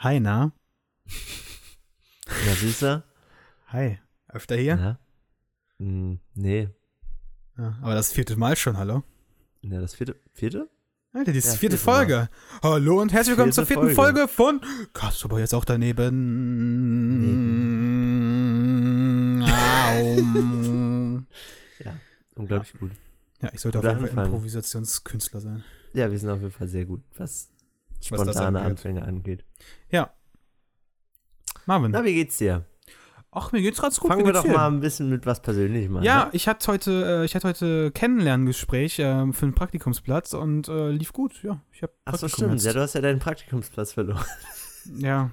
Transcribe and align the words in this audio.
Hi, 0.00 0.20
na? 0.20 0.52
Ja, 2.46 2.54
Süßer? 2.54 3.02
Hi. 3.68 3.98
Öfter 4.28 4.54
hier? 4.56 4.76
Ja. 4.76 4.98
Hm, 5.78 6.20
nee. 6.34 6.68
Ja, 7.56 7.76
aber 7.82 7.94
das 7.94 8.12
vierte 8.12 8.36
Mal 8.36 8.54
schon, 8.56 8.76
hallo? 8.76 9.02
Ja, 9.62 9.80
das 9.80 9.94
vierte. 9.96 10.14
Vierte? 10.34 10.68
Alter, 11.12 11.32
die 11.32 11.38
Ja, 11.38 11.42
vierte 11.50 11.58
vierte 11.58 11.76
Mal. 11.76 11.80
Folge. 11.96 12.28
Hallo 12.62 13.00
und 13.00 13.12
herzlich 13.12 13.36
willkommen 13.36 13.52
zur 13.52 13.66
Vierte 13.66 13.82
vierten 13.82 13.96
Folge, 13.96 14.28
Folge. 14.28 14.60
von 14.62 14.92
Kasper 14.92 15.38
jetzt 15.40 15.54
auch 15.54 15.64
daneben. 15.64 16.18
Aum. 19.44 21.26
Unglaublich 22.36 22.72
gut. 22.78 22.92
ja, 23.42 23.50
ich 23.52 23.60
sollte 23.60 23.80
auf 23.80 23.84
jeden 23.84 24.06
Fall. 24.14 24.26
Improvisationskünstler 24.26 25.40
sein. 25.40 25.64
Ja, 25.92 26.08
wir 26.08 26.16
sind 26.20 26.30
auf 26.30 26.38
jeden 26.40 26.52
Fall 26.52 26.68
sehr 26.68 26.84
gut, 26.84 27.02
was 27.16 27.50
spontane. 28.02 28.60
Anfänge 28.60 29.02
angeht. 29.02 29.44
Ja. 29.90 30.12
Marvin. 31.66 31.90
Na, 31.90 32.04
wie 32.04 32.14
geht's 32.14 32.38
dir? 32.38 32.64
Ach, 33.30 33.52
mir 33.52 33.60
geht's 33.60 33.80
ganz 33.80 34.00
gut. 34.00 34.10
Fangen 34.10 34.24
wir 34.24 34.32
doch 34.32 34.42
dir? 34.42 34.52
mal 34.52 34.68
ein 34.68 34.80
bisschen 34.80 35.10
mit 35.10 35.26
was 35.26 35.42
Persönlichem 35.42 35.96
an. 35.98 36.02
Ja, 36.02 36.24
Ne? 36.26 36.30
ich 36.32 36.48
hatte 36.48 36.72
heute, 36.72 37.20
äh, 37.20 37.24
ich 37.26 37.34
hatte 37.34 37.46
heute 37.48 37.90
Kennenlerngespräch 37.92 38.98
äh, 38.98 39.32
für 39.32 39.46
einen 39.46 39.54
Praktikumsplatz 39.54 40.32
und 40.32 40.68
äh, 40.68 40.90
lief 40.90 41.12
gut. 41.12 41.42
Ja, 41.42 41.60
ich 41.70 41.82
habe 41.82 41.92
Ach 42.06 42.16
so, 42.16 42.26
stimmt. 42.26 42.62
Ja, 42.62 42.72
du 42.72 42.80
hast 42.80 42.94
ja 42.94 43.02
deinen 43.02 43.18
Praktikumsplatz 43.18 43.92
verloren. 43.92 44.24
Ja, 44.96 45.30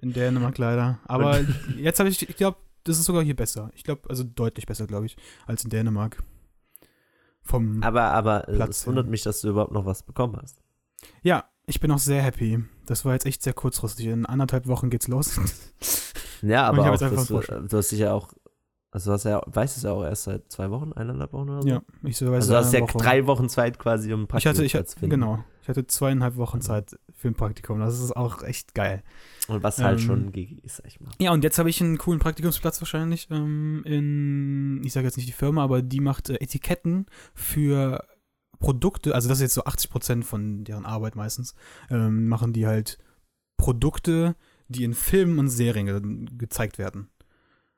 in 0.00 0.14
Dänemark 0.14 0.56
leider. 0.56 1.00
Aber 1.04 1.38
jetzt 1.76 1.98
habe 2.00 2.08
ich, 2.08 2.26
ich 2.26 2.36
glaube, 2.36 2.56
das 2.84 2.98
ist 2.98 3.04
sogar 3.04 3.22
hier 3.22 3.36
besser. 3.36 3.70
Ich 3.74 3.84
glaube, 3.84 4.08
also 4.08 4.24
deutlich 4.24 4.64
besser, 4.64 4.86
glaube 4.86 5.04
ich, 5.04 5.16
als 5.46 5.62
in 5.64 5.70
Dänemark. 5.70 6.22
Vom. 7.42 7.82
Aber, 7.82 8.04
aber 8.04 8.48
äh, 8.48 8.56
Platz, 8.56 8.78
es 8.80 8.86
wundert 8.86 9.06
mich, 9.08 9.22
dass 9.22 9.42
du 9.42 9.50
überhaupt 9.50 9.72
noch 9.72 9.84
was 9.84 10.02
bekommen 10.02 10.38
hast. 10.40 10.62
ja, 11.22 11.44
ich 11.68 11.80
bin 11.80 11.90
auch 11.90 11.98
sehr 11.98 12.22
happy. 12.22 12.64
Das 12.86 13.04
war 13.04 13.12
jetzt 13.12 13.26
echt 13.26 13.42
sehr 13.42 13.52
kurzfristig. 13.52 14.06
In 14.06 14.26
anderthalb 14.26 14.66
Wochen 14.66 14.90
geht's 14.90 15.08
los. 15.08 15.38
Ja, 16.40 16.68
aber 16.68 16.92
auch, 16.92 16.96
dass 16.98 17.26
du, 17.26 17.40
du 17.40 17.76
hast 17.76 17.90
dich 17.90 17.98
ja 17.98 18.12
auch, 18.12 18.32
also 18.92 19.10
du 19.10 19.14
hast 19.14 19.24
ja, 19.24 19.42
weißt 19.46 19.76
es 19.76 19.82
ja 19.82 19.90
auch 19.90 20.04
erst 20.04 20.22
seit 20.22 20.52
zwei 20.52 20.70
Wochen, 20.70 20.92
eineinhalb 20.92 21.32
Wochen 21.32 21.50
oder 21.50 21.62
so. 21.62 21.68
ja, 21.68 21.82
ich 22.04 22.16
so 22.16 22.32
Also 22.32 22.52
du 22.52 22.58
hast 22.58 22.72
ja 22.72 22.86
drei 22.86 23.26
Wochen 23.26 23.48
Zeit 23.48 23.76
quasi, 23.80 24.12
um 24.12 24.20
einen 24.20 24.38
Ich 24.38 24.46
hatte, 24.46 24.64
ich 24.64 24.72
Praktikumsplatz 24.74 24.90
zu 24.90 24.96
hatte, 24.96 25.00
finden. 25.00 25.20
genau. 25.20 25.44
Ich 25.62 25.68
hatte 25.68 25.84
zweieinhalb 25.88 26.36
Wochen 26.36 26.60
Zeit 26.60 26.96
für 27.12 27.26
ein 27.26 27.34
Praktikum. 27.34 27.80
Das 27.80 27.98
ist 27.98 28.16
auch 28.16 28.44
echt 28.44 28.76
geil. 28.76 29.02
Und 29.48 29.64
was 29.64 29.78
halt 29.82 29.98
Ähm, 29.98 30.06
schon 30.06 30.30
GG 30.32 30.60
ist, 30.62 30.76
sag 30.76 30.86
ich 30.86 31.00
mal. 31.00 31.10
Ja, 31.18 31.32
und 31.32 31.42
jetzt 31.42 31.58
habe 31.58 31.68
ich 31.70 31.80
einen 31.82 31.98
coolen 31.98 32.20
Praktikumsplatz 32.20 32.80
wahrscheinlich 32.80 33.26
ähm, 33.32 33.82
in, 33.84 34.80
ich 34.84 34.92
sage 34.92 35.06
jetzt 35.08 35.16
nicht 35.16 35.28
die 35.28 35.32
Firma, 35.32 35.64
aber 35.64 35.82
die 35.82 35.98
macht 36.00 36.30
äh, 36.30 36.36
Etiketten 36.36 37.06
für 37.34 38.04
Produkte, 38.60 39.14
also 39.14 39.28
das 39.28 39.38
ist 39.38 39.42
jetzt 39.42 39.54
so 39.54 39.64
80 39.64 39.90
Prozent 39.90 40.24
von 40.24 40.64
deren 40.64 40.84
Arbeit 40.84 41.14
meistens, 41.16 41.54
ähm, 41.90 42.28
machen 42.28 42.52
die 42.52 42.66
halt 42.66 42.98
Produkte, 43.56 44.36
die 44.68 44.84
in 44.84 44.94
Filmen 44.94 45.38
und 45.38 45.48
Serien 45.48 45.86
ge 45.86 46.36
gezeigt 46.36 46.78
werden. 46.78 47.08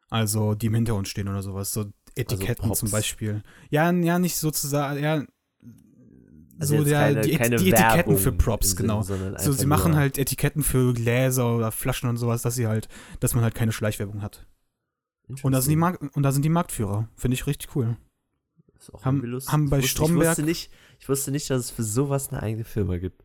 Also 0.09 0.55
die 0.55 0.67
im 0.67 0.75
Hintergrund 0.75 1.07
stehen 1.09 1.29
oder 1.29 1.43
sowas, 1.43 1.73
so 1.73 1.87
Etiketten 2.17 2.67
Props. 2.67 2.81
zum 2.81 2.91
Beispiel. 2.91 3.43
Ja, 3.71 3.91
ja, 3.93 4.19
nicht 4.19 4.37
sozusagen, 4.37 5.01
ja, 5.03 5.25
Also 6.59 6.79
so 6.79 6.85
der, 6.85 6.99
keine- 7.01 7.21
die, 7.21 7.37
keine 7.37 7.57
die 7.57 7.71
Etiketten 7.71 7.97
Werbung 7.97 8.17
für 8.19 8.33
Props, 8.33 8.75
genau. 8.77 9.03
sondern 9.03 9.39
So, 9.39 9.53
sie 9.53 9.67
machen 9.67 9.95
halt 9.97 10.19
Etiketten 10.19 10.63
für 10.63 10.93
Gläser 10.95 11.57
oder 11.57 11.71
Flaschen 11.73 12.09
und 12.09 12.17
sowas, 12.17 12.43
dass 12.43 12.55
sie 12.57 12.67
halt, 12.67 12.89
dass 13.21 13.35
man 13.35 13.45
halt 13.45 13.55
keine 13.55 13.73
Schleichwerbung 13.73 14.21
hat. 14.23 14.47
Und 15.43 15.53
da 15.53 15.61
sind 15.61 15.71
die, 15.71 15.77
Mark 15.77 16.01
und 16.15 16.23
da 16.25 16.33
sind 16.33 16.45
die 16.45 16.49
Marktführer. 16.49 17.09
Finde 17.15 17.35
ich 17.37 17.47
richtig 17.47 17.77
cool. 17.77 17.97
Ist 18.81 18.93
auch 18.93 19.05
haben- 19.05 19.23
lustig. 19.23 19.53
haben 19.53 19.71
bei 19.71 19.79
ich 19.79 19.85
wusste, 19.85 19.97
Stromberg- 20.05 20.23
Ich 20.23 20.29
wusste, 20.31 20.43
nicht, 20.43 20.71
ich 20.99 21.09
wusste 21.09 21.31
nicht, 21.31 21.49
dass 21.51 21.61
es 21.61 21.71
für 21.71 21.83
sowas 21.85 22.31
eine 22.31 22.43
eigene 22.43 22.65
Firma 22.65 22.97
gibt. 22.99 23.23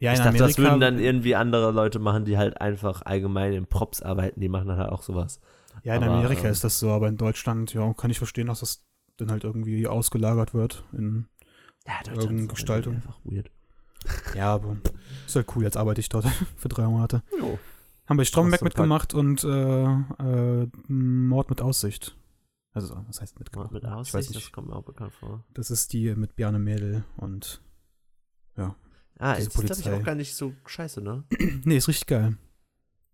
Ja, 0.00 0.12
ich 0.12 0.18
in 0.18 0.24
dachte, 0.24 0.38
das 0.38 0.56
Amerika, 0.58 0.62
würden 0.62 0.80
dann 0.80 0.98
irgendwie 0.98 1.34
andere 1.36 1.70
Leute 1.70 1.98
machen, 2.00 2.24
die 2.24 2.36
halt 2.36 2.60
einfach 2.60 3.02
allgemein 3.02 3.52
in 3.54 3.66
Props 3.66 4.02
arbeiten. 4.02 4.40
Die 4.40 4.48
machen 4.48 4.66
dann 4.68 4.76
halt 4.76 4.90
auch 4.90 5.02
sowas. 5.02 5.40
ja, 5.84 5.94
in 5.94 6.02
aber, 6.02 6.12
Amerika 6.16 6.42
ähm, 6.46 6.50
ist 6.52 6.64
das 6.64 6.78
so, 6.80 6.90
aber 6.90 7.08
in 7.08 7.16
Deutschland, 7.16 7.72
ja, 7.72 7.90
kann 7.94 8.10
ich 8.10 8.18
verstehen, 8.18 8.48
dass 8.48 8.60
das 8.60 8.82
dann 9.16 9.30
halt 9.30 9.44
irgendwie 9.44 9.86
ausgelagert 9.86 10.52
wird. 10.52 10.84
In, 10.92 11.26
Ja, 11.86 11.92
Irgendeine 12.12 12.48
Gestaltung. 12.48 12.96
einfach 12.96 13.18
weird. 13.24 13.50
ja, 14.36 14.52
aber 14.54 14.76
ist 15.26 15.36
halt 15.36 15.46
cool, 15.54 15.62
jetzt 15.62 15.76
arbeite 15.76 16.00
ich 16.00 16.08
dort 16.08 16.26
für 16.56 16.68
drei 16.68 16.86
Monate. 16.86 17.22
Jo. 17.38 17.58
Haben 18.06 18.16
bei 18.18 18.24
Stromberg 18.24 18.62
mitgemacht 18.62 19.14
und 19.14 19.44
äh, 19.44 19.84
äh, 19.84 20.68
Mord 20.88 21.48
mit 21.50 21.62
Aussicht. 21.62 22.14
Also, 22.74 23.00
was 23.06 23.20
heißt 23.20 23.38
mitgemacht? 23.38 23.70
Mit 23.72 23.84
ich 23.84 23.88
weiß 23.88 23.96
Aussicht, 23.96 24.28
das 24.30 24.34
nicht. 24.34 24.52
kommt 24.52 24.68
mir 24.68 24.76
auch 24.76 24.84
bekannt 24.84 25.14
vor. 25.14 25.44
Das 25.54 25.70
ist 25.70 25.92
die 25.92 26.14
mit 26.14 26.36
Bjarne 26.36 26.58
Mädel 26.58 27.04
und. 27.16 27.62
Ah, 29.18 29.36
Diese 29.36 29.48
ist 29.48 29.54
glaube 29.54 29.80
ich 29.80 29.88
auch 29.90 30.02
gar 30.04 30.16
nicht 30.16 30.34
so 30.34 30.54
scheiße, 30.66 31.00
ne? 31.00 31.22
nee, 31.64 31.76
ist 31.76 31.86
richtig 31.86 32.08
geil. 32.08 32.36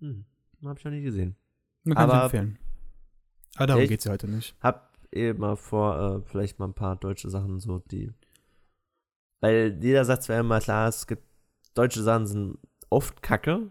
Hm. 0.00 0.24
Hab 0.64 0.78
ich 0.78 0.84
noch 0.84 0.92
nie 0.92 1.02
gesehen. 1.02 1.36
Man 1.84 1.94
kann 1.94 2.08
ich 2.08 2.14
Aber- 2.14 2.24
empfehlen. 2.24 2.58
Aber 3.56 3.66
darum 3.66 3.82
Echt? 3.82 3.90
geht's 3.90 4.04
ja 4.04 4.12
heute 4.12 4.26
nicht. 4.28 4.56
Hab 4.62 4.96
eh 5.12 5.34
mal 5.34 5.56
vor, 5.56 5.98
äh, 6.24 6.28
vielleicht 6.28 6.58
mal 6.58 6.68
ein 6.68 6.74
paar 6.74 6.96
deutsche 6.96 7.28
Sachen 7.28 7.60
so, 7.60 7.80
die. 7.80 8.12
Weil 9.40 9.78
jeder 9.82 10.04
sagt 10.06 10.22
zwar 10.22 10.38
immer 10.40 10.60
klar, 10.60 10.88
es 10.88 11.06
gibt 11.06 11.22
deutsche 11.74 12.02
Sachen 12.02 12.26
sind 12.26 12.58
oft 12.88 13.22
kacke, 13.22 13.70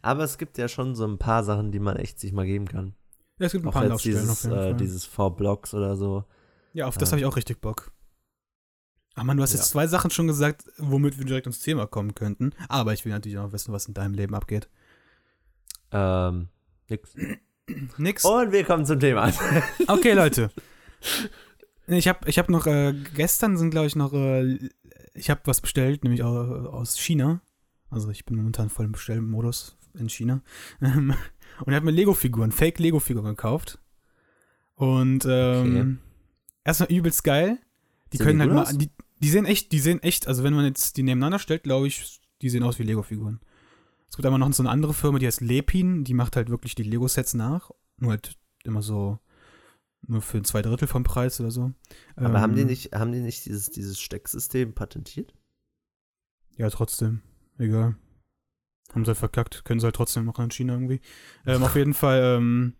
aber 0.00 0.24
es 0.24 0.38
gibt 0.38 0.58
ja 0.58 0.66
schon 0.68 0.94
so 0.96 1.06
ein 1.06 1.18
paar 1.18 1.44
Sachen, 1.44 1.70
die 1.72 1.80
man 1.80 1.96
echt 1.96 2.18
sich 2.18 2.32
mal 2.32 2.46
geben 2.46 2.66
kann. 2.66 2.94
Ja, 3.42 3.46
es 3.46 3.52
gibt 3.52 3.64
ein 3.64 3.68
Auch 3.68 3.72
paar 3.72 3.82
Anlaufstellen 3.82 4.18
auf 4.30 4.40
dieses, 4.40 4.42
jeden 4.44 4.54
äh, 4.56 4.62
Fall. 4.62 4.76
dieses 4.76 5.04
Four 5.04 5.36
Blocks 5.36 5.74
oder 5.74 5.96
so. 5.96 6.24
Ja, 6.74 6.86
auf 6.86 6.96
das 6.96 7.08
Ja. 7.08 7.12
habe 7.14 7.20
ich 7.20 7.26
auch 7.26 7.36
richtig 7.36 7.60
Bock. 7.60 7.90
Ah 9.14 9.24
Mann, 9.24 9.36
du 9.36 9.42
hast 9.42 9.52
Ja. 9.52 9.58
jetzt 9.58 9.68
zwei 9.70 9.86
Sachen 9.88 10.10
schon 10.10 10.26
gesagt, 10.28 10.64
womit 10.78 11.18
wir 11.18 11.24
direkt 11.26 11.46
ins 11.46 11.58
Thema 11.58 11.86
kommen 11.86 12.14
könnten. 12.14 12.52
Aber 12.68 12.92
ich 12.92 13.04
will 13.04 13.12
natürlich 13.12 13.38
auch 13.38 13.52
wissen, 13.52 13.72
was 13.72 13.86
in 13.86 13.94
deinem 13.94 14.14
Leben 14.14 14.34
abgeht. 14.34 14.68
Ähm, 15.90 16.48
nix. 16.88 17.14
Nix. 17.98 18.24
Und 18.24 18.52
wir 18.52 18.64
kommen 18.64 18.86
zum 18.86 19.00
Thema. 19.00 19.32
Okay, 19.88 20.12
Leute. 20.12 20.50
Ich 21.88 22.06
habe 22.06 22.30
ich 22.30 22.38
hab 22.38 22.48
noch, 22.48 22.66
äh, 22.68 22.94
gestern 23.14 23.58
sind, 23.58 23.70
glaube 23.70 23.88
ich, 23.88 23.96
noch, 23.96 24.12
äh, 24.12 24.70
ich 25.14 25.28
habe 25.30 25.40
was 25.46 25.60
bestellt, 25.60 26.04
nämlich 26.04 26.22
au- 26.22 26.68
aus 26.68 26.96
China. 26.96 27.42
Also 27.90 28.08
ich 28.10 28.24
bin 28.24 28.36
momentan 28.36 28.70
voll 28.70 28.86
im 28.86 28.92
Bestellmodus 28.92 29.76
in 29.94 30.08
China. 30.08 30.42
Ähm, 31.62 31.66
Und 31.66 31.72
er 31.72 31.76
hat 31.76 31.84
mir 31.84 31.90
Lego-Figuren, 31.90 32.52
Fake-Lego-Figuren 32.52 33.24
gekauft. 33.26 33.78
Und 34.74 35.24
ähm, 35.28 36.00
erstmal 36.64 36.90
übelst 36.90 37.24
geil. 37.24 37.58
Die 38.12 38.16
Sehen 38.18 38.26
können 38.26 38.38
die 38.40 38.54
halt 38.56 38.68
mal, 38.68 38.76
die, 38.76 38.90
die 39.20 39.28
sehen 39.28 39.46
echt, 39.46 39.72
die 39.72 39.78
sehen 39.78 40.02
echt, 40.02 40.26
also 40.26 40.42
wenn 40.44 40.54
man 40.54 40.64
jetzt 40.64 40.96
die 40.96 41.02
nebeneinander 41.02 41.38
stellt, 41.38 41.62
glaube 41.62 41.86
ich, 41.86 42.20
die 42.40 42.50
sehen 42.50 42.62
aus 42.62 42.78
wie 42.78 42.82
Lego-Figuren. 42.82 43.40
Es 44.08 44.16
gibt 44.16 44.26
aber 44.26 44.36
noch 44.36 44.52
so 44.52 44.62
eine 44.62 44.70
andere 44.70 44.92
Firma, 44.92 45.18
die 45.18 45.26
heißt 45.26 45.40
Lepin, 45.40 46.04
die 46.04 46.14
macht 46.14 46.36
halt 46.36 46.50
wirklich 46.50 46.74
die 46.74 46.82
Lego-Sets 46.82 47.34
nach. 47.34 47.70
Nur 47.96 48.10
halt 48.10 48.36
immer 48.64 48.82
so, 48.82 49.18
nur 50.06 50.20
für 50.20 50.42
zwei 50.42 50.60
Drittel 50.60 50.88
vom 50.88 51.04
Preis 51.04 51.40
oder 51.40 51.50
so. 51.50 51.72
Aber 52.16 52.40
haben 52.40 52.54
die 52.54 52.62
Ähm, 52.62 52.66
nicht, 52.66 52.92
haben 52.92 53.12
die 53.12 53.20
nicht 53.20 53.46
dieses, 53.46 53.70
dieses 53.70 54.00
Stecksystem 54.00 54.74
patentiert? 54.74 55.32
Ja, 56.56 56.68
trotzdem. 56.68 57.22
Egal. 57.56 57.96
Haben 58.94 59.04
sie 59.04 59.08
halt 59.10 59.18
verkackt. 59.18 59.64
Können 59.64 59.80
sie 59.80 59.84
halt 59.86 59.96
trotzdem 59.96 60.24
machen 60.24 60.44
in 60.44 60.50
China 60.50 60.74
irgendwie. 60.74 61.00
Ähm, 61.46 61.62
auf 61.62 61.74
jeden 61.76 61.94
Fall, 61.94 62.20
ähm, 62.38 62.74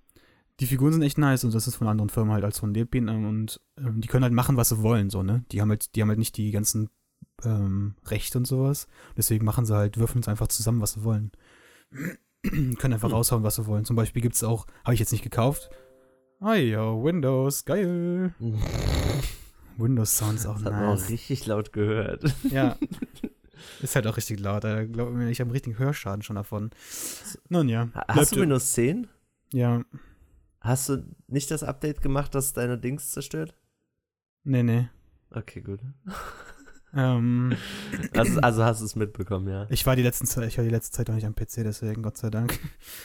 die 0.61 0.67
Figuren 0.67 0.93
sind 0.93 1.03
echt 1.03 1.19
nice 1.19 1.45
und 1.45 1.55
das 1.55 1.67
ist 1.67 1.77
von 1.77 1.89
anderen 1.89 2.11
Firmen 2.11 2.33
halt 2.33 2.45
als 2.45 2.59
von 2.59 2.73
Lepin 2.75 3.09
ähm, 3.09 3.27
und 3.29 3.61
ähm, 3.79 4.01
die 4.01 4.09
können 4.09 4.23
halt 4.25 4.35
machen, 4.35 4.57
was 4.57 4.69
sie 4.69 4.83
wollen, 4.83 5.11
so, 5.11 5.23
ne? 5.23 5.45
Die 5.51 5.61
haben 5.61 5.71
halt, 5.71 5.95
die 5.97 6.03
haben 6.03 6.09
halt 6.11 6.19
nicht 6.19 6.37
die 6.37 6.51
ganzen 6.51 6.91
ähm, 7.45 7.95
Rechte 8.07 8.39
und 8.39 8.47
sowas. 8.47 8.87
Deswegen 9.17 9.45
machen 9.45 9.65
sie 9.65 9.75
halt, 9.75 9.97
würfeln 9.99 10.21
es 10.21 10.29
einfach 10.29 10.49
zusammen, 10.49 10.81
was 10.81 10.93
sie 10.93 11.05
wollen. 11.05 11.33
können 12.43 12.93
einfach 12.93 13.09
Hm. 13.09 13.15
raushauen, 13.15 13.43
was 13.43 13.57
sie 13.57 13.67
wollen. 13.67 13.85
Zum 13.85 13.97
Beispiel 13.97 14.21
gibt 14.23 14.35
es 14.35 14.45
auch, 14.45 14.67
habe 14.85 14.95
ich 14.95 15.01
jetzt 15.01 15.13
nicht 15.13 15.25
gekauft. 15.25 15.71
Ah 16.41 16.55
ja, 16.55 16.83
Windows, 16.83 17.65
geil. 17.65 18.35
Windows 19.79 20.17
Sounds 20.19 20.45
auch 20.47 20.57
Das 20.57 20.65
hat 20.67 20.73
man 20.73 20.85
auch 20.85 20.95
nice. 20.97 21.09
richtig 21.09 21.47
laut 21.47 21.73
gehört. 21.73 22.25
Ja. 22.51 22.77
Ist 23.81 23.95
halt 23.95 24.07
auch 24.07 24.17
richtig 24.17 24.41
laut. 24.41 24.65
Alter. 24.65 24.87
Glaub 24.87 25.11
mir, 25.11 25.29
ich 25.31 25.41
habe 25.41 25.49
einen 25.49 25.53
richtigen 25.53 25.79
Hörschaden 25.79 26.23
schon 26.23 26.37
davon. 26.37 26.71
Nun 27.49 27.69
ja. 27.69 27.89
Hast 28.09 28.35
du 28.35 28.41
Windows 28.41 28.73
10? 28.73 29.09
Ja. 29.53 29.83
Hast 30.61 30.89
du 30.89 31.05
nicht 31.27 31.51
das 31.51 31.63
Update 31.63 32.03
gemacht, 32.03 32.35
das 32.35 32.53
deine 32.53 32.79
Dings 32.79 33.11
zerstört? 33.11 33.55
Nee, 34.45 34.63
nee. 34.63 34.89
Okay, 35.31 35.61
gut. 35.61 35.81
Ähm, 36.95 37.57
Also, 38.13 38.41
also 38.41 38.65
hast 38.65 38.81
du 38.81 38.85
es 38.85 38.97
mitbekommen, 38.97 39.49
ja. 39.49 39.67
ich 39.71 39.87
war 39.87 39.97
die 39.97 40.03
letzten 40.03 40.27
Zeit, 40.27 40.47
ich 40.47 40.59
war 40.59 40.65
die 40.65 40.71
letzte 40.71 40.93
Zeit 40.93 41.09
auch 41.09 41.15
nicht 41.15 41.25
am 41.25 41.35
PC, 41.35 41.65
deswegen 41.65 42.03
Gott 42.03 42.19
sei 42.19 42.29
Dank. 42.29 42.59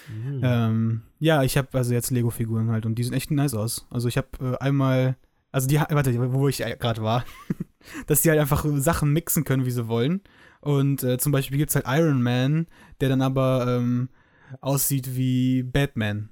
Mhm. 0.10 0.42
Ähm, 0.44 1.02
ja, 1.20 1.44
ich 1.44 1.58
habe 1.58 1.70
also 1.72 1.94
jetzt 1.94 2.12
Lego-Figuren 2.12 2.70
halt 2.70 2.86
und 2.86 2.96
die 2.96 3.04
sehen 3.04 3.14
echt 3.14 3.32
nice 3.32 3.54
aus. 3.54 3.88
Also 3.90 4.10
ich 4.10 4.18
habe 4.18 4.28
äh, 4.42 4.58
einmal, 4.58 5.16
also 5.54 5.68
die, 5.70 5.78
warte, 5.78 6.34
wo 6.34 6.50
ich 6.50 6.66
äh, 6.66 6.76
gerade 6.78 7.02
war, 7.02 7.24
dass 8.08 8.22
die 8.22 8.30
halt 8.30 8.40
einfach 8.42 8.66
Sachen 8.76 9.14
mixen 9.14 9.46
können, 9.46 9.66
wie 9.66 9.72
sie 9.72 9.88
wollen. 9.88 10.22
Und 10.68 11.02
äh, 11.04 11.18
zum 11.18 11.32
Beispiel 11.32 11.58
gibt 11.58 11.70
es 11.70 11.76
halt 11.76 11.86
Iron 11.88 12.22
Man, 12.22 12.68
der 13.00 13.08
dann 13.08 13.22
aber 13.22 13.66
ähm, 13.70 14.10
aussieht 14.60 15.16
wie 15.16 15.64
Batman. 15.64 16.28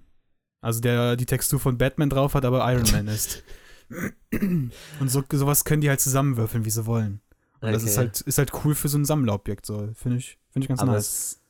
Also 0.59 0.81
der 0.81 1.15
die 1.15 1.25
Textur 1.25 1.57
von 1.57 1.77
Batman 1.77 2.09
drauf 2.09 2.33
hat, 2.33 2.43
aber 2.43 2.69
Iron 2.73 2.91
Man 2.91 3.07
ist. 3.07 3.43
Und 4.31 4.71
so, 5.07 5.23
sowas 5.31 5.63
können 5.63 5.79
die 5.81 5.87
halt 5.89 6.01
zusammenwürfeln, 6.01 6.65
wie 6.65 6.69
sie 6.69 6.85
wollen. 6.85 7.21
Und 7.61 7.71
das 7.71 7.83
ist 7.83 7.97
Okay. 7.97 8.07
halt, 8.07 8.21
ist 8.21 8.37
halt 8.37 8.51
cool 8.65 8.75
für 8.75 8.89
so 8.89 8.97
ein 8.97 9.05
Sammlerobjekt, 9.05 9.65
so. 9.65 9.89
Finde 9.93 10.17
ich, 10.17 10.37
finde 10.49 10.65
ich 10.65 10.67
ganz 10.69 10.81
Aber 10.81 10.93
nice. 10.93 11.05
es, 11.05 11.41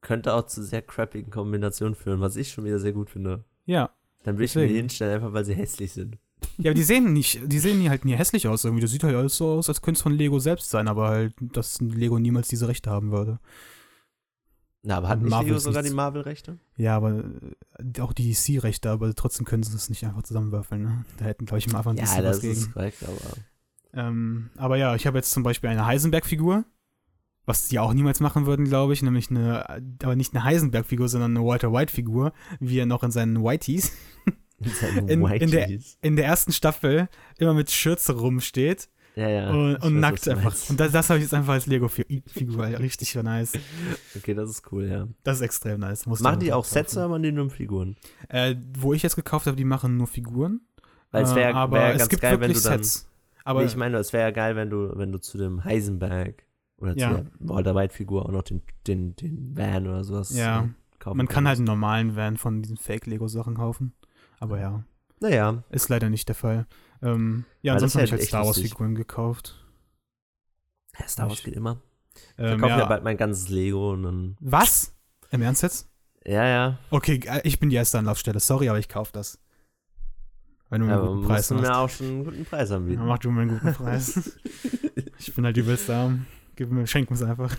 könnte 0.00 0.34
auch 0.34 0.46
zu 0.46 0.62
sehr 0.62 0.82
crappigen 0.82 1.32
Kombinationen 1.32 1.96
führen, 1.96 2.20
was 2.20 2.36
ich 2.36 2.52
schon 2.52 2.64
wieder 2.64 2.78
sehr 2.78 2.92
gut 2.92 3.10
finde. 3.10 3.44
Ja. 3.66 3.90
Dann 4.22 4.38
will 4.38 4.44
ich 4.44 4.54
mir 4.54 4.68
die 4.68 4.76
hinstellen, 4.76 5.14
einfach 5.16 5.32
weil 5.32 5.44
sie 5.44 5.54
hässlich 5.54 5.92
sind. 5.92 6.18
Ja, 6.58 6.70
aber 6.70 6.74
die 6.74 6.82
sehen 6.82 7.12
nicht, 7.12 7.40
die 7.46 7.58
sehen 7.60 7.88
halt 7.88 8.04
nie 8.04 8.14
hässlich 8.16 8.48
aus 8.48 8.64
irgendwie. 8.64 8.82
Das 8.82 8.90
sieht 8.90 9.04
halt 9.04 9.14
alles 9.14 9.36
so 9.36 9.48
aus, 9.52 9.68
als 9.68 9.80
könnte 9.80 9.98
es 9.98 10.02
von 10.02 10.12
Lego 10.12 10.38
selbst 10.40 10.70
sein, 10.70 10.88
aber 10.88 11.08
halt, 11.08 11.34
dass 11.40 11.80
Lego 11.80 12.18
niemals 12.18 12.48
diese 12.48 12.66
Rechte 12.66 12.90
haben 12.90 13.12
würde. 13.12 13.38
Na, 14.82 14.96
aber 14.98 15.08
hat 15.08 15.20
nicht 15.20 15.30
Marvel 15.30 15.48
Lego 15.48 15.60
sogar 15.60 15.82
die. 15.82 15.90
Marvel-Rechte? 15.90 16.58
Ja, 16.76 16.96
aber 16.96 17.24
äh, 17.96 18.00
auch 18.00 18.12
die 18.12 18.32
DC-Rechte, 18.32 18.90
aber 18.90 19.14
trotzdem 19.14 19.44
können 19.46 19.62
sie 19.62 19.72
das 19.72 19.88
nicht 19.88 20.04
einfach 20.04 20.22
zusammenwürfeln, 20.22 20.82
ne? 20.82 21.04
Da 21.18 21.24
hätten, 21.26 21.46
glaube 21.46 21.58
ich, 21.58 21.68
am 21.68 21.76
Anfang 21.76 21.94
ein 21.94 21.98
Ja, 21.98 22.04
bisschen 22.04 22.22
das 22.24 22.36
was 22.36 22.40
gegen. 22.42 22.54
ist 22.60 22.72
korrekt, 22.72 22.98
aber. 23.02 23.36
Ähm, 23.92 24.50
aber 24.56 24.76
ja, 24.76 24.94
ich 24.94 25.06
habe 25.06 25.18
jetzt 25.18 25.30
zum 25.30 25.42
Beispiel 25.42 25.70
eine 25.70 25.86
Heisenberg-Figur, 25.86 26.64
was 27.46 27.68
die 27.68 27.78
auch 27.78 27.92
niemals 27.92 28.20
machen 28.20 28.46
würden, 28.46 28.66
glaube 28.66 28.92
ich, 28.92 29.02
nämlich 29.02 29.30
eine, 29.30 29.68
aber 30.02 30.16
nicht 30.16 30.34
eine 30.34 30.44
Heisenberg-Figur, 30.44 31.08
sondern 31.08 31.36
eine 31.36 31.46
Walter 31.46 31.72
White-Figur, 31.72 32.32
wie 32.60 32.78
er 32.78 32.86
noch 32.86 33.02
in 33.02 33.10
seinen 33.10 33.42
Whiteys 33.44 33.92
In- 35.06 35.24
in 35.26 35.50
der- 35.50 35.68
in 36.02 36.16
der 36.16 36.24
ersten 36.26 36.52
Staffel 36.52 37.08
immer 37.38 37.54
mit 37.54 37.70
Schürze 37.70 38.12
rumsteht 38.18 38.88
Ja, 39.14 39.28
ja. 39.28 39.50
und, 39.50 39.76
und 39.76 39.82
weiß, 39.82 39.90
nackt 39.92 40.26
du 40.26 40.30
einfach. 40.32 40.54
Und 40.68 40.80
das, 40.80 40.90
das 40.92 41.08
habe 41.10 41.18
ich 41.18 41.24
jetzt 41.24 41.34
einfach 41.34 41.52
als 41.52 41.66
Lego-Figur, 41.66 42.66
richtig 42.78 43.14
nice. 43.14 43.52
Okay, 44.16 44.34
das 44.34 44.50
ist 44.50 44.72
cool, 44.72 44.86
ja. 44.86 45.06
Das 45.22 45.36
ist 45.36 45.42
extrem 45.42 45.80
nice. 45.80 46.06
Musst 46.06 46.20
du 46.20 46.24
Machen 46.24 46.40
die 46.40 46.52
auch 46.52 46.64
Sets 46.64 46.96
oder 46.96 47.08
machen 47.08 47.22
die 47.22 47.32
nur 47.32 47.48
Figuren? 47.50 47.96
Äh, 48.28 48.56
wo 48.78 48.92
ich 48.92 49.02
jetzt 49.02 49.16
gekauft 49.16 49.46
habe, 49.46 49.56
die 49.56 49.64
machen 49.64 49.96
nur 49.96 50.06
Figuren. 50.08 50.60
Weil 51.10 51.22
es 51.24 51.32
Äh, 51.32 51.36
wäre 51.36 51.70
wär 51.70 51.92
es 51.92 51.98
ganz 52.00 52.08
gibt 52.10 52.22
geil, 52.22 52.40
wenn 52.40 52.52
du 52.52 52.60
dann. 52.60 52.78
Sets. 52.82 53.08
Aber 53.44 53.60
nee, 53.60 53.66
ich 53.66 53.76
meine, 53.76 53.96
es 53.98 54.12
wäre 54.12 54.24
ja 54.24 54.30
geil, 54.30 54.56
wenn 54.56 54.68
du, 54.70 54.92
wenn 54.96 55.10
du 55.10 55.18
zu 55.20 55.38
dem 55.38 55.64
Heisenberg 55.64 56.42
oder 56.78 56.96
Ja. 56.98 57.08
zu 57.08 57.14
der 57.14 57.26
Walter 57.48 57.74
White-Figur 57.74 58.26
auch 58.26 58.30
noch 58.32 58.42
den, 58.42 58.60
den, 58.86 59.16
den 59.16 59.56
Van 59.56 59.86
oder 59.86 60.04
sowas 60.04 60.36
Ja. 60.36 60.64
äh, 60.64 60.68
kaufen 60.98 61.16
man 61.16 61.28
kann 61.28 61.46
halt 61.46 61.56
kannst. 61.56 61.60
einen 61.60 61.66
normalen 61.80 62.14
Van 62.16 62.36
von 62.36 62.60
diesen 62.60 62.76
Fake-Lego-Sachen 62.76 63.54
kaufen. 63.54 63.94
Aber 64.40 64.58
ja, 64.60 64.84
Naja, 65.20 65.62
ist 65.70 65.88
leider 65.88 66.08
nicht 66.10 66.28
der 66.28 66.34
Fall. 66.34 66.66
Ähm, 67.02 67.44
ja, 67.62 67.72
Weil 67.72 67.76
ansonsten 67.76 67.98
habe 67.98 68.06
ich 68.06 68.12
halt 68.12 68.22
Star. 68.22 68.46
Wars-Figuren 68.46 68.94
gekauft. 68.94 69.64
ja, 70.98 71.06
Star 71.08 71.28
Wars 71.28 71.42
geht 71.42 71.54
immer. 71.54 71.80
Ich 72.14 72.22
Ähm, 72.38 72.58
verkaufe 72.58 72.80
ja. 72.80 72.86
bald 72.86 73.04
mein 73.04 73.16
ganzes 73.16 73.48
Lego 73.48 73.92
und 73.92 74.02
dann. 74.02 74.36
Was? 74.40 74.94
Im 75.30 75.42
Ernst 75.42 75.62
jetzt? 75.62 75.88
Ja, 76.24 76.44
ja. 76.46 76.78
Okay, 76.90 77.20
äh, 77.26 77.40
ich 77.44 77.58
bin 77.60 77.70
die 77.70 77.76
erste 77.76 77.98
Anlaufstelle. 77.98 78.40
Sorry, 78.40 78.68
aber 78.68 78.78
ich 78.78 78.88
kaufe 78.88 79.12
das. 79.12 79.38
Wenn 80.70 80.82
du 80.82 80.86
mir 80.86 80.98
einen 80.98 81.06
guten 81.06 81.26
Preis 81.26 81.50
musst 81.50 81.64
du 81.64 81.68
mir 81.70 81.76
auch 81.78 81.88
schon 81.88 82.06
einen 82.06 82.24
guten 82.24 82.44
Preis 82.44 82.70
anbieten. 82.70 83.00
Ja, 83.00 83.06
mach 83.06 83.18
du 83.18 83.30
mir 83.30 83.42
einen 83.42 83.58
guten 83.58 83.72
Preis. 83.72 84.38
ich 85.18 85.34
bin 85.34 85.44
halt 85.44 85.56
übelst 85.56 85.88
arm. 85.88 86.26
Gib 86.56 86.70
mir, 86.70 86.86
schenk 86.86 87.08
mir's 87.10 87.22
einfach. 87.22 87.56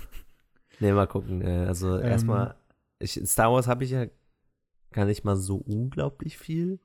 Nee, 0.79 0.91
mal 0.93 1.07
gucken. 1.07 1.41
äh, 1.41 1.65
Also 1.65 1.97
Ähm. 1.97 2.05
erstmal, 2.07 2.55
Star 3.03 3.51
Wars 3.51 3.67
habe 3.67 3.83
ich 3.83 3.91
ja 3.91 4.05
gar 4.91 5.05
nicht 5.05 5.23
mal 5.23 5.35
so 5.35 5.57
unglaublich 5.57 6.37
viel. 6.37 6.79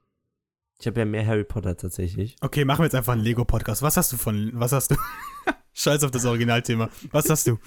Ich 0.80 0.86
habe 0.86 1.00
ja 1.00 1.06
mehr 1.06 1.26
Harry 1.26 1.44
Potter 1.44 1.76
tatsächlich. 1.76 2.36
Okay, 2.40 2.64
machen 2.64 2.80
wir 2.80 2.84
jetzt 2.84 2.94
einfach 2.94 3.12
einen 3.12 3.22
Lego-Podcast. 3.22 3.82
Was 3.82 3.96
hast 3.96 4.12
du 4.12 4.16
von, 4.16 4.50
was 4.54 4.72
hast 4.72 4.90
du? 4.90 4.96
Scheiß 5.72 6.04
auf 6.04 6.10
das 6.10 6.24
Originalthema. 6.24 6.88
Was 7.10 7.28
hast 7.30 7.46
du? 7.46 7.58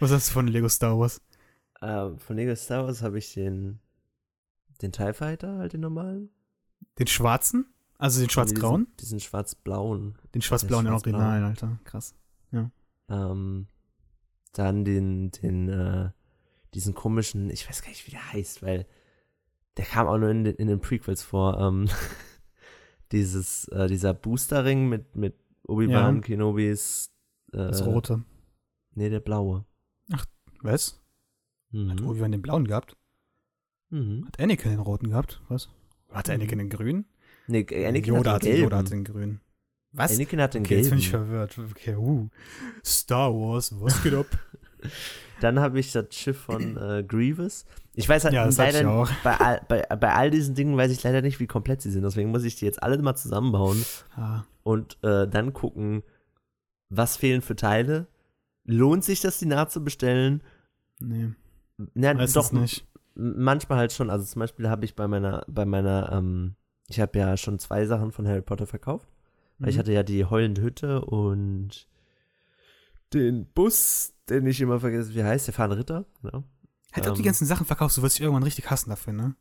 Was 0.00 0.10
hast 0.10 0.28
du 0.28 0.32
von 0.32 0.48
Lego 0.48 0.68
Star 0.68 0.98
Wars? 0.98 1.20
Äh, 1.80 2.10
von 2.18 2.36
Lego 2.36 2.54
Star 2.54 2.84
Wars 2.84 3.02
habe 3.02 3.18
ich 3.18 3.34
den, 3.34 3.80
den 4.82 4.92
TIE 4.92 5.12
Fighter, 5.12 5.58
halt 5.58 5.72
den 5.72 5.80
normalen. 5.80 6.30
Den 6.98 7.06
schwarzen? 7.06 7.66
Also 7.96 8.20
den 8.20 8.30
schwarz-grauen? 8.30 8.86
Diesen, 9.00 9.18
diesen 9.18 9.20
schwarz-blauen. 9.20 10.18
Den 10.34 10.42
schwarz-blauen, 10.42 10.84
den 10.84 10.90
schwarz-blauen. 10.90 11.20
Originalen, 11.22 11.44
Alter. 11.44 11.78
Krass. 11.84 12.14
Ähm, 13.08 13.66
dann 14.52 14.84
den, 14.84 15.30
den, 15.30 15.68
äh, 15.68 16.10
diesen 16.74 16.94
komischen, 16.94 17.50
ich 17.50 17.68
weiß 17.68 17.82
gar 17.82 17.88
nicht, 17.88 18.06
wie 18.06 18.10
der 18.10 18.32
heißt, 18.32 18.62
weil 18.62 18.86
der 19.78 19.84
kam 19.86 20.06
auch 20.08 20.18
nur 20.18 20.28
in 20.30 20.44
den, 20.44 20.54
in 20.56 20.66
den 20.68 20.80
Prequels 20.80 21.22
vor. 21.22 21.58
Ähm, 21.58 21.88
dieses, 23.12 23.66
äh, 23.68 23.86
dieser 23.88 24.12
Boosterring 24.12 24.88
mit, 24.88 25.16
mit 25.16 25.34
Obi-Wan 25.66 26.16
Ja. 26.16 26.20
Kenobis. 26.22 27.10
Äh, 27.52 27.56
Das 27.58 27.84
rote. 27.86 28.22
Nee, 28.94 29.08
der 29.08 29.20
blaue. 29.20 29.64
Was? 30.62 31.00
Hat 31.72 32.00
Mhm. 32.00 32.06
Obi-Wan 32.08 32.32
den 32.32 32.42
blauen 32.42 32.66
gehabt? 32.66 32.96
Mhm. 33.90 34.26
Hat 34.26 34.40
Anakin 34.40 34.70
den 34.72 34.80
roten 34.80 35.10
gehabt? 35.10 35.40
Was? 35.48 35.68
Hat 36.10 36.28
Mhm. 36.28 36.34
Anakin 36.34 36.58
den 36.58 36.68
grünen? 36.70 37.04
Nee, 37.46 37.66
Anakin 37.86 38.14
Yoda 38.14 38.32
hat 38.34 38.42
den 38.42 38.50
gelben. 38.50 38.62
Yoda 38.64 38.76
hat 38.78 38.90
den 38.90 39.04
grünen. 39.04 39.40
Was? 39.92 40.12
Anakin 40.14 40.40
hat 40.42 40.54
den 40.54 40.64
okay, 40.64 40.76
jetzt 40.76 40.90
bin 40.90 40.98
gelben. 40.98 41.00
ich 41.02 41.08
verwirrt. 41.10 41.58
Okay, 41.58 41.94
uh. 41.96 42.28
Star 42.84 43.32
Wars, 43.32 43.72
was 43.80 44.02
geht 44.02 44.14
ab? 44.14 44.26
Dann 45.40 45.60
habe 45.60 45.78
ich 45.78 45.92
das 45.92 46.06
Schiff 46.14 46.38
von 46.40 46.76
äh, 46.76 47.04
Grievous. 47.04 47.64
Ich 47.94 48.08
weiß 48.08 48.24
halt 48.24 48.34
ja, 48.34 48.48
ich 48.48 48.56
leider 48.56 48.90
auch. 48.90 49.10
bei, 49.24 49.36
all, 49.36 49.60
bei, 49.68 49.82
bei 49.82 50.12
all 50.14 50.30
diesen 50.30 50.54
Dingen 50.54 50.76
weiß 50.76 50.90
ich 50.92 51.02
leider 51.02 51.20
nicht, 51.22 51.40
wie 51.40 51.46
komplett 51.46 51.82
sie 51.82 51.90
sind. 51.90 52.02
Deswegen 52.02 52.30
muss 52.30 52.44
ich 52.44 52.56
die 52.56 52.64
jetzt 52.64 52.82
alle 52.82 52.96
mal 52.98 53.16
zusammenbauen 53.16 53.84
Ah, 54.16 54.42
und 54.62 54.98
äh, 55.02 55.26
dann 55.26 55.52
gucken, 55.52 56.02
was 56.90 57.16
fehlen 57.16 57.42
für 57.42 57.56
Teile. 57.56 58.06
Lohnt 58.64 59.02
sich 59.04 59.20
das, 59.20 59.38
die 59.38 59.46
nachzubestellen? 59.46 60.42
nee, 61.00 61.30
Na, 61.94 62.16
weiß 62.16 62.32
doch, 62.34 62.52
nicht. 62.52 62.86
manchmal 63.14 63.78
halt 63.78 63.92
schon. 63.92 64.10
Also 64.10 64.24
zum 64.26 64.40
Beispiel 64.40 64.68
habe 64.68 64.84
ich 64.84 64.94
bei 64.94 65.08
meiner, 65.08 65.44
bei 65.48 65.64
meiner, 65.64 66.12
ähm, 66.12 66.54
ich 66.88 67.00
habe 67.00 67.18
ja 67.18 67.36
schon 67.36 67.58
zwei 67.58 67.84
Sachen 67.86 68.12
von 68.12 68.26
Harry 68.28 68.42
Potter 68.42 68.66
verkauft. 68.66 69.08
Weil 69.58 69.70
ich 69.70 69.74
Mhm. 69.76 69.80
hatte 69.80 69.92
ja 69.92 70.02
die 70.04 70.24
heulende 70.24 70.62
Hütte 70.62 71.00
und 71.04 71.88
den 73.12 73.46
Bus, 73.52 74.14
den 74.28 74.46
ich 74.46 74.60
immer 74.60 74.80
vergesse, 74.80 75.14
wie 75.14 75.24
heißt 75.24 75.46
der 75.46 75.54
fahrende 75.54 75.78
Ritter? 75.78 76.06
Ja. 76.22 76.42
Hätte 76.92 77.10
auch 77.10 77.14
die 77.14 77.20
ähm, 77.20 77.26
ganzen 77.26 77.46
Sachen 77.46 77.66
verkaufst, 77.66 77.98
du 77.98 78.02
wirst 78.02 78.16
dich 78.16 78.22
irgendwann 78.22 78.42
richtig 78.42 78.70
hassen 78.70 78.90
dafür, 78.90 79.12
ne? 79.12 79.36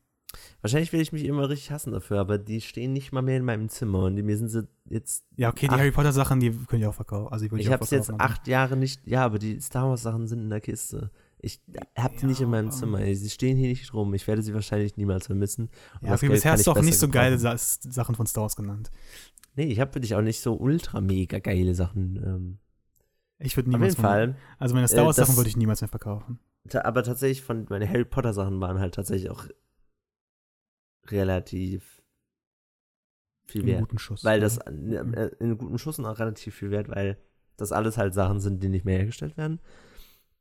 Wahrscheinlich 0.62 0.92
will 0.92 1.00
ich 1.00 1.14
mich 1.14 1.24
immer 1.24 1.48
richtig 1.50 1.72
hassen 1.72 1.94
dafür, 1.94 2.20
aber 2.20 2.38
die 2.38 2.60
stehen 2.62 2.92
nicht 2.92 3.12
mal 3.12 3.22
mehr 3.22 3.38
in 3.38 3.46
meinem 3.46 3.70
Zimmer 3.70 4.04
und 4.04 4.18
die, 4.18 4.24
mir 4.24 4.38
sind 4.38 4.50
sie 4.50 4.68
jetzt. 4.86 5.26
Ja, 5.38 5.50
okay, 5.50 5.68
die. 5.68 5.74
Harry 5.74 5.92
Potter 5.92 6.12
Sachen, 6.12 6.40
die 6.40 6.52
können 6.52 6.82
ich 6.82 6.88
auch 6.88 6.94
verkaufen. 6.94 7.32
Also 7.32 7.46
Ich 7.46 7.54
ich, 7.54 7.72
habe 7.72 7.84
es 7.84 7.92
jetzt 7.92 8.12
acht 8.12 8.48
Jahre 8.48 8.76
nicht. 8.76 9.08
Ja, 9.08 9.24
aber 9.24 9.40
die 9.40 9.60
Star 9.62 9.88
Wars 9.88 10.02
Sachen 10.02 10.28
sind 10.28 10.40
in 10.40 10.50
der 10.50 10.60
Kiste. 10.60 11.12
Ich 11.40 11.62
habe 11.98 12.16
die 12.16 12.24
Ja, 12.24 12.28
nicht 12.28 12.42
in 12.42 12.50
meinem 12.50 12.72
Zimmer. 12.72 13.00
Sie 13.14 13.30
stehen 13.30 13.58
hier 13.58 13.70
nicht 13.70 13.94
rum. 13.94 14.14
Ich 14.16 14.28
werde 14.28 14.42
sie 14.42 14.54
wahrscheinlich 14.54 14.98
niemals 14.98 15.28
vermissen. 15.28 15.70
Und 16.02 16.08
Ja, 16.08 16.12
das 16.12 16.24
okay, 16.24 16.30
bisher 16.30 16.52
hast 16.52 16.68
du 16.68 16.72
auch 16.72 16.82
nicht 16.82 17.00
so 17.00 17.08
geile. 17.08 17.38
Sa 17.38 17.56
Sachen 17.58 18.16
von 18.16 18.26
Star 18.28 18.44
Wars 18.44 18.56
genannt. 18.56 18.90
Nee, 19.56 19.66
ich 19.66 19.80
habe 19.80 19.94
für 19.94 20.02
dich 20.02 20.14
auch 20.16 20.22
nicht 20.22 20.42
so 20.42 20.56
ultra 20.56 21.00
mega 21.00 21.40
geile 21.40 21.74
Sachen. 21.74 22.22
Ähm, 22.24 22.58
Ich 23.40 23.56
würde 23.56 23.70
auf 23.70 23.74
niemals. 23.74 23.94
jeden 23.94 24.02
Fall. 24.02 24.36
Also 24.58 24.74
meine 24.76 24.88
Star 24.88 25.04
Äh, 25.04 25.06
Wars 25.08 25.16
Sachen 25.18 25.28
das- 25.30 25.38
würde 25.38 25.50
ich 25.50 25.58
niemals 25.58 25.82
mehr 25.82 25.88
verkaufen. 25.90 26.40
Aber 26.74 27.04
tatsächlich 27.04 27.42
von 27.44 27.66
meine 27.70 27.88
Harry 27.88 28.04
Potter 28.06 28.34
Sachen 28.34 28.60
waren 28.60 28.80
halt 28.80 28.96
tatsächlich 28.96 29.30
auch 29.30 29.46
relativ 31.10 32.02
viel 33.46 33.66
wert. 33.66 33.80
guten 33.80 33.98
Schuss. 34.00 34.24
Weil 34.26 34.40
ja. 34.40 34.44
das 34.44 34.58
äh, 34.58 34.70
in 34.72 35.16
einem 35.40 35.58
guten 35.58 35.78
Schuss 35.78 36.00
und 36.00 36.06
auch 36.06 36.20
relativ 36.20 36.56
viel 36.56 36.72
wert, 36.72 36.90
weil 36.90 37.18
das 37.56 37.72
alles 37.72 37.98
halt 37.98 38.14
Sachen 38.14 38.40
sind, 38.40 38.62
die 38.62 38.70
nicht 38.70 38.86
mehr 38.86 38.98
hergestellt 38.98 39.38
werden. 39.38 39.60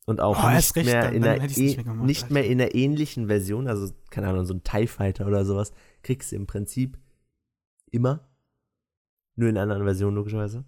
Und 0.06 0.20
auch 0.20 0.42
Oh, 0.42 0.50
nicht, 0.50 0.74
recht, 0.76 0.86
mehr 0.86 1.02
dann- 1.02 1.14
in 1.14 1.22
dann 1.22 1.42
nicht 1.42 1.58
eh- 1.58 1.74
mehr 1.76 1.84
gemacht, 1.84 2.06
nicht 2.06 2.30
mehr 2.30 2.46
in 2.46 2.60
einer 2.60 2.74
ähnlichen 2.74 3.26
Version, 3.26 3.68
also 3.68 3.92
keine 4.10 4.28
Ahnung, 4.28 4.44
so 4.44 4.54
ein 4.54 4.62
TIE 4.62 4.86
Fighter 4.86 5.26
oder 5.26 5.44
sowas, 5.44 5.72
kriegst 6.02 6.32
du 6.32 6.36
im 6.36 6.46
Prinzip 6.46 6.98
immer. 7.90 8.28
Nur 9.36 9.48
in 9.48 9.56
einer 9.56 9.62
anderen 9.62 9.84
Version, 9.84 10.14
logischerweise. 10.14 10.64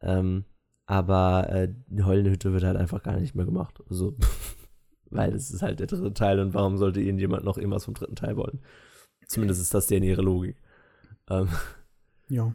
Ähm, 0.00 0.44
aber 0.92 1.48
äh, 1.48 1.68
die 1.88 2.02
heulende 2.02 2.30
Hütte 2.30 2.52
wird 2.52 2.64
halt 2.64 2.76
einfach 2.76 3.02
gar 3.02 3.18
nicht 3.18 3.34
mehr 3.34 3.46
gemacht. 3.46 3.82
Also, 3.88 4.14
weil 5.10 5.34
es 5.34 5.50
ist 5.50 5.62
halt 5.62 5.80
der 5.80 5.86
dritte 5.86 6.12
Teil 6.12 6.38
und 6.40 6.52
warum 6.52 6.76
sollte 6.76 7.00
irgendjemand 7.00 7.44
noch 7.44 7.56
irgendwas 7.56 7.86
vom 7.86 7.94
dritten 7.94 8.16
Teil 8.16 8.36
wollen? 8.36 8.60
Zumindest 9.26 9.60
ist 9.62 9.72
das 9.72 9.86
deren 9.86 10.02
ihre 10.02 10.20
Logik. 10.22 10.56
Ähm, 11.30 11.48
Ja. 12.28 12.54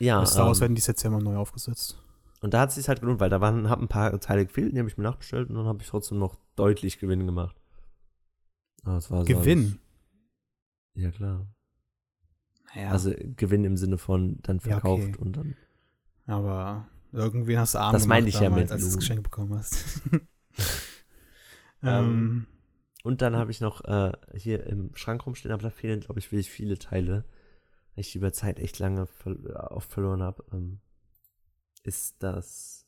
ja, 0.00 0.18
Bei 0.20 0.26
Star 0.26 0.46
Wars 0.46 0.58
ähm, 0.58 0.62
werden 0.62 0.74
die 0.74 0.80
Sets 0.80 1.02
ja 1.04 1.08
immer 1.10 1.20
neu 1.20 1.36
aufgesetzt. 1.36 1.96
und 2.40 2.52
da 2.54 2.60
hat 2.62 2.70
es 2.70 2.74
sich 2.76 2.88
halt 2.88 3.00
gelohnt, 3.00 3.20
weil 3.20 3.30
da 3.30 3.40
waren 3.40 3.68
hab 3.70 3.80
ein 3.80 3.88
paar 3.88 4.18
Teile 4.20 4.46
gefehlt, 4.46 4.72
die 4.74 4.78
habe 4.78 4.88
ich 4.88 4.96
mir 4.98 5.04
nachbestellt 5.04 5.48
und 5.50 5.54
dann 5.56 5.66
habe 5.66 5.80
ich 5.82 5.88
trotzdem 5.88 6.18
noch 6.18 6.36
deutlich 6.56 6.98
Gewinn 6.98 7.26
gemacht. 7.26 7.56
War 8.82 9.00
so 9.00 9.22
Gewinn. 9.24 9.58
alles- 9.58 9.78
Ja, 10.94 11.10
klar. 11.12 11.46
Ja. 12.74 12.90
Also 12.90 13.12
Gewinn 13.36 13.64
im 13.64 13.76
Sinne 13.76 13.98
von 13.98 14.38
dann 14.42 14.56
Ja, 14.58 14.62
verkauft 14.72 15.08
okay. 15.08 15.16
und 15.18 15.36
dann. 15.36 15.56
Aber 16.28 16.86
irgendwen 17.12 17.58
hast 17.58 17.74
du 17.74 17.78
arm 17.80 17.92
Das 17.92 18.06
meine 18.06 18.28
ich 18.28 18.34
ja 18.36 18.42
damals, 18.42 18.62
mit 18.64 18.72
als 18.72 18.82
du 18.82 18.86
das. 18.88 18.96
Geschenk 18.98 19.22
bekommen 19.24 19.54
hast. 19.54 20.00
Ähm, 21.80 21.88
ähm, 21.88 22.46
Und 23.04 23.22
dann 23.22 23.36
habe 23.36 23.52
ich 23.52 23.60
noch 23.60 23.84
äh, 23.84 24.10
hier 24.34 24.66
im 24.66 24.90
Schrank 24.96 25.24
rumstehen, 25.24 25.52
aber 25.52 25.62
da 25.62 25.70
fehlen, 25.70 26.00
glaube 26.00 26.18
ich, 26.18 26.32
wirklich 26.32 26.50
viele 26.50 26.76
Teile. 26.76 27.24
Weil 27.94 28.00
ich 28.00 28.10
die 28.12 28.18
über 28.18 28.32
Zeit 28.32 28.58
echt 28.58 28.80
lange 28.80 29.06
ver 29.06 29.70
oft 29.70 29.92
verloren 29.92 30.22
habe. 30.22 30.44
Ähm, 30.52 30.80
ist 31.84 32.16
das 32.18 32.84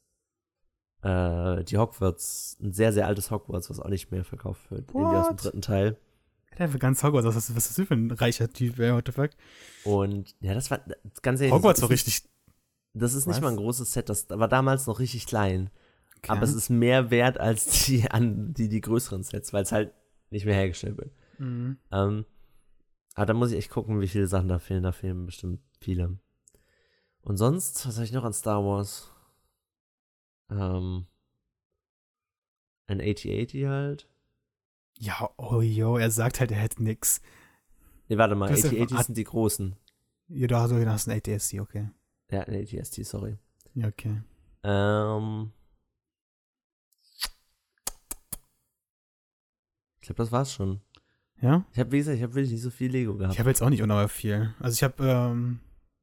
äh, 1.03 1.63
die 1.65 1.79
Hogwarts, 1.79 2.59
ein 2.61 2.73
sehr, 2.73 2.93
sehr 2.93 3.07
altes 3.07 3.31
Hogwarts, 3.31 3.71
was 3.71 3.81
auch 3.81 3.89
nicht 3.89 4.11
mehr 4.11 4.25
verkauft 4.25 4.71
wird. 4.71 4.91
Irgendwie 4.91 5.17
aus 5.17 5.29
dem 5.29 5.35
What? 5.37 5.45
dritten 5.45 5.63
Teil. 5.63 5.97
der 6.59 6.69
für 6.69 6.79
ganz 6.79 7.03
Hogwarts, 7.03 7.27
was 7.27 7.37
ist, 7.37 7.57
was 7.57 7.71
ist 7.71 7.79
das 7.79 7.87
für 7.87 7.95
ein 7.95 8.11
reicher 8.11 8.53
Typ, 8.53 8.79
ey, 8.81 8.93
what 8.93 9.07
the 9.07 9.13
fuck? 9.13 9.31
Und 9.85 10.35
ja, 10.41 10.53
das 10.53 10.71
war 10.71 10.81
ganz 11.23 11.41
ehrlich. 11.41 11.55
Hogwarts 11.55 11.81
war 11.81 11.91
richtig, 11.91 12.29
Das 12.93 13.15
ist 13.15 13.27
nicht 13.27 13.37
Was? 13.37 13.43
mal 13.43 13.51
ein 13.51 13.57
großes 13.57 13.93
Set, 13.93 14.09
das 14.09 14.29
war 14.31 14.49
damals 14.49 14.87
noch 14.87 14.99
richtig 14.99 15.27
klein. 15.27 15.71
Okay. 16.19 16.33
Aber 16.33 16.43
es 16.43 16.53
ist 16.55 16.69
mehr 16.71 17.11
wert 17.11 17.39
als 17.39 17.85
die, 17.87 18.11
an, 18.11 18.53
die, 18.53 18.69
die 18.69 18.81
größeren 18.81 19.23
Sets, 19.23 19.53
weil 19.53 19.63
es 19.63 19.73
halt 19.73 19.93
nicht 20.31 20.45
mehr 20.45 20.55
hergestellt 20.55 20.99
wird. 20.99 21.13
Mhm. 21.39 21.79
Ähm, 21.93 22.27
aber 23.15 23.27
da 23.27 23.35
muss 23.35 23.51
ich 23.53 23.59
echt 23.59 23.71
gucken, 23.71 24.01
wie 24.01 24.09
viele 24.09 24.27
Sachen 24.27 24.49
da 24.49 24.59
fehlen. 24.59 24.83
Da 24.83 24.93
fehlen 24.93 25.27
bestimmt 25.27 25.61
viele. 25.81 26.19
Und 27.23 27.37
sonst, 27.37 27.87
was 27.87 27.97
habe 27.97 28.05
ich 28.05 28.13
noch 28.13 28.25
an 28.25 28.33
Star 28.33 28.65
Wars? 28.65 29.11
Ähm, 30.51 31.07
ein 32.87 33.01
8080 33.01 33.67
halt. 33.67 34.09
Ja, 34.99 35.31
oh 35.37 35.61
jo, 35.63 35.97
er 35.97 36.11
sagt 36.11 36.41
halt, 36.41 36.51
er 36.51 36.59
hätte 36.59 36.83
nix. 36.83 37.23
Nee, 38.09 38.19
warte 38.19 38.35
mal, 38.35 38.49
Du 38.49 38.53
hast 38.55 38.65
ja- 38.65 38.71
8080 38.71 39.07
sind 39.07 39.19
die 39.19 39.25
großen. 39.25 39.77
Ja, 40.29 40.47
du 40.47 40.57
hast, 40.57 40.71
du 40.71 40.87
hast 40.91 41.09
ein 41.09 41.17
ATSC, 41.17 41.61
okay. 41.61 41.91
Ja, 42.31 42.41
ATST, 42.43 43.05
sorry. 43.05 43.37
Ja, 43.75 43.89
okay. 43.89 44.23
Ähm, 44.63 45.51
ich 50.01 50.07
glaube, 50.07 50.23
das 50.23 50.33
war's 50.33 50.53
schon. 50.53 50.81
Ja? 51.41 51.65
Ich 51.73 51.79
habe, 51.79 51.93
wie 51.93 51.99
gesagt, 51.99 52.17
ich 52.17 52.23
habe 52.23 52.35
wirklich 52.35 52.53
nicht 52.53 52.63
so 52.63 52.71
viel 52.71 52.91
Lego 52.91 53.17
gehabt. 53.17 53.35
Ich 53.35 53.41
habe 53.41 53.51
jetzt 53.51 53.63
auch 53.63 53.71
nicht 53.71 53.83
unnormal 53.83 54.09
viel. 54.09 54.55
Also 54.61 54.75
ich 54.75 54.83
habe, 54.83 55.03
ähm, 55.07 55.61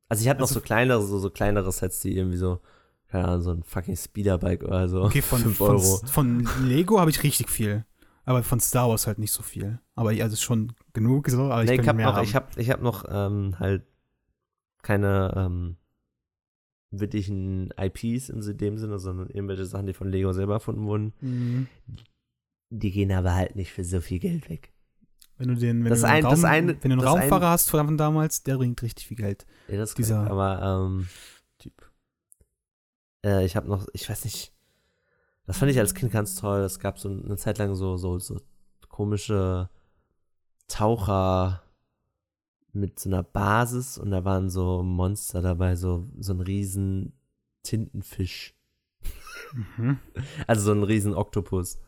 also 0.10 0.22
ich 0.22 0.30
hatte 0.30 0.40
noch 0.40 0.48
also- 0.48 0.56
so 0.56 0.62
kleinere, 0.62 1.02
so, 1.02 1.20
so 1.20 1.30
kleinere 1.30 1.72
Sets, 1.72 2.00
die 2.00 2.16
irgendwie 2.18 2.38
so, 2.38 2.60
keine 3.08 3.26
Ahnung, 3.26 3.42
so 3.42 3.52
ein 3.52 3.64
fucking 3.64 3.96
Speederbike 3.96 4.64
oder 4.64 4.88
so. 4.90 5.04
okay, 5.04 5.22
von, 5.22 5.40
5 5.42 5.58
von, 5.58 5.70
Euro. 5.76 5.98
von 6.08 6.48
Lego 6.66 7.00
habe 7.00 7.10
ich 7.12 7.24
richtig 7.24 7.50
viel. 7.50 7.86
Aber 8.26 8.44
von 8.44 8.60
Star 8.60 8.90
Wars 8.90 9.08
halt 9.08 9.20
nicht 9.20 9.32
so 9.32 9.42
viel. 9.42 9.80
Aber 9.96 10.10
also 10.10 10.36
schon 10.36 10.74
genug 10.92 11.30
so, 11.30 11.44
aber 11.44 11.64
ich 11.64 11.70
nee, 11.70 11.76
ich 11.76 11.78
könnte 11.86 11.90
habe 11.90 12.02
noch, 12.02 12.16
haben. 12.18 12.24
ich 12.26 12.36
hab, 12.36 12.58
ich 12.58 12.70
hab 12.70 12.82
noch 12.82 13.06
ähm, 13.08 13.58
halt 13.58 13.86
keine 14.82 15.34
ähm, 15.38 15.78
wirklichen 16.92 17.72
IPs 17.78 18.30
in 18.30 18.42
dem 18.58 18.78
Sinne, 18.78 18.98
sondern 19.00 19.30
irgendwelche 19.30 19.66
Sachen, 19.66 19.88
die 19.88 19.94
von 19.94 20.10
Lego 20.10 20.32
selber 20.34 20.54
erfunden 20.54 20.86
wurden. 20.86 21.14
Mhm. 21.22 21.68
Die 22.70 22.92
gehen 22.92 23.12
aber 23.12 23.34
halt 23.36 23.56
nicht 23.56 23.72
für 23.72 23.84
so 23.84 24.02
viel 24.02 24.20
Geld 24.20 24.50
weg. 24.50 24.74
Wenn 25.38 25.50
du 25.50 25.56
den, 25.56 25.84
wenn 25.84 25.90
Das 25.90 26.02
du 26.02 26.08
einen 26.08 26.26
ein- 26.26 26.34
Raum, 26.34 26.46
eine- 26.46 26.84
wenn 26.84 26.90
du 26.92 26.98
einen 26.98 27.08
Raumfahrer 27.08 27.46
ein- 27.48 27.52
hast 27.52 27.70
von 27.70 27.98
damals, 27.98 28.44
der 28.44 28.58
bringt 28.58 28.82
richtig 28.82 29.08
viel 29.08 29.18
Geld. 29.18 29.46
Ja, 29.68 29.78
das 29.78 29.94
Dieser- 29.94 30.16
korrekt, 30.16 30.32
aber 30.32 30.86
ähm, 30.86 31.08
Typ. 31.60 31.92
Äh, 33.26 33.46
ich 33.46 33.56
habe 33.56 33.68
noch, 33.68 33.88
ich 33.94 34.10
weiß 34.10 34.26
nicht, 34.26 34.54
das 35.46 35.58
fand 35.58 35.72
ich 35.72 35.80
als 35.80 35.94
Kind 35.94 36.12
ganz 36.12 36.36
toll. 36.36 36.62
Es 36.62 36.80
gab 36.80 37.00
so 37.00 37.10
eine 37.10 37.38
Zeit 37.38 37.58
lang 37.58 37.76
so, 37.76 37.98
so, 37.98 38.18
so 38.20 38.40
komische 38.90 39.70
Taucher 40.68 41.62
mit 42.80 43.00
so 43.00 43.10
einer 43.10 43.24
Basis 43.24 43.98
und 43.98 44.12
da 44.12 44.24
waren 44.26 44.50
so 44.50 44.84
Monster 44.84 45.42
dabei, 45.42 45.76
so, 45.76 46.08
so 46.20 46.34
ein 46.34 46.42
riesen 46.42 47.14
Tintenfisch. 47.64 48.56
Mhm. 49.78 50.00
Also 50.48 50.62
so 50.64 50.72
ein 50.72 50.84
riesen 50.84 51.14
Oktopus. 51.14 51.80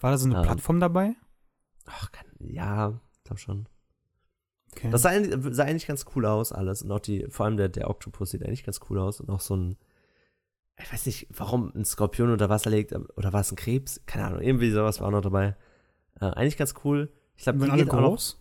War 0.00 0.10
da 0.12 0.18
so 0.18 0.26
eine 0.26 0.36
Ähm. 0.36 0.42
Plattform 0.42 0.80
dabei? 0.80 1.14
Ach, 1.86 2.12
kann, 2.12 2.26
ja, 2.38 3.00
glaub 3.24 3.38
schon. 3.38 3.66
Okay. 4.72 4.90
Das 4.90 5.02
sah, 5.02 5.08
eigentlich- 5.10 5.54
sah 5.54 5.64
eigentlich 5.64 5.86
ganz 5.86 6.04
cool 6.14 6.26
aus, 6.26 6.52
alles. 6.52 6.82
Und 6.82 6.92
auch 6.92 7.00
die, 7.00 7.26
vor 7.30 7.46
allem 7.46 7.56
der, 7.56 7.68
der 7.68 7.88
Oktopus 7.90 8.30
sieht 8.30 8.44
eigentlich 8.44 8.64
ganz 8.64 8.80
cool 8.90 8.98
aus. 8.98 9.20
Und 9.20 9.30
auch 9.30 9.40
so 9.40 9.56
ein, 9.56 9.76
ich 10.80 10.92
weiß 10.92 11.06
nicht, 11.06 11.26
warum 11.30 11.72
ein 11.74 11.84
Skorpion 11.84 12.30
unter 12.30 12.48
Wasser 12.48 12.70
liegt, 12.70 12.92
oder 12.92 13.32
war 13.32 13.40
es 13.40 13.50
ein 13.50 13.56
Krebs? 13.56 14.00
Keine 14.06 14.26
Ahnung, 14.26 14.40
irgendwie 14.42 14.70
sowas 14.70 15.00
war 15.00 15.08
auch 15.08 15.12
noch 15.12 15.22
dabei. 15.22 15.56
Äh, 16.20 16.26
eigentlich 16.26 16.56
ganz 16.58 16.74
cool. 16.84 17.10
Ich 17.36 17.44
glaube, 17.44 17.58
die 17.64 17.70
alle 17.70 17.84
geht 17.84 17.92
auch 17.92 18.00
noch. 18.00 18.08
groß? 18.10 18.40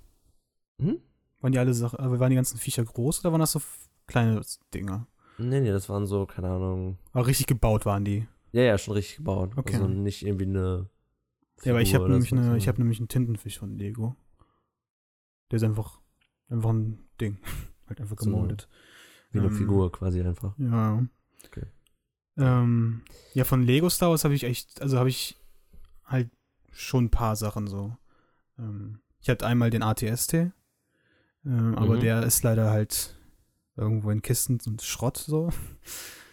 Hm? 0.82 1.00
Waren 1.42 1.52
die 1.52 1.60
alle 1.60 1.74
Sachen, 1.74 2.00
äh, 2.00 2.20
waren 2.20 2.30
die 2.30 2.36
ganzen 2.36 2.58
Viecher 2.58 2.84
groß 2.84 3.20
oder 3.22 3.32
waren 3.32 3.40
das 3.42 3.52
so 3.52 3.62
kleine 4.08 4.42
Dinger? 4.74 5.08
Nee, 5.38 5.62
nee, 5.62 5.72
das 5.72 5.88
waren 5.90 6.08
so, 6.08 6.26
keine 6.26 6.50
Ahnung. 6.50 6.98
Aber 7.14 7.28
richtig 7.28 7.46
gebaut 7.48 7.86
waren 7.86 8.04
die. 8.06 8.28
Ja, 8.54 8.64
ja, 8.64 8.78
schon 8.78 8.96
richtig 8.96 9.18
gebaut. 9.18 9.52
Okay. 9.56 9.76
Also 9.76 9.88
nicht 9.88 10.26
irgendwie 10.26 10.46
eine. 10.46 10.90
Ja, 11.64 11.74
aber 11.74 11.82
ich 11.82 11.90
Figur 11.90 12.04
habe 12.06 12.14
nämlich, 12.14 12.30
so, 12.30 12.36
eine, 12.36 12.44
ich 12.46 12.48
sondern- 12.64 12.68
hab 12.68 12.78
nämlich 12.80 13.00
einen 13.00 13.08
Tintenfisch 13.08 13.60
von 13.60 13.78
Lego. 13.78 14.16
Der 15.52 15.58
ist 15.58 15.64
einfach, 15.64 16.00
einfach 16.50 16.70
ein 16.72 17.08
Ding. 17.22 17.38
halt 17.88 18.02
einfach 18.02 18.18
So 18.20 18.26
gemoldet. 18.32 18.68
Wie 19.32 19.40
eine 19.40 19.48
ähm, 19.50 19.54
Figur 19.56 19.92
quasi 19.92 20.22
einfach. 20.22 20.58
Ja. 20.58 21.06
Okay. 21.46 21.66
Ähm, 22.38 23.02
ja, 23.34 23.44
von 23.44 23.62
Lego 23.64 23.90
Star 23.90 24.10
Wars 24.10 24.24
habe 24.24 24.34
ich 24.36 24.44
echt, 24.44 24.82
also 24.82 24.98
habe 24.98 25.10
ich 25.10 25.38
halt 26.06 26.30
schon 26.72 27.06
ein 27.06 27.10
paar 27.12 27.36
Sachen 27.36 27.68
so. 27.68 27.96
Ähm, 28.58 29.00
ich 29.20 29.30
hatte 29.30 29.46
einmal 29.46 29.70
den 29.70 29.84
ATST, 29.84 30.52
ähm, 31.48 31.76
aber 31.76 31.96
Mhm. 31.96 32.00
der 32.02 32.24
ist 32.24 32.44
leider 32.44 32.70
halt 32.70 33.16
irgendwo 33.76 34.10
in 34.12 34.22
Kisten 34.22 34.60
und 34.68 34.82
Schrott 34.82 35.18
so. 35.18 35.50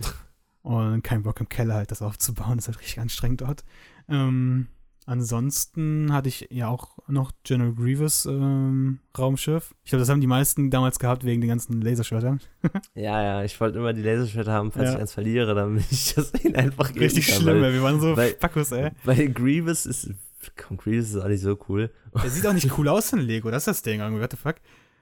und 0.62 1.02
kein 1.02 1.22
Bock 1.22 1.40
im 1.40 1.48
Keller 1.48 1.74
halt 1.74 1.90
das 1.90 2.02
aufzubauen, 2.02 2.58
ist 2.58 2.68
halt 2.68 2.80
richtig 2.80 3.00
anstrengend 3.00 3.42
dort. 3.42 3.64
Ähm, 4.08 4.68
ansonsten 5.06 6.12
hatte 6.12 6.28
ich 6.30 6.48
ja 6.50 6.68
auch 6.68 6.96
noch 7.08 7.32
General 7.42 7.72
Grievous 7.74 8.24
ähm, 8.26 9.00
Raumschiff. 9.16 9.74
Ich 9.84 9.90
glaube, 9.90 10.00
das 10.00 10.08
haben 10.08 10.20
die 10.22 10.26
meisten 10.26 10.70
damals 10.70 10.98
gehabt 10.98 11.24
wegen 11.24 11.40
den 11.42 11.48
ganzen 11.48 11.80
Laserschwertern. 11.82 12.40
Ja, 12.94 13.22
ja, 13.22 13.44
ich 13.44 13.60
wollte 13.60 13.78
immer 13.78 13.92
die 13.92 14.02
Laserschwerter 14.02 14.52
haben, 14.52 14.72
falls 14.72 14.86
Ja. 14.88 14.94
ich 14.94 15.00
eins 15.00 15.12
verliere, 15.12 15.54
damit 15.54 15.84
ich 15.90 16.14
das 16.14 16.32
ihnen 16.44 16.56
einfach 16.56 16.94
Richtig 16.94 17.26
kann, 17.28 17.42
schlimm, 17.42 17.60
weil- 17.62 17.72
wir 17.74 17.82
waren 17.82 18.00
so 18.00 18.16
weil- 18.16 18.34
ey. 18.40 18.90
Weil 19.04 19.28
Grievous 19.32 19.84
ist. 19.86 20.10
Komm, 20.56 20.76
Grievous 20.76 21.10
ist 21.10 21.16
auch 21.16 21.28
nicht 21.28 21.40
so 21.42 21.58
cool. 21.68 21.90
Der 22.22 22.30
sieht 22.30 22.46
auch 22.46 22.52
nicht 22.52 22.70
cool 22.78 22.88
aus 22.88 23.12
in 23.12 23.20
Lego, 23.20 23.50
das 23.50 23.62
ist 23.62 23.66
das 23.68 23.82
Ding 23.82 24.00
irgendwie, 24.00 24.22
what 24.22 24.30
the 24.30 24.36
fuck. 24.36 24.56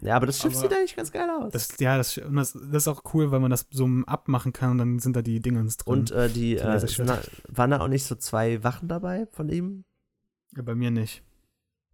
Ja, 0.04 0.16
aber 0.16 0.26
das 0.26 0.38
Schiff 0.38 0.52
Aber- 0.52 0.60
sieht 0.62 0.72
eigentlich 0.72 0.96
ganz 0.96 1.12
geil 1.12 1.28
aus. 1.30 1.52
Das, 1.52 1.78
ja, 1.78 1.96
das, 1.96 2.14
das, 2.16 2.52
das 2.52 2.82
ist 2.82 2.88
auch 2.88 3.02
cool, 3.14 3.30
weil 3.30 3.38
man 3.40 3.50
das 3.52 3.66
so 3.70 3.88
abmachen 4.06 4.52
kann 4.52 4.72
und 4.72 4.78
dann 4.78 4.98
sind 4.98 5.14
da 5.14 5.22
die 5.22 5.38
Dingens 5.40 5.76
drin. 5.76 5.92
Und 6.00 6.10
äh, 6.10 6.28
die, 6.28 6.56
Die 6.56 6.56
äh, 6.56 7.18
waren 7.48 7.70
da 7.70 7.80
auch 7.80 7.86
nicht 7.88 8.04
so 8.04 8.16
zwei 8.16 8.62
Wachen 8.64 8.88
dabei 8.88 9.26
von 9.30 9.48
ihm? 9.48 9.84
ja, 10.56 10.62
bei 10.62 10.74
mir 10.74 10.90
nicht. 10.90 11.22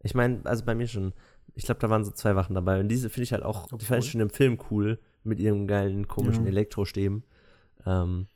Ich 0.03 0.15
meine, 0.15 0.41
also 0.45 0.65
bei 0.65 0.75
mir 0.75 0.87
schon. 0.89 1.13
Ich 1.55 1.65
glaube, 1.65 1.81
da 1.81 1.91
waren 1.91 2.05
so 2.05 2.11
zwei 2.13 2.35
Wachen 2.37 2.55
dabei. 2.55 2.81
Und 2.81 2.89
diese 2.89 3.11
finde 3.11 3.25
ich 3.25 3.33
halt 3.33 3.43
auch, 3.43 3.67
die 3.67 3.71
fand 3.71 3.83
ich 3.83 3.91
Obwohl- 3.91 4.03
schon 4.03 4.21
im 4.21 4.31
Film 4.31 4.59
cool, 4.71 4.99
mit 5.25 5.39
ihren 5.41 5.67
geilen, 5.67 6.09
komischen 6.09 6.45
Ja. 6.45 6.51
Elektrostäben. 6.51 7.25
Ähm, 7.85 8.27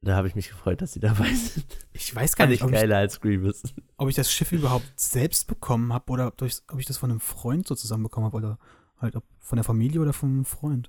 da 0.00 0.14
habe 0.16 0.28
ich 0.28 0.34
mich 0.34 0.48
gefreut, 0.48 0.80
dass 0.80 0.92
sie 0.92 1.00
dabei 1.00 1.32
sind. 1.34 1.66
Ich 1.92 2.14
weiß 2.14 2.36
gar 2.36 2.46
nicht, 2.46 2.60
ich 2.60 2.64
ob 2.64 2.72
ich, 2.72 2.94
als 2.94 3.20
Grievous. 3.20 3.62
ob 3.96 4.08
ich 4.08 4.14
das 4.14 4.32
Schiff 4.32 4.52
überhaupt 4.52 4.88
selbst 4.96 5.46
bekommen 5.48 5.92
habe 5.92 6.10
oder 6.12 6.28
ob, 6.28 6.40
ich, 6.42 6.58
ob 6.70 6.78
ich 6.78 6.86
das 6.86 6.98
von 6.98 7.10
einem 7.10 7.20
Freund 7.20 7.66
so 7.66 7.74
zusammen 7.74 8.04
bekommen 8.04 8.26
habe 8.26 8.36
oder 8.36 8.58
halt 8.98 9.16
ob 9.16 9.24
von 9.38 9.56
der 9.56 9.64
Familie 9.64 10.00
oder 10.00 10.12
vom 10.12 10.44
Freund. 10.44 10.88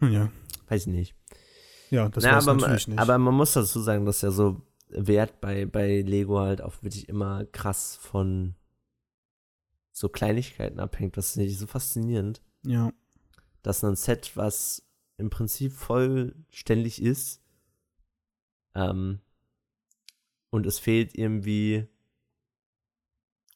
Hm, 0.00 0.12
ja, 0.12 0.30
Weiß 0.68 0.82
ich 0.82 0.92
nicht. 0.92 1.14
ja, 1.90 2.08
das 2.08 2.22
Na, 2.24 2.38
es 2.38 2.46
aber, 2.46 2.60
natürlich 2.60 2.88
nicht. 2.88 2.98
aber 2.98 3.16
man 3.18 3.34
muss 3.34 3.52
dazu 3.54 3.80
sagen, 3.80 4.04
dass 4.04 4.20
ja 4.20 4.30
so 4.30 4.60
Wert 4.90 5.40
bei, 5.40 5.64
bei 5.66 6.00
Lego 6.02 6.38
halt 6.40 6.60
auch 6.62 6.82
wirklich 6.82 7.08
immer 7.08 7.44
krass 7.46 7.96
von 7.96 8.54
so 9.92 10.08
Kleinigkeiten 10.08 10.78
abhängt. 10.80 11.16
Das 11.16 11.32
finde 11.32 11.48
ich 11.48 11.58
so 11.58 11.66
faszinierend. 11.66 12.42
ja, 12.64 12.92
dass 13.62 13.82
ein 13.82 13.96
Set, 13.96 14.36
was 14.36 14.87
im 15.18 15.30
Prinzip 15.30 15.72
vollständig 15.72 17.02
ist, 17.02 17.42
ähm, 18.74 19.20
und 20.50 20.66
es 20.66 20.78
fehlt 20.78 21.14
irgendwie, 21.16 21.86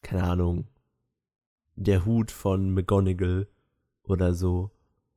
keine 0.01 0.23
Ahnung, 0.23 0.67
der 1.75 2.05
Hut 2.05 2.29
von 2.29 2.71
McGonagall 2.71 3.47
oder 4.03 4.33
so. 4.33 4.71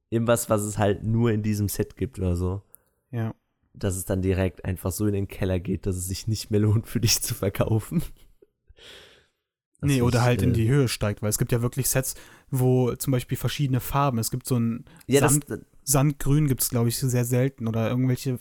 Irgendwas, 0.08 0.48
was 0.48 0.62
es 0.62 0.78
halt 0.78 1.02
nur 1.02 1.32
in 1.32 1.42
diesem 1.42 1.68
Set 1.68 1.96
gibt 1.96 2.18
oder 2.18 2.36
so. 2.36 2.62
ja. 3.10 3.34
Dass 3.78 3.96
es 3.96 4.06
dann 4.06 4.22
direkt 4.22 4.64
einfach 4.64 4.90
so 4.90 5.06
in 5.06 5.12
den 5.12 5.28
Keller 5.28 5.60
geht, 5.60 5.84
dass 5.84 5.96
es 5.96 6.06
sich 6.08 6.26
nicht 6.28 6.50
mehr 6.50 6.60
lohnt, 6.60 6.86
für 6.86 7.00
dich 7.00 7.20
zu 7.20 7.34
verkaufen. 7.34 8.02
Das 9.78 9.88
Nee, 9.88 10.00
oder 10.00 10.22
halt 10.22 10.40
in 10.40 10.50
äh, 10.50 10.52
die 10.54 10.68
Höhe 10.68 10.88
steigt, 10.88 11.20
weil 11.20 11.28
es 11.28 11.36
gibt 11.36 11.52
ja 11.52 11.60
wirklich 11.60 11.90
Sets, 11.90 12.14
wo 12.50 12.94
zum 12.94 13.10
Beispiel 13.10 13.36
verschiedene 13.36 13.80
Farben, 13.80 14.18
es 14.18 14.30
gibt 14.30 14.46
so 14.46 14.58
ein 14.58 14.86
Ja, 15.06 15.20
das, 15.20 15.34
Sand, 15.34 15.66
Sandgrün 15.86 16.48
gibt 16.48 16.62
es, 16.62 16.68
glaube 16.68 16.88
ich, 16.90 16.98
sehr 16.98 17.24
selten 17.24 17.66
oder 17.68 17.88
irgendwelche 17.88 18.38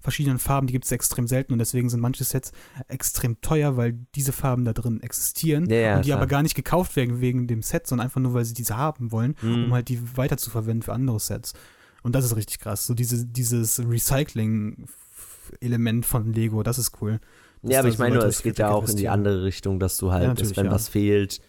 verschiedenen 0.00 0.38
Farben, 0.38 0.66
die 0.66 0.72
gibt 0.72 0.84
es 0.86 0.92
extrem 0.92 1.26
selten 1.26 1.52
und 1.52 1.58
deswegen 1.58 1.88
sind 1.88 2.00
manche 2.00 2.24
Sets 2.24 2.52
extrem 2.88 3.40
teuer, 3.40 3.76
weil 3.76 3.98
diese 4.14 4.32
Farben 4.32 4.64
da 4.64 4.72
drin 4.72 5.00
existieren 5.02 5.68
Ja, 5.68 5.76
ja, 5.76 5.96
und 5.96 6.04
die 6.04 6.08
klar. 6.10 6.18
aber 6.18 6.26
gar 6.28 6.42
nicht 6.42 6.54
gekauft 6.54 6.96
werden 6.96 7.20
wegen 7.20 7.46
dem 7.48 7.62
Set, 7.62 7.86
sondern 7.86 8.06
einfach 8.06 8.20
nur, 8.20 8.32
weil 8.32 8.44
sie 8.44 8.54
diese 8.54 8.76
haben 8.76 9.10
wollen, 9.12 9.34
Mhm. 9.42 9.64
um 9.64 9.72
halt 9.74 9.88
die 9.88 10.00
weiter 10.16 10.36
zu 10.36 10.50
verwenden 10.50 10.82
für 10.82 10.92
andere 10.92 11.18
Sets. 11.20 11.54
Und 12.02 12.14
das 12.14 12.24
ist 12.24 12.36
richtig 12.36 12.60
krass. 12.60 12.86
So 12.86 12.94
diese, 12.94 13.26
dieses 13.26 13.80
Recycling-Element 13.80 16.06
von 16.06 16.32
Lego, 16.32 16.62
das 16.62 16.78
ist 16.78 16.92
cool. 17.00 17.18
ja, 17.62 17.80
aber 17.80 17.88
ich 17.88 17.98
meine 17.98 18.14
nur, 18.16 18.24
es 18.26 18.42
geht 18.42 18.58
ja 18.58 18.70
auch 18.70 18.88
in 18.88 18.96
die 18.96 19.08
andere 19.08 19.42
Richtung, 19.44 19.80
dass 19.80 19.96
du 19.96 20.12
halt, 20.12 20.24
Ja, 20.24 20.34
dass, 20.34 20.56
wenn 20.56 20.66
ja. 20.66 20.72
was 20.72 20.88
fehlt, 20.88 21.40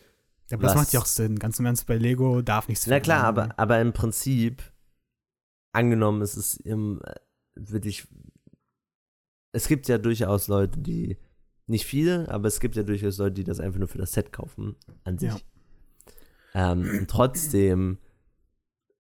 Ja, 0.50 0.58
aber 0.58 0.64
das 0.64 0.72
was- 0.76 0.82
macht 0.82 0.94
ja 0.94 1.00
auch 1.02 1.06
Sinn. 1.06 1.38
Ganz 1.38 1.60
im 1.60 1.66
Ernst, 1.68 1.86
bei 1.86 1.98
Lego 1.98 2.42
darf 2.42 2.68
nichts 2.70 2.88
Na 2.88 2.94
fehlen. 2.94 3.04
klar, 3.04 3.24
aber, 3.26 3.50
aber 3.58 3.80
im 3.82 3.94
Prinzip, 3.94 4.64
angenommen, 5.78 6.22
es 6.22 6.36
ist 6.36 6.58
im, 6.58 7.02
äh, 7.04 7.16
wirklich, 7.56 8.08
es 9.52 9.68
gibt 9.68 9.88
ja 9.88 9.98
durchaus 9.98 10.48
Leute, 10.48 10.80
die, 10.80 11.18
nicht 11.68 11.86
viele, 11.86 12.30
aber 12.30 12.48
es 12.48 12.60
gibt 12.60 12.76
ja 12.76 12.84
durchaus 12.84 13.18
Leute, 13.18 13.36
die 13.36 13.44
das 13.44 13.60
einfach 13.60 13.80
nur 13.80 13.88
für 13.88 13.98
das 13.98 14.14
Set 14.14 14.32
kaufen, 14.32 14.76
an 15.04 15.18
sich. 15.18 15.34
Ja. 16.54 16.72
Ähm, 16.72 16.90
und 17.00 17.10
trotzdem, 17.10 17.98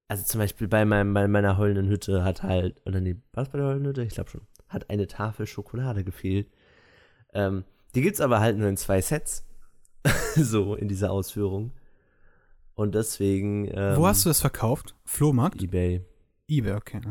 also 0.07 0.23
zum 0.23 0.39
Beispiel 0.39 0.67
bei, 0.67 0.85
meinem, 0.85 1.13
bei 1.13 1.27
meiner 1.27 1.57
heulenden 1.57 1.87
Hütte 1.87 2.23
hat 2.23 2.43
halt, 2.43 2.81
oder 2.85 2.99
nee, 2.99 3.15
war 3.33 3.43
es 3.43 3.49
bei 3.49 3.57
der 3.57 3.67
heulenden 3.67 3.87
Hütte? 3.89 4.03
Ich 4.03 4.13
glaube 4.13 4.29
schon. 4.29 4.47
hat 4.67 4.89
eine 4.89 5.07
Tafel 5.07 5.47
Schokolade 5.47 6.03
gefehlt. 6.03 6.51
Ähm, 7.33 7.63
die 7.95 8.01
gibt's 8.01 8.21
aber 8.21 8.39
halt 8.39 8.57
nur 8.57 8.69
in 8.69 8.77
zwei 8.77 9.01
Sets. 9.01 9.45
so 10.35 10.75
in 10.75 10.87
dieser 10.87 11.11
Ausführung. 11.11 11.71
Und 12.75 12.95
deswegen. 12.95 13.67
Ähm, 13.71 13.97
Wo 13.97 14.05
hast 14.07 14.23
du 14.25 14.29
das 14.29 14.41
verkauft? 14.41 14.95
Flohmarkt? 15.05 15.61
eBay. 15.61 16.05
eBay, 16.49 16.73
okay. 16.73 17.01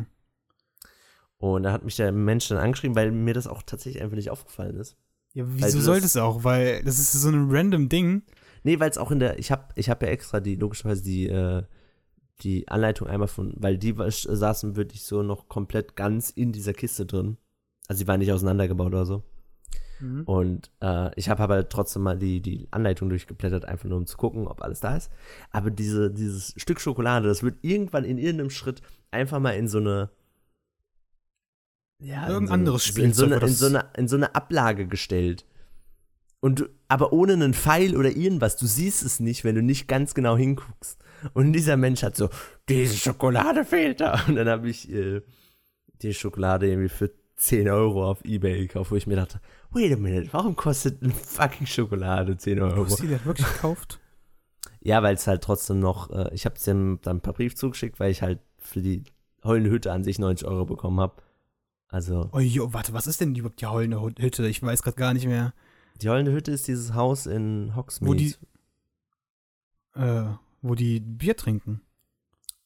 Und 1.38 1.64
da 1.64 1.72
hat 1.72 1.84
mich 1.84 1.96
der 1.96 2.12
Mensch 2.12 2.48
dann 2.48 2.58
angeschrieben, 2.58 2.96
weil 2.96 3.10
mir 3.12 3.34
das 3.34 3.46
auch 3.46 3.62
tatsächlich 3.62 4.02
einfach 4.02 4.16
nicht 4.16 4.30
aufgefallen 4.30 4.76
ist. 4.76 4.96
Ja, 5.34 5.44
wieso 5.46 5.78
du 5.78 5.84
soll 5.84 6.00
das- 6.00 6.14
das 6.14 6.22
auch? 6.22 6.44
Weil 6.44 6.82
das 6.84 6.98
ist 6.98 7.12
so 7.12 7.28
ein 7.28 7.48
random 7.50 7.88
Ding. 7.88 8.22
Nee, 8.62 8.80
weil 8.80 8.90
es 8.90 8.98
auch 8.98 9.10
in 9.10 9.18
der, 9.18 9.38
ich 9.38 9.50
habe 9.50 9.68
ich 9.74 9.90
hab 9.90 10.02
ja 10.02 10.08
extra 10.08 10.40
die, 10.40 10.56
logischerweise 10.56 11.02
die, 11.02 11.28
äh, 11.28 11.62
die 12.40 12.66
Anleitung 12.68 13.06
einmal 13.06 13.28
von, 13.28 13.54
weil 13.56 13.76
die 13.78 13.94
saßen 13.96 14.76
wirklich 14.76 15.02
so 15.04 15.22
noch 15.22 15.48
komplett 15.48 15.94
ganz 15.94 16.30
in 16.30 16.52
dieser 16.52 16.72
Kiste 16.72 17.04
drin. 17.06 17.36
Also 17.88 18.02
die 18.02 18.08
waren 18.08 18.18
nicht 18.18 18.32
auseinandergebaut 18.32 18.88
oder 18.88 19.06
so. 19.06 19.22
Und 20.26 20.70
äh, 20.82 21.10
ich 21.18 21.30
habe 21.30 21.42
aber 21.42 21.70
trotzdem 21.70 22.02
mal 22.02 22.18
die, 22.18 22.42
die 22.42 22.68
Anleitung 22.70 23.08
durchgeblättert, 23.08 23.64
einfach 23.64 23.88
nur 23.88 23.96
um 23.96 24.04
zu 24.06 24.18
gucken, 24.18 24.46
ob 24.46 24.60
alles 24.60 24.80
da 24.80 24.94
ist. 24.94 25.10
Aber 25.52 25.70
diese, 25.70 26.10
dieses 26.10 26.52
Stück 26.58 26.80
Schokolade, 26.82 27.28
das 27.28 27.42
wird 27.42 27.56
irgendwann 27.62 28.04
in 28.04 28.18
irgendeinem 28.18 28.50
Schritt 28.50 28.82
einfach 29.10 29.40
mal 29.40 29.52
in 29.52 29.68
so 29.68 29.78
eine. 29.78 30.10
Ja, 32.02 32.28
Irgendein 32.28 32.60
in 32.60 32.66
so, 32.66 32.72
anderes 32.72 32.90
in 32.90 33.12
so, 33.14 33.24
eine, 33.24 33.36
in, 33.36 33.48
so 33.48 33.66
eine, 33.66 33.90
in 33.96 34.08
so 34.08 34.16
eine 34.16 34.34
Ablage 34.34 34.86
gestellt. 34.86 35.46
Und 36.40 36.60
du, 36.60 36.68
aber 36.88 37.12
ohne 37.12 37.32
einen 37.32 37.54
Pfeil 37.54 37.96
oder 37.96 38.14
irgendwas. 38.14 38.56
Du 38.56 38.66
siehst 38.66 39.02
es 39.02 39.18
nicht, 39.18 39.44
wenn 39.44 39.54
du 39.54 39.62
nicht 39.62 39.88
ganz 39.88 40.14
genau 40.14 40.36
hinguckst. 40.36 40.98
Und 41.32 41.52
dieser 41.54 41.76
Mensch 41.76 42.02
hat 42.02 42.16
so, 42.16 42.28
diese 42.68 42.96
Schokolade 42.96 43.64
fehlt 43.64 44.00
da. 44.00 44.22
Und 44.28 44.36
dann 44.36 44.48
habe 44.48 44.68
ich 44.68 44.92
äh, 44.92 45.22
die 46.02 46.12
Schokolade 46.12 46.68
irgendwie 46.68 46.90
für 46.90 47.10
10 47.36 47.68
Euro 47.68 48.08
auf 48.08 48.24
Ebay 48.24 48.60
gekauft, 48.60 48.90
wo 48.90 48.96
ich 48.96 49.06
mir 49.06 49.16
dachte, 49.16 49.40
wait 49.70 49.92
a 49.92 49.96
minute, 49.96 50.28
warum 50.32 50.56
kostet 50.56 51.02
eine 51.02 51.12
fucking 51.12 51.66
Schokolade 51.66 52.36
10 52.36 52.60
Euro? 52.60 52.84
Hast 52.84 53.00
du 53.00 53.06
die 53.06 53.24
wirklich 53.24 53.46
gekauft? 53.46 54.00
Ja, 54.80 55.02
weil 55.02 55.14
es 55.16 55.26
halt 55.26 55.42
trotzdem 55.42 55.80
noch, 55.80 56.10
äh, 56.10 56.32
ich 56.32 56.44
habe 56.44 56.58
dem 56.58 57.00
dann 57.02 57.16
ein 57.16 57.20
paar 57.20 57.34
Brief 57.34 57.56
zugeschickt, 57.56 57.98
weil 57.98 58.10
ich 58.10 58.22
halt 58.22 58.40
für 58.66 58.82
die 58.82 59.04
heulende 59.44 59.70
Hütte 59.70 59.92
an 59.92 60.04
sich 60.04 60.18
90 60.18 60.46
Euro 60.46 60.64
bekommen 60.66 61.00
habe. 61.00 61.22
Also, 61.88 62.28
Oh 62.32 62.40
jo, 62.40 62.72
warte, 62.72 62.92
was 62.92 63.06
ist 63.06 63.20
denn 63.20 63.34
überhaupt 63.34 63.60
die 63.60 63.66
heulende 63.66 64.00
Hütte? 64.18 64.46
Ich 64.48 64.62
weiß 64.62 64.82
gerade 64.82 64.96
gar 64.96 65.14
nicht 65.14 65.26
mehr. 65.26 65.54
die 66.02 66.08
heulende 66.08 66.32
Hütte 66.32 66.50
ist 66.52 66.66
dieses 66.68 66.94
Haus 66.94 67.26
in 67.26 67.74
Hogsmeade. 67.76 68.10
Wo 68.10 68.14
die- 68.14 68.34
Äh, 69.94 70.24
wo 70.62 70.74
die 70.74 71.00
Bier 71.00 71.36
trinken. 71.36 71.80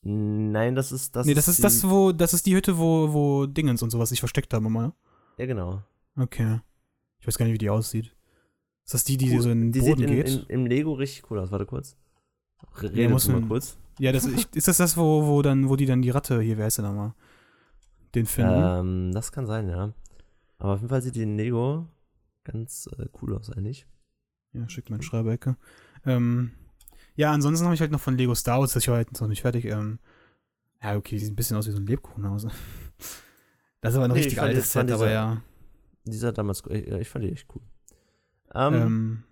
Nein, 0.02 0.74
das 0.74 0.92
ist 0.92 1.14
das. 1.14 1.26
nee, 1.26 1.34
das 1.34 1.46
ist 1.48 1.58
die, 1.58 1.62
das, 1.62 1.88
wo, 1.88 2.12
das 2.12 2.32
ist 2.32 2.46
die 2.46 2.54
Hütte, 2.56 2.78
wo, 2.78 3.12
wo 3.12 3.46
Dingens 3.46 3.82
und 3.82 3.90
sowas 3.90 4.08
sich 4.08 4.18
versteckt 4.20 4.52
haben 4.54 4.66
immer. 4.66 4.94
Ja, 5.36 5.46
genau. 5.46 5.82
Okay. 6.16 6.60
Ich 7.18 7.26
weiß 7.26 7.36
gar 7.36 7.44
nicht, 7.44 7.52
wie 7.54 7.58
die 7.58 7.68
aussieht. 7.70 8.16
Ist 8.84 8.94
das 8.94 9.04
die, 9.04 9.18
die 9.18 9.30
Cool. 9.34 9.42
so 9.42 9.50
in 9.50 9.60
den 9.60 9.72
Die 9.72 9.80
Boden 9.80 10.02
in, 10.04 10.08
geht? 10.10 10.28
in, 10.28 10.46
im 10.46 10.66
Lego 10.66 10.94
richtig 10.94 11.30
cool 11.30 11.38
aus. 11.38 11.50
Warte 11.52 11.66
kurz. 11.66 11.96
Redet 12.82 13.10
muss 13.10 13.26
du 13.26 13.32
mal 13.32 13.42
kurz. 13.42 13.76
ja, 13.98 14.12
das, 14.12 14.26
ich, 14.26 14.46
ist 14.54 14.68
das 14.68 14.76
das, 14.78 14.96
wo, 14.96 15.26
wo 15.26 15.42
dann, 15.42 15.68
wo 15.68 15.76
die 15.76 15.86
dann 15.86 16.02
die 16.02 16.10
Ratte, 16.10 16.40
hier, 16.40 16.56
wer 16.58 16.64
heißt 16.66 16.78
der 16.78 16.86
nochmal? 16.86 17.14
Den 18.14 18.26
finden? 18.26 18.52
Ähm, 18.56 19.12
das 19.12 19.32
kann 19.32 19.46
sein, 19.46 19.68
ja. 19.68 19.92
Aber 20.58 20.72
auf 20.74 20.78
jeden 20.80 20.88
Fall 20.88 21.02
sieht 21.02 21.14
die 21.16 21.22
in 21.22 21.36
Lego 21.36 21.86
ganz 22.44 22.88
äh, 22.98 23.06
cool 23.20 23.34
aus 23.36 23.50
eigentlich. 23.50 23.86
Ja, 24.52 24.68
schickt 24.68 24.90
meine 24.90 25.02
Schreibeecke. 25.02 25.56
Ähm, 26.04 26.50
ja, 27.14 27.32
ansonsten 27.32 27.64
habe 27.66 27.74
ich 27.74 27.80
halt 27.80 27.92
noch 27.92 28.00
von 28.00 28.16
Lego 28.16 28.34
Star 28.34 28.60
Wars, 28.60 28.72
das 28.72 28.82
ist 28.82 28.86
ja 28.86 28.94
heute 28.94 29.12
noch 29.20 29.28
nicht 29.28 29.42
fertig. 29.42 29.64
Ähm, 29.66 29.98
ja, 30.82 30.96
okay, 30.96 31.16
die 31.16 31.24
sieht 31.24 31.32
ein 31.32 31.36
bisschen 31.36 31.56
aus 31.56 31.66
wie 31.66 31.72
so 31.72 31.78
ein 31.78 31.86
Lebkuchenhaus. 31.86 32.46
Das 33.82 33.94
ist 33.94 33.96
aber 33.96 34.04
ein 34.06 34.10
Nee, 34.12 34.18
ich 34.20 34.26
richtig 34.26 34.42
altes 34.42 34.72
Set, 34.72 34.82
aber 34.90 35.04
dieser- 35.06 35.10
ja. 35.10 35.42
Dieser 36.04 36.32
damals, 36.32 36.62
ich, 36.68 36.86
ich 36.86 37.08
fand 37.08 37.24
die 37.24 37.32
echt 37.32 37.46
cool. 37.54 37.62
Ähm, 38.54 38.74
Ähm, 38.74 39.22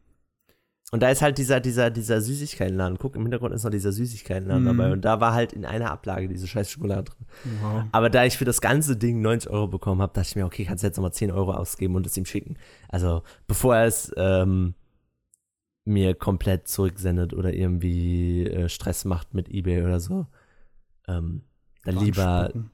Und 0.90 1.02
da 1.02 1.10
ist 1.10 1.20
halt 1.20 1.36
dieser, 1.36 1.60
dieser, 1.60 1.90
dieser 1.90 2.20
Süßigkeitenladen. 2.22 2.96
Guck, 2.98 3.14
im 3.14 3.22
Hintergrund 3.22 3.54
ist 3.54 3.62
noch 3.62 3.70
dieser 3.70 3.92
Süßigkeitenladen 3.92 4.62
Mhm. 4.62 4.66
dabei. 4.68 4.92
Und 4.92 5.04
da 5.04 5.20
war 5.20 5.34
halt 5.34 5.52
in 5.52 5.66
einer 5.66 5.90
Ablage 5.90 6.28
diese 6.28 6.46
scheiß 6.46 6.70
Schokolade 6.70 7.10
drin. 7.10 7.26
wow. 7.60 7.84
Aber 7.92 8.08
da 8.08 8.24
ich 8.24 8.38
für 8.38 8.46
das 8.46 8.62
ganze 8.62 8.96
Ding 8.96 9.20
90 9.20 9.50
Euro 9.50 9.68
bekommen 9.68 10.00
habe, 10.00 10.14
dachte 10.14 10.28
ich 10.30 10.36
mir, 10.36 10.46
okay, 10.46 10.64
kannst 10.64 10.82
du 10.82 10.86
jetzt 10.86 10.96
nochmal 10.96 11.12
10 11.12 11.30
Euro 11.30 11.52
ausgeben 11.52 11.94
und 11.94 12.06
es 12.06 12.16
ihm 12.16 12.24
schicken. 12.24 12.56
Also, 12.88 13.22
bevor 13.46 13.76
er 13.76 13.84
es 13.86 14.10
ähm, 14.16 14.74
mir 15.84 16.14
komplett 16.14 16.68
zurücksendet 16.68 17.34
oder 17.34 17.52
irgendwie 17.52 18.46
äh, 18.46 18.68
Stress 18.70 19.04
macht 19.04 19.34
mit 19.34 19.50
Ebay 19.50 19.82
oder 19.82 20.00
so, 20.00 20.26
ähm, 21.06 21.42
dann 21.84 21.96
lieber. 21.98 22.26
Anspucken. 22.26 22.70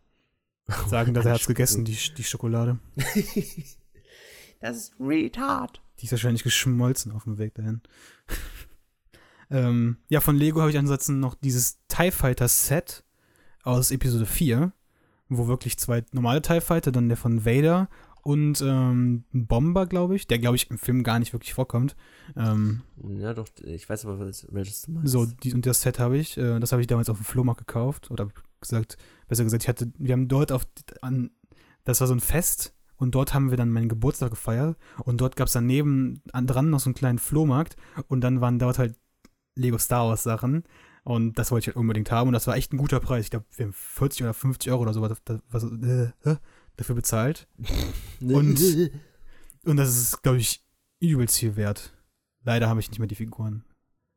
Sagen, 0.88 1.14
dass 1.14 1.26
er 1.26 1.34
hat's 1.34 1.46
gegessen, 1.48 1.84
die, 1.84 1.98
die 2.16 2.24
Schokolade. 2.24 2.78
das 4.60 4.76
ist 4.76 4.94
retard. 5.00 5.80
Die 6.04 6.06
ist 6.08 6.12
wahrscheinlich 6.12 6.42
geschmolzen 6.42 7.12
auf 7.12 7.24
dem 7.24 7.38
Weg 7.38 7.54
dahin. 7.54 7.80
ähm, 9.50 9.96
ja, 10.10 10.20
von 10.20 10.36
Lego 10.36 10.60
habe 10.60 10.70
ich 10.70 10.76
ansonsten 10.76 11.18
noch 11.18 11.34
dieses 11.34 11.78
TIE 11.88 12.10
Fighter 12.10 12.46
Set 12.46 13.04
aus 13.62 13.90
Episode 13.90 14.26
4, 14.26 14.70
wo 15.30 15.46
wirklich 15.46 15.78
zwei 15.78 16.04
normale 16.12 16.42
TIE 16.42 16.60
Fighter, 16.60 16.92
dann 16.92 17.08
der 17.08 17.16
von 17.16 17.46
Vader 17.46 17.88
und 18.22 18.60
ähm, 18.60 19.24
ein 19.32 19.46
Bomber, 19.46 19.86
glaube 19.86 20.14
ich, 20.14 20.26
der, 20.26 20.38
glaube 20.38 20.56
ich, 20.56 20.70
im 20.70 20.76
Film 20.76 21.04
gar 21.04 21.18
nicht 21.18 21.32
wirklich 21.32 21.54
vorkommt. 21.54 21.96
Ähm, 22.36 22.82
Ja, 23.18 23.32
doch, 23.32 23.48
ich 23.62 23.88
weiß 23.88 24.04
aber, 24.04 24.18
was- 24.18 24.46
welches 24.50 24.82
du 24.82 24.92
meinst. 24.92 25.10
so, 25.10 25.24
die, 25.24 25.54
und 25.54 25.64
das 25.64 25.80
Set 25.80 25.98
habe 25.98 26.18
ich, 26.18 26.36
äh, 26.36 26.60
das 26.60 26.72
habe 26.72 26.82
ich 26.82 26.86
damals 26.86 27.08
auf 27.08 27.16
dem 27.16 27.24
Flohmarkt 27.24 27.66
gekauft. 27.66 28.10
Oder 28.10 28.28
gesagt, 28.60 28.98
besser 29.26 29.44
gesagt, 29.44 29.62
ich 29.62 29.68
hatte, 29.70 29.90
wir 29.96 30.12
haben 30.12 30.28
dort 30.28 30.52
auf, 30.52 30.66
an, 31.00 31.30
das 31.84 32.00
war 32.00 32.08
so 32.08 32.14
ein 32.14 32.20
Fest 32.20 32.74
und 32.96 33.14
dort 33.14 33.34
haben 33.34 33.50
wir 33.50 33.56
dann 33.56 33.70
meinen 33.70 33.88
Geburtstag 33.88 34.30
gefeiert. 34.30 34.76
Und 35.04 35.20
dort 35.20 35.36
gab 35.36 35.46
es 35.48 35.52
daneben 35.52 36.22
an, 36.32 36.46
dran 36.46 36.70
noch 36.70 36.80
so 36.80 36.88
einen 36.88 36.94
kleinen 36.94 37.18
Flohmarkt. 37.18 37.76
Und 38.08 38.20
dann 38.22 38.40
waren 38.40 38.58
dort 38.58 38.78
halt 38.78 38.96
Lego 39.56 39.78
Star 39.78 40.08
Wars 40.08 40.22
Sachen. 40.22 40.64
Und 41.02 41.38
das 41.38 41.50
wollte 41.50 41.64
ich 41.64 41.66
halt 41.68 41.76
unbedingt 41.76 42.10
haben. 42.10 42.28
Und 42.28 42.32
das 42.34 42.46
war 42.46 42.56
echt 42.56 42.72
ein 42.72 42.78
guter 42.78 43.00
Preis. 43.00 43.24
Ich 43.24 43.30
glaube, 43.30 43.46
wir 43.56 43.66
haben 43.66 43.72
40 43.72 44.22
oder 44.22 44.34
50 44.34 44.70
Euro 44.72 44.82
oder 44.82 44.94
so 44.94 45.02
was, 45.02 45.20
was, 45.50 45.64
äh, 45.64 46.36
dafür 46.76 46.94
bezahlt. 46.94 47.46
Und- 48.20 48.58
und 49.66 49.76
das 49.76 49.88
ist, 49.96 50.22
glaube 50.22 50.38
ich, 50.38 50.62
übelst 51.00 51.38
viel 51.38 51.56
wert. 51.56 51.92
Leider 52.42 52.68
habe 52.68 52.80
ich 52.80 52.90
nicht 52.90 52.98
mehr 52.98 53.08
die 53.08 53.14
Figuren. 53.14 53.64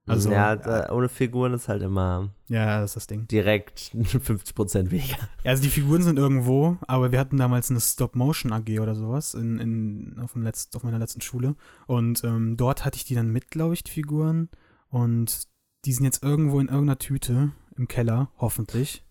Also, 0.08 0.32
ja, 0.32 0.56
da, 0.56 0.92
ohne 0.92 1.10
Figuren 1.10 1.54
ist 1.54 1.68
halt 1.68 1.82
immer 1.82 2.30
Ja, 2.48 2.80
das 2.80 2.92
ist 2.92 2.96
das 2.96 3.08
Ding. 3.08 3.28
direkt 3.28 3.80
50% 3.96 4.90
weniger. 4.92 5.18
Ja, 5.44 5.52
also 5.52 5.64
die 5.64 5.70
Figuren 5.70 6.02
sind 6.02 6.18
irgendwo, 6.18 6.78
aber 6.88 7.12
wir 7.12 7.20
hatten 7.20 7.38
damals 7.38 7.70
eine 7.70 7.82
Stop-Motion 7.82 8.54
AG 8.54 8.80
oder 8.80 8.96
sowas 8.96 9.34
in, 9.34 9.60
in, 9.60 10.20
auf, 10.20 10.34
dem 10.34 10.44
Letzt, 10.44 10.76
auf 10.76 10.84
meiner 10.84 11.00
letzten 11.00 11.22
Schule. 11.22 11.56
Und 11.86 12.24
ähm, 12.24 12.58
dort 12.58 12.86
hatte 12.86 12.96
ich 12.98 13.06
die 13.06 13.16
dann 13.16 13.32
mit, 13.32 13.52
glaube 13.52 13.74
ich, 13.74 13.84
die 13.84 13.92
Figuren. 13.92 14.50
Und 14.90 15.48
die 15.86 15.94
sind 15.94 16.06
jetzt 16.06 16.24
irgendwo 16.24 16.60
in 16.60 16.68
irgendeiner 16.68 17.00
Tüte 17.00 17.52
im 17.76 17.88
Keller, 17.88 18.30
hoffentlich. 18.38 19.04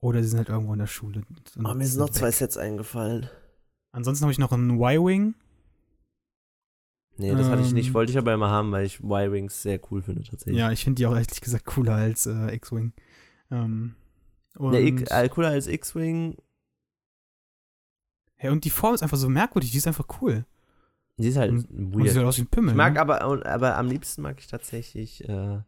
Oder 0.00 0.22
sie 0.22 0.28
sind 0.28 0.38
halt 0.38 0.50
irgendwo 0.50 0.74
in 0.74 0.78
der 0.78 0.86
Schule. 0.86 1.22
Oh, 1.64 1.72
mir 1.74 1.86
sind 1.86 1.98
noch 2.00 2.10
zwei 2.10 2.30
Sets 2.30 2.58
eingefallen. 2.58 3.28
Ansonsten 3.92 4.24
habe 4.24 4.32
ich 4.32 4.38
noch 4.38 4.52
einen 4.52 4.78
Y-Wing. 4.78 5.34
Nee, 7.16 7.32
das 7.32 7.48
hatte 7.48 7.62
ich 7.62 7.72
nicht. 7.72 7.88
Ähm. 7.88 7.94
Wollte 7.94 8.12
ich 8.12 8.18
aber 8.18 8.34
immer 8.34 8.50
haben, 8.50 8.72
weil 8.72 8.84
ich 8.86 9.00
Y-Wings 9.00 9.62
sehr 9.62 9.80
cool 9.90 10.02
finde 10.02 10.22
tatsächlich. 10.24 10.58
Ja, 10.58 10.72
ich 10.72 10.82
finde 10.82 10.96
die 10.96 11.06
auch 11.06 11.12
ehrlich 11.14 11.40
gesagt 11.40 11.64
cooler 11.64 11.94
als 11.94 12.26
äh, 12.26 12.54
X-Wing. 12.54 12.92
Ähm, 13.50 13.94
und, 14.56 14.74
X, 14.74 15.10
äh, 15.10 15.28
cooler 15.28 15.48
als 15.50 15.66
X-Wing. 15.66 16.36
ja, 18.40 18.50
und 18.50 18.64
die 18.64 18.70
Form 18.70 18.94
ist 18.94 19.02
einfach 19.02 19.16
so 19.16 19.28
merkwürdig, 19.28 19.70
die 19.70 19.78
ist 19.78 19.86
einfach 19.86 20.06
cool. 20.20 20.44
Die 21.16 21.28
ist 21.28 21.36
halt 21.36 21.50
Und- 21.52 21.70
Und 21.70 21.90
die 21.92 21.98
weird. 21.98 22.08
sieht 22.08 22.16
halt 22.18 22.26
aus 22.26 22.38
wie 22.38 22.42
ein 22.42 22.46
Pimmel. 22.48 22.70
Ich 22.70 22.76
mag 22.76 22.94
ne? 22.94 23.00
aber, 23.00 23.22
aber 23.46 23.76
am 23.78 23.86
liebsten 23.86 24.22
mag 24.22 24.36
ich 24.40 24.48
tatsächlich, 24.48 25.28
äh, 25.28 25.60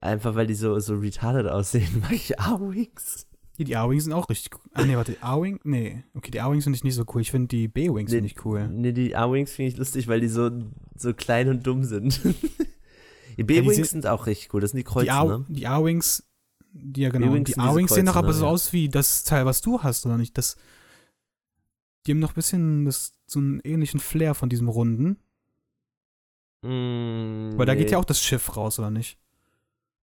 einfach 0.00 0.34
weil 0.34 0.46
die 0.46 0.54
so, 0.54 0.78
so 0.80 0.96
retarded 0.96 1.46
aussehen, 1.46 1.88
mag 2.00 2.12
ich 2.12 2.40
A-Wings. 2.40 3.26
Ja, 3.56 3.64
die 3.64 3.76
A-Wings 3.76 4.04
sind 4.04 4.12
auch 4.12 4.28
richtig 4.28 4.54
cool. 4.54 4.70
Ah, 4.74 4.84
nee, 4.84 4.96
warte, 4.96 5.16
A-Wing? 5.20 5.60
Nee. 5.62 6.02
Okay, 6.14 6.30
die 6.32 6.40
A-Wings 6.40 6.64
finde 6.64 6.76
ich 6.76 6.82
nicht 6.84 6.94
so 6.96 7.04
cool. 7.14 7.20
Ich 7.20 7.30
finde 7.30 7.48
die 7.48 7.68
B-Wings 7.68 8.10
Nee, 8.10 8.16
finde 8.18 8.26
ich 8.32 8.44
cool. 8.44 8.68
Nee, 8.68 8.92
die 8.92 9.14
A-Wings 9.14 9.52
finde 9.52 9.70
ich 9.70 9.76
lustig, 9.76 10.08
weil 10.08 10.20
die 10.20 10.28
so, 10.28 10.50
so 10.96 11.14
klein 11.14 11.48
und 11.48 11.64
dumm 11.66 11.84
sind. 11.84 12.20
die 13.38 13.44
B-Wings 13.44 13.76
sind- 13.76 13.86
sind 14.02 14.06
auch 14.06 14.26
richtig 14.26 14.52
cool. 14.54 14.60
Das 14.60 14.72
sind 14.72 14.78
die 14.78 14.84
Kreuze, 14.84 15.06
die 15.06 15.28
ne? 15.28 15.44
die 15.48 15.66
A-Wings, 15.68 16.24
die, 16.72 17.02
ja 17.02 17.10
genau, 17.10 17.36
die 17.36 17.56
A-Wings 17.56 17.94
sehen 17.94 18.06
doch 18.06 18.16
aber 18.16 18.28
ne? 18.28 18.34
so 18.34 18.44
Ja. 18.44 18.50
aus 18.50 18.72
wie 18.72 18.88
das 18.88 19.22
Teil, 19.22 19.46
was 19.46 19.60
du 19.60 19.82
hast, 19.84 20.04
oder 20.04 20.16
nicht? 20.18 20.36
Das, 20.36 20.56
die 22.06 22.10
haben 22.10 22.18
noch 22.18 22.32
ein 22.32 22.34
bisschen 22.34 22.84
das, 22.86 23.12
so 23.26 23.38
einen 23.38 23.60
ähnlichen 23.60 24.00
Flair 24.00 24.34
von 24.34 24.48
diesem 24.48 24.68
Runden. 24.68 25.16
Mm, 26.62 27.56
Weil 27.56 27.66
da 27.66 27.74
geht 27.76 27.86
nee. 27.86 27.92
ja 27.92 27.98
auch 27.98 28.04
das 28.04 28.20
Schiff 28.20 28.56
raus, 28.56 28.78
oder 28.80 28.90
nicht? 28.90 29.18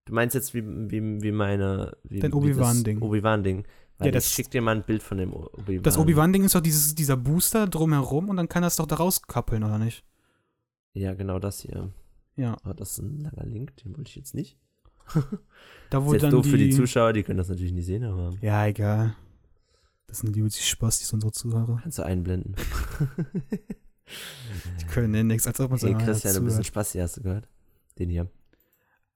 Du 0.05 0.13
meinst 0.13 0.33
jetzt 0.35 0.53
wie, 0.53 0.63
wie, 0.65 1.21
wie 1.21 1.31
meine. 1.31 1.95
Wie, 2.03 2.19
Dein 2.19 2.33
Obi-Wan-Ding. 2.33 3.01
Obi-Wan-Ding. 3.01 3.65
Weil 3.97 4.07
Ja, 4.07 4.11
das- 4.13 4.25
ich 4.27 4.33
schick 4.33 4.49
dir 4.49 4.61
mal 4.61 4.75
ein 4.75 4.83
Bild 4.83 5.03
von 5.03 5.17
dem 5.17 5.31
Obi-Wan. 5.33 5.83
Das 5.83 5.97
Obi-Wan-Ding 5.97 6.43
ist 6.43 6.55
doch 6.55 6.61
dieses, 6.61 6.95
dieser 6.95 7.17
Booster 7.17 7.67
drumherum 7.67 8.29
und 8.29 8.37
dann 8.37 8.49
kann 8.49 8.63
das 8.63 8.75
doch 8.77 8.87
da 8.87 8.95
rauskappeln, 8.95 9.63
oder 9.63 9.77
nicht? 9.77 10.03
Ja, 10.93 11.13
genau 11.13 11.39
das 11.39 11.59
hier. 11.61 11.89
Ja. 12.35 12.57
Oh, 12.65 12.73
das 12.73 12.93
ist 12.93 12.99
ein 12.99 13.19
langer 13.21 13.45
Link, 13.45 13.75
den 13.77 13.95
wollte 13.95 14.09
ich 14.09 14.15
jetzt 14.15 14.33
nicht. 14.33 14.57
Da 15.89 15.99
Ist 15.99 16.05
wo 16.05 16.13
jetzt 16.13 16.23
dann 16.23 16.31
doof 16.31 16.43
die, 16.45 16.49
für 16.51 16.57
die 16.57 16.69
Zuschauer, 16.71 17.13
die 17.13 17.23
können 17.23 17.37
das 17.37 17.49
natürlich 17.49 17.73
nicht 17.73 17.85
sehen, 17.85 18.03
aber. 18.03 18.31
Ja, 18.41 18.65
egal. 18.65 19.15
Das 20.07 20.19
sind 20.19 20.35
die 20.35 20.49
Spaß, 20.49 20.99
die 20.99 21.13
unsere 21.13 21.31
Zuhörer. 21.31 21.79
Kannst 21.83 21.97
du 21.99 22.03
einblenden. 22.03 22.55
Die 24.81 24.85
können 24.87 25.13
ja 25.13 25.23
nichts, 25.23 25.47
als 25.47 25.59
ob 25.59 25.69
man 25.69 25.79
so 25.79 25.87
Hey 25.87 25.95
Christian, 25.95 26.35
ein 26.35 26.43
bisschen. 26.45 26.63
Spaß 26.63 26.91
hier, 26.93 27.03
hast 27.03 27.17
du 27.17 27.21
gehört? 27.21 27.47
Den 27.97 28.09
hier. 28.09 28.27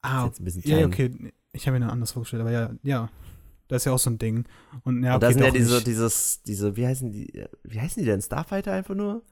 Ah, 0.06 0.20
Ist 0.22 0.26
jetzt 0.28 0.40
ein 0.40 0.44
bisschen 0.46 0.64
ja, 0.80 0.86
okay. 0.86 1.12
Ich 1.54 1.68
habe 1.68 1.80
mir 1.80 1.86
noch 1.86 1.92
anders 1.92 2.12
vorgestellt, 2.12 2.42
aber 2.42 2.52
ja, 2.52 2.72
ja. 2.84 3.10
Das 3.68 3.82
ist 3.82 3.86
ja 3.86 3.94
auch 3.94 4.00
so 4.00 4.10
ein 4.12 4.18
Ding. 4.20 4.46
Und 4.84 5.02
ja, 5.04 5.16
Und 5.16 5.24
okay, 5.24 5.28
da 5.28 5.34
sind 5.34 5.44
ja 5.44 5.52
diese, 5.52 5.74
nicht. 5.76 5.88
dieses, 5.88 6.42
diese, 6.44 6.76
wie 6.76 6.86
heißen 6.86 7.12
die, 7.12 7.34
äh, 7.36 7.48
wie 7.64 7.80
heißen 7.82 8.02
die 8.02 8.06
denn? 8.08 8.22
Starfighter 8.22 8.74
einfach 8.74 8.94
nur? 8.94 9.24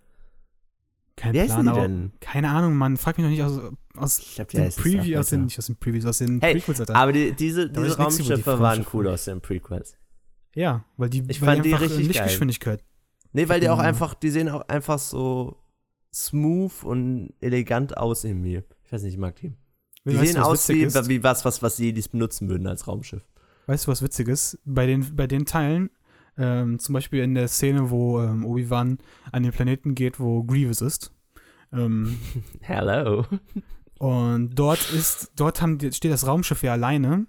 Kein 1.15 1.33
Wie 1.33 1.43
Plan, 1.45 1.65
die 1.67 1.71
denn? 1.73 2.11
keine 2.19 2.49
Ahnung, 2.49 2.73
man. 2.75 2.97
Frag 2.97 3.17
mich 3.19 3.23
noch 3.25 3.29
nicht 3.31 3.43
aus, 3.43 3.59
aus 3.95 4.17
Ich 4.17 4.33
glaube, 4.35 4.49
die 4.49 4.57
den 4.57 4.65
heißen 4.65 4.81
Preview, 4.81 5.19
aus 5.19 5.29
den, 5.29 5.43
nicht 5.45 5.59
aus 5.59 5.67
den 5.67 5.75
Previews, 5.75 6.05
aus 6.07 6.17
den 6.17 6.41
Hey, 6.41 6.53
Prequels, 6.55 6.79
Alter. 6.79 6.95
Aber 6.95 7.11
die, 7.11 7.33
diese, 7.33 7.69
Da 7.69 7.81
diese 7.83 7.93
über 7.93 7.95
die 7.95 8.01
Raumschiffe 8.01 8.45
waren 8.59 8.63
Raumschiffe. 8.79 8.97
cool 8.97 9.07
aus 9.09 9.25
den 9.25 9.39
Prequels. 9.41 9.95
ja, 10.55 10.83
weil 10.97 11.09
die, 11.09 11.23
Ich 11.27 11.39
weil 11.41 11.57
fand 11.57 11.65
die 11.65 11.73
richtig 11.73 11.97
geil. 11.97 12.07
Lichtgeschwindigkeit. 12.07 12.83
Nee, 13.33 13.47
weil 13.49 13.59
die 13.59 13.69
auch 13.69 13.79
einfach, 13.79 14.15
die 14.15 14.31
sehen 14.31 14.49
auch 14.49 14.67
einfach 14.67 14.97
so 14.97 15.57
smooth 16.13 16.83
und 16.83 17.33
elegant 17.41 17.95
aus 17.97 18.23
irgendwie. 18.23 18.63
Ich 18.83 18.91
weiß 18.91 19.03
nicht, 19.03 19.13
ich 19.13 19.19
mag 19.19 19.35
die. 19.35 19.53
Die 20.05 20.17
Weißt 20.17 20.33
sehen 20.33 20.41
du, 20.41 20.45
aus 20.45 20.67
wie, 20.69 20.85
wie 20.85 21.23
was, 21.23 21.45
was, 21.45 21.61
was 21.61 21.77
Jedis 21.77 22.09
benutzen 22.09 22.49
würden 22.49 22.67
als 22.67 22.87
Raumschiff. 22.87 23.21
Weißt 23.67 23.87
du, 23.87 23.91
was 23.91 24.01
witzig 24.01 24.27
ist? 24.27 24.59
Bei 24.65 24.85
den, 24.85 25.15
bei 25.15 25.27
den 25.27 25.45
Teilen, 25.45 25.89
ähm, 26.37 26.79
zum 26.79 26.93
Beispiel 26.93 27.23
in 27.23 27.35
der 27.35 27.47
Szene, 27.47 27.89
wo 27.89 28.21
ähm, 28.21 28.45
Obi-Wan 28.45 28.97
an 29.31 29.43
den 29.43 29.51
Planeten 29.51 29.95
geht, 29.95 30.19
wo 30.19 30.43
Grievous 30.43 30.81
ist. 30.81 31.11
Ähm, 31.71 32.19
Hello. 32.61 33.25
und 33.99 34.55
dort 34.55 34.91
ist, 34.91 35.31
dort 35.35 35.61
haben 35.61 35.77
die, 35.77 35.91
steht 35.93 36.11
das 36.11 36.27
Raumschiff 36.27 36.63
ja 36.63 36.73
alleine. 36.73 37.25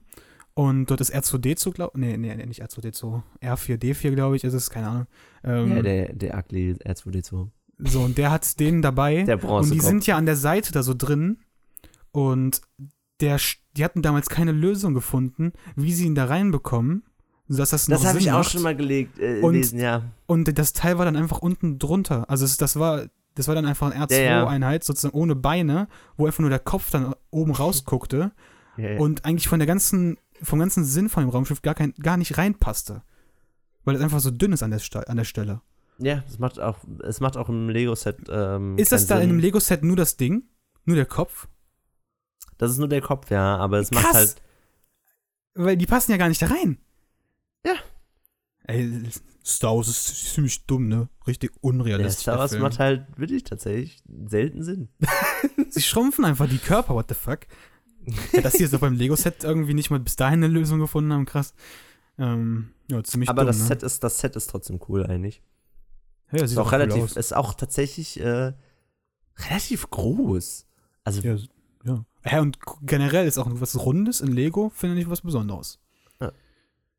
Und 0.55 0.87
dort 0.87 1.01
ist 1.01 1.13
R2D2, 1.13 1.73
glaube 1.73 1.99
nee, 1.99 2.17
nee, 2.17 2.35
nee, 2.35 2.47
nicht 2.47 2.63
R2D2, 2.63 3.23
R4D4, 3.43 4.15
glaube 4.15 4.37
ich, 4.37 4.45
ist 4.45 4.55
es, 4.55 4.71
keine 4.71 4.89
Ahnung. 4.89 5.07
Ähm, 5.43 5.77
ja, 5.77 5.83
der, 5.83 6.13
der 6.13 6.39
ugly 6.39 6.73
R2D2. 6.75 7.49
so, 7.79 8.01
und 8.03 8.19
der 8.19 8.31
hat 8.31 8.61
den 8.61 8.81
dabei. 8.81 9.25
Der 9.25 9.35
und 9.35 9.41
die 9.43 9.47
Bronze. 9.71 9.81
sind 9.81 10.07
ja 10.07 10.17
an 10.17 10.27
der 10.27 10.37
Seite 10.37 10.73
da 10.73 10.85
so 10.85 10.95
drin. 10.95 11.39
Und 12.15 12.61
der, 13.21 13.39
die 13.77 13.85
hatten 13.85 14.03
damals 14.03 14.29
keine 14.29 14.53
Lösung 14.53 14.95
gefunden, 14.95 15.53
wie 15.77 15.93
sie 15.93 16.07
ihn 16.07 16.15
da 16.15 16.27
reinbekommen, 16.27 17.03
sodass 17.49 17.71
das 17.71 17.89
noch 17.89 17.99
Das 17.99 18.07
habe 18.09 18.19
ich 18.21 18.31
auch 18.31 18.39
macht. 18.39 18.51
schon 18.53 18.63
mal 18.63 18.77
gelegt, 18.77 19.19
äh, 19.19 19.41
Und- 19.41 19.53
gelesen, 19.55 19.81
ja. 19.81 20.03
Und 20.27 20.57
das 20.59 20.73
Teil 20.73 20.97
war 20.99 21.05
dann 21.05 21.17
einfach 21.17 21.39
unten 21.39 21.79
drunter. 21.79 22.31
Also 22.31 22.45
es, 22.45 22.57
das 22.57 22.77
war 22.79 23.07
das 23.37 23.49
war 23.49 23.57
dann 23.57 23.67
einfach 23.67 23.91
eine 23.91 23.97
Ja, 24.15 24.21
ja. 24.23 24.45
R2-Einheit, 24.45 24.85
sozusagen 24.85 25.19
ohne 25.19 25.35
Beine, 25.35 25.89
wo 26.17 26.27
einfach 26.27 26.39
nur 26.39 26.51
der 26.51 26.61
Kopf 26.61 26.93
dann 26.93 27.15
oben 27.31 27.51
rausguckte 27.57 28.31
ja, 28.77 28.91
ja. 28.93 29.01
und 29.01 29.25
eigentlich 29.25 29.49
von 29.49 29.59
der 29.59 29.67
ganzen, 29.67 30.19
vom 30.41 30.61
ganzen 30.61 30.85
Sinn 30.85 31.09
von 31.09 31.25
dem 31.25 31.31
Raumschiff 31.31 31.61
gar, 31.61 31.75
kein, 31.75 31.95
gar 31.95 32.17
nicht 32.17 32.39
reinpasste. 32.39 33.03
Weil 33.85 33.97
es 33.97 34.03
einfach 34.03 34.21
so 34.21 34.31
dünn 34.31 34.53
ist 34.53 34.63
an 34.63 34.71
der, 34.71 34.81
an 35.09 35.17
der 35.17 35.25
Stelle. 35.25 35.61
ja, 35.99 36.23
es 36.29 36.39
macht 36.39 36.61
auch, 36.61 36.79
es 37.03 37.19
macht 37.19 37.37
auch 37.37 37.49
im 37.49 37.69
Lego-Set. 37.71 38.19
Ähm, 38.31 38.79
Ist 38.79 38.93
das 38.93 39.09
da 39.09 39.17
in 39.17 39.23
Sinn. 39.23 39.31
einem 39.31 39.39
Lego-Set 39.41 39.83
nur 39.83 39.97
das 39.97 40.17
Ding? 40.17 40.45
Nur 40.85 40.95
der 40.95 41.07
Kopf? 41.07 41.49
Das 42.59 42.71
ist 42.71 42.79
nur 42.79 42.89
der 42.89 43.01
Kopf, 43.01 43.31
ja, 43.31 43.57
aber 43.57 43.79
es 43.79 43.91
macht 43.91 44.13
halt. 44.13 44.37
Weil 45.55 45.77
die 45.77 45.87
passen 45.87 46.11
ja 46.11 46.17
gar 46.17 46.29
nicht 46.29 46.43
da 46.43 46.47
rein. 46.47 46.79
Ja. 47.65 47.75
Ey, 48.67 49.03
Star 49.45 49.77
Wars 49.77 49.89
ist 49.89 50.35
ziemlich 50.35 50.65
dumm, 50.67 50.89
ne? 50.89 51.09
Richtig 51.27 51.53
unrealistisch. 51.61 52.23
Star 52.23 52.35
der 52.35 52.41
Wars 52.41 52.59
macht 52.59 52.79
halt 52.79 53.07
wirklich 53.19 53.45
tatsächlich 53.45 54.03
selten 54.27 54.63
Sinn. 54.63 54.89
Sie 55.69 55.83
schrumpfen 55.83 56.25
einfach 56.25 56.49
die 56.49 56.59
Körper, 56.59 56.95
what 56.95 57.07
the 57.09 57.15
fuck? 57.15 57.41
Ja, 58.33 58.41
dass 58.43 58.55
die 58.55 58.63
jetzt 58.63 58.75
auch 58.75 58.81
beim 58.81 58.95
Lego-Set 58.95 59.45
irgendwie 59.45 59.75
nicht 59.75 59.91
mal 59.91 60.01
bis 60.01 60.17
dahin 60.17 60.43
eine 60.45 60.53
Lösung 60.53 60.79
gefunden 60.79 61.13
haben, 61.13 61.25
krass. 61.27 61.55
Ähm, 62.19 62.71
ja, 62.91 63.03
ziemlich 63.03 63.29
aber 63.29 63.43
dumm, 63.43 63.47
das 63.49 63.59
ne? 63.59 63.65
Set 63.67 63.83
ist, 63.83 64.03
das 64.05 64.19
Set 64.19 64.37
ist 64.37 64.49
trotzdem 64.51 64.81
cool 64.89 65.05
eigentlich. 65.07 65.43
ja, 66.33 66.39
sieht 66.41 66.53
Ist 66.53 66.59
auch 66.59 66.67
cool 66.73 66.79
relativ, 66.79 67.03
aus. 67.05 67.17
ist 67.17 67.35
auch 67.35 67.55
tatsächlich 67.55 68.21
äh, 68.21 68.53
relativ 69.39 69.91
groß. 69.91 70.67
Also 71.05 71.21
Ja, 71.23 71.37
ja. 71.85 72.05
ja, 72.31 72.41
und 72.41 72.59
generell 72.83 73.27
ist 73.27 73.39
auch 73.39 73.49
was 73.53 73.79
Rundes 73.85 74.21
in 74.21 74.33
Lego, 74.33 74.71
finde 74.71 75.01
ich 75.01 75.09
was 75.09 75.21
Besonderes. 75.21 75.79
Ja. 76.21 76.33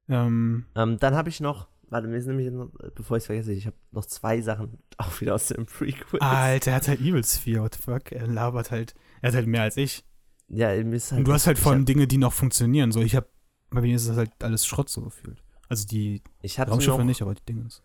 Ähm, 0.10 0.66
Ähm, 0.76 0.98
dann 1.00 1.16
habe 1.16 1.30
ich 1.30 1.40
noch, 1.40 1.68
warte, 1.90 2.08
mir 2.08 2.18
ist 2.18 2.28
nämlich, 2.28 2.52
noch, 2.52 2.70
bevor 2.96 3.18
ich 3.18 3.22
es 3.24 3.26
vergesse, 3.28 3.52
ich 3.54 3.66
habe 3.66 3.76
noch 3.92 4.06
zwei 4.06 4.42
Sachen 4.42 4.78
auch 4.98 5.20
wieder 5.22 5.36
aus 5.36 5.48
dem 5.48 5.66
Prequel. 5.66 6.20
Alter, 6.20 6.72
er 6.72 6.78
hat 6.78 6.88
halt 6.88 7.02
Evil 7.02 7.24
Sphere, 7.24 7.64
what 7.64 7.76
the 7.76 7.82
fuck? 7.82 8.12
Er 8.12 8.28
labert 8.28 8.72
halt, 8.72 8.94
er 9.22 9.30
hat 9.30 9.36
halt 9.36 9.48
mehr 9.48 9.64
als 9.64 9.78
ich. 9.78 10.04
Ja, 10.48 10.68
mir 10.84 10.96
ist 10.96 11.12
halt. 11.12 11.20
Und 11.20 11.28
du 11.28 11.34
hast 11.34 11.48
halt 11.48 11.58
vor 11.58 11.72
allem 11.72 11.86
Dinge, 11.86 12.06
die 12.08 12.18
noch 12.20 12.34
funktionieren. 12.34 12.92
So, 12.92 13.02
ich 13.02 13.16
hab, 13.16 13.28
bei 13.72 13.82
mir 13.82 13.96
ist 13.96 14.08
das 14.08 14.16
halt 14.18 14.32
alles 14.44 14.66
Schrott 14.68 14.90
so 14.90 15.02
gefühlt. 15.02 15.42
Also 15.70 15.88
die 15.88 16.22
Ich 16.44 16.60
Raumschiffe 16.60 17.00
noch, 17.00 17.06
nicht, 17.06 17.24
aber 17.24 17.34
die 17.34 17.44
Dinge. 17.46 17.66
ist- 17.66 17.82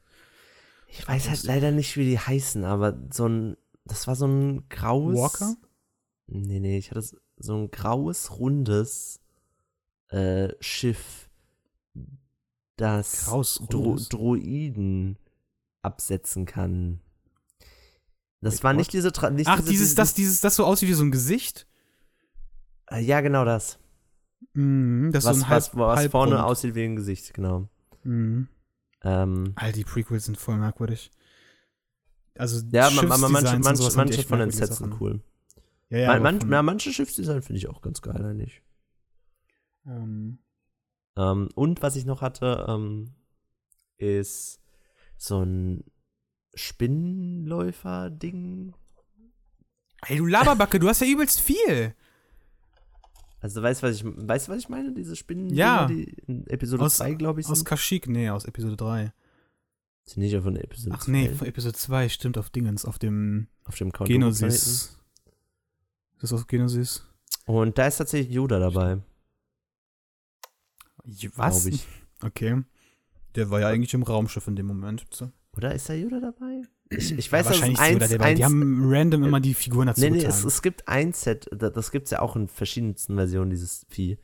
ich 0.92 1.06
weiß 1.08 1.28
halt 1.30 1.44
leider 1.44 1.70
nicht, 1.70 1.96
wie 1.96 2.04
die 2.04 2.18
heißen, 2.18 2.64
aber 2.64 2.98
so 3.10 3.26
ein, 3.26 3.56
das 3.86 4.06
war 4.08 4.14
so 4.16 4.26
ein 4.26 4.68
graues. 4.68 5.16
Walker? 5.16 5.54
Nee, 6.32 6.60
nee, 6.60 6.78
ich 6.78 6.90
hatte 6.90 7.02
so 7.36 7.56
ein 7.56 7.70
graues, 7.70 8.38
rundes 8.38 9.20
äh, 10.08 10.48
Schiff, 10.60 11.28
das 12.76 13.26
Graues, 13.26 13.60
Dro? 13.68 13.96
Droiden 14.08 15.18
absetzen 15.82 16.46
kann. 16.46 17.00
Das 18.40 18.56
Wait, 18.56 18.64
war 18.64 18.72
nicht 18.72 18.92
diese. 18.92 19.12
Tra 19.12 19.30
nicht 19.30 19.48
Ach, 19.48 19.58
diese, 19.58 19.70
dieses, 19.70 19.88
diese, 19.88 19.96
das, 19.96 20.14
dieses, 20.14 20.40
das 20.40 20.56
so 20.56 20.64
aussieht 20.64 20.88
wie 20.88 20.94
so 20.94 21.04
ein 21.04 21.10
Gesicht? 21.10 21.66
Äh, 22.90 23.00
Ja, 23.00 23.20
genau 23.20 23.44
das. 23.44 23.78
Mhm, 24.54 25.10
das 25.12 25.24
was 25.24 25.36
so 25.36 25.42
ein 25.42 25.48
halb, 25.48 25.62
was, 25.62 25.74
was 25.74 26.06
vorne 26.06 26.44
aussieht 26.44 26.74
wie 26.74 26.84
ein 26.84 26.96
Gesicht, 26.96 27.34
genau. 27.34 27.68
Mhm. 28.04 28.48
Ähm, 29.02 29.52
All 29.56 29.72
die 29.72 29.84
Prequels 29.84 30.24
sind 30.24 30.38
voll 30.38 30.56
merkwürdig. 30.56 31.10
Also 32.38 32.64
ja, 32.72 32.88
ma, 32.90 33.02
ma, 33.02 33.16
manche, 33.18 33.48
Schiffsdesigns 33.48 33.80
und 33.80 33.96
manche, 33.96 33.96
die 33.96 33.96
manche 33.96 34.22
von 34.22 34.38
den 34.38 34.50
Sets 34.50 34.78
sind 34.78 35.00
cool. 35.00 35.20
Ja, 35.90 35.98
ja, 35.98 36.20
Man, 36.20 36.38
man, 36.38 36.50
ja, 36.52 36.62
manche 36.62 36.92
Schiffsdesign 36.92 37.42
finde 37.42 37.58
ich 37.58 37.68
auch 37.68 37.80
ganz 37.82 38.00
geil 38.02 38.24
eigentlich. 38.24 38.62
ähm, 39.86 40.38
Ähm, 41.16 41.48
und 41.54 41.82
was 41.82 41.96
ich 41.96 42.04
noch 42.06 42.22
hatte, 42.22 42.64
ähm, 42.68 43.12
ist 43.98 44.60
so 45.16 45.42
ein 45.42 45.84
Spinnenläufer-Ding. 46.54 48.74
Ey, 50.06 50.16
du 50.16 50.26
Laberbacke, 50.26 50.78
du 50.78 50.88
hast 50.88 51.00
ja 51.00 51.06
übelst 51.06 51.40
viel. 51.40 51.94
Also 53.40 53.62
weißt 53.62 53.82
du, 53.82 53.86
was 53.86 53.96
ich, 53.96 54.04
weißt, 54.04 54.48
was 54.48 54.58
ich 54.58 54.68
meine? 54.68 54.92
Diese 54.92 55.16
Spinnen, 55.16 55.52
Ja. 55.54 55.86
die 55.86 56.04
in 56.26 56.46
Episode 56.46 56.84
Aus- 56.84 56.96
2, 56.96 57.14
glaube 57.14 57.40
ich, 57.40 57.46
Aus 57.48 57.58
sind. 57.58 57.66
Kashyyyk, 57.66 58.08
nee, 58.08 58.28
aus 58.30 58.44
Episode 58.44 58.76
3. 58.76 59.12
Sind 60.04 60.22
nicht 60.22 60.36
von 60.42 60.56
Episode 60.56 60.96
Ach 60.98 61.06
nee, 61.06 61.28
2. 61.28 61.34
von 61.36 61.46
Episode 61.48 61.74
2, 61.76 62.08
stimmt, 62.08 62.38
auf 62.38 62.50
Dingens, 62.50 62.84
auf 62.84 62.98
dem 62.98 63.48
Auf 63.64 63.76
dem 63.76 63.90
Genesis. 63.92 64.96
Ist 66.22 66.24
das 66.24 66.32
aus 66.34 66.46
Genesis? 66.46 67.06
Und 67.46 67.78
da 67.78 67.86
ist 67.86 67.96
tatsächlich 67.96 68.34
Yoda 68.34 68.58
dabei, 68.58 68.98
Was? 71.36 71.62
glaube 71.64 71.74
ich. 71.76 71.86
Okay. 72.22 72.62
Der 73.34 73.50
war 73.50 73.60
ja 73.60 73.68
eigentlich 73.68 73.94
im 73.94 74.02
Raumschiff 74.02 74.46
in 74.48 74.56
dem 74.56 74.66
Moment. 74.66 75.06
So. 75.10 75.30
Oder 75.56 75.74
ist 75.74 75.88
da 75.88 75.94
Yoda 75.94 76.20
dabei? 76.20 76.62
Ich, 76.90 77.12
ich 77.16 77.26
Ja, 77.26 77.32
weiß, 77.32 77.46
dass 77.46 77.56
es 77.56 77.62
wahrscheinlich 77.62 77.80
ist 77.80 78.02
eins, 78.02 78.10
dabei. 78.10 78.34
Die 78.34 78.44
haben 78.44 78.80
random 78.92 79.24
immer 79.24 79.40
die 79.40 79.54
Figuren 79.54 79.86
dazu 79.86 80.00
Nee, 80.00 80.10
nee, 80.10 80.24
es, 80.24 80.44
es 80.44 80.60
gibt 80.62 80.88
ein 80.88 81.12
Set, 81.12 81.48
da- 81.52 81.70
das 81.70 81.90
gibt 81.92 82.06
es 82.06 82.10
ja 82.10 82.20
auch 82.20 82.34
in 82.36 82.48
verschiedensten 82.48 83.14
Versionen, 83.14 83.50
dieses 83.50 83.86
Vieh. 83.88 84.18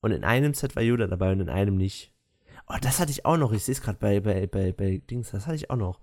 Und 0.00 0.10
in 0.10 0.24
einem 0.24 0.52
Set 0.54 0.76
war 0.76 0.82
Yoda 0.82 1.06
dabei 1.06 1.32
und 1.32 1.40
in 1.40 1.48
einem 1.48 1.76
nicht. 1.76 2.12
Oh, 2.68 2.74
das 2.80 2.98
hatte 2.98 3.12
ich 3.12 3.24
auch 3.24 3.36
noch. 3.36 3.52
Ich 3.52 3.64
sehe 3.64 3.72
es 3.74 3.80
gerade 3.80 3.98
bei, 3.98 4.20
bei, 4.20 4.46
bei, 4.46 4.72
bei 4.72 4.98
Dings, 4.98 5.30
das 5.30 5.46
hatte 5.46 5.56
ich 5.56 5.70
auch 5.70 5.76
noch. 5.76 6.00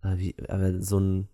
Aber, 0.00 0.18
wie, 0.18 0.34
aber 0.48 0.80
so 0.82 0.98
ein. 0.98 1.28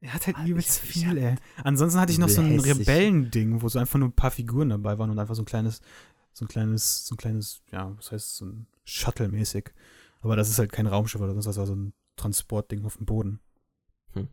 Er 0.00 0.14
hat 0.14 0.26
halt 0.26 0.36
Ah, 0.38 0.46
übelst 0.46 0.82
ich- 0.84 0.96
ich 0.96 1.04
viel, 1.06 1.18
ey. 1.18 1.36
Ansonsten 1.64 2.00
hatte 2.00 2.12
ich 2.12 2.18
noch 2.18 2.28
so 2.28 2.40
ein. 2.40 2.58
Rebellending, 2.60 3.62
wo 3.62 3.68
so 3.68 3.78
einfach 3.78 3.98
nur 3.98 4.08
ein 4.08 4.12
paar 4.12 4.30
Figuren 4.30 4.70
dabei 4.70 4.98
waren 4.98 5.10
und 5.10 5.18
einfach 5.18 5.34
so 5.34 5.42
ein 5.42 5.46
kleines, 5.46 5.80
so 6.32 6.44
ein 6.44 6.48
kleines, 6.48 7.06
so 7.06 7.14
ein 7.14 7.18
kleines, 7.18 7.62
ja, 7.72 7.94
was 7.96 8.12
heißt 8.12 8.36
so 8.36 8.46
ein 8.46 8.66
Shuttle-mäßig. 8.84 9.70
Aber 10.22 10.36
das 10.36 10.48
ist 10.50 10.58
halt 10.58 10.72
kein 10.72 10.86
Raumschiff 10.86 11.20
oder 11.20 11.32
sonst 11.32 11.46
was, 11.46 11.58
also 11.58 11.74
ein 11.74 11.92
Transportding 12.16 12.84
auf 12.84 12.96
dem 12.96 13.06
Boden. 13.06 13.40
Hm. 14.12 14.28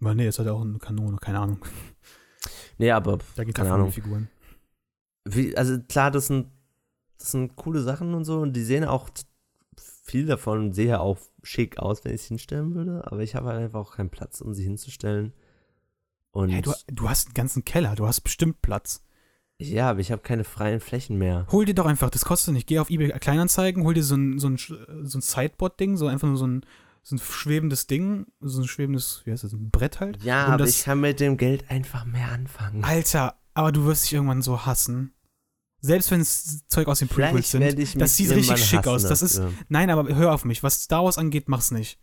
Aber 0.00 0.14
nee, 0.14 0.24
jetzt 0.24 0.38
hat 0.38 0.46
er 0.46 0.54
auch 0.54 0.62
eine 0.62 0.78
Kanone, 0.78 1.16
keine 1.18 1.40
Ahnung. 1.40 1.58
Nee, 2.78 2.90
aber 2.90 3.18
Da 3.36 3.44
geht 3.44 3.54
Keine 3.54 3.72
Ahnung. 3.72 3.92
Figuren. 3.92 4.28
wie, 5.24 5.56
also 5.56 5.78
klar, 5.80 6.10
das 6.10 6.26
sind, 6.26 6.48
das 7.18 7.30
sind 7.32 7.54
coole 7.54 7.82
Sachen 7.82 8.14
und 8.14 8.24
so 8.24 8.40
und 8.40 8.54
die 8.54 8.64
sehen 8.64 8.84
auch 8.84 9.08
viel 10.04 10.26
davon 10.26 10.72
sehe 10.72 10.98
auch 11.00 11.18
schick 11.42 11.78
aus, 11.78 12.04
wenn 12.04 12.14
ich 12.14 12.22
es 12.22 12.26
hinstellen 12.28 12.74
würde, 12.74 13.02
aber 13.10 13.20
ich 13.20 13.34
habe 13.34 13.48
halt 13.48 13.60
einfach 13.62 13.80
auch 13.80 13.96
keinen 13.96 14.10
Platz, 14.10 14.40
um 14.40 14.54
sie 14.54 14.62
hinzustellen. 14.64 15.32
Und 16.30 16.50
Hey, 16.50 16.62
du, 16.62 16.72
du 16.88 17.08
hast 17.08 17.26
einen 17.28 17.34
ganzen 17.34 17.64
Keller, 17.64 17.94
du 17.94 18.06
hast 18.06 18.20
bestimmt 18.22 18.62
Platz. 18.62 19.02
ja, 19.58 19.90
aber 19.90 20.00
ich 20.00 20.10
habe 20.10 20.22
keine 20.22 20.44
freien 20.44 20.80
Flächen 20.80 21.18
mehr. 21.18 21.46
Hol 21.52 21.64
dir 21.64 21.74
doch 21.74 21.86
einfach, 21.86 22.10
das 22.10 22.24
kostet 22.24 22.54
nicht. 22.54 22.66
Geh 22.66 22.78
auf 22.78 22.90
eBay 22.90 23.10
Kleinanzeigen, 23.18 23.84
hol 23.84 23.94
dir 23.94 24.02
so 24.02 24.14
ein, 24.16 24.38
so 24.38 24.48
ein, 24.48 24.56
so 24.56 25.18
ein 25.18 25.20
Sideboard-Ding, 25.20 25.96
so 25.96 26.06
einfach 26.06 26.26
nur 26.28 26.36
so 26.38 26.46
ein, 26.46 26.64
so 27.02 27.16
ein 27.16 27.18
schwebendes 27.18 27.86
Ding, 27.86 28.26
so 28.40 28.60
ein 28.62 28.66
schwebendes, 28.68 29.22
wie 29.24 29.32
heißt 29.32 29.44
das, 29.44 29.52
ein 29.52 29.70
Brett 29.70 30.00
halt. 30.00 30.22
Ja, 30.22 30.46
aber 30.46 30.58
das- 30.58 30.70
ich 30.78 30.84
kann 30.84 31.00
mit 31.00 31.20
dem 31.20 31.36
Geld 31.36 31.68
einfach 31.70 32.04
mehr 32.04 32.30
anfangen. 32.32 32.82
Alter, 32.84 33.36
aber 33.54 33.72
du 33.72 33.84
wirst 33.84 34.04
dich 34.04 34.14
irgendwann 34.14 34.42
so 34.42 34.64
hassen. 34.64 35.12
Selbst 35.84 36.12
wenn 36.12 36.20
es 36.20 36.66
Zeug 36.68 36.86
aus 36.86 37.00
den 37.00 37.08
Prequels 37.08 37.50
sind, 37.50 38.00
das 38.00 38.16
sieht 38.16 38.30
richtig 38.30 38.64
schick 38.64 38.86
aus. 38.86 39.02
Das 39.02 39.20
ist, 39.20 39.38
dafür. 39.38 39.52
nein, 39.68 39.90
aber 39.90 40.14
hör 40.14 40.32
auf 40.32 40.44
mich. 40.44 40.62
Was 40.62 40.84
Star 40.84 41.04
Wars 41.04 41.18
angeht, 41.18 41.48
mach's 41.48 41.72
nicht. 41.72 41.98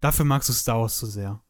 Dafür 0.00 0.24
magst 0.24 0.48
du 0.48 0.52
Star 0.52 0.80
Wars 0.80 0.98
zu 0.98 1.06
sehr. 1.06 1.42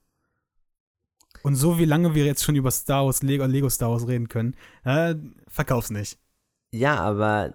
Und 1.42 1.56
so 1.56 1.78
wie 1.78 1.84
lange 1.84 2.14
wir 2.14 2.24
jetzt 2.24 2.42
schon 2.42 2.56
über 2.56 2.70
Star 2.70 3.04
Wars, 3.04 3.22
Lego, 3.22 3.44
Lego 3.44 3.68
Star 3.68 3.90
Wars 3.90 4.08
reden 4.08 4.28
können, 4.28 4.56
äh, 4.84 5.14
verkauf's 5.46 5.90
nicht. 5.90 6.18
Ja, 6.72 6.98
aber 7.00 7.54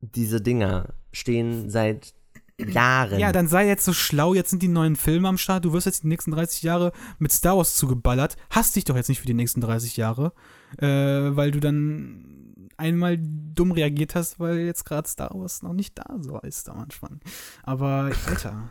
diese 0.00 0.40
Dinger 0.40 0.94
stehen 1.12 1.68
seit 1.68 2.14
Jahren. 2.58 3.18
Ja, 3.18 3.32
dann 3.32 3.48
sei 3.48 3.66
jetzt 3.66 3.84
so 3.84 3.92
schlau, 3.92 4.34
jetzt 4.34 4.50
sind 4.50 4.62
die 4.62 4.68
neuen 4.68 4.96
Filme 4.96 5.28
am 5.28 5.38
Start, 5.38 5.64
du 5.64 5.72
wirst 5.72 5.86
jetzt 5.86 6.04
die 6.04 6.08
nächsten 6.08 6.30
30 6.30 6.62
Jahre 6.62 6.92
mit 7.18 7.32
Star 7.32 7.56
Wars 7.56 7.76
zugeballert, 7.76 8.36
hast 8.50 8.76
dich 8.76 8.84
doch 8.84 8.96
jetzt 8.96 9.08
nicht 9.08 9.20
für 9.20 9.26
die 9.26 9.34
nächsten 9.34 9.60
30 9.60 9.96
Jahre, 9.96 10.32
äh, 10.78 10.86
weil 10.86 11.50
du 11.50 11.60
dann 11.60 12.61
einmal 12.76 13.18
dumm 13.20 13.72
reagiert 13.72 14.14
hast, 14.14 14.40
weil 14.40 14.58
jetzt 14.60 14.84
gerade 14.84 15.08
Star 15.08 15.30
Wars 15.34 15.62
noch 15.62 15.72
nicht 15.72 15.98
da 15.98 16.16
so 16.20 16.38
ist 16.40 16.68
am 16.68 16.80
Anfang. 16.80 17.20
Aber, 17.62 18.12
Alter, 18.26 18.70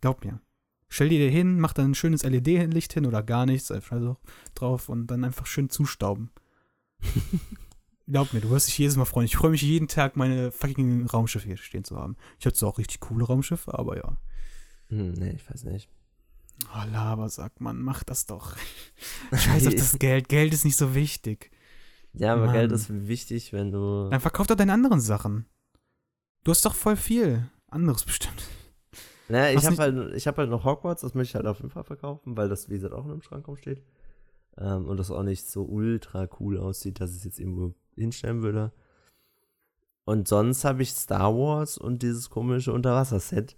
glaub 0.00 0.24
mir. 0.24 0.40
Stell 0.88 1.10
dir 1.10 1.30
hin, 1.30 1.60
mach 1.60 1.74
dann 1.74 1.90
ein 1.90 1.94
schönes 1.94 2.22
LED-Licht 2.22 2.94
hin 2.94 3.04
oder 3.04 3.22
gar 3.22 3.44
nichts, 3.44 3.70
einfach 3.70 4.00
so 4.00 4.16
drauf 4.54 4.88
und 4.88 5.06
dann 5.08 5.22
einfach 5.24 5.46
schön 5.46 5.68
zustauben. 5.68 6.30
Glaub 8.10 8.32
mir, 8.32 8.40
du 8.40 8.48
wirst 8.48 8.68
dich 8.68 8.78
jedes 8.78 8.96
Mal 8.96 9.04
freuen. 9.04 9.26
Ich 9.26 9.36
freue 9.36 9.50
mich 9.50 9.60
jeden 9.60 9.86
Tag, 9.86 10.16
meine 10.16 10.50
fucking 10.50 11.06
Raumschiffe 11.06 11.46
hier 11.46 11.58
stehen 11.58 11.84
zu 11.84 11.96
haben. 11.96 12.16
Ich 12.38 12.46
hatte 12.46 12.56
zwar 12.56 12.70
auch 12.70 12.78
richtig 12.78 13.00
coole 13.00 13.26
Raumschiffe, 13.26 13.78
aber 13.78 13.98
ja. 13.98 14.16
Hm, 14.88 15.12
nee, 15.12 15.32
ich 15.32 15.50
weiß 15.50 15.64
nicht. 15.64 15.90
Oh, 16.74 16.90
Laber, 16.90 17.28
sagt 17.28 17.60
man, 17.60 17.80
mach 17.82 18.02
das 18.04 18.24
doch. 18.24 18.56
Scheiß 19.32 19.66
auf 19.66 19.74
das 19.74 19.98
Geld. 19.98 20.30
Geld 20.30 20.54
ist 20.54 20.64
nicht 20.64 20.76
so 20.76 20.94
wichtig. 20.94 21.50
Ja, 22.18 22.32
aber 22.34 22.46
Mann. 22.46 22.54
Geld 22.54 22.72
ist 22.72 22.88
wichtig, 23.08 23.52
wenn 23.52 23.70
du. 23.72 24.08
Dann 24.10 24.20
verkauf 24.20 24.46
doch 24.46 24.56
deine 24.56 24.72
anderen 24.72 25.00
Sachen. 25.00 25.46
Du 26.44 26.50
hast 26.50 26.64
doch 26.64 26.74
voll 26.74 26.96
viel. 26.96 27.48
Anderes 27.68 28.04
bestimmt. 28.04 28.42
Naja, 29.28 29.56
ich 29.58 29.66
habe 29.66 29.76
halt, 29.76 30.14
ich 30.14 30.26
hab 30.26 30.38
halt 30.38 30.48
noch 30.48 30.64
Hogwarts, 30.64 31.02
das 31.02 31.14
möchte 31.14 31.32
ich 31.32 31.34
halt 31.34 31.46
auf 31.46 31.58
jeden 31.58 31.68
Fall 31.70 31.84
verkaufen, 31.84 32.36
weil 32.36 32.48
das, 32.48 32.70
wie 32.70 32.74
gesagt, 32.74 32.94
auch 32.94 33.04
in 33.04 33.10
einem 33.10 33.20
Schrank 33.22 33.46
rumsteht. 33.46 33.82
Ähm, 34.56 34.86
und 34.86 34.96
das 34.96 35.10
auch 35.10 35.22
nicht 35.22 35.46
so 35.50 35.64
ultra 35.64 36.26
cool 36.40 36.56
aussieht, 36.58 37.00
dass 37.00 37.10
ich 37.12 37.18
es 37.18 37.24
jetzt 37.24 37.38
irgendwo 37.38 37.74
hinstellen 37.94 38.42
würde. 38.42 38.72
Und 40.04 40.26
sonst 40.26 40.64
habe 40.64 40.82
ich 40.82 40.92
Star 40.92 41.34
Wars 41.36 41.76
und 41.76 42.02
dieses 42.02 42.30
komische 42.30 42.72
Unterwasserset. 42.72 43.56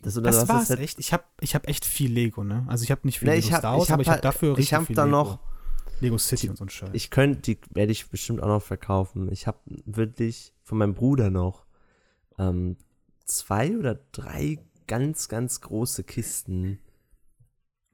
Das 0.00 0.14
Das 0.14 0.48
war's 0.48 0.70
echt. 0.70 0.98
Ich 0.98 1.12
hab, 1.12 1.30
ich 1.40 1.54
hab 1.54 1.68
echt 1.68 1.84
viel 1.84 2.10
Lego, 2.10 2.42
ne? 2.44 2.64
Also 2.68 2.84
ich 2.84 2.90
hab 2.90 3.04
nicht 3.04 3.18
viel 3.18 3.28
Nee, 3.28 3.34
Lego 3.36 3.46
ich 3.48 3.52
hab- 3.52 3.60
Star 3.60 3.74
Wars, 3.74 3.84
ich 3.84 3.90
hab 3.90 3.94
aber 3.96 4.02
ich 4.02 4.08
hab 4.08 4.14
halt- 4.14 4.24
dafür 4.24 4.50
richtig 4.52 4.64
ich 4.68 4.74
habe 4.74 4.86
viel 4.86 4.96
da 4.96 5.04
Lego. 5.04 5.16
noch, 5.16 5.38
Lego 6.00 6.18
City 6.18 6.48
und 6.48 6.56
so 6.56 6.64
ein 6.64 6.68
Scheiß. 6.68 6.90
ich 6.92 7.10
könnte, 7.10 7.40
die 7.40 7.58
werde 7.70 7.92
ich 7.92 8.08
bestimmt 8.10 8.42
auch 8.42 8.48
noch 8.48 8.62
verkaufen. 8.62 9.30
Ich 9.32 9.46
habe 9.46 9.58
wirklich 9.84 10.52
von 10.62 10.78
meinem 10.78 10.94
Bruder 10.94 11.30
noch 11.30 11.66
ähm, 12.38 12.76
zwei 13.24 13.76
oder 13.76 13.98
drei 14.12 14.58
ganz, 14.86 15.28
ganz 15.28 15.60
große 15.60 16.04
Kisten 16.04 16.78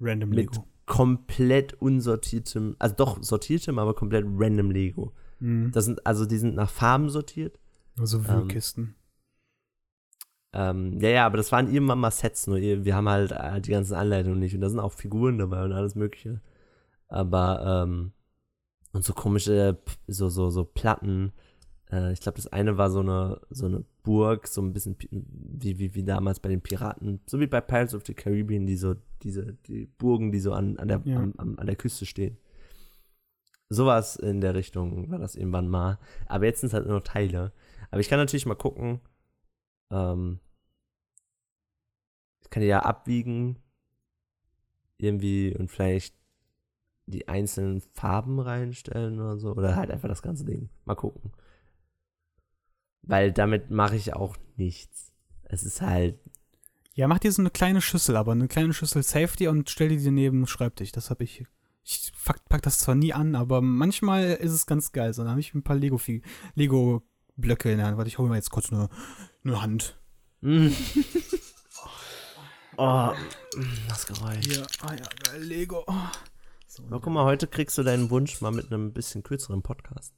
Random 0.01 0.31
mit 0.31 0.39
Lego. 0.39 0.67
komplett 0.87 1.75
unsortiertem, 1.75 2.77
also 2.79 2.95
doch 2.97 3.23
sortiertem, 3.23 3.79
aber 3.79 3.95
komplett 3.95 4.25
random 4.29 4.71
Lego. 4.71 5.13
Mhm. 5.39 5.71
Das 5.73 5.85
sind, 5.85 6.05
also 6.07 6.27
die 6.27 6.39
sind 6.39 6.55
nach 6.55 6.71
Farben 6.71 7.09
sortiert. 7.09 7.59
Also 7.99 8.19
ähm, 8.19 8.27
Wühlkisten. 8.27 8.95
Ähm, 10.55 10.99
ja, 11.01 11.09
ja, 11.09 11.27
aber 11.27 11.39
das 11.39 11.51
waren 11.51 11.73
irgendwann 11.73 11.99
mal 11.99 12.11
Sets, 12.11 12.47
nur 12.47 12.59
wir 12.59 12.95
haben 12.95 13.09
halt 13.09 13.33
äh, 13.33 13.61
die 13.61 13.71
ganzen 13.71 13.95
Anleitungen 13.95 14.39
nicht 14.39 14.55
und 14.55 14.61
da 14.61 14.69
sind 14.69 14.81
auch 14.81 14.93
Figuren 14.93 15.39
dabei 15.39 15.65
und 15.65 15.73
alles 15.73 15.95
mögliche. 15.95 16.41
Aber, 17.13 17.85
ähm, 17.85 18.13
und 18.93 19.05
so 19.05 19.13
komische, 19.13 19.79
so, 20.07 20.31
so, 20.31 20.49
so 20.49 20.65
Platten. 20.65 21.33
Äh, 21.91 22.13
ich 22.15 22.21
glaube, 22.21 22.37
das 22.37 22.47
eine 22.47 22.79
war 22.79 22.91
so 22.91 23.01
eine, 23.01 23.39
so 23.51 23.67
eine 23.67 23.85
Burg, 24.03 24.47
so 24.49 24.63
ein 24.63 24.73
bisschen 24.73 24.97
wie, 25.11 25.79
wie, 25.79 25.95
wie 25.95 26.05
damals 26.05 26.41
bei 26.41 26.49
den 26.49 26.63
Piraten, 26.63 27.21
so 27.27 27.39
wie 27.39 27.47
bei 27.47 27.61
Pirates 27.61 27.95
of 27.95 28.07
the 28.07 28.15
Caribbean, 28.15 28.67
die 28.67 28.77
so, 28.77 28.95
diese, 29.23 29.53
die 29.67 29.87
Burgen, 29.87 30.33
die 30.33 30.41
so 30.41 30.53
an, 30.55 30.79
an, 30.79 30.89
der, 30.89 31.03
Ja. 31.05 31.19
am, 31.37 31.59
an 31.59 31.67
der 31.67 31.77
Küste 31.77 32.07
stehen. 32.07 32.39
Sowas 33.69 34.17
in 34.17 34.41
der 34.41 34.55
Richtung 34.55 35.11
war 35.11 35.19
das 35.19 35.35
irgendwann 35.37 35.69
mal. 35.69 35.99
Aber 36.27 36.47
jetzt 36.47 36.61
sind 36.61 36.69
es 36.69 36.75
halt 36.75 36.87
nur 36.87 37.05
Teile. 37.05 37.53
Aber 37.91 38.01
ich 38.01 38.09
kann 38.09 38.19
natürlich 38.19 38.47
mal 38.47 38.55
gucken. 38.55 39.01
Ähm, 39.91 40.41
ich 42.43 42.49
kann 42.51 42.63
die 42.63 42.69
ja 42.69 42.81
abwiegen. 42.81 43.59
Irgendwie 44.99 45.55
und 45.57 45.71
vielleicht 45.71 46.15
die 47.13 47.29
einzelnen 47.29 47.81
Farben 47.93 48.41
reinstellen 48.41 49.21
oder 49.21 49.39
so. 49.39 49.53
Oder 49.53 49.77
halt 49.77 49.91
einfach 49.91 50.09
das 50.09 50.23
ganze 50.23 50.45
Ding. 50.45 50.69
Mal 50.85 50.97
gucken. 50.97 51.33
Weil 53.03 53.33
damit 53.33 53.71
mache 53.71 53.97
ich 53.97 54.15
auch 54.15 54.37
nichts. 54.57 55.13
Es 55.45 55.65
ist 55.65 55.83
halt. 55.83 56.19
Ja, 56.95 57.09
mach 57.09 57.19
dir 57.19 57.33
so 57.33 57.43
eine 57.43 57.51
kleine 57.51 57.81
Schüssel, 57.81 58.17
aber 58.17 58.33
eine 58.33 58.49
kleine 58.49 58.75
Schüssel 58.75 59.03
Safety 59.03 59.49
und 59.49 59.71
stell 59.71 59.89
die 59.89 59.99
dir 59.99 60.13
neben 60.13 60.47
Schreibtisch. 60.47 60.93
Das 60.93 61.11
habe 61.11 61.25
ich. 61.25 61.45
Ich 61.85 62.13
pack 62.49 62.63
das 62.63 62.79
zwar 62.79 62.95
nie 62.95 63.13
an, 63.13 63.35
aber 63.35 63.61
manchmal 63.61 64.35
ist 64.35 64.53
es 64.53 64.67
ganz 64.67 64.93
geil. 64.93 65.13
So, 65.13 65.23
dann 65.23 65.33
habe 65.33 65.41
ich 65.41 65.53
ein 65.53 65.65
paar 65.65 65.77
Lego 65.77 66.01
Lego 66.55 67.03
Blöcke 67.37 67.73
in 67.73 67.79
der 67.79 67.87
Hand. 67.87 67.97
Warte, 67.97 68.09
ich 68.09 68.19
hole 68.19 68.29
mir 68.29 68.37
jetzt 68.37 68.51
kurz 68.51 68.73
eine, 68.73 68.89
eine 69.45 69.61
Hand. 69.61 69.99
Mm. 70.43 70.69
oh, 72.77 73.13
das 73.89 74.07
Geräusch. 74.07 74.47
Hier, 74.47 74.67
ah 74.83 74.95
ja, 74.95 75.37
Lego. 75.39 75.83
Oh. 75.87 76.09
So, 76.75 76.85
Aber 76.85 77.03
guck 77.03 77.13
mal, 77.13 77.25
heute 77.25 77.47
kriegst 77.47 77.77
du 77.77 77.83
deinen 77.83 78.09
Wunsch 78.09 78.41
mal 78.41 78.51
mit 78.51 78.73
einem 78.73 78.95
bisschen 78.95 79.23
kürzeren 79.23 79.61
Podcast. 79.61 80.15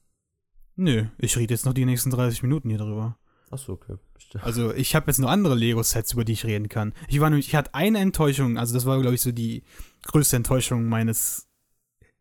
Nö, 0.76 1.06
ich 1.18 1.36
rede 1.36 1.52
jetzt 1.52 1.66
noch 1.66 1.74
die 1.74 1.84
nächsten 1.84 2.10
30 2.10 2.44
Minuten 2.44 2.68
hier 2.68 2.78
drüber. 2.78 3.18
Achso, 3.50 3.72
okay. 3.72 3.96
Bestimmt. 4.14 4.44
Also, 4.44 4.72
ich 4.72 4.94
habe 4.94 5.08
jetzt 5.08 5.18
nur 5.18 5.30
andere 5.30 5.56
Lego-Sets, 5.56 6.12
über 6.12 6.24
die 6.24 6.34
ich 6.34 6.44
reden 6.44 6.68
kann. 6.68 6.94
Ich 7.08 7.18
war 7.18 7.28
nämlich, 7.28 7.48
ich 7.48 7.56
hatte 7.56 7.74
eine 7.74 7.98
Enttäuschung, 7.98 8.56
also 8.56 8.72
das 8.72 8.86
war, 8.86 9.00
glaube 9.00 9.16
ich, 9.16 9.20
so 9.20 9.32
die 9.32 9.64
größte 10.04 10.36
Enttäuschung 10.36 10.84
meines 10.84 11.48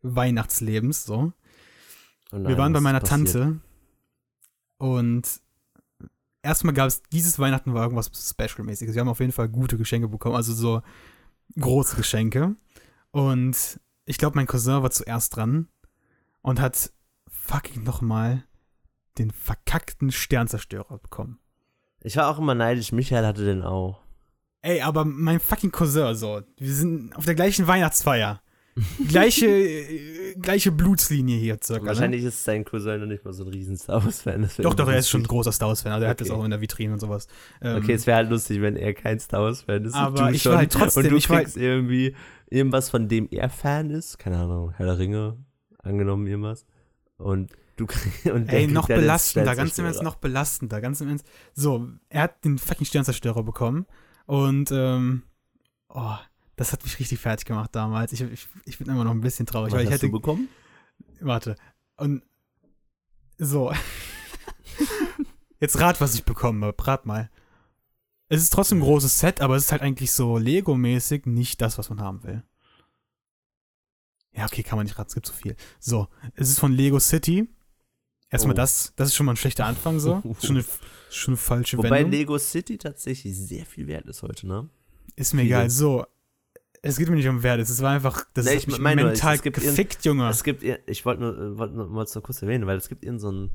Weihnachtslebens, 0.02 1.04
so. 1.04 1.32
Oh 2.32 2.36
nein, 2.36 2.48
Wir 2.48 2.58
waren 2.58 2.72
bei 2.72 2.80
meiner 2.80 2.98
passiert? 2.98 3.32
Tante 3.34 3.60
und 4.78 5.40
erstmal 6.42 6.74
gab 6.74 6.88
es, 6.88 7.04
dieses 7.04 7.38
Weihnachten 7.38 7.72
war 7.72 7.84
irgendwas 7.84 8.10
Special-mäßiges. 8.12 8.96
Wir 8.96 9.00
haben 9.00 9.08
auf 9.08 9.20
jeden 9.20 9.30
Fall 9.30 9.48
gute 9.48 9.78
Geschenke 9.78 10.08
bekommen, 10.08 10.34
also 10.34 10.52
so 10.52 10.82
große 11.56 11.94
Geschenke. 11.94 12.56
Und 13.12 13.78
ich 14.04 14.18
glaube, 14.18 14.36
mein 14.36 14.46
Cousin 14.46 14.82
war 14.82 14.90
zuerst 14.90 15.36
dran 15.36 15.68
und 16.42 16.60
hat 16.60 16.92
fucking 17.28 17.84
nochmal 17.84 18.44
den 19.18 19.30
verkackten 19.30 20.10
Sternzerstörer 20.10 20.98
bekommen. 20.98 21.38
Ich 22.00 22.16
war 22.16 22.28
auch 22.28 22.38
immer 22.38 22.54
neidisch, 22.54 22.92
Michael 22.92 23.24
hatte 23.24 23.44
den 23.44 23.62
auch. 23.62 24.02
Ey, 24.60 24.80
aber 24.80 25.04
mein 25.04 25.40
fucking 25.40 25.70
Cousin, 25.72 26.14
so, 26.14 26.42
wir 26.56 26.74
sind 26.74 27.14
auf 27.16 27.24
der 27.24 27.34
gleichen 27.34 27.66
Weihnachtsfeier. 27.66 28.40
Gleiche, 29.08 29.46
äh, 29.46 30.34
gleiche 30.34 30.72
Blutslinie 30.72 31.38
hier 31.38 31.58
circa. 31.62 31.86
Wahrscheinlich 31.86 32.24
ist 32.24 32.42
sein 32.44 32.64
Cousin 32.64 33.00
noch 33.00 33.06
nicht 33.06 33.24
mal 33.24 33.32
so 33.32 33.44
ein 33.44 33.50
riesen 33.50 33.76
Star 33.76 34.04
Wars-Fan. 34.04 34.40
Ne? 34.42 34.48
Doch, 34.58 34.74
doch, 34.74 34.88
er 34.88 34.98
ist 34.98 35.08
schon 35.08 35.22
ein 35.22 35.26
großer 35.26 35.52
Star 35.52 35.68
Wars-Fan. 35.68 35.92
Also 35.92 36.04
er 36.04 36.10
hat 36.10 36.20
das 36.20 36.30
auch 36.30 36.44
in 36.44 36.50
der 36.50 36.60
Vitrine 36.60 36.92
und 36.94 37.00
sowas. 37.00 37.26
Ähm, 37.62 37.76
Okay, 37.76 37.92
es 37.92 38.06
wäre 38.06 38.16
halt 38.18 38.30
lustig, 38.30 38.60
wenn 38.60 38.76
er 38.76 38.94
kein 38.94 39.20
Star 39.20 39.42
Wars-Fan 39.42 39.84
ist. 39.84 39.94
Aber 39.94 40.30
ich 40.32 40.44
war 40.46 40.56
halt 40.58 40.72
trotzdem- 40.72 41.04
Und 41.04 41.10
du 41.10 41.16
ich 41.16 41.30
war- 41.30 41.38
kriegst 41.40 41.56
irgendwie 41.56 42.14
irgendwas, 42.50 42.90
von 42.90 43.08
dem 43.08 43.28
er 43.30 43.48
Fan 43.50 43.90
ist. 43.90 44.18
Keine 44.18 44.38
Ahnung, 44.38 44.72
Herr 44.76 44.86
der 44.86 44.98
Ringe, 44.98 45.36
angenommen 45.78 46.26
irgendwas. 46.26 46.66
Und 47.16 47.52
du 47.76 47.86
kriegst. 47.86 48.26
Und 48.32 48.48
Ey, 48.48 48.66
noch 48.66 48.88
belastender, 48.88 49.54
ganz 49.54 49.78
im 49.78 49.84
Ernst 49.84 50.02
noch 50.02 50.16
belastender, 50.16 50.80
ganz 50.80 51.00
im 51.00 51.08
Ernst. 51.08 51.26
So, 51.54 51.88
er 52.08 52.22
hat 52.22 52.44
den 52.44 52.58
fucking 52.58 52.86
Sternzerstörer 52.86 53.42
bekommen 53.42 53.86
und, 54.26 54.70
ähm, 54.72 55.22
oh, 55.90 56.14
das 56.56 56.72
hat 56.72 56.82
mich 56.84 56.98
richtig 56.98 57.18
fertig 57.18 57.46
gemacht 57.46 57.70
damals. 57.74 58.12
Ich, 58.12 58.20
ich, 58.20 58.48
ich 58.64 58.78
bin 58.78 58.88
immer 58.88 59.04
noch 59.04 59.10
ein 59.12 59.20
bisschen 59.20 59.46
traurig, 59.46 59.72
Was 59.72 59.78
weil 59.78 59.84
ich 59.84 59.88
hast 59.90 59.94
hätte, 60.02 60.06
du 60.06 60.12
bekommen? 60.12 60.48
warte, 61.20 61.56
und, 61.96 62.22
so. 63.38 63.72
Jetzt 65.60 65.78
rat, 65.80 66.00
was 66.00 66.14
ich 66.14 66.24
bekommen 66.24 66.64
habe, 66.64 66.86
rat 66.86 67.06
mal. 67.06 67.30
Es 68.28 68.42
ist 68.42 68.52
trotzdem 68.52 68.78
ein 68.78 68.82
großes 68.82 69.18
Set, 69.20 69.40
aber 69.40 69.56
es 69.56 69.64
ist 69.64 69.72
halt 69.72 69.82
eigentlich 69.82 70.12
so 70.12 70.38
Lego-mäßig 70.38 71.26
nicht 71.26 71.60
das, 71.60 71.78
was 71.78 71.90
man 71.90 72.00
haben 72.00 72.22
will. 72.24 72.42
Ja, 74.32 74.46
okay, 74.46 74.62
kann 74.62 74.76
man 74.76 74.84
nicht 74.86 74.98
raten, 74.98 75.08
es 75.08 75.14
gibt 75.14 75.26
so 75.26 75.32
viel. 75.32 75.56
So, 75.78 76.08
es 76.34 76.48
ist 76.48 76.58
von 76.58 76.72
Lego 76.72 76.98
City. 76.98 77.48
Erstmal 78.30 78.54
Oh. 78.54 78.56
das, 78.56 78.92
das 78.96 79.08
ist 79.08 79.14
schon 79.14 79.26
mal 79.26 79.32
ein 79.34 79.36
schlechter 79.36 79.64
Anfang 79.66 80.00
so. 80.00 80.20
Ist 80.38 80.46
schon 80.46 80.56
eine, 80.56 80.64
schon 81.10 81.34
eine 81.34 81.36
falsche 81.36 81.78
Wobei 81.78 81.90
Wendung. 81.90 82.10
Lego 82.12 82.38
City 82.38 82.76
tatsächlich 82.78 83.36
sehr 83.36 83.64
viel 83.64 83.86
wert 83.86 84.06
ist 84.06 84.22
heute, 84.22 84.48
ne? 84.48 84.68
Ist 85.14 85.34
mir 85.34 85.42
viele. 85.42 85.54
egal. 85.54 85.70
So, 85.70 86.04
es 86.84 86.96
geht 86.98 87.08
mir 87.08 87.16
nicht 87.16 87.28
um 87.28 87.42
Wert, 87.42 87.60
es 87.60 87.80
war 87.82 87.92
einfach, 87.92 88.24
das 88.34 88.46
Nee, 88.46 88.54
ist 88.56 88.68
ich 88.68 88.78
meine 88.78 89.02
nur, 89.02 89.10
es- 89.12 89.18
mental 89.18 89.34
es 89.36 89.42
gibt 89.42 89.56
gefickt, 89.60 90.04
Junge. 90.04 90.28
Es 90.28 90.44
gibt, 90.44 90.62
ich 90.62 91.04
wollte 91.04 91.22
nur, 91.22 91.58
wollte 91.58 91.74
nur, 91.74 92.02
es 92.02 92.14
nur 92.14 92.22
kurz 92.22 92.40
erwähnen, 92.42 92.66
weil 92.66 92.76
es 92.76 92.88
gibt 92.88 93.04
irgend 93.04 93.20
so 93.20 93.30
ein 93.32 93.50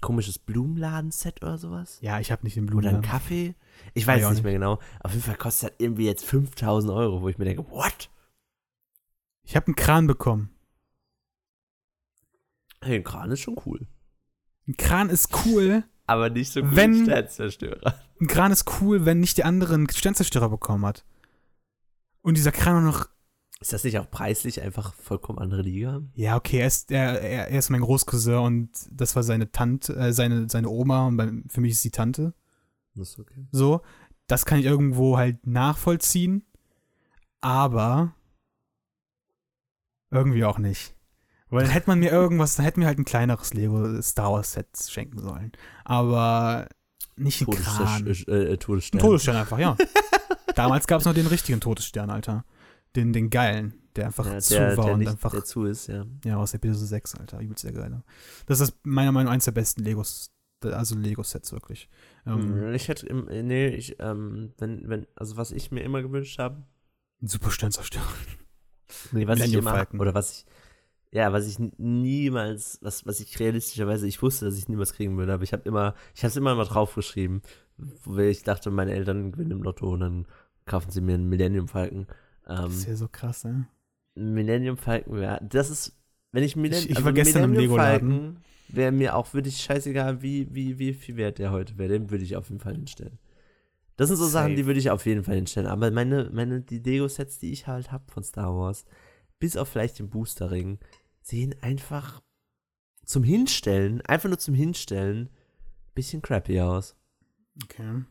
komisches 0.00 0.38
Blumenladen-Set 0.38 1.42
oder 1.42 1.56
sowas. 1.58 1.98
ja, 2.02 2.20
ich 2.20 2.30
habe 2.30 2.42
nicht 2.44 2.56
den 2.56 2.64
Oder 2.72 2.88
ein 2.90 3.00
Blumen. 3.00 3.02
Kaffee. 3.02 3.54
Ich 3.94 4.06
Weiß 4.06 4.22
auch 4.24 4.28
nicht 4.30 4.36
nicht. 4.38 4.44
mehr 4.44 4.52
genau. 4.52 4.78
Auf 5.00 5.12
jeden 5.12 5.22
Fall 5.24 5.36
kostet 5.36 5.70
das 5.70 5.76
irgendwie 5.78 6.04
jetzt 6.06 6.24
5000 6.24 6.92
Euro, 6.92 7.22
wo 7.22 7.28
ich 7.28 7.38
mir 7.38 7.46
denke, 7.46 7.64
what? 7.70 8.10
Ich 9.42 9.56
habe 9.56 9.66
einen 9.66 9.76
Kran 9.76 10.06
bekommen. 10.06 10.50
Hey, 12.82 12.96
ein 12.96 13.04
Kran 13.04 13.30
ist 13.30 13.40
schon 13.40 13.56
cool. 13.64 13.86
Ein 14.68 14.76
Kran 14.76 15.08
ist 15.10 15.28
cool. 15.46 15.84
Aber 16.06 16.28
nicht 16.28 16.52
so 16.52 16.60
gut 16.62 16.76
Wenn- 16.76 16.94
wie 17.00 17.04
Sternzerstörer. 17.04 17.94
Ein 18.20 18.26
Kran 18.26 18.52
ist 18.52 18.70
cool, 18.80 19.06
wenn 19.06 19.20
nicht 19.20 19.38
der 19.38 19.46
andere 19.46 19.74
einen 19.74 19.88
Sternzerstörer 19.88 20.50
bekommen 20.50 20.84
hat. 20.84 21.04
Und 22.24 22.38
dieser 22.38 22.52
Kran 22.52 22.84
noch. 22.84 23.08
Ist 23.60 23.72
das 23.72 23.84
nicht 23.84 23.98
auch 23.98 24.10
preislich 24.10 24.62
einfach 24.62 24.94
vollkommen 24.94 25.38
andere 25.38 25.62
Liga? 25.62 26.02
Ja, 26.14 26.36
okay, 26.36 26.58
er 26.58 26.66
ist, 26.66 26.90
er, 26.90 27.20
er, 27.20 27.48
er 27.48 27.58
ist 27.58 27.70
mein 27.70 27.82
Großcousin 27.82 28.34
und 28.34 28.70
das 28.90 29.14
war 29.14 29.22
seine 29.22 29.52
Tante, 29.52 29.94
äh, 29.94 30.12
seine, 30.12 30.48
seine 30.48 30.68
Oma 30.68 31.06
und 31.06 31.16
bei, 31.16 31.30
für 31.48 31.60
mich 31.60 31.72
ist 31.72 31.84
die 31.84 31.90
Tante. 31.90 32.34
Das 32.94 33.10
ist 33.10 33.18
okay. 33.18 33.46
So. 33.52 33.82
Das 34.26 34.46
kann 34.46 34.58
ich 34.58 34.64
irgendwo 34.64 35.18
halt 35.18 35.46
nachvollziehen. 35.46 36.44
Aber 37.40 38.14
irgendwie 40.10 40.44
auch 40.44 40.58
nicht. 40.58 40.94
Weil 41.50 41.64
dann 41.64 41.72
hätte 41.72 41.88
man 41.88 41.98
mir 41.98 42.10
irgendwas, 42.10 42.56
dann 42.56 42.64
hätten 42.64 42.80
wir 42.80 42.86
halt 42.86 42.98
ein 42.98 43.04
kleineres 43.04 43.52
Lego 43.52 44.00
Star 44.00 44.32
Wars 44.32 44.52
Set 44.52 44.68
schenken 44.88 45.20
sollen. 45.20 45.52
Aber 45.84 46.68
nicht 47.16 47.42
ein 47.42 47.52
Kran. 47.52 47.98
Todesstern. 47.98 48.34
Äh, 48.34 48.44
äh, 48.44 48.52
Ein 48.52 48.58
Todesstern. 48.58 49.00
Todesstern 49.00 49.36
einfach, 49.36 49.58
ja. 49.58 49.76
Damals 50.54 50.86
gab 50.86 51.00
es 51.00 51.06
noch 51.06 51.14
den 51.14 51.26
richtigen 51.26 51.60
Todesstern, 51.60 52.10
Alter. 52.10 52.44
Den, 52.96 53.12
den 53.12 53.28
geilen, 53.30 53.74
der 53.96 54.06
einfach 54.06 54.26
Ja, 54.26 54.38
zu 54.38 54.54
der, 54.54 54.76
war 54.76 54.84
der 54.84 54.94
und 54.94 55.00
nicht, 55.00 55.10
einfach. 55.10 55.30
der 55.32 55.44
zu 55.44 55.64
ist, 55.64 55.88
ja. 55.88 56.04
Ja, 56.24 56.36
aus 56.36 56.54
Episode 56.54 56.86
6, 56.86 57.16
Alter. 57.16 57.40
Übelst 57.40 57.64
der 57.64 57.72
geile. 57.72 58.02
Das 58.46 58.60
ist 58.60 58.74
meiner 58.84 59.10
Meinung 59.12 59.26
nach 59.26 59.32
eins 59.34 59.44
der 59.46 59.52
besten 59.52 59.82
Legos, 59.82 60.30
also 60.62 60.94
Lego-Sets 60.96 61.52
wirklich. 61.52 61.88
Ähm, 62.26 62.72
Ich 62.72 62.88
hätte, 62.88 63.12
nee, 63.12 63.68
ich, 63.68 63.96
ähm, 64.00 64.52
wenn, 64.58 64.88
wenn, 64.88 65.06
also 65.16 65.36
was 65.36 65.50
ich 65.50 65.70
mir 65.72 65.82
immer 65.82 66.02
gewünscht 66.02 66.38
habe, 66.38 66.62
ein 67.20 67.26
super 67.28 67.50
Sternzerstörer. 67.50 68.04
nee, 69.12 69.26
was 69.26 69.40
ich 69.40 69.40
Millennium 69.46 69.62
immer, 69.62 69.70
Falcon. 69.72 70.00
oder 70.00 70.14
was 70.14 70.30
ich, 70.32 70.46
ja, 71.10 71.32
was 71.32 71.46
ich 71.46 71.58
niemals, 71.78 72.78
was, 72.82 73.06
was 73.06 73.20
ich 73.20 73.38
realistischerweise, 73.40 74.06
ich 74.06 74.22
wusste, 74.22 74.44
dass 74.46 74.56
ich 74.58 74.68
niemals 74.68 74.92
kriegen 74.94 75.16
würde, 75.16 75.32
aber 75.34 75.42
ich 75.42 75.52
habe 75.52 75.62
immer, 75.68 75.94
ich 76.14 76.22
habe 76.22 76.28
es 76.28 76.36
immer 76.36 76.54
mal 76.54 76.64
draufgeschrieben, 76.64 77.42
wo 77.76 78.18
ich 78.18 78.42
dachte, 78.42 78.70
meine 78.70 78.92
Eltern 78.92 79.32
gewinnen 79.32 79.50
im 79.52 79.62
Lotto 79.62 79.92
und 79.92 80.00
dann 80.00 80.26
kaufen 80.66 80.90
sie 80.90 81.00
mir 81.00 81.14
einen 81.14 81.28
Millennium 81.28 81.68
Falcon. 81.68 82.06
Ähm, 82.46 82.56
Das 82.64 82.74
ist 82.74 82.86
ja 82.86 82.96
so 82.96 83.08
krass, 83.08 83.44
ne? 83.44 83.66
Millennium 84.14 84.76
Falcon 84.76 85.16
wäre, 85.16 85.40
das 85.44 85.70
ist, 85.70 85.96
wenn 86.32 86.44
ich 86.44 86.56
Millennium, 86.56 86.90
Ich- 86.92 86.98
ich 86.98 87.04
war 87.04 87.12
gestern 87.12 87.44
im 87.44 87.52
Lego-Laden. 87.54 88.10
Falcon 88.10 88.36
wäre 88.68 88.92
mir 88.92 89.16
auch 89.16 89.34
wirklich 89.34 89.56
scheißegal, 89.58 90.22
wie, 90.22 90.54
wie, 90.54 90.78
wie 90.78 90.94
viel 90.94 91.16
wert 91.16 91.38
der 91.38 91.50
heute 91.50 91.76
wäre, 91.78 91.92
den 91.92 92.10
würde 92.10 92.24
ich 92.24 92.36
auf 92.36 92.48
jeden 92.48 92.60
Fall 92.60 92.74
hinstellen. 92.74 93.18
Das 93.96 94.08
sind 94.08 94.16
so 94.16 94.26
Sachen, 94.26 94.48
Safe. 94.52 94.56
die 94.56 94.66
würde 94.66 94.80
ich 94.80 94.90
auf 94.90 95.06
jeden 95.06 95.22
Fall 95.24 95.36
hinstellen, 95.36 95.68
aber 95.68 95.90
meine, 95.90 96.30
meine, 96.32 96.60
die 96.62 96.78
Lego-Sets, 96.78 97.38
die 97.38 97.52
ich 97.52 97.66
halt 97.66 97.92
habe 97.92 98.10
von 98.10 98.22
Star 98.24 98.54
Wars, 98.56 98.84
bis 99.38 99.56
auf 99.56 99.68
vielleicht 99.68 99.98
den 99.98 100.10
Booster-Ring, 100.10 100.78
sehen 101.22 101.54
einfach 101.60 102.20
zum 103.04 103.22
Hinstellen, 103.22 104.00
einfach 104.02 104.28
nur 104.28 104.38
zum 104.38 104.54
Hinstellen, 104.54 105.28
bisschen 105.94 106.22
crappy 106.22 106.60
aus. 106.60 106.96
Okay. 107.64 108.02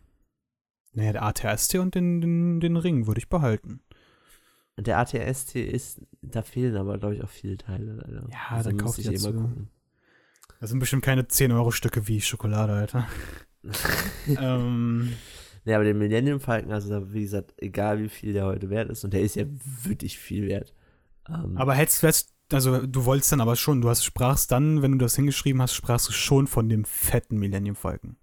Naja, 0.94 1.14
der 1.14 1.24
ATST 1.24 1.76
und 1.76 1.96
den, 1.96 2.22
den, 2.22 2.60
den 2.60 2.78
Ring 2.78 3.08
würde 3.08 3.20
ich 3.20 3.30
behalten. 3.30 3.82
Und 4.76 4.88
der 4.88 5.00
ATST 5.00 5.56
ist, 5.56 6.02
da 6.22 6.42
fehlen 6.42 6.76
aber, 6.78 6.98
glaube 6.98 7.16
ich, 7.16 7.24
auch 7.24 7.30
viele 7.30 7.58
Teile 7.58 7.94
leider. 7.94 8.28
Ja, 8.32 8.38
also 8.58 8.70
dann 8.70 8.78
muss 8.78 8.86
kauf 8.86 8.98
ich 8.98 9.08
die 9.08 9.16
immer 9.16 9.32
dazu. 9.32 9.42
gucken. 9.44 9.70
Das 10.60 10.70
sind 10.70 10.80
bestimmt 10.80 11.04
keine 11.04 11.24
10-Euro-Stücke 11.24 12.08
wie 12.08 12.22
Schokolade, 12.22 12.74
Alter. 12.74 13.08
ähm, 14.28 15.14
Ja, 15.66 15.76
aber 15.76 15.86
den 15.86 15.98
Millennium 15.98 16.40
Falcon, 16.40 16.72
also 16.72 16.90
da, 16.90 17.14
wie 17.14 17.22
gesagt, 17.22 17.54
egal 17.58 18.00
wie 18.02 18.10
viel 18.10 18.34
der 18.34 18.46
heute 18.46 18.70
wert 18.70 18.90
ist, 18.90 19.04
und 19.04 19.14
der 19.14 19.22
ist 19.22 19.36
ja 19.36 19.46
wirklich 19.84 20.18
viel 20.18 20.48
wert. 20.48 20.74
Ähm, 21.30 21.58
aber 21.58 21.74
hättest 21.74 22.04
du 22.04 22.08
jetzt, 22.08 22.34
also 22.52 22.86
du 22.86 23.06
wolltest 23.06 23.32
dann 23.32 23.42
aber 23.42 23.56
schon, 23.56 23.82
du 23.82 23.90
hast 23.90 24.04
sprachst 24.04 24.52
dann, 24.52 24.82
wenn 24.82 24.94
du 24.94 24.98
das 25.00 25.16
hingeschrieben 25.16 25.62
hast, 25.62 25.74
sprachst 25.74 26.08
du 26.08 26.12
schon 26.14 26.48
von 26.48 26.68
dem 26.70 26.84
fetten 26.86 27.38
Millennium 27.38 27.76
Falcon. 27.76 28.18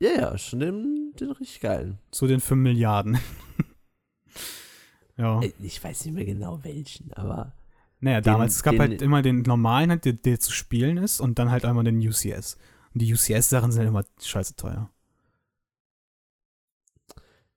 ja, 0.00 0.10
ja, 0.10 0.38
schon 0.38 0.60
den, 0.60 1.03
den 1.20 1.30
richtig 1.30 1.60
geilen. 1.60 1.98
Zu 2.10 2.26
den 2.26 2.40
5 2.40 2.60
Milliarden. 2.62 3.18
ja. 5.16 5.40
Äh, 5.42 5.52
Ich 5.60 5.82
weiß 5.82 6.04
nicht 6.04 6.14
mehr 6.14 6.24
genau 6.24 6.62
welchen, 6.64 7.12
aber 7.12 7.52
Naja, 8.00 8.20
den- 8.20 8.24
damals, 8.32 8.56
es 8.56 8.62
gab 8.62 8.72
den- 8.72 8.80
halt 8.80 9.02
immer 9.02 9.22
den 9.22 9.42
normalen, 9.42 9.90
halt, 9.90 10.04
der, 10.04 10.14
der 10.14 10.40
zu 10.40 10.52
spielen 10.52 10.96
ist, 10.98 11.20
und 11.20 11.38
dann 11.38 11.50
halt 11.50 11.64
einmal 11.64 11.84
den 11.84 11.98
UCS. 11.98 12.56
Und 12.92 13.02
die 13.02 13.12
UCS-Sachen 13.12 13.72
sind 13.72 13.80
halt 13.80 13.88
immer 13.88 14.04
scheiße 14.22 14.56
teuer. 14.56 14.90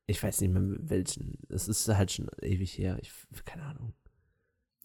ich 0.09 0.21
weiß 0.23 0.39
nicht 0.41 0.51
mehr 0.53 0.63
welchen. 0.89 1.37
Es 1.49 1.67
ist 1.67 1.87
halt 1.89 2.11
schon 2.13 2.29
ewig 2.41 2.77
her. 2.77 2.97
Ich, 3.01 3.11
keine 3.43 3.63
Ahnung. 3.63 3.93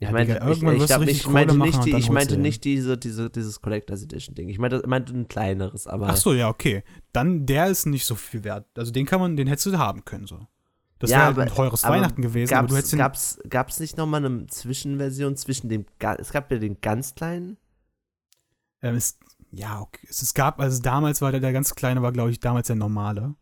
Ich 0.03 0.09
Ja, 0.09 0.13
meinte, 0.13 0.33
ich, 0.33 0.41
irgendwann 0.41 0.75
ich, 0.75 0.81
du 0.81 0.87
glaub, 0.89 1.03
ich 1.03 1.29
meinte 1.29 1.55
machen 1.55 1.71
nicht, 1.71 1.85
die, 1.85 1.97
ich 1.97 2.11
meinte 2.11 2.37
nicht 2.37 2.65
diese, 2.65 2.99
diese, 2.99 3.31
dieses 3.31 3.61
Collectors 3.61 4.03
Edition 4.03 4.35
Ding. 4.35 4.49
Ich 4.49 4.59
meinte, 4.59 4.83
meinte 4.85 5.13
ein 5.13 5.29
kleineres, 5.29 5.87
aber 5.87 6.09
Ach 6.09 6.17
so, 6.17 6.33
ja, 6.33 6.49
okay. 6.49 6.83
Dann, 7.13 7.47
der 7.47 7.69
ist 7.69 7.87
nicht 7.87 8.05
so 8.05 8.17
viel 8.17 8.43
wert. 8.43 8.67
Also 8.77 8.91
den 8.91 9.07
kann 9.07 9.21
man, 9.21 9.37
den 9.37 9.47
hättest 9.47 9.67
du 9.67 9.79
haben 9.79 10.05
können, 10.05 10.27
so. 10.27 10.41
Das 10.99 11.11
Ja, 11.11 11.19
wäre 11.19 11.27
halt 11.27 11.37
aber- 11.37 11.43
ein 11.43 11.55
teures 11.55 11.85
Weihnachten 11.85 12.21
gewesen, 12.21 12.53
aber 12.53 12.67
du 12.67 12.75
hättest 12.77 12.97
gab's, 12.97 13.37
gab's, 13.37 13.49
gab's 13.49 13.79
nicht 13.81 13.97
nochmal 13.97 14.25
eine 14.25 14.49
Zwischenversion 14.49 15.37
zwischen 15.37 15.69
dem, 15.69 15.87
es 16.19 16.33
gab 16.33 16.51
ja 16.51 16.59
den 16.59 16.81
ganz 16.81 17.15
kleinen, 17.15 17.57
ähm, 18.83 18.97
es, 18.97 19.21
ja, 19.53 19.81
okay. 19.83 20.05
Es, 20.11 20.21
es 20.21 20.35
gab, 20.35 20.59
also 20.59 20.83
damals 20.83 21.23
war 21.23 21.31
der, 21.31 21.41
der 21.41 21.53
ganz 21.53 21.77
kleine, 21.77 22.03
war, 22.03 22.11
glaube 22.11 22.33
ich, 22.33 22.41
damals 22.41 22.67
der 22.67 22.75
normale. 22.75 23.37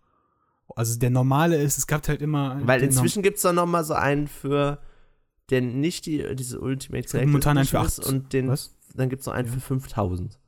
Also 0.77 0.99
der 0.99 1.09
normale 1.09 1.57
ist, 1.57 1.79
es 1.79 1.87
gab 1.87 2.07
halt 2.07 2.21
immer. 2.21 2.61
weil 2.65 2.83
inzwischen 2.83 3.23
gibt's 3.23 3.41
doch 3.41 3.55
nochmal 3.55 3.83
so 3.85 3.95
einen 3.95 4.29
für, 4.29 4.79
der 5.51 5.61
nicht 5.61 6.07
die, 6.07 6.25
diese 6.35 6.61
Ultimate 6.61 7.09
gibt 7.09 7.27
momentan 7.27 7.59
einen 7.59 7.67
für 7.67 7.79
Edition 7.79 7.87
ist 7.87 8.09
acht- 8.09 8.13
und 8.13 8.33
den, 8.33 8.49
Was? 8.49 8.77
dann 8.95 9.09
gibt's 9.09 9.27
noch 9.27 9.35
einen 9.35 9.49
Ja. 9.49 9.55
für 9.55 9.61
5000. 9.61 10.39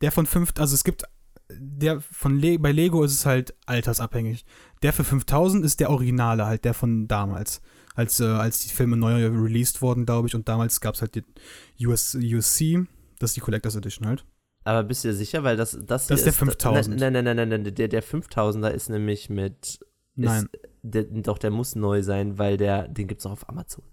Der 0.00 0.12
von 0.12 0.26
5, 0.26 0.54
also 0.58 0.74
es 0.74 0.84
gibt, 0.84 1.04
der 1.52 2.00
von 2.00 2.38
Le 2.38 2.58
bei 2.58 2.72
Lego 2.72 3.02
ist 3.04 3.12
es 3.12 3.26
halt 3.26 3.54
altersabhängig. 3.66 4.44
Der 4.82 4.92
für 4.92 5.04
5000 5.04 5.64
ist 5.64 5.80
der 5.80 5.90
Originale, 5.90 6.46
halt 6.46 6.64
der 6.64 6.74
von 6.74 7.06
damals. 7.08 7.60
Als, 7.94 8.20
äh, 8.20 8.24
als 8.24 8.60
die 8.60 8.68
Filme 8.72 8.96
neu 8.96 9.26
released 9.26 9.82
wurden, 9.82 10.06
glaube 10.06 10.28
ich, 10.28 10.34
und 10.34 10.48
damals 10.48 10.80
gab 10.80 10.94
es 10.94 11.02
halt 11.02 11.16
die 11.16 11.86
US, 11.86 12.14
USC, 12.14 12.86
das 13.18 13.30
ist 13.30 13.36
die 13.36 13.40
Collectors 13.40 13.74
Edition 13.76 14.06
halt. 14.06 14.24
Aber 14.64 14.84
bist 14.84 15.04
du 15.04 15.08
dir 15.08 15.14
sicher, 15.14 15.42
weil 15.42 15.56
das, 15.56 15.72
das, 15.72 16.06
hier 16.06 16.14
Das 16.14 16.20
ist 16.20 16.24
der 16.24 16.32
5000. 16.32 16.98
Nein, 17.00 17.12
nein, 17.12 17.24
nein, 17.24 17.36
nein, 17.36 17.48
nein, 17.48 17.74
der, 17.74 17.88
der 17.88 18.02
5000er 18.02 18.68
ist 18.70 18.88
nämlich 18.90 19.28
mit, 19.28 19.80
Nein. 20.14 20.48
Ist, 20.52 20.69
der, 20.82 21.04
doch, 21.04 21.38
der 21.38 21.50
muss 21.50 21.74
neu 21.76 22.02
sein, 22.02 22.38
weil 22.38 22.56
der, 22.56 22.88
den 22.88 23.06
gibt's 23.08 23.26
auch 23.26 23.32
auf 23.32 23.48
Amazon. 23.48 23.84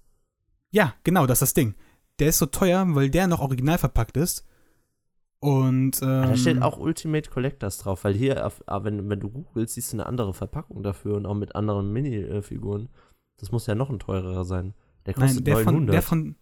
Ja, 0.71 0.93
genau, 1.03 1.25
das 1.25 1.37
ist 1.37 1.41
das 1.41 1.53
Ding. 1.53 1.75
Der 2.19 2.29
ist 2.29 2.39
so 2.39 2.45
teuer, 2.45 2.85
weil 2.95 3.09
der 3.09 3.27
noch 3.27 3.39
original 3.39 3.77
verpackt 3.77 4.17
ist. 4.17 4.45
Und 5.39 6.01
ähm, 6.01 6.23
Da 6.23 6.35
steht 6.35 6.61
auch 6.63 6.79
Ultimate 6.79 7.29
Collectors 7.29 7.77
drauf, 7.77 8.03
weil 8.03 8.15
hier, 8.15 8.45
auf, 8.45 8.63
ah, 8.65 8.83
wenn, 8.83 9.07
wenn 9.09 9.19
du 9.19 9.29
googelst, 9.29 9.75
siehst 9.75 9.93
du 9.93 9.97
eine 9.97 10.07
andere 10.07 10.33
Verpackung 10.33 10.81
dafür 10.81 11.15
und 11.15 11.25
auch 11.27 11.35
mit 11.35 11.55
anderen 11.55 11.93
Minifiguren. 11.93 12.89
Das 13.37 13.51
muss 13.51 13.67
ja 13.67 13.75
noch 13.75 13.91
ein 13.91 13.99
teurerer 13.99 14.45
sein. 14.45 14.73
Der 15.05 15.13
Nein, 15.15 15.27
kostet 15.27 15.45
der 15.47 15.57
von, 15.57 15.65
900. 15.75 15.93
der 15.93 16.01
von. 16.01 16.35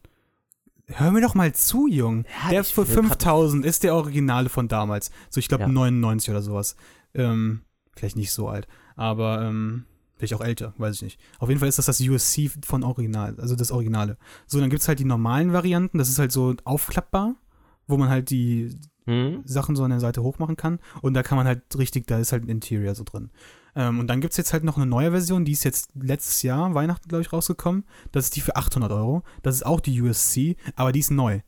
Hör 0.88 1.12
mir 1.12 1.22
doch 1.22 1.36
mal 1.36 1.54
zu, 1.54 1.88
Jung. 1.88 2.26
Ja, 2.46 2.52
der 2.52 2.64
für 2.64 2.88
will 2.88 2.96
grad- 2.96 3.10
5000 3.10 3.66
ist 3.66 3.84
der 3.84 3.96
Originale 3.96 4.48
von 4.50 4.68
damals. 4.70 5.12
So, 5.30 5.40
ich 5.40 5.50
glaube 5.50 5.64
Ja. 5.64 5.68
99 5.68 6.30
oder 6.30 6.42
sowas. 6.42 6.78
Ähm, 7.14 7.62
vielleicht 7.98 8.16
nicht 8.16 8.32
so 8.32 8.48
alt, 8.48 8.68
aber 8.96 9.42
ähm, 9.42 9.86
vielleicht 10.18 10.34
auch 10.34 10.42
älter, 10.42 10.74
weiß 10.78 10.96
ich 10.98 11.02
nicht. 11.02 11.20
Auf 11.40 11.50
jeden 11.50 11.60
Fall 11.60 11.70
ist 11.70 11.78
das 11.78 11.86
das 11.86 12.02
USC 12.02 12.52
von 12.66 12.84
Original, 12.84 13.36
also 13.40 13.56
das 13.56 13.72
Originale. 13.72 14.18
So, 14.48 14.60
dann 14.60 14.70
gibt 14.70 14.82
es 14.82 14.88
halt 14.88 15.00
die 15.00 15.06
normalen 15.06 15.54
Varianten, 15.54 15.98
das 15.98 16.10
ist 16.10 16.20
halt 16.20 16.32
so 16.32 16.56
aufklappbar, 16.64 17.36
wo 17.88 17.98
man 17.98 18.10
halt 18.10 18.30
die 18.30 18.78
Hm? 19.08 19.44
Sachen 19.46 19.76
so 19.76 19.84
an 19.84 19.92
der 19.92 20.00
Seite 20.00 20.24
hochmachen 20.24 20.56
kann. 20.56 20.80
Und 21.02 21.14
da 21.14 21.24
kann 21.24 21.38
man 21.38 21.46
halt 21.46 21.62
richtig, 21.78 22.08
da 22.08 22.18
ist 22.18 22.32
halt 22.32 22.44
ein 22.44 22.50
Interior 22.50 22.96
so 22.96 23.04
drin. 23.04 23.30
Ähm, 23.76 24.00
und 24.00 24.08
dann 24.08 24.22
gibt 24.22 24.32
es 24.32 24.38
jetzt 24.38 24.54
halt 24.54 24.64
noch 24.64 24.78
eine 24.78 24.86
neue 24.86 25.12
Version, 25.12 25.46
die 25.46 25.52
ist 25.52 25.64
jetzt 25.64 25.90
letztes 25.96 26.42
Jahr, 26.42 26.74
Weihnachten, 26.74 27.08
glaube 27.08 27.22
ich, 27.22 27.32
rausgekommen. 27.32 27.84
Das 28.12 28.26
ist 28.26 28.36
die 28.36 28.42
für 28.42 28.56
800 28.56 28.92
Euro. 28.92 29.24
Das 29.44 29.56
ist 29.56 29.66
auch 29.66 29.80
die 29.80 30.02
USC, 30.02 30.56
aber 30.76 30.92
die 30.92 31.00
ist 31.00 31.12
neu. 31.12 31.42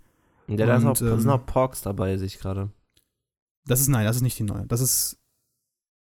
Ja, 0.47 0.65
da, 0.65 0.77
ist 0.77 0.83
auch, 0.83 0.89
Und, 0.89 1.01
da 1.01 1.17
sind 1.17 1.29
ähm, 1.29 1.35
auch 1.35 1.45
Porks 1.45 1.81
dabei, 1.81 2.17
sehe 2.17 2.27
ich 2.27 2.39
gerade. 2.39 2.69
Das 3.65 3.81
ist, 3.81 3.87
nein, 3.89 4.05
das 4.05 4.17
ist 4.17 4.21
nicht 4.21 4.39
die 4.39 4.43
neue. 4.43 4.65
Das 4.67 4.79
ist, 4.79 5.17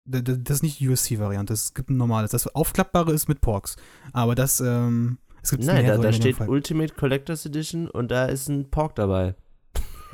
das 0.05 0.57
ist 0.57 0.63
nicht 0.63 0.79
die 0.79 0.89
USC-Variante. 0.89 1.53
Es 1.53 1.73
gibt 1.73 1.89
ein 1.89 1.97
normales. 1.97 2.31
Das 2.31 2.47
aufklappbare 2.47 3.11
ist 3.11 3.27
mit 3.27 3.41
Porks. 3.41 3.75
Aber 4.13 4.35
das, 4.35 4.59
ähm, 4.59 5.17
es 5.41 5.51
gibt 5.51 5.63
Nein, 5.63 5.85
da, 5.85 5.97
da 5.97 6.13
steht. 6.13 6.39
Ultimate 6.39 6.93
Collectors 6.93 7.45
Edition 7.45 7.89
und 7.89 8.09
da 8.11 8.25
ist 8.25 8.47
ein 8.47 8.69
Pork 8.69 8.95
dabei. 8.95 9.35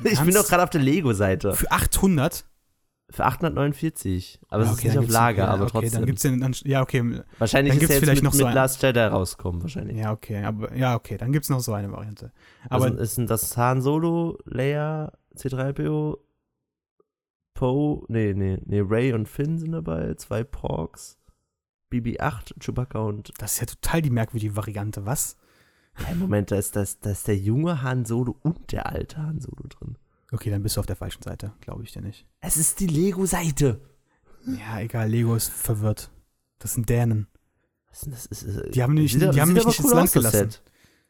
Ich 0.04 0.20
bin 0.20 0.34
doch 0.34 0.48
gerade 0.48 0.64
auf 0.64 0.70
der 0.70 0.80
Lego-Seite. 0.80 1.54
Für 1.54 1.70
800? 1.70 2.44
Für 3.10 3.24
849. 3.24 4.40
Aber 4.48 4.64
Ja, 4.64 4.64
es 4.64 4.72
ist 4.72 4.78
okay, 4.78 4.88
nicht 4.88 4.98
auf 4.98 5.08
Lager, 5.08 5.44
ja, 5.44 5.48
aber 5.48 5.62
okay, 5.64 5.70
trotzdem. 5.70 5.92
Dann 5.92 6.06
gibt's 6.06 6.22
den, 6.22 6.40
dann, 6.40 6.56
ja, 6.64 6.82
okay. 6.82 7.20
wahrscheinlich 7.38 7.74
dann 7.74 7.82
ist 7.82 7.88
der 7.88 7.96
jetzt 7.96 8.04
vielleicht 8.04 8.22
mit, 8.22 8.32
noch 8.32 8.34
so 8.36 8.46
mit 8.46 8.54
Last 8.54 8.82
Jedi 8.82 8.98
rauskommen, 8.98 9.62
wahrscheinlich. 9.62 9.96
Ja, 9.98 10.10
okay. 10.10 10.42
Aber, 10.42 10.74
ja, 10.74 10.96
okay. 10.96 11.18
Dann 11.18 11.32
gibt 11.32 11.44
es 11.44 11.50
noch 11.50 11.60
so 11.60 11.72
eine 11.72 11.92
Variante. 11.92 12.32
Aber 12.68 12.86
also 12.86 12.98
ist 12.98 13.18
denn 13.18 13.28
das 13.28 13.56
Han 13.56 13.80
Solo, 13.80 14.38
Leia, 14.44 15.12
C3PO, 15.36 16.18
Poe, 17.54 18.04
nee, 18.08 18.32
nee, 18.34 18.58
nee, 18.64 18.80
Ray 18.84 19.12
und 19.12 19.28
Finn 19.28 19.58
sind 19.58 19.72
dabei, 19.72 20.14
zwei 20.14 20.42
Porks, 20.44 21.18
BB-8, 21.92 22.54
Chewbacca 22.60 22.98
und. 23.00 23.32
das 23.38 23.54
ist 23.54 23.60
ja 23.60 23.66
total 23.66 24.02
die 24.02 24.10
merkwürdige 24.10 24.56
Variante. 24.56 25.04
Was? 25.06 25.36
Hey, 25.94 26.14
Moment, 26.14 26.50
da 26.50 26.56
ist, 26.56 26.74
das, 26.74 26.98
da 27.00 27.10
ist 27.10 27.28
der 27.28 27.36
junge 27.36 27.82
Han 27.82 28.04
Solo 28.06 28.36
und 28.42 28.72
der 28.72 28.86
alte 28.86 29.18
Han 29.18 29.40
Solo 29.40 29.64
drin. 29.68 29.98
Okay, 30.32 30.48
dann 30.50 30.62
bist 30.62 30.76
du 30.76 30.80
auf 30.80 30.86
der 30.86 30.96
falschen 30.96 31.22
Seite, 31.22 31.52
glaube 31.60 31.82
ich 31.84 31.92
dir 31.92 32.00
nicht. 32.00 32.26
Es 32.40 32.56
ist 32.56 32.80
die 32.80 32.86
Lego-Seite. 32.86 33.80
Ja, 34.46 34.80
egal, 34.80 35.10
Lego 35.10 35.34
ist 35.36 35.50
verwirrt. 35.52 36.10
Das 36.58 36.72
sind 36.72 36.88
Dänen. 36.88 37.26
Was 37.90 38.00
denn 38.00 38.12
das 38.12 38.24
ist, 38.24 38.44
äh, 38.44 38.70
Die 38.70 38.82
haben 38.82 38.94
nicht- 38.94 39.12
sieht, 39.12 39.34
die 39.34 39.40
haben 39.40 39.52
mich 39.52 39.66
nicht 39.66 39.78
ins 39.78 39.86
cool 39.88 39.94
Land 39.96 40.08
aus, 40.08 40.12
das 40.14 40.32
gelassen. 40.32 40.54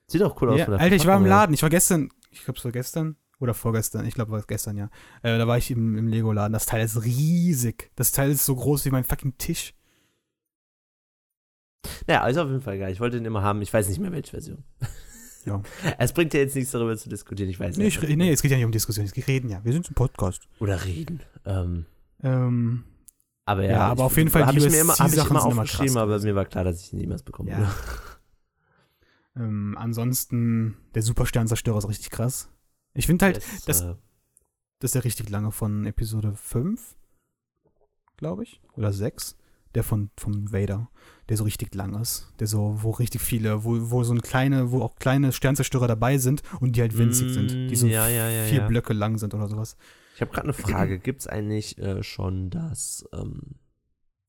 Sieht 0.09 0.23
auch 0.25 0.43
cool 0.43 0.51
aus. 0.51 0.59
Ja, 0.59 0.67
Alter, 0.67 0.97
ich 0.97 1.07
war 1.07 1.17
im. 1.17 1.27
Laden. 1.27 1.55
Ich 1.55 1.63
war 1.63 1.71
gestern, 1.71 2.09
ich 2.31 2.45
glaube, 2.45 2.59
es 2.59 2.65
war 2.65 2.73
gestern 2.73 3.17
oder 3.43 3.55
vorgestern. 3.55 4.07
Ich 4.07 4.15
glaube, 4.15 4.31
war 4.33 4.43
gestern, 4.43 4.77
ja. 4.77 4.89
Äh, 5.23 5.37
da 5.39 5.47
war 5.47 5.59
ich 5.59 5.71
im, 5.71 5.97
im 5.99 6.09
Lego-Laden. 6.09 6.53
Das 6.53 6.67
Teil 6.67 6.85
ist 6.85 7.03
riesig. 7.05 7.91
Das 7.97 8.13
Teil 8.13 8.31
ist 8.31 8.45
so 8.47 8.55
groß 8.57 8.85
wie 8.87 8.91
mein 8.91 9.05
fucking 9.05 9.37
Tisch. 9.39 9.75
Ja, 12.09 12.27
ist 12.27 12.37
auf 12.39 12.49
jeden 12.49 12.61
Fall 12.63 12.79
geil. 12.79 12.93
Ich 12.93 13.01
wollte 13.01 13.17
den 13.17 13.25
immer 13.27 13.43
haben. 13.43 13.61
Ich 13.63 13.73
weiß 13.73 13.89
nicht 13.89 13.99
mehr, 14.01 14.13
welche 14.13 14.31
Version. 14.31 14.65
Ja. 15.45 15.61
Es 15.99 16.13
bringt 16.13 16.33
ja 16.35 16.39
jetzt 16.39 16.55
nichts 16.55 16.71
darüber 16.71 16.97
zu 16.97 17.09
diskutieren. 17.09 17.51
Ich 17.51 17.59
weiß 17.59 17.77
Nee, 17.77 17.89
ich, 17.89 18.01
nicht. 18.01 18.17
nee, 18.17 18.31
es 18.31 18.43
geht 18.43 18.53
ja 18.53 18.57
nicht 18.59 18.65
um 18.65 18.71
Diskussion. 18.71 19.05
Es 19.05 19.13
geht 19.13 19.27
reden 19.27 19.49
ja. 19.51 19.61
Wir 19.65 19.73
sind 19.73 19.91
ein 19.91 19.95
Podcast. 19.95 20.47
Oder 20.61 20.85
reden. 20.85 21.21
Ähm, 21.45 21.85
Ähm, 22.23 22.85
aber 23.45 23.65
ja, 23.65 23.71
Ja, 23.73 23.81
aber 23.89 24.05
auf 24.05 24.17
jeden 24.17 24.31
Fall 24.31 24.47
habe 24.47 24.57
ich 24.59 24.71
mir 24.71 24.81
immer, 24.81 24.95
hab 24.97 25.09
ich 25.09 25.15
immer 25.15 25.27
immer 25.27 25.45
aufgeschrieben, 25.47 25.95
krass 25.95 25.97
aber 25.97 26.21
mir 26.21 26.37
war 26.37 26.45
klar, 26.45 26.63
dass 26.63 26.81
ich 26.81 26.93
ihn 26.93 27.01
niemals 27.01 27.25
bekomme. 27.25 27.51
Ja. 27.51 27.75
ähm, 29.35 29.77
ansonsten, 29.77 30.77
der 30.95 31.03
Supersternzerstörer 31.03 31.79
ist 31.79 31.89
richtig 31.89 32.11
krass. 32.11 32.49
Ich 32.95 33.07
finde 33.07 33.25
halt, 33.27 33.37
Jetzt, 33.37 33.69
das- 33.69 33.81
äh, 33.83 33.95
das 34.81 34.89
ist 34.89 34.95
der 34.97 35.05
richtig 35.05 35.29
lange 35.31 35.53
von 35.53 35.87
Episode 35.87 36.35
5, 36.35 36.97
glaube 38.17 38.43
ich. 38.45 38.61
Oder 38.75 38.93
6. 38.93 39.37
Der 39.75 39.83
von, 39.85 40.11
von 40.19 40.53
Vader, 40.53 40.91
der 41.31 41.39
so 41.39 41.45
richtig 41.45 41.75
lang 41.75 41.95
ist. 41.99 42.31
Der 42.41 42.47
so, 42.47 42.83
wo 42.83 42.91
richtig 42.91 43.23
viele, 43.23 43.65
wo, 43.65 43.91
wo 43.91 44.05
so 44.05 44.13
ein 44.13 44.21
kleine, 44.21 44.71
wo 44.71 44.83
auch 44.83 44.97
kleine 44.97 45.33
Sternzerstörer 45.33 45.87
dabei 45.87 46.19
sind 46.19 46.43
und 46.61 46.77
die 46.77 46.83
halt 46.83 46.99
winzig 46.99 47.31
sind. 47.33 47.51
Die 47.71 47.75
so 47.77 47.87
Mm, 47.87 47.91
ja, 47.91 48.07
ja, 48.09 48.29
ja, 48.29 48.45
vier. 48.45 48.61
Blöcke 48.67 48.93
lang 48.93 49.17
sind 49.17 49.33
oder 49.33 49.49
sowas. 49.49 49.79
Ich 50.15 50.21
habe 50.21 50.31
gerade 50.31 50.45
eine 50.49 50.53
Frage. 50.53 50.99
Gibt 50.99 51.21
es 51.23 51.27
eigentlich 51.27 51.79
äh, 51.79 52.03
schon 52.03 52.51
das, 52.51 53.09
ähm, 53.15 53.41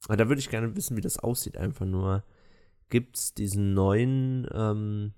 ah, 0.08 0.16
da 0.16 0.30
würde 0.30 0.40
ich 0.40 0.50
gerne 0.50 0.74
wissen, 0.78 0.96
wie 0.96 1.02
das 1.02 1.18
aussieht, 1.20 1.58
einfach 1.58 1.86
nur. 1.86 2.24
Gibt 2.88 3.18
es 3.18 3.34
diesen 3.34 3.74
neuen, 3.74 4.48
ähm, 4.54 5.14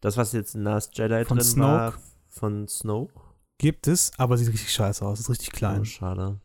das, 0.00 0.16
was 0.16 0.32
jetzt 0.32 0.54
in 0.54 0.62
Last 0.62 0.96
Jedi 0.98 1.24
Von 1.24 1.38
drin 1.38 1.56
war, 1.60 1.92
Snoke? 1.92 2.04
von 2.28 2.68
Snoke? 2.68 3.14
Gibt 3.58 3.86
es, 3.86 4.12
aber 4.18 4.38
sieht 4.38 4.48
richtig 4.48 4.72
scheiße 4.72 5.04
aus. 5.04 5.20
Ist 5.20 5.30
richtig 5.30 5.50
Oh, 5.52 5.56
klein. 5.56 5.84
schade. 5.84 6.40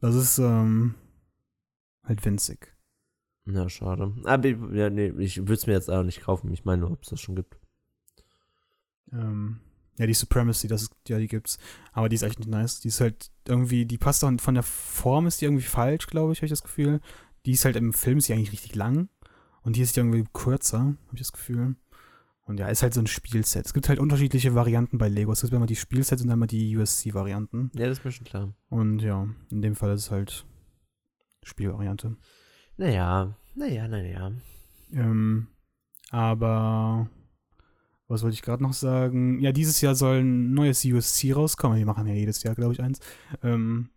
Das 0.00 0.14
ist, 0.14 0.38
ähm, 0.38 0.94
halt 2.04 2.24
winzig. 2.24 2.76
Ja, 3.46 3.68
schade. 3.68 4.12
Aber 4.24 4.44
ich- 4.48 4.56
ja, 4.72 4.90
nee, 4.90 5.08
ich 5.18 5.38
würde 5.38 5.54
es 5.54 5.66
mir 5.66 5.72
jetzt 5.72 5.90
auch 5.90 6.02
nicht 6.02 6.20
kaufen. 6.22 6.52
Ich 6.52 6.64
meine 6.64 6.82
nur, 6.82 6.92
ob 6.92 7.02
es 7.02 7.08
das 7.10 7.20
schon 7.20 7.34
gibt. 7.36 7.58
Ähm, 9.12 9.60
ja, 9.98 10.06
die 10.06 10.14
Supremacy, 10.14 10.68
das 10.68 10.82
ist, 10.82 10.92
ja, 11.08 11.18
die 11.18 11.28
gibt's. 11.28 11.58
Aber 11.92 12.08
die 12.08 12.16
ist 12.16 12.22
echt 12.22 12.38
nicht 12.38 12.48
nice. 12.50 12.80
Die 12.80 12.88
ist 12.88 13.00
halt 13.00 13.30
irgendwie, 13.46 13.86
die 13.86 13.98
passt 13.98 14.22
auch 14.24 14.32
von 14.40 14.54
der 14.54 14.62
Form 14.62 15.26
ist 15.26 15.40
die 15.40 15.46
irgendwie 15.46 15.64
falsch, 15.64 16.06
glaube 16.06 16.32
ich, 16.32 16.38
habe 16.38 16.46
ich 16.46 16.50
das 16.52 16.62
Gefühl. 16.62 17.00
Die 17.46 17.52
ist 17.52 17.64
halt 17.64 17.76
im 17.76 17.92
Film 17.92 18.18
ist 18.18 18.28
die 18.28 18.32
eigentlich 18.34 18.52
richtig 18.52 18.74
lang. 18.74 19.08
Und 19.62 19.76
die 19.76 19.80
ist 19.82 19.96
irgendwie 19.96 20.24
kürzer, 20.32 20.78
habe 20.80 20.96
ich 21.14 21.20
das 21.20 21.32
Gefühl. 21.32 21.76
Und 22.46 22.60
ja, 22.60 22.68
ist 22.68 22.82
halt 22.82 22.94
so 22.94 23.00
ein 23.00 23.08
Spielset. 23.08 23.66
Es 23.66 23.74
gibt 23.74 23.88
halt 23.88 23.98
unterschiedliche 23.98 24.54
Varianten 24.54 24.98
bei 24.98 25.08
Lego. 25.08 25.32
Es 25.32 25.40
gibt 25.40 25.52
einmal 25.52 25.66
die 25.66 25.74
Spielsets 25.74 26.22
und 26.22 26.30
einmal 26.30 26.46
die 26.46 26.76
USC-Varianten. 26.76 27.72
Ja, 27.74 27.88
das 27.88 27.98
ist 27.98 28.04
mir 28.04 28.12
schon 28.12 28.24
klar. 28.24 28.54
Und 28.68 29.00
ja, 29.00 29.28
in 29.50 29.62
dem 29.62 29.74
Fall 29.74 29.92
ist 29.94 30.02
es 30.02 30.10
halt 30.12 30.46
Spielvariante. 31.42 32.16
Naja, 32.76 33.36
naja, 33.56 33.88
naja. 33.88 34.30
Ähm, 34.92 35.48
aber 36.10 37.10
was 38.06 38.22
wollte 38.22 38.34
ich 38.34 38.42
gerade 38.42 38.62
noch 38.62 38.74
sagen? 38.74 39.40
Ja, 39.40 39.50
dieses 39.50 39.80
Jahr 39.80 39.96
soll 39.96 40.20
ein 40.20 40.54
neues 40.54 40.84
USC 40.84 41.32
rauskommen. 41.32 41.78
Die 41.78 41.84
machen 41.84 42.06
ja 42.06 42.14
jedes 42.14 42.44
Jahr, 42.44 42.54
glaube 42.54 42.74
ich, 42.74 42.80
eins. 42.80 43.00
Ähm, 43.42 43.90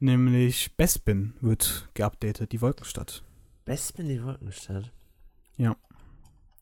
nämlich 0.00 0.76
Bespin 0.76 1.34
wird 1.40 1.88
geupdatet, 1.94 2.50
die 2.50 2.60
Wolkenstadt. 2.60 3.22
Bespin 3.64 4.08
die 4.08 4.22
Wolkenstadt. 4.24 4.92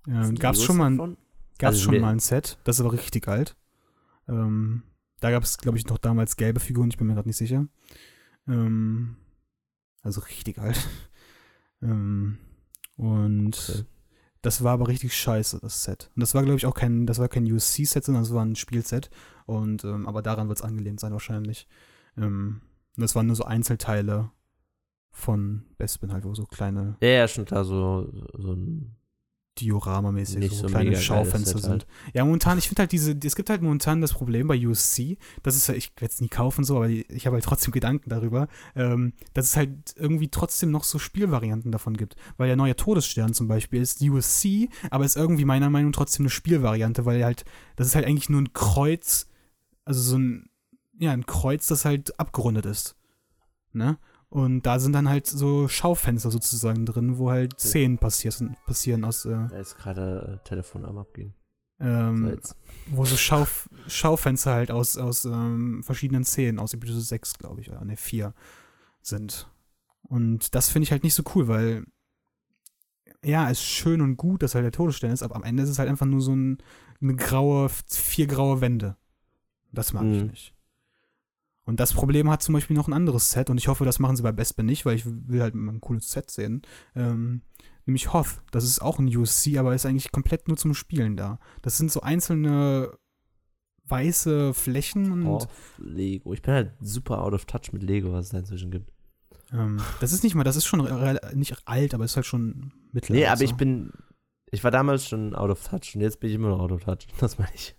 Ähm, 0.06 0.34
gab's 0.36 0.62
schon 0.62 0.76
mal, 0.76 0.90
ein- 0.90 1.16
gab's 1.58 1.76
Also 1.78 1.80
schon 1.92 2.00
mal 2.00 2.12
ein 2.12 2.18
Set, 2.20 2.58
das 2.64 2.76
ist 2.76 2.80
aber 2.80 2.92
richtig 2.92 3.26
alt. 3.28 3.56
Ähm, 4.28 4.82
da 5.20 5.30
gab 5.30 5.42
es, 5.42 5.58
glaube 5.58 5.78
ich, 5.78 5.86
noch 5.86 5.98
damals 5.98 6.36
gelbe 6.36 6.60
Figuren, 6.60 6.90
ich 6.90 6.96
bin 6.96 7.06
mir 7.06 7.14
gerade 7.14 7.28
nicht 7.28 7.36
sicher. 7.38 7.66
Ähm, 8.46 9.16
also 10.02 10.20
richtig 10.20 10.58
alt. 10.58 10.78
ähm, 11.82 12.38
und 12.96 13.56
Okay. 13.70 13.84
das 14.42 14.62
war 14.62 14.72
aber 14.74 14.88
richtig 14.88 15.16
scheiße, 15.16 15.58
das 15.60 15.84
Set. 15.84 16.10
Und 16.14 16.20
das 16.20 16.34
war, 16.34 16.42
glaube 16.42 16.58
ich, 16.58 16.66
auch 16.66 16.74
kein, 16.74 17.06
das 17.06 17.18
war 17.18 17.28
kein 17.28 17.50
USC-Set, 17.50 18.04
sondern 18.04 18.22
das 18.24 18.32
war 18.34 18.44
ein 18.44 18.56
Spielset. 18.56 19.10
Und, 19.46 19.84
ähm, 19.84 20.06
aber 20.06 20.22
daran 20.22 20.48
wird 20.48 20.58
es 20.58 20.64
angelehnt 20.64 21.00
sein 21.00 21.12
wahrscheinlich. 21.12 21.66
Ähm, 22.16 22.60
und 22.96 23.00
das 23.00 23.14
waren 23.14 23.26
nur 23.26 23.36
so 23.36 23.44
Einzelteile 23.44 24.30
von 25.10 25.64
Bespin 25.78 26.12
halt, 26.12 26.24
wo 26.24 26.34
so 26.34 26.44
kleine 26.44 26.96
Ja, 27.00 27.08
ja, 27.08 27.28
schon 27.28 27.44
klar, 27.44 27.64
so, 27.64 28.10
so 28.34 28.52
ein. 28.52 28.96
Diorama-mäßig, 29.60 30.38
Nicht 30.38 30.54
so, 30.56 30.62
so 30.62 30.66
kleine 30.66 30.96
Schaufenster 30.96 31.58
Set 31.58 31.70
halt. 31.70 31.82
sind. 31.82 31.86
Ja, 32.14 32.24
momentan, 32.24 32.58
ich 32.58 32.68
finde 32.68 32.80
halt 32.82 32.92
diese, 32.92 33.16
es 33.24 33.36
gibt 33.36 33.50
halt 33.50 33.62
momentan 33.62 34.00
das 34.00 34.12
Problem 34.12 34.48
bei 34.48 34.66
USC, 34.66 35.16
das 35.42 35.54
ist, 35.56 35.68
ja- 35.68 35.74
ich 35.74 35.92
werde 35.96 36.12
es 36.12 36.20
nie 36.20 36.28
kaufen 36.28 36.64
so, 36.64 36.76
aber 36.76 36.88
ich 36.88 37.26
habe 37.26 37.34
halt 37.34 37.44
trotzdem 37.44 37.72
Gedanken 37.72 38.10
darüber, 38.10 38.48
ähm, 38.74 39.12
dass 39.32 39.46
es 39.46 39.56
halt 39.56 39.94
irgendwie 39.96 40.28
trotzdem 40.28 40.70
noch 40.70 40.84
so 40.84 40.98
Spielvarianten 40.98 41.70
davon 41.72 41.96
gibt. 41.96 42.16
Weil 42.36 42.48
der 42.48 42.56
neue 42.56 42.74
Todesstern 42.76 43.32
zum 43.34 43.46
Beispiel 43.48 43.80
ist 43.80 44.00
USC, 44.02 44.68
aber 44.90 45.04
ist 45.04 45.16
irgendwie 45.16 45.44
meiner 45.44 45.70
Meinung 45.70 45.90
nach 45.90 45.98
trotzdem 45.98 46.24
eine 46.24 46.30
Spielvariante, 46.30 47.04
weil 47.04 47.24
halt, 47.24 47.44
das 47.76 47.86
ist 47.88 47.94
halt 47.94 48.06
eigentlich 48.06 48.28
nur 48.28 48.40
ein 48.42 48.52
Kreuz, 48.52 49.28
also 49.84 50.00
so 50.00 50.18
ein, 50.18 50.48
ja, 50.98 51.12
ein 51.12 51.26
Kreuz, 51.26 51.66
das 51.66 51.84
halt 51.84 52.18
abgerundet 52.18 52.66
ist. 52.66 52.96
Ne? 53.72 53.98
Und 54.34 54.62
da 54.66 54.80
sind 54.80 54.94
dann 54.94 55.08
halt 55.08 55.28
so 55.28 55.68
Schaufenster 55.68 56.28
sozusagen 56.32 56.86
drin, 56.86 57.18
wo 57.18 57.30
halt 57.30 57.60
Szenen 57.60 57.98
passieren, 57.98 58.56
passieren 58.66 59.04
aus, 59.04 59.24
äh, 59.26 59.46
Da 59.48 59.58
ist 59.60 59.76
gerade 59.76 60.40
äh, 60.42 60.48
Telefon 60.48 60.84
am 60.84 60.98
Abgehen. 60.98 61.34
So, 61.78 61.84
ähm, 61.86 62.26
jetzt. 62.30 62.56
wo 62.90 63.04
so 63.04 63.16
Schauf 63.16 63.68
Schaufenster 63.86 64.52
halt 64.52 64.72
aus, 64.72 64.96
aus 64.96 65.24
ähm, 65.24 65.84
verschiedenen 65.84 66.24
Szenen, 66.24 66.58
aus 66.58 66.74
Episode 66.74 67.00
6, 67.00 67.34
glaube 67.38 67.60
ich, 67.60 67.70
oder 67.70 67.84
ne, 67.84 67.96
4 67.96 68.34
sind. 69.02 69.48
Und 70.02 70.54
das 70.56 70.68
finde 70.68 70.84
ich 70.84 70.90
halt 70.90 71.04
nicht 71.04 71.14
so 71.14 71.22
cool, 71.36 71.46
weil 71.46 71.84
ja, 73.24 73.48
es 73.50 73.58
ist 73.58 73.64
schön 73.66 74.00
und 74.00 74.16
gut, 74.16 74.42
dass 74.42 74.56
halt 74.56 74.64
der 74.64 74.72
Todesstern 74.72 75.12
ist, 75.12 75.22
aber 75.22 75.36
am 75.36 75.44
Ende 75.44 75.62
ist 75.62 75.68
es 75.70 75.78
halt 75.78 75.88
einfach 75.88 76.06
nur 76.06 76.20
so 76.20 76.34
ein, 76.34 76.58
eine 77.00 77.14
graue, 77.14 77.68
vier 77.88 78.26
graue 78.26 78.60
Wände. 78.60 78.96
Das 79.72 79.92
mag 79.92 80.04
ich 80.06 80.22
Mhm. 80.22 80.28
nicht. 80.30 80.53
Und 81.64 81.80
das 81.80 81.92
Problem 81.92 82.28
hat 82.30 82.42
zum 82.42 82.52
Beispiel 82.52 82.76
noch 82.76 82.88
ein 82.88 82.92
anderes 82.92 83.30
Set 83.30 83.48
und 83.50 83.58
ich 83.58 83.68
hoffe, 83.68 83.84
das 83.84 83.98
machen 83.98 84.16
sie 84.16 84.22
bei 84.22 84.32
Bespin 84.32 84.66
nicht, 84.66 84.84
weil 84.84 84.96
ich 84.96 85.06
will 85.06 85.40
halt 85.40 85.54
mal 85.54 85.72
ein 85.72 85.80
cooles 85.80 86.10
Set 86.10 86.30
sehen. 86.30 86.62
Ähm, 86.94 87.40
nämlich 87.86 88.12
Hoth. 88.12 88.42
Das 88.50 88.64
ist 88.64 88.80
auch 88.82 88.98
ein 88.98 89.14
USC, 89.14 89.56
aber 89.58 89.74
ist 89.74 89.86
eigentlich 89.86 90.12
komplett 90.12 90.46
nur 90.48 90.56
zum 90.58 90.74
Spielen 90.74 91.16
da. 91.16 91.38
Das 91.62 91.78
sind 91.78 91.90
so 91.90 92.00
einzelne 92.02 92.92
weiße 93.86 94.54
Flächen 94.54 95.12
und 95.12 95.26
Oh, 95.26 95.46
Lego. 95.78 96.32
Ich 96.32 96.42
bin 96.42 96.54
halt 96.54 96.72
super 96.80 97.22
out 97.22 97.34
of 97.34 97.44
touch 97.44 97.72
mit 97.72 97.82
Lego, 97.82 98.12
was 98.12 98.26
es 98.26 98.30
da 98.32 98.38
inzwischen 98.38 98.70
gibt. 98.70 98.90
ähm, 99.52 99.80
das 100.00 100.12
ist 100.12 100.22
nicht 100.24 100.34
mal, 100.34 100.44
das 100.44 100.56
ist 100.56 100.64
schon 100.66 100.86
nicht 101.34 101.56
alt, 101.66 101.94
aber 101.94 102.04
ist 102.04 102.16
halt 102.16 102.26
schon 102.26 102.72
mittel. 102.92 103.14
Nee, 103.14 103.26
aber 103.26 103.42
ich 103.42 103.54
bin. 103.54 103.92
Ich 104.50 104.62
war 104.64 104.70
damals 104.70 105.08
schon 105.08 105.34
out 105.34 105.50
of 105.50 105.66
touch 105.66 105.94
und 105.94 106.00
jetzt 106.00 106.20
bin 106.20 106.30
ich 106.30 106.36
immer 106.36 106.48
noch 106.48 106.60
out 106.60 106.72
of 106.72 106.84
touch. 106.84 107.06
Das 107.20 107.38
meine 107.38 107.50
ich. 107.54 107.74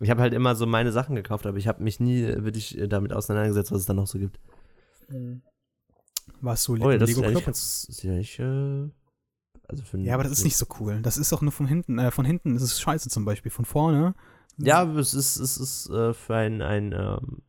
Ich 0.00 0.10
habe 0.10 0.20
halt 0.20 0.34
immer 0.34 0.54
so 0.54 0.66
meine 0.66 0.92
Sachen 0.92 1.16
gekauft, 1.16 1.46
aber 1.46 1.56
ich 1.56 1.68
habe 1.68 1.82
mich 1.82 2.00
nie 2.00 2.22
wirklich 2.22 2.76
äh, 2.78 2.86
damit 2.86 3.12
auseinandergesetzt, 3.12 3.72
was 3.72 3.80
es 3.80 3.86
da 3.86 3.94
noch 3.94 4.06
so 4.06 4.18
gibt. 4.18 4.38
Warst 6.40 6.68
du 6.68 6.74
Oh 6.74 6.90
ja, 6.90 6.98
das 6.98 7.10
ist 7.10 7.16
Lego 7.16 7.28
Club? 7.30 7.44
ganz. 7.44 7.86
Ist 7.88 8.02
ja 8.02 8.12
nicht, 8.12 8.38
äh, 8.38 8.90
also 9.68 9.82
für 9.84 9.98
Ja, 9.98 10.14
aber 10.14 10.22
das 10.22 10.32
ist 10.32 10.44
nicht 10.44 10.56
so 10.56 10.66
cool. 10.80 11.00
Das 11.02 11.16
ist 11.16 11.32
auch 11.32 11.42
nur 11.42 11.52
von 11.52 11.66
hinten. 11.66 11.98
Äh, 11.98 12.10
von 12.10 12.24
hinten 12.24 12.56
ist 12.56 12.62
es 12.62 12.80
scheiße 12.80 13.08
zum 13.08 13.24
Beispiel. 13.24 13.50
Von 13.50 13.64
vorne. 13.64 14.14
Ja, 14.58 14.84
es 14.94 15.14
ist, 15.14 15.36
es 15.36 15.56
ist 15.58 15.90
äh, 15.90 16.14
für 16.14 16.34
ein, 16.36 16.62
ein 16.62 16.92
ähm, 16.92 17.42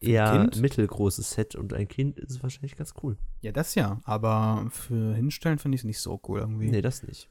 eher 0.00 0.32
Kind? 0.32 0.60
mittelgroßes 0.60 1.30
Set 1.30 1.54
und 1.54 1.72
ein 1.72 1.88
Kind 1.88 2.18
ist 2.18 2.30
es 2.30 2.42
wahrscheinlich 2.42 2.76
ganz 2.76 2.94
cool. 3.02 3.16
Ja, 3.40 3.52
das 3.52 3.74
ja. 3.74 4.00
Aber 4.04 4.66
für 4.70 5.14
Hinstellen 5.14 5.58
finde 5.58 5.76
ich 5.76 5.80
es 5.82 5.86
nicht 5.86 6.00
so 6.00 6.20
cool 6.28 6.40
irgendwie. 6.40 6.70
Nee, 6.70 6.82
das 6.82 7.02
nicht. 7.02 7.30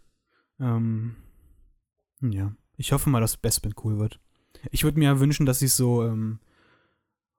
Ähm, 0.59 1.15
ja. 2.21 2.55
Ich 2.77 2.91
hoffe 2.91 3.09
mal, 3.09 3.21
dass 3.21 3.37
Bespin 3.37 3.73
cool 3.83 3.99
wird. 3.99 4.19
Ich 4.71 4.83
würde 4.83 4.99
mir 4.99 5.05
ja 5.05 5.19
wünschen, 5.19 5.45
dass 5.45 5.59
sie 5.59 5.67
so, 5.67 6.03
ähm, 6.03 6.39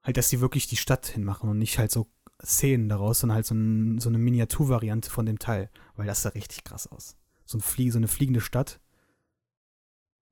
halt, 0.03 0.17
dass 0.17 0.29
sie 0.29 0.41
wirklich 0.41 0.67
die 0.67 0.77
Stadt 0.77 1.07
hinmachen 1.07 1.49
und 1.51 1.59
nicht 1.59 1.79
halt 1.79 1.91
so 1.91 2.07
Szenen 2.45 2.89
daraus, 2.89 3.21
sondern 3.21 3.37
halt 3.37 3.47
so, 3.47 3.55
ein, 3.55 3.99
so 3.99 4.09
eine 4.09 4.19
Miniaturvariante 4.19 5.11
von 5.11 5.27
dem 5.27 5.39
Teil. 5.39 5.71
Weil 5.97 6.07
das 6.07 6.23
sah 6.23 6.29
richtig 6.31 6.64
krass 6.64 6.87
aus. 6.87 7.17
So, 7.45 7.59
ein 7.59 7.62
Flie 7.62 7.91
so 7.91 7.99
eine 7.99 8.09
fliegende 8.09 8.41
Stadt. 8.41 8.81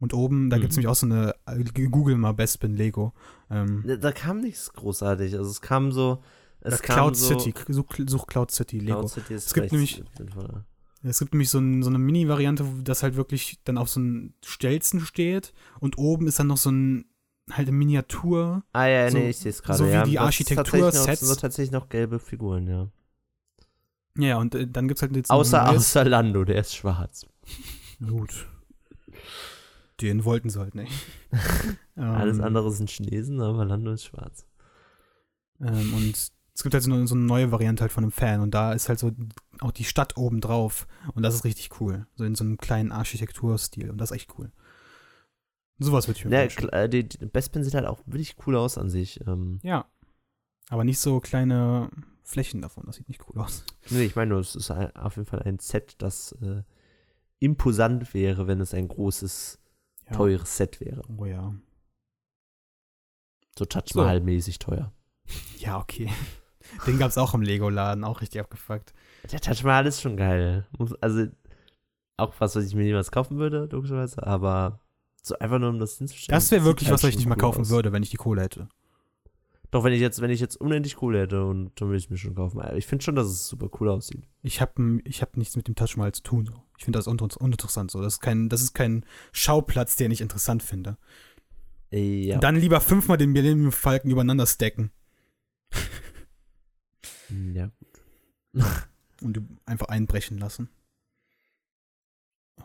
Und 0.00 0.12
oben, 0.12 0.50
da 0.50 0.56
Mhm. 0.56 0.60
gibt 0.62 0.72
es 0.72 0.76
nämlich 0.76 0.88
auch 0.88 0.96
so 0.96 1.06
eine, 1.06 1.34
äh, 1.46 1.64
Google 1.88 2.16
mal 2.16 2.32
Bespin 2.32 2.74
Lego. 2.76 3.12
Ähm, 3.50 3.84
Da, 3.86 3.96
da 3.96 4.12
kam 4.12 4.40
nichts 4.40 4.72
großartig. 4.72 5.34
Also 5.36 5.50
es 5.50 5.60
kam 5.60 5.92
so. 5.92 6.22
Es 6.60 6.82
kam 6.82 6.96
Cloud 6.96 7.16
so, 7.16 7.38
City. 7.38 7.54
Such, 7.68 7.86
such 8.06 8.26
Cloud 8.26 8.50
City 8.50 8.78
Lego. 8.78 8.98
Cloud 9.00 9.10
City 9.10 9.34
ist 9.34 9.46
Es 9.46 9.54
gibt 9.54 9.72
nämlich- 9.72 10.02
sinnvoller. 10.16 10.64
Es 11.06 11.18
gibt 11.18 11.32
nämlich 11.34 11.50
so, 11.50 11.58
ein, 11.58 11.82
so 11.82 11.90
eine 11.90 11.98
Mini-Variante, 11.98 12.64
wo 12.66 12.82
das 12.82 13.02
halt 13.02 13.14
wirklich 13.16 13.60
dann 13.64 13.76
auf 13.78 13.90
so 13.90 14.00
einem 14.00 14.32
Stelzen 14.44 15.00
steht 15.00 15.52
und 15.80 15.98
oben 15.98 16.26
ist 16.26 16.38
dann 16.38 16.46
noch 16.46 16.56
so 16.56 16.70
ein 16.70 17.04
halt 17.50 17.68
eine 17.68 17.76
Miniatur. 17.76 18.64
Ah 18.72 18.86
ja, 18.86 19.10
So- 19.10 19.18
nee, 19.18 19.28
ich 19.30 19.36
sehe 19.36 19.50
es 19.50 19.62
gerade. 19.62 19.78
so 19.78 19.84
wie 19.86 19.90
ja. 19.90 20.04
die 20.04 20.18
Architektur, 20.18 20.64
tatsächlich 20.64 20.94
noch- 20.94 21.04
Sets. 21.04 21.20
So 21.20 21.34
tatsächlich 21.34 21.72
noch 21.72 21.88
gelbe 21.90 22.18
Figuren, 22.18 22.66
ja. 22.66 22.88
Ja, 24.16 24.38
und 24.38 24.54
äh, 24.54 24.66
dann 24.66 24.88
gibt's 24.88 25.02
halt 25.02 25.14
jetzt 25.14 25.30
Außer, 25.30 25.68
außer 25.68 26.04
Lando, 26.06 26.44
der 26.44 26.56
ist 26.60 26.74
schwarz. 26.74 27.26
Gut. 28.00 28.46
Den 30.00 30.24
wollten 30.24 30.48
sie 30.50 30.58
halt 30.58 30.74
nicht. 30.74 30.92
Alles 31.96 32.38
Ähm, 32.38 32.44
andere 32.44 32.72
sind 32.72 32.88
Chinesen, 32.90 33.40
aber 33.40 33.64
Lando 33.64 33.92
ist 33.92 34.04
schwarz. 34.04 34.46
Ähm, 35.60 35.92
und 35.94 36.32
es 36.54 36.62
gibt 36.62 36.72
halt 36.74 36.84
so 36.84 36.92
eine, 36.92 37.06
so 37.06 37.14
eine 37.14 37.24
neue 37.24 37.50
Variante 37.50 37.80
halt 37.82 37.92
von 37.92 38.04
einem 38.04 38.12
Fan 38.12 38.40
und 38.40 38.52
da 38.52 38.72
ist 38.72 38.88
halt 38.88 38.98
so 39.00 39.10
auch 39.60 39.72
die 39.72 39.84
Stadt 39.84 40.16
oben 40.16 40.40
drauf 40.40 40.86
und 41.14 41.22
das 41.22 41.34
ist 41.34 41.44
richtig 41.44 41.80
cool. 41.80 42.06
So 42.14 42.24
in 42.24 42.34
so 42.36 42.44
einem 42.44 42.58
kleinen 42.58 42.92
Architekturstil 42.92 43.90
und 43.90 43.98
das 43.98 44.10
ist 44.10 44.16
echt 44.16 44.38
cool. 44.38 44.52
Sowas 45.78 46.06
würde 46.06 46.18
ich 46.18 46.24
mir 46.24 46.30
Ja, 46.36 46.42
wünschen. 46.42 46.68
kl- 46.68 46.72
äh, 46.72 46.88
die, 46.88 47.08
die 47.08 47.26
Bespin 47.26 47.64
sieht 47.64 47.74
halt 47.74 47.86
auch 47.86 47.98
wirklich 48.06 48.36
cool 48.46 48.56
aus 48.56 48.78
an 48.78 48.88
sich. 48.90 49.20
Ähm, 49.26 49.58
Ja. 49.62 49.86
Aber 50.70 50.84
nicht 50.84 51.00
so 51.00 51.18
kleine 51.20 51.90
Flächen 52.22 52.62
davon, 52.62 52.84
das 52.86 52.96
sieht 52.96 53.08
nicht 53.08 53.20
cool 53.28 53.42
aus. 53.42 53.64
nee, 53.90 54.04
ich 54.04 54.14
meine 54.16 54.30
nur, 54.30 54.40
es 54.40 54.54
ist 54.54 54.70
ein, 54.70 54.94
auf 54.96 55.16
jeden 55.16 55.26
Fall 55.26 55.42
ein 55.42 55.58
Set, 55.58 55.96
das 55.98 56.32
äh, 56.40 56.62
imposant 57.40 58.14
wäre, 58.14 58.46
wenn 58.46 58.60
es 58.60 58.72
ein 58.72 58.86
großes, 58.88 59.58
Ja. 60.06 60.12
teures 60.16 60.56
Set 60.56 60.80
wäre. 60.80 61.02
Oh 61.18 61.26
ja. 61.26 61.52
So 63.58 63.64
Touch 63.64 63.94
Mahal-mäßig 63.94 64.58
teuer. 64.58 64.92
Ja, 65.58 65.78
okay. 65.78 66.10
Den 66.86 66.98
gab's 66.98 67.18
auch 67.18 67.34
im 67.34 67.42
Lego-Laden, 67.42 68.04
auch 68.04 68.20
richtig 68.20 68.40
abgefuckt. 68.40 68.92
Der 69.30 69.40
Touch 69.40 69.64
Mahal 69.64 69.86
ist 69.86 70.00
schon 70.00 70.16
geil. 70.16 70.66
Also, 71.00 71.26
auch 72.16 72.34
was, 72.38 72.56
was 72.56 72.64
ich 72.64 72.74
mir 72.74 72.84
niemals 72.84 73.10
kaufen 73.10 73.38
würde, 73.38 73.68
logischerweise, 73.70 74.26
aber 74.26 74.80
so 75.22 75.38
einfach 75.38 75.58
nur, 75.58 75.70
um 75.70 75.78
das 75.78 75.98
hinzustellen. 75.98 76.36
Das 76.36 76.50
wäre 76.50 76.64
wirklich 76.64 76.88
halt 76.88 76.94
was, 76.94 77.02
was 77.02 77.10
ich 77.10 77.16
nicht 77.16 77.26
mal 77.26 77.36
kaufen 77.36 77.62
aus. 77.62 77.70
würde, 77.70 77.92
wenn 77.92 78.02
ich 78.02 78.10
die 78.10 78.16
Kohle 78.16 78.42
hätte. 78.42 78.68
Doch, 79.70 79.82
wenn 79.82 79.92
ich 79.92 80.00
jetzt, 80.00 80.20
wenn 80.20 80.30
ich 80.30 80.38
jetzt 80.38 80.56
unendlich 80.60 80.94
Kohle 80.96 81.22
hätte 81.22 81.44
und 81.44 81.72
dann 81.80 81.88
würde 81.88 81.96
ich 81.98 82.04
es 82.04 82.10
mir 82.10 82.16
schon 82.16 82.36
kaufen. 82.36 82.60
Ich 82.76 82.86
finde 82.86 83.02
schon, 83.04 83.16
dass 83.16 83.26
es 83.26 83.48
super 83.48 83.68
cool 83.80 83.88
aussieht. 83.88 84.22
Ich 84.42 84.60
habe 84.60 85.00
ich 85.04 85.20
hab 85.20 85.36
nichts 85.36 85.56
mit 85.56 85.66
dem 85.66 85.74
Touch 85.74 85.96
Mahal 85.96 86.12
zu 86.12 86.22
tun. 86.22 86.46
So. 86.46 86.52
Ich 86.78 86.84
finde 86.84 86.98
das 86.98 87.08
uninter- 87.08 87.38
uninteressant. 87.40 87.90
So. 87.90 88.00
Das, 88.00 88.14
ist 88.14 88.20
kein, 88.20 88.48
das 88.48 88.62
ist 88.62 88.74
kein 88.74 89.04
Schauplatz, 89.32 89.96
den 89.96 90.12
ich 90.12 90.20
interessant 90.20 90.62
finde. 90.62 90.96
Ja. 91.90 92.38
Dann 92.38 92.54
lieber 92.56 92.80
fünfmal 92.80 93.16
den 93.16 93.30
Millennium 93.32 93.72
Falken 93.72 94.10
übereinander 94.10 94.46
stacken 94.46 94.90
ja. 97.30 97.70
und 99.20 99.40
einfach 99.66 99.88
einbrechen 99.88 100.38
lassen. 100.38 100.68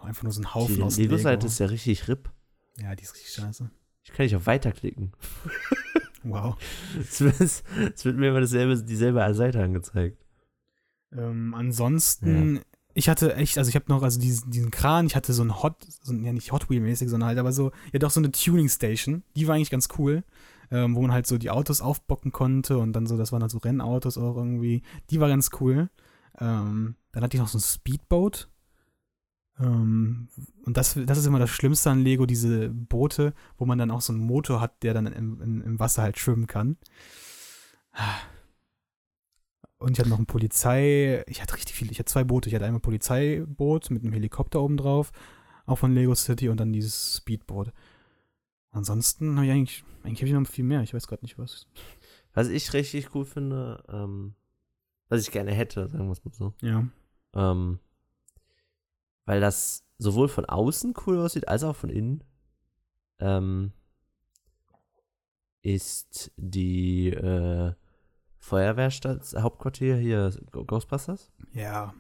Einfach 0.02 0.24
nur 0.24 0.32
so 0.32 0.42
ein 0.42 0.54
Haufen 0.54 0.76
Die 0.76 0.82
aus 0.82 0.98
Lego-Seite 0.98 1.42
Lego. 1.42 1.48
ist 1.48 1.60
ja 1.60 1.66
richtig 1.66 2.08
RIP. 2.08 2.30
Ja, 2.78 2.96
die 2.96 3.04
ist 3.04 3.14
richtig 3.16 3.34
scheiße. 3.34 3.70
Ich 4.04 4.14
kann 4.14 4.26
nicht 4.26 4.36
auf 4.36 4.46
Weiterklicken. 4.46 5.14
Wow. 6.24 6.58
Es 7.00 7.22
wird, 7.22 8.18
mir 8.18 8.30
immer 8.30 8.42
dasselbe, 8.42 8.82
dieselbe 8.84 9.34
Seite 9.34 9.64
angezeigt. 9.64 10.18
Ähm, 11.14 11.54
ansonsten, 11.54 12.60
ich 12.94 13.08
hatte 13.08 13.36
echt, 13.36 13.58
also 13.58 13.70
ich 13.70 13.76
habe 13.76 13.86
noch, 13.88 14.04
also 14.04 14.20
diesen, 14.20 14.52
diesen 14.52 14.70
Kran, 14.70 15.06
ich 15.06 15.16
hatte 15.16 15.32
so 15.34 15.44
ein 15.44 15.62
Hot, 15.64 15.78
so 16.02 16.12
ein, 16.12 16.24
ja 16.24 16.34
nicht 16.34 16.52
Hot 16.52 16.70
Wheel-mäßig, 16.70 17.08
sondern 17.10 17.30
halt, 17.30 17.40
aber 17.40 17.54
so, 17.54 17.72
ja 17.94 18.00
doch 18.00 18.12
so 18.12 18.20
eine 18.20 18.32
Tuning 18.32 18.68
Station, 18.68 19.24
die 19.36 19.48
war 19.48 19.56
eigentlich 19.56 19.70
ganz 19.70 19.88
cool, 19.98 20.24
ähm, 20.72 20.96
wo 20.96 21.02
man 21.02 21.12
halt 21.12 21.28
so 21.28 21.38
die 21.38 21.50
Autos 21.50 21.82
aufbocken 21.82 22.32
konnte 22.32 22.78
und 22.78 22.94
dann 22.94 23.08
so, 23.08 23.18
das 23.18 23.32
waren 23.32 23.42
halt 23.42 23.52
so 23.52 23.58
Rennautos 23.58 24.18
auch 24.18 24.36
irgendwie, 24.38 24.84
die 25.10 25.20
war 25.20 25.30
ganz 25.30 25.50
cool. 25.60 25.90
Ähm, 26.40 26.96
dann 27.12 27.24
hatte 27.24 27.36
ich 27.36 27.42
noch 27.42 27.48
so 27.48 27.58
ein 27.58 27.62
Speedboat. 27.62 28.50
Ähm, 29.60 30.30
und 30.66 30.78
das, 30.78 30.98
das 31.06 31.18
ist 31.18 31.26
immer 31.26 31.40
das 31.40 31.50
Schlimmste 31.50 31.90
an 31.90 32.04
Lego, 32.04 32.26
diese 32.26 32.70
Boote, 32.70 33.34
wo 33.58 33.66
man 33.66 33.78
dann 33.78 33.92
auch 33.92 34.02
so 34.02 34.14
einen 34.14 34.22
Motor 34.22 34.62
hat, 34.62 34.84
der 34.84 34.94
dann 34.94 35.08
im, 35.08 35.42
im, 35.42 35.62
im 35.62 35.80
Wasser 35.80 36.04
halt 36.04 36.18
schwimmen 36.18 36.48
kann. 36.48 36.78
Und 39.80 39.94
ich 39.94 40.00
hatte 40.00 40.10
noch 40.10 40.20
ein 40.20 40.26
Polizei, 40.26 41.24
ich 41.28 41.42
hatte 41.42 41.56
richtig 41.56 41.76
viele, 41.76 41.92
ich 41.92 42.00
hatte 42.00 42.12
zwei 42.12 42.24
Boote. 42.24 42.50
Ich 42.50 42.56
hatte 42.56 42.66
einmal 42.66 42.80
ein 42.80 42.84
Polizeiboot 42.84 43.90
mit 43.92 44.04
einem 44.04 44.14
Helikopter 44.14 44.62
oben 44.62 44.78
drauf, 44.78 45.12
auch 45.66 45.78
von 45.78 45.94
Lego 45.94 46.16
City 46.16 46.50
und 46.50 46.60
dann 46.60 46.74
dieses 46.74 47.18
Speedboot. 47.18 47.72
Ansonsten 48.72 49.36
habe 49.36 49.46
ich 49.48 49.52
eigentlich, 49.52 49.84
eigentlich 50.04 50.20
habe 50.22 50.28
ich 50.28 50.34
noch 50.34 50.48
viel 50.48 50.64
mehr, 50.66 50.82
ich 50.82 50.94
weiß 50.94 51.08
gerade 51.08 51.24
nicht 51.24 51.38
was. 51.40 51.68
Was 52.34 52.48
ich 52.50 52.72
richtig 52.74 53.14
cool 53.16 53.26
finde, 53.26 53.84
ähm, 53.90 54.36
was 55.08 55.22
ich 55.22 55.32
gerne 55.32 55.52
hätte, 55.52 55.90
sagen 55.90 56.06
wir 56.06 56.12
es 56.12 56.24
mal 56.24 56.34
so, 56.34 56.54
Ja. 56.62 56.86
ähm, 57.34 57.80
weil 59.26 59.42
das 59.42 59.84
sowohl 59.98 60.28
von 60.30 60.46
außen 60.46 60.94
cool 61.06 61.20
aussieht, 61.20 61.48
als 61.48 61.64
auch 61.64 61.76
von 61.76 61.90
innen, 61.90 62.24
ähm, 63.20 63.74
ist 65.62 66.32
die 66.38 67.10
äh, 67.10 67.74
Feuerwehrstadt, 68.38 69.34
Hauptquartier 69.38 69.98
hier, 69.98 70.32
Ghostbusters. 70.52 71.32
Ja. 71.54 71.94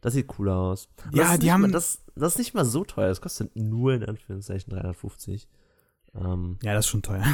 Das 0.00 0.14
sieht 0.14 0.38
cool 0.38 0.48
aus. 0.48 0.88
Ja, 1.12 1.36
die 1.36 1.52
haben- 1.52 1.60
Mal, 1.62 1.70
das, 1.70 2.02
das 2.16 2.32
ist 2.32 2.38
nicht 2.38 2.54
mal 2.54 2.64
so 2.64 2.84
teuer. 2.84 3.08
Das 3.08 3.20
kostet 3.20 3.54
nur 3.54 3.92
in 3.94 4.04
Anführungszeichen 4.04 4.72
350. 4.72 5.46
Ähm, 6.14 6.58
Ja, 6.62 6.74
das 6.74 6.86
ist 6.86 6.90
schon 6.90 7.02
teuer. 7.02 7.24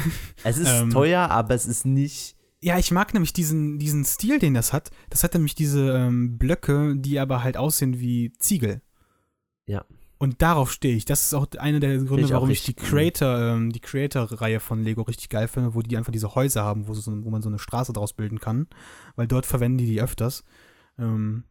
es 0.43 0.57
ist 0.57 0.67
Ähm, 0.69 0.89
teuer, 0.89 1.29
aber 1.29 1.53
es 1.55 1.65
ist 1.65 1.85
nicht. 1.85 2.35
Ja, 2.59 2.77
ich 2.79 2.91
mag 2.91 3.13
nämlich 3.13 3.33
diesen, 3.33 3.77
diesen 3.79 4.03
Stil, 4.03 4.39
den 4.39 4.53
das 4.55 4.73
hat. 4.73 4.89
Das 5.09 5.23
hat 5.23 5.33
nämlich 5.33 5.53
diese 5.55 5.91
ähm, 5.95 6.37
Blöcke, 6.37 6.95
die 6.97 7.19
aber 7.19 7.43
halt 7.43 7.55
aussehen 7.57 7.99
wie 7.99 8.33
Ziegel. 8.39 8.81
Ja. 9.67 9.85
Und 10.19 10.41
darauf 10.41 10.71
stehe 10.71 10.95
ich. 10.95 11.05
Das 11.05 11.21
ist 11.23 11.33
auch 11.35 11.45
einer 11.59 11.79
der 11.79 11.97
Gründe, 11.99 12.23
ich 12.23 12.31
warum 12.31 12.49
ich 12.49 12.63
die. 12.63 12.73
Creator, 12.73 13.37
ähm, 13.53 13.71
die 13.71 13.79
Creator-Reihe 13.79 14.59
von 14.59 14.83
Lego 14.83 15.03
richtig 15.03 15.29
geil 15.29 15.47
finde, 15.47 15.75
wo 15.75 15.83
die 15.83 15.95
einfach 15.95 16.11
diese 16.11 16.33
Häuser 16.33 16.63
haben, 16.63 16.87
wo, 16.87 16.95
so, 16.95 17.11
wo 17.23 17.29
man 17.29 17.43
so 17.43 17.49
eine 17.49 17.59
Straße 17.59 17.93
draus 17.93 18.13
bilden 18.13 18.39
kann. 18.39 18.65
Weil 19.15 19.27
dort 19.27 19.45
verwenden 19.45 19.77
die 19.77 19.85
die 19.85 20.01
öfters. 20.01 20.43
Ähm, 20.97 21.43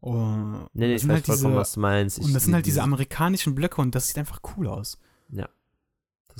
oh, 0.00 0.16
Nee, 0.72 0.88
nee, 0.88 0.94
ich 0.96 1.04
weiß 1.04 1.10
halt 1.14 1.26
vollkommen, 1.26 1.52
diese, 1.52 1.60
was 1.60 1.72
du 1.74 1.80
meinst. 1.80 2.18
Ich, 2.18 2.24
Und 2.24 2.32
das 2.34 2.42
sind 2.44 2.54
halt 2.54 2.66
diese 2.66 2.74
dieses- 2.78 2.84
amerikanischen 2.84 3.54
Blöcke 3.54 3.80
und 3.80 3.94
das 3.94 4.08
sieht 4.08 4.18
einfach 4.18 4.40
cool 4.56 4.66
aus. 4.66 4.98
ist 5.28 5.38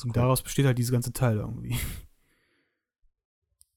Und 0.05 0.11
cool. 0.11 0.15
daraus 0.23 0.43
besteht 0.43 0.67
halt 0.67 0.79
dieses 0.79 0.93
ganze 0.93 1.13
Teil 1.13 1.37
irgendwie. 1.39 1.77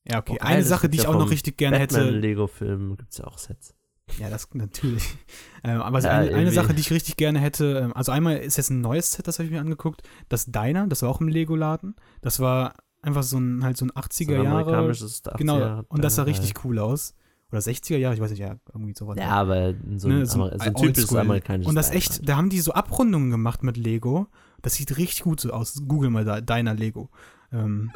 Ja, 0.06 0.20
okay. 0.20 0.38
Oh, 0.42 0.44
Eine 0.44 0.64
Sache, 0.64 0.90
die 0.90 0.98
ich 0.98 1.04
ja 1.04 1.10
auch 1.10 1.18
noch 1.18 1.32
richtig 1.32 1.56
gerne 1.58 1.80
hätte. 1.80 1.96
Batman-Lego-Film 1.96 2.98
gibt 2.98 3.12
es 3.14 3.20
ja 3.20 3.26
auch 3.26 3.38
Sets. 3.38 3.74
Ja, 4.20 4.30
das 4.30 4.48
natürlich. 4.54 5.16
Ähm, 5.66 5.82
aber 5.82 6.02
Ja, 6.02 6.10
eine, 6.10 6.36
eine. 6.36 6.52
Sache, 6.52 6.74
die 6.74 6.82
ich 6.82 6.92
richtig 6.92 7.16
gerne 7.16 7.40
hätte, 7.40 7.80
ähm, 7.86 7.94
also 7.96 8.12
einmal 8.12 8.36
ist 8.36 8.58
jetzt 8.58 8.70
ein 8.70 8.82
neues 8.82 9.14
Set, 9.14 9.30
das 9.30 9.40
habe 9.40 9.46
ich 9.46 9.52
mir 9.54 9.62
angeguckt, 9.62 10.02
das 10.28 10.48
Diner, 10.48 10.88
das 10.88 11.04
war 11.04 11.10
auch 11.10 11.22
im 11.22 11.30
Lego-Laden. 11.30 11.96
Das 12.20 12.42
war 12.42 12.76
einfach 13.02 13.24
so 13.24 13.38
ein, 13.38 13.64
halt 13.64 13.78
so 13.78 13.86
ein 13.86 13.92
80er 13.92 14.26
So 14.26 14.34
ein 14.34 14.44
Jahre. 14.44 14.50
amerikanisches 14.58 15.24
80er 15.24 15.38
Genau, 15.38 15.84
und 15.88 16.04
das 16.04 16.16
sah 16.16 16.24
richtig 16.24 16.66
cool 16.66 16.80
aus. 16.80 17.16
Oder 17.50 17.62
60er 17.62 17.96
Jahre, 17.96 18.14
ich 18.16 18.20
weiß 18.20 18.32
nicht, 18.32 18.42
ja, 18.42 18.58
irgendwie 18.74 18.94
sowas. 18.94 19.16
Ja, 19.18 19.30
aber 19.30 19.74
so 19.96 20.10
ein, 20.10 20.20
Ne, 20.20 20.26
so 20.26 20.40
so 20.40 20.50
ein 20.50 20.76
typisches 20.76 21.16
amerikanisches 21.16 21.70
Und 21.70 21.76
das 21.76 21.92
echt, 21.92 22.12
halt. 22.12 22.28
da 22.28 22.36
haben 22.36 22.50
die 22.50 22.60
so 22.60 22.74
Abrundungen 22.74 23.30
gemacht 23.30 23.64
mit 23.64 23.78
Lego. 23.78 24.28
Das 24.64 24.74
sieht 24.74 24.98
richtig 24.98 25.22
gut 25.24 25.40
so 25.40 25.52
aus. 25.52 25.84
Google 25.88 26.10
mal 26.10 26.26
da, 26.26 26.42
Diner 26.42 26.74
Lego. 26.74 27.12
Ähm, 27.52 27.92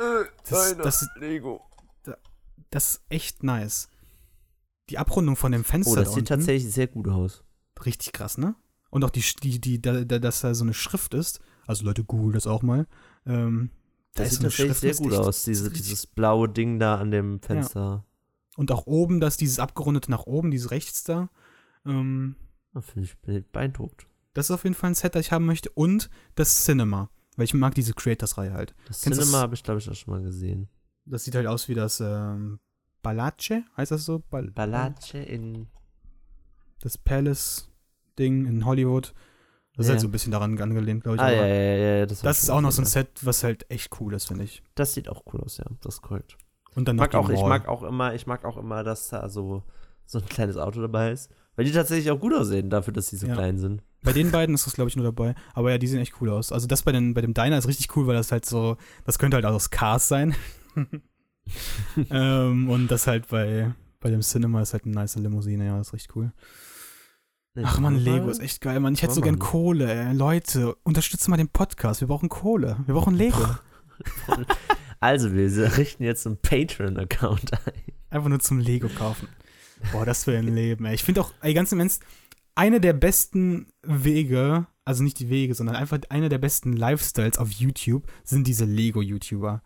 das, 0.47 0.77
das, 0.77 1.07
Lego. 1.19 1.61
das 2.69 2.87
ist 2.95 3.01
echt 3.09 3.41
nice. 3.41 3.89
Die 4.89 4.99
Abrundung 4.99 5.35
von 5.35 5.51
dem 5.51 5.63
Fenster 5.63 5.93
Oh, 5.93 5.95
das 5.95 6.09
da 6.09 6.09
sieht 6.11 6.17
unten, 6.19 6.27
tatsächlich 6.27 6.71
sehr 6.71 6.87
gut 6.87 7.07
aus. 7.07 7.43
richtig 7.83 8.13
krass, 8.13 8.37
ne? 8.37 8.53
Und 8.89 9.03
auch 9.03 9.09
die, 9.09 9.23
die, 9.43 9.59
die, 9.59 9.81
da, 9.81 10.03
da, 10.05 10.19
dass 10.19 10.41
da 10.41 10.53
so 10.53 10.63
eine 10.63 10.73
Schrift 10.73 11.13
ist. 11.13 11.39
Also 11.65 11.83
Leute, 11.83 12.03
google 12.03 12.33
das 12.33 12.47
auch 12.47 12.61
mal. 12.61 12.87
Ähm, 13.25 13.71
da 14.13 14.23
Das 14.23 14.33
ist 14.33 14.39
sieht 14.41 14.51
so 14.51 14.63
eine 14.63 14.67
tatsächlich 14.67 14.77
Schrift, 14.79 14.97
sehr 14.97 15.03
gut 15.05 15.13
echt- 15.13 15.19
aus, 15.21 15.25
das 15.37 15.43
diese, 15.45 15.71
dieses 15.71 16.05
blaue 16.07 16.47
Ding 16.49 16.79
da 16.79 16.95
an 16.97 17.11
dem 17.11 17.41
Fenster. 17.41 18.05
Und 18.55 18.71
auch 18.71 18.87
oben, 18.87 19.19
dass 19.19 19.35
dieses 19.37 19.59
abgerundete 19.59 20.09
nach 20.11 20.25
oben, 20.25 20.51
dieses 20.51 20.71
rechts 20.71 21.03
da. 21.03 21.29
Ähm, 21.85 22.35
Da 22.73 22.81
finde 22.81 23.03
ich 23.07 23.17
bin 23.19 23.45
beeindruckt. 23.51 24.07
Das 24.37 24.47
ist 24.47 24.51
auf 24.51 24.63
jeden 24.63 24.75
Fall 24.75 24.91
ein 24.91 24.95
Set, 24.95 25.15
das 25.15 25.25
ich 25.25 25.31
haben 25.31 25.45
möchte. 25.45 25.69
Und 25.71 26.09
das 26.35 26.63
Cinema. 26.63 27.09
Weil 27.35 27.45
ich 27.45 27.53
mag 27.53 27.75
diese 27.75 27.93
Creators-Reihe 27.93 28.53
halt. 28.53 28.73
Das 28.87 29.01
Kennst 29.01 29.19
Cinema 29.19 29.39
habe 29.39 29.53
ich, 29.55 29.63
glaube 29.63 29.79
ich, 29.79 29.89
auch 29.89 29.93
schon 29.95 30.13
mal 30.13 30.23
gesehen. 30.23 30.69
Das 31.05 31.23
sieht 31.23 31.35
halt 31.35 31.47
aus 31.47 31.67
wie 31.67 31.73
das 31.75 31.99
ähm, 31.99 32.59
Balace, 33.01 33.63
heißt 33.77 33.91
das 33.91 34.05
so? 34.05 34.19
Bal 34.29 34.51
Balace 34.51 35.13
in. 35.15 35.67
Das 36.81 36.97
Palace-Ding 36.97 38.45
in 38.45 38.65
Hollywood. 38.65 39.13
Das 39.75 39.85
ist 39.85 39.89
Ja. 39.89 39.93
halt 39.93 40.01
so 40.01 40.07
ein 40.07 40.11
bisschen 40.11 40.31
daran 40.31 40.59
angelehnt, 40.59 41.03
glaube 41.03 41.17
ich. 41.17 41.21
Ah, 41.21 41.29
ja, 41.31 41.45
ja, 41.47 41.95
ja. 41.99 42.05
Das, 42.05 42.21
Das 42.21 42.41
ist 42.43 42.49
auch 42.49 42.61
noch 42.61 42.71
so 42.71 42.81
ein 42.81 42.85
Set, 42.85 43.09
was 43.23 43.43
halt 43.43 43.69
echt 43.69 43.89
cool 43.99 44.13
ist, 44.13 44.25
finde 44.27 44.43
ich. 44.43 44.63
Das 44.75 44.93
sieht 44.93 45.07
auch 45.09 45.23
cool 45.33 45.41
aus, 45.41 45.57
ja. 45.57 45.65
Das 45.81 45.95
ist 45.95 46.01
korrekt. 46.01 46.37
Und 46.75 46.87
dann 46.87 46.95
mag, 46.95 47.11
die 47.11 47.17
auch, 47.17 47.29
ich 47.29 47.41
mag 47.41 47.67
auch 47.67 47.83
immer, 47.83 48.13
ich 48.15 48.25
mag 48.27 48.45
auch 48.45 48.57
immer, 48.57 48.83
dass 48.83 49.09
da 49.09 49.29
so, 49.29 49.63
so 50.05 50.19
ein 50.19 50.25
kleines 50.25 50.57
Auto 50.57 50.81
dabei 50.81 51.11
ist. 51.11 51.31
Weil 51.55 51.65
die 51.65 51.71
tatsächlich 51.71 52.11
auch 52.11 52.19
gut 52.19 52.33
aussehen, 52.33 52.69
dafür, 52.69 52.93
dass 52.93 53.07
sie 53.07 53.17
so 53.17 53.27
Ja. 53.27 53.33
klein 53.33 53.57
sind. 53.57 53.83
Bei 54.07 54.13
den 54.13 54.31
beiden 54.31 54.55
ist 54.55 54.65
das, 54.65 54.73
glaube 54.73 54.87
ich, 54.89 54.95
nur 54.95 55.03
dabei. 55.03 55.35
Aber 55.53 55.69
ja, 55.69 55.77
die 55.77 55.85
sehen 55.85 55.99
echt 55.99 56.21
cool 56.21 56.29
aus. 56.29 56.53
Also 56.53 56.65
das 56.65 56.83
bei, 56.83 56.93
den, 56.93 57.13
bei 57.13 57.19
dem 57.19 57.33
Diner 57.33 57.57
ist 57.57 57.67
richtig 57.67 57.93
cool, 57.97 58.07
weil 58.07 58.15
das 58.15 58.31
halt 58.31 58.45
so, 58.45 58.77
das 59.03 59.19
könnte 59.19 59.35
halt 59.35 59.45
auch 59.45 59.53
aus 59.53 59.69
Cars 59.69 60.07
sein. 60.07 60.33
ähm, 62.09 62.69
und 62.69 62.87
das 62.87 63.05
halt 63.05 63.27
bei, 63.27 63.73
bei 63.99 64.09
dem 64.09 64.21
Cinema 64.21 64.61
ist 64.61 64.71
halt 64.71 64.85
eine 64.85 64.93
nice 64.93 65.17
Limousine, 65.17 65.65
ja, 65.65 65.77
das 65.77 65.87
ist 65.87 65.93
richtig 65.93 66.15
cool. 66.15 66.31
Ach 67.61 67.79
man, 67.79 67.97
Lego 67.97 68.29
ist 68.29 68.39
echt 68.39 68.61
geil, 68.61 68.79
Mann. 68.79 68.93
Ich 68.93 69.01
hätte 69.01 69.13
so 69.13 69.19
gern 69.19 69.39
Kohle, 69.39 69.91
ey. 69.91 70.13
Leute, 70.13 70.75
unterstützt 70.83 71.27
mal 71.27 71.35
den 71.35 71.49
Podcast. 71.49 71.99
Wir 71.99 72.07
brauchen 72.07 72.29
Kohle. 72.29 72.77
Wir 72.85 72.93
brauchen 72.93 73.15
Lego. 73.15 73.45
Also, 74.99 75.35
wir 75.35 75.77
richten 75.77 76.01
jetzt 76.01 76.25
einen 76.25 76.37
Patreon-Account 76.37 77.53
ein. 77.53 77.73
Einfach 78.09 78.29
nur 78.29 78.39
zum 78.39 78.57
Lego 78.57 78.89
kaufen. 78.89 79.27
Boah, 79.91 80.07
das 80.07 80.25
wäre 80.25 80.39
ein 80.39 80.55
Leben, 80.55 80.85
ey. 80.85 80.95
Ich 80.95 81.03
finde 81.03 81.21
auch, 81.21 81.31
ey, 81.41 81.53
ganz 81.53 81.71
im 81.71 81.79
Ernst, 81.79 82.01
eine 82.57 82.81
der 82.81 82.93
besten 82.93 83.67
Wege, 83.83 84.67
also 84.83 85.03
nicht 85.03 85.19
die 85.19 85.29
Wege, 85.29 85.53
sondern 85.53 85.75
einfach 85.75 85.99
eine 86.09 86.27
der 86.27 86.39
besten 86.39 86.73
Lifestyles 86.73 87.37
auf 87.37 87.51
YouTube 87.51 88.11
sind 88.23 88.47
diese 88.47 88.65
Lego-YouTuber. 88.65 89.61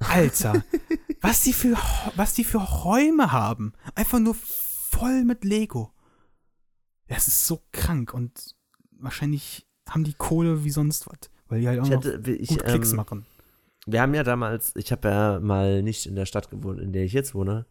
Alter, 0.00 0.64
was 1.20 1.42
die 1.42 1.52
für 1.52 1.76
was 2.16 2.34
die 2.34 2.44
für 2.44 2.58
Räume 2.58 3.32
haben, 3.32 3.72
einfach 3.94 4.18
nur 4.18 4.34
voll 4.34 5.24
mit 5.24 5.44
Lego. 5.44 5.92
Das 7.06 7.28
ist 7.28 7.46
so 7.46 7.62
krank 7.72 8.12
und 8.12 8.56
wahrscheinlich 8.98 9.66
haben 9.88 10.02
die 10.02 10.14
Kohle 10.14 10.64
wie 10.64 10.70
sonst 10.70 11.06
was, 11.06 11.30
weil 11.46 11.60
die 11.60 11.68
halt 11.68 11.80
auch 11.80 11.90
hatte, 11.90 12.20
ich, 12.30 12.48
gut 12.48 12.64
Klicks 12.64 12.90
ähm, 12.90 12.96
machen. 12.96 13.26
Wir 13.86 14.02
haben 14.02 14.14
ja 14.14 14.24
damals, 14.24 14.74
ich 14.74 14.90
habe 14.90 15.08
ja 15.08 15.40
mal 15.40 15.82
nicht 15.82 16.06
in 16.06 16.16
der 16.16 16.26
Stadt 16.26 16.50
gewohnt, 16.50 16.80
in 16.80 16.92
der 16.92 17.04
ich 17.04 17.12
jetzt 17.12 17.36
wohne. 17.36 17.66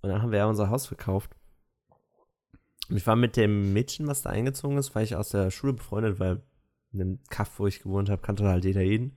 Und 0.00 0.10
dann 0.10 0.22
haben 0.22 0.30
wir 0.30 0.38
ja 0.38 0.46
unser 0.46 0.70
Haus 0.70 0.86
verkauft. 0.86 1.34
Ich 2.88 3.06
war 3.06 3.16
mit 3.16 3.36
dem 3.36 3.72
Mädchen, 3.72 4.06
was 4.06 4.22
da 4.22 4.30
eingezogen 4.30 4.78
ist, 4.78 4.94
weil 4.94 5.04
ich 5.04 5.16
aus 5.16 5.30
der 5.30 5.50
Schule 5.50 5.72
befreundet, 5.72 6.20
weil 6.20 6.42
in 6.92 6.98
dem 6.98 7.18
Kaff, 7.30 7.58
wo 7.58 7.66
ich 7.66 7.82
gewohnt 7.82 8.08
habe, 8.08 8.22
kannte 8.22 8.44
halt 8.44 8.64
jeder 8.64 8.82
jeden. 8.82 9.16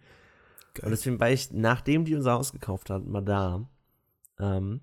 Und 0.81 0.91
deswegen 0.91 1.19
war 1.19 1.29
ich, 1.29 1.51
nachdem 1.51 2.05
die 2.05 2.15
unser 2.15 2.33
Haus 2.33 2.51
gekauft 2.51 2.89
hat, 2.89 3.05
mal 3.05 3.21
da. 3.21 3.69
Ähm, 4.39 4.81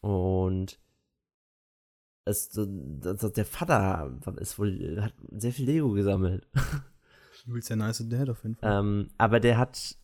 und 0.00 0.78
es, 2.24 2.50
das, 2.50 3.32
der 3.32 3.44
Vater 3.44 4.18
ist 4.36 4.58
wohl, 4.58 5.00
hat 5.00 5.14
sehr 5.30 5.52
viel 5.52 5.66
Lego 5.66 5.92
gesammelt. 5.92 6.46
Du 7.46 7.54
willst 7.54 7.70
ja 7.70 7.76
nice 7.76 8.06
Dad 8.06 8.28
auf 8.28 8.42
jeden 8.42 8.56
Fall. 8.56 8.80
Ähm, 8.80 9.10
aber 9.16 9.40
der 9.40 9.56
hat 9.56 9.96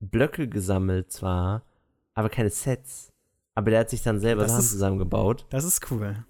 Blöcke 0.00 0.46
gesammelt 0.48 1.10
zwar, 1.12 1.64
aber 2.12 2.28
keine 2.28 2.50
Sets. 2.50 3.11
Aber 3.54 3.70
der 3.70 3.80
hat 3.80 3.90
sich 3.90 4.02
dann 4.02 4.20
selber 4.20 4.42
Das 4.42 4.52
Sachen 4.52 4.60
ist- 4.64 4.70
zusammengebaut. 4.70 5.46
Das 5.50 5.64
ist 5.64 5.90
cool. 5.90 6.24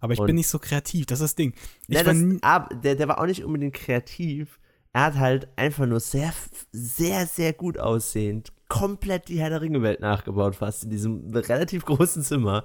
Aber 0.00 0.12
ich 0.12 0.20
Und- 0.20 0.26
bin 0.26 0.36
nicht 0.36 0.48
so 0.48 0.58
kreativ, 0.58 1.06
das 1.06 1.20
ist 1.20 1.24
das 1.32 1.34
Ding. 1.34 1.54
Ich 1.88 2.00
das, 2.02 2.16
aber 2.42 2.74
der, 2.76 2.94
der 2.94 3.08
war 3.08 3.20
auch 3.20 3.26
nicht 3.26 3.44
unbedingt 3.44 3.74
kreativ. 3.74 4.60
Er 4.92 5.04
hat 5.06 5.14
halt 5.16 5.48
einfach 5.56 5.86
nur 5.86 6.00
sehr, 6.00 6.32
sehr, 6.72 7.26
sehr 7.26 7.52
gut 7.52 7.78
aussehend 7.78 8.52
komplett 8.68 9.28
die 9.28 9.38
Herr 9.40 9.48
der 9.50 9.60
Ringe-Welt 9.62 10.00
nachgebaut, 10.00 10.54
fast 10.56 10.84
in 10.84 10.90
diesem 10.90 11.30
relativ 11.34 11.84
großen 11.86 12.22
Zimmer. 12.22 12.64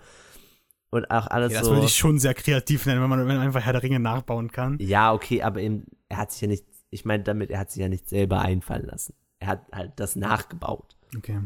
Und 0.89 1.09
auch 1.09 1.27
alles 1.27 1.53
ja, 1.53 1.59
das 1.59 1.67
so. 1.67 1.73
würde 1.73 1.85
ich 1.87 1.95
schon 1.95 2.19
sehr 2.19 2.33
kreativ 2.33 2.85
nennen, 2.85 3.01
wenn 3.01 3.09
man, 3.09 3.19
wenn 3.19 3.27
man 3.27 3.39
einfach 3.39 3.61
Herr 3.61 3.73
der 3.73 3.83
Ringe 3.83 3.99
nachbauen 3.99 4.51
kann. 4.51 4.77
Ja, 4.79 5.11
okay, 5.13 5.41
aber 5.41 5.59
eben, 5.61 5.85
er 6.09 6.17
hat 6.17 6.31
sich 6.31 6.41
ja 6.41 6.47
nicht, 6.47 6.65
ich 6.91 7.03
meine 7.05 7.23
damit, 7.23 7.49
er 7.49 7.59
hat 7.59 7.71
sich 7.71 7.81
ja 7.81 7.89
nicht 7.89 8.07
selber 8.09 8.41
einfallen 8.41 8.85
lassen. 8.85 9.15
Er 9.39 9.47
hat 9.47 9.61
halt 9.71 9.93
das 9.95 10.15
nachgebaut. 10.15 10.97
Okay. 11.17 11.39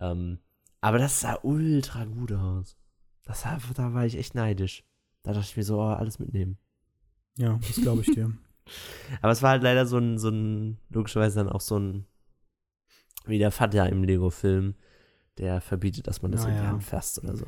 Ähm, 0.00 0.38
aber 0.80 0.98
das 0.98 1.20
sah 1.20 1.38
ultra 1.42 2.04
gut 2.04 2.32
aus. 2.32 2.76
Das 3.24 3.42
da 3.42 3.92
war 3.94 4.06
ich 4.06 4.16
echt 4.16 4.34
neidisch. 4.34 4.84
Da 5.22 5.32
dachte 5.32 5.46
ich 5.50 5.56
mir 5.56 5.62
so, 5.64 5.78
oh, 5.80 5.82
alles 5.88 6.18
mitnehmen. 6.18 6.58
Ja, 7.36 7.58
das 7.66 7.76
glaube 7.76 8.00
ich 8.02 8.10
dir. 8.14 8.32
Aber 9.22 9.32
es 9.32 9.42
war 9.42 9.50
halt 9.50 9.62
leider 9.62 9.86
so 9.86 9.98
ein, 9.98 10.18
so 10.18 10.28
ein, 10.28 10.78
logischerweise 10.90 11.36
dann 11.36 11.48
auch 11.48 11.60
so 11.60 11.78
ein, 11.78 12.06
wie 13.26 13.38
der 13.38 13.50
Vater 13.50 13.88
im 13.88 14.04
Lego-Film, 14.04 14.74
der 15.38 15.60
verbietet, 15.60 16.06
dass 16.06 16.22
man 16.22 16.32
das 16.32 16.44
Ah, 16.44 16.48
in 16.48 16.54
die. 16.54 16.66
Hand 16.68 16.84
fasst 16.84 17.22
oder 17.22 17.36
so. 17.36 17.46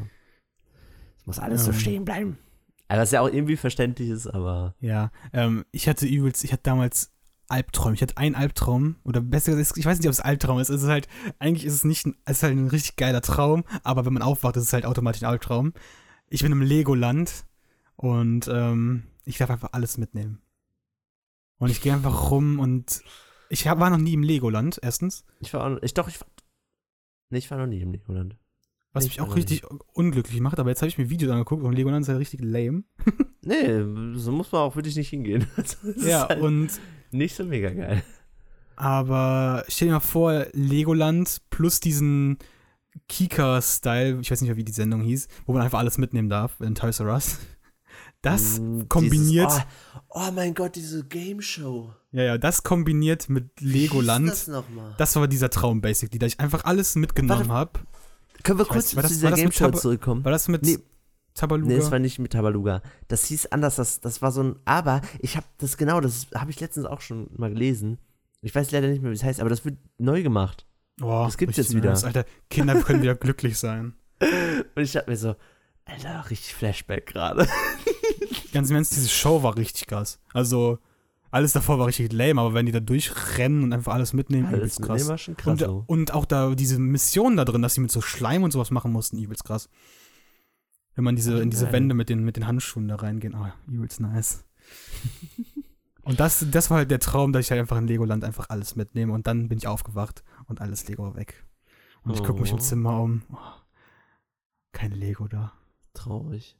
Es 1.18 1.26
muss 1.26 1.38
alles 1.38 1.64
so 1.64 1.72
Ähm. 1.72 1.78
stehen 1.78 2.04
bleiben. 2.04 2.38
Also 2.88 3.02
was 3.02 3.10
ja 3.12 3.20
auch 3.20 3.28
irgendwie 3.28 3.56
verständlich 3.56 4.08
ist, 4.08 4.26
aber 4.26 4.74
Ja, 4.80 5.10
ähm, 5.32 5.64
ich 5.70 5.88
hatte 5.88 6.06
übelst, 6.06 6.42
ich 6.44 6.52
hatte 6.52 6.62
damals 6.64 7.12
Albträume. 7.50 7.94
Ich 7.94 8.02
hatte 8.02 8.16
einen 8.16 8.34
Albtraum, 8.34 8.96
oder 9.04 9.20
besser 9.20 9.52
gesagt, 9.54 9.78
ich 9.78 9.84
weiß 9.84 9.98
nicht, 9.98 10.06
ob 10.06 10.12
es 10.12 10.20
Albtraum 10.20 10.58
ist. 10.58 10.68
Es 10.68 10.82
ist 10.82 10.88
halt, 10.88 11.08
eigentlich 11.38 11.64
ist 11.64 11.74
es 11.74 11.84
nicht, 11.84 12.06
ein, 12.06 12.16
es 12.24 12.38
ist 12.38 12.42
halt 12.42 12.56
ein 12.56 12.68
richtig 12.68 12.96
geiler 12.96 13.20
Traum, 13.20 13.64
aber 13.82 14.04
wenn 14.06 14.12
man 14.12 14.22
aufwacht, 14.22 14.56
ist 14.56 14.64
es 14.64 14.72
halt 14.72 14.86
automatisch 14.86 15.22
ein 15.22 15.28
Albtraum. 15.28 15.72
Ich 16.28 16.42
bin 16.42 16.52
im 16.52 16.62
Legoland 16.62 17.44
und 17.96 18.48
ähm, 18.52 19.04
ich 19.24 19.38
darf 19.38 19.50
einfach 19.50 19.70
alles 19.72 19.98
mitnehmen. 19.98 20.40
Und 21.58 21.70
ich 21.70 21.80
gehe 21.82 21.92
einfach 21.92 22.30
rum 22.30 22.58
und 22.58 23.02
ich 23.50 23.66
hab, 23.68 23.80
war 23.80 23.90
noch 23.90 23.98
nie 23.98 24.14
im 24.14 24.22
Legoland, 24.22 24.78
erstens, 24.82 25.24
ich 25.40 25.52
war 25.52 25.82
ich 25.82 25.92
doch, 25.92 26.08
ich 26.08 26.20
war, 26.20 26.28
nee, 27.30 27.38
ich 27.38 27.50
war 27.50 27.58
noch 27.58 27.66
nie 27.66 27.80
im 27.80 27.92
Legoland. 27.92 28.36
was 28.92 29.04
Ich 29.04 29.10
mich 29.10 29.20
auch 29.20 29.36
richtig 29.36 29.64
unglücklich 29.92 30.40
macht, 30.40 30.58
aber 30.58 30.70
jetzt 30.70 30.80
habe 30.80 30.88
ich 30.88 30.96
mir 30.98 31.10
Videos 31.10 31.30
angeguckt 31.32 31.62
und 31.62 31.72
Legoland 31.72 32.02
ist 32.02 32.08
halt 32.08 32.18
richtig 32.20 32.40
lame. 32.42 32.84
Nee, 33.42 33.82
so 34.14 34.32
muss 34.32 34.52
man 34.52 34.62
auch 34.62 34.76
wirklich 34.76 34.96
nicht 34.96 35.08
hingehen. 35.10 35.46
Also, 35.56 35.76
Ja, 36.06 36.28
halt 36.28 36.40
und 36.42 36.70
nicht 37.12 37.34
so 37.36 37.44
mega 37.44 37.70
geil. 37.70 38.02
Aber 38.76 39.64
stell 39.68 39.88
dir 39.88 39.94
mal 39.94 40.00
vor, 40.00 40.46
Legoland 40.52 41.42
plus 41.50 41.80
diesen 41.80 42.38
Kika-Style, 43.08 44.18
ich 44.20 44.30
weiß 44.30 44.40
nicht 44.40 44.48
mehr, 44.48 44.56
wie 44.56 44.64
die 44.64 44.72
Sendung 44.72 45.02
hieß, 45.02 45.28
wo 45.46 45.52
man 45.52 45.62
einfach 45.62 45.78
alles 45.78 45.98
mitnehmen 45.98 46.28
darf 46.28 46.60
in 46.60 46.74
Toys 46.74 47.00
R 47.00 47.12
Us. 47.12 47.38
Das 48.22 48.60
Mm, 48.60 48.82
kombiniert, 48.88 49.50
Dieses, 49.50 49.64
oh, 50.10 50.20
oh 50.28 50.30
mein 50.32 50.54
Gott, 50.54 50.76
diese 50.76 51.04
Game 51.04 51.40
Show. 51.40 51.92
ja, 52.12 52.22
ja, 52.22 52.38
das 52.38 52.62
kombiniert 52.62 53.28
mit 53.30 53.60
Legoland. 53.60 54.26
Wie 54.26 54.30
das 54.30 54.46
nochmal? 54.46 54.94
Das 54.98 55.16
war 55.16 55.26
dieser 55.26 55.48
Traum, 55.50 55.80
basically, 55.80 56.18
da 56.18 56.26
ich 56.26 56.38
einfach 56.38 56.64
alles 56.64 56.96
mitgenommen 56.96 57.50
habe. 57.50 57.80
Können 58.42 58.58
wir 58.58 58.64
Ich 58.64 58.68
kurz 58.68 58.94
weiß 58.96 59.02
das- 59.02 59.12
zu 59.12 59.18
dieser 59.20 59.32
Game 59.32 59.52
Show 59.52 59.70
zurückkommen? 59.70 60.22
War 60.24 60.32
das 60.32 60.48
mit 60.48 60.62
Nee. 60.62 60.78
Tabaluga? 61.34 61.72
Nee, 61.72 61.78
das 61.78 61.90
war 61.90 61.98
nicht 61.98 62.18
mit 62.18 62.32
Tabaluga. 62.32 62.82
Das 63.08 63.24
hieß 63.26 63.46
anders, 63.46 63.76
das, 63.76 64.00
das 64.00 64.20
war 64.22 64.32
so 64.32 64.42
ein, 64.42 64.56
aber 64.64 65.00
ich 65.20 65.36
habe 65.36 65.46
das 65.58 65.76
genau, 65.76 66.00
das 66.00 66.26
habe 66.34 66.50
ich 66.50 66.60
letztens 66.60 66.86
auch 66.86 67.00
schon 67.00 67.28
mal 67.36 67.50
gelesen. 67.50 67.98
Ich 68.42 68.54
weiß 68.54 68.70
leider 68.70 68.88
nicht 68.88 69.02
mehr, 69.02 69.10
wie 69.10 69.14
es 69.16 69.22
heißt, 69.24 69.40
aber 69.40 69.50
das 69.50 69.64
wird 69.64 69.76
neu 69.98 70.22
gemacht. 70.22 70.66
oh, 71.02 71.24
das 71.26 71.36
gibt's 71.36 71.58
richtig 71.58 71.74
jetzt 71.74 71.76
wieder. 71.76 71.90
nice. 71.90 72.04
Alter, 72.04 72.24
Kinder 72.48 72.80
können 72.82 73.02
wieder 73.02 73.14
glücklich 73.16 73.58
sein. 73.58 73.94
Und 74.74 74.82
ich 74.82 74.92
dachte 74.92 75.10
mir 75.10 75.16
so, 75.16 75.34
Alter, 75.84 76.24
richtig 76.30 76.54
Flashback 76.54 77.06
gerade. 77.06 77.46
Ganz 78.52 78.70
im 78.70 78.76
Ernst, 78.76 78.96
diese 78.96 79.08
Show 79.08 79.42
war 79.42 79.56
richtig 79.56 79.86
krass. 79.86 80.18
Also, 80.32 80.78
alles 81.30 81.52
davor 81.52 81.78
war 81.78 81.86
richtig 81.86 82.12
lame, 82.12 82.40
aber 82.40 82.54
wenn 82.54 82.66
die 82.66 82.72
da 82.72 82.80
durchrennen 82.80 83.62
und 83.62 83.72
einfach 83.72 83.94
alles 83.94 84.12
mitnehmen, 84.12 84.46
Alles 84.46 84.58
übelst 84.58 84.76
krass. 84.82 84.88
mitnehmen 84.88 85.08
war 85.10 85.18
schon 85.18 85.36
krass. 85.36 85.52
Und, 85.52 85.58
so. 85.60 85.84
und 85.86 86.12
auch 86.14 86.24
da 86.24 86.54
diese 86.54 86.78
Mission 86.78 87.36
da 87.36 87.44
drin, 87.44 87.62
dass 87.62 87.74
sie 87.74 87.80
mit 87.80 87.90
so 87.92 88.00
Schleim 88.00 88.42
und 88.42 88.50
sowas 88.52 88.70
machen 88.70 88.92
mussten, 88.92 89.18
übelst 89.18 89.44
krass. 89.44 89.68
Wenn 91.00 91.04
man 91.04 91.16
diese, 91.16 91.40
in 91.40 91.48
diese 91.48 91.64
Geil. 91.64 91.72
Wände 91.72 91.94
mit 91.94 92.10
den, 92.10 92.24
mit 92.24 92.36
den 92.36 92.46
Handschuhen 92.46 92.86
da 92.86 92.96
reingehen, 92.96 93.34
ah, 93.34 93.54
übelst 93.66 94.00
nice. 94.00 94.44
und 96.02 96.20
das, 96.20 96.44
das 96.50 96.68
war 96.68 96.76
halt 96.76 96.90
der 96.90 97.00
Traum, 97.00 97.32
dass 97.32 97.46
ich 97.46 97.50
halt 97.50 97.58
einfach 97.58 97.78
in 97.78 97.86
Legoland 97.86 98.22
einfach 98.22 98.50
alles 98.50 98.76
mitnehme 98.76 99.14
und 99.14 99.26
dann 99.26 99.48
bin 99.48 99.56
ich 99.56 99.66
aufgewacht 99.66 100.22
und 100.44 100.60
alles 100.60 100.86
Lego 100.88 101.14
weg. 101.16 101.46
Und 102.02 102.12
ich 102.12 102.22
gucke 102.22 102.42
mich 102.42 102.50
im 102.50 102.58
Oh. 102.58 102.60
Zimmer 102.60 103.00
um. 103.00 103.22
Oh, 103.32 103.38
kein 104.72 104.92
Lego 104.92 105.26
da. 105.26 105.54
Traurig. 105.94 106.58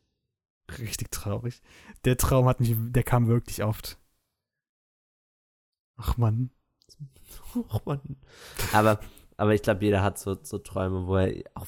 Richtig 0.78 1.10
traurig. 1.10 1.60
Der 2.06 2.16
Traum 2.16 2.46
hat 2.46 2.60
mich, 2.60 2.74
der 2.78 3.02
kam 3.02 3.26
wirklich 3.26 3.62
oft. 3.62 3.98
Ach 5.98 6.16
Mann. 6.16 6.48
Och, 7.54 7.84
Mann. 7.84 8.16
Aber, 8.72 9.00
aber 9.36 9.52
ich 9.52 9.60
glaube, 9.60 9.84
jeder 9.84 10.02
hat 10.02 10.18
so, 10.18 10.38
so 10.42 10.56
Träume, 10.56 11.06
wo 11.06 11.16
er 11.16 11.44
auch, 11.52 11.66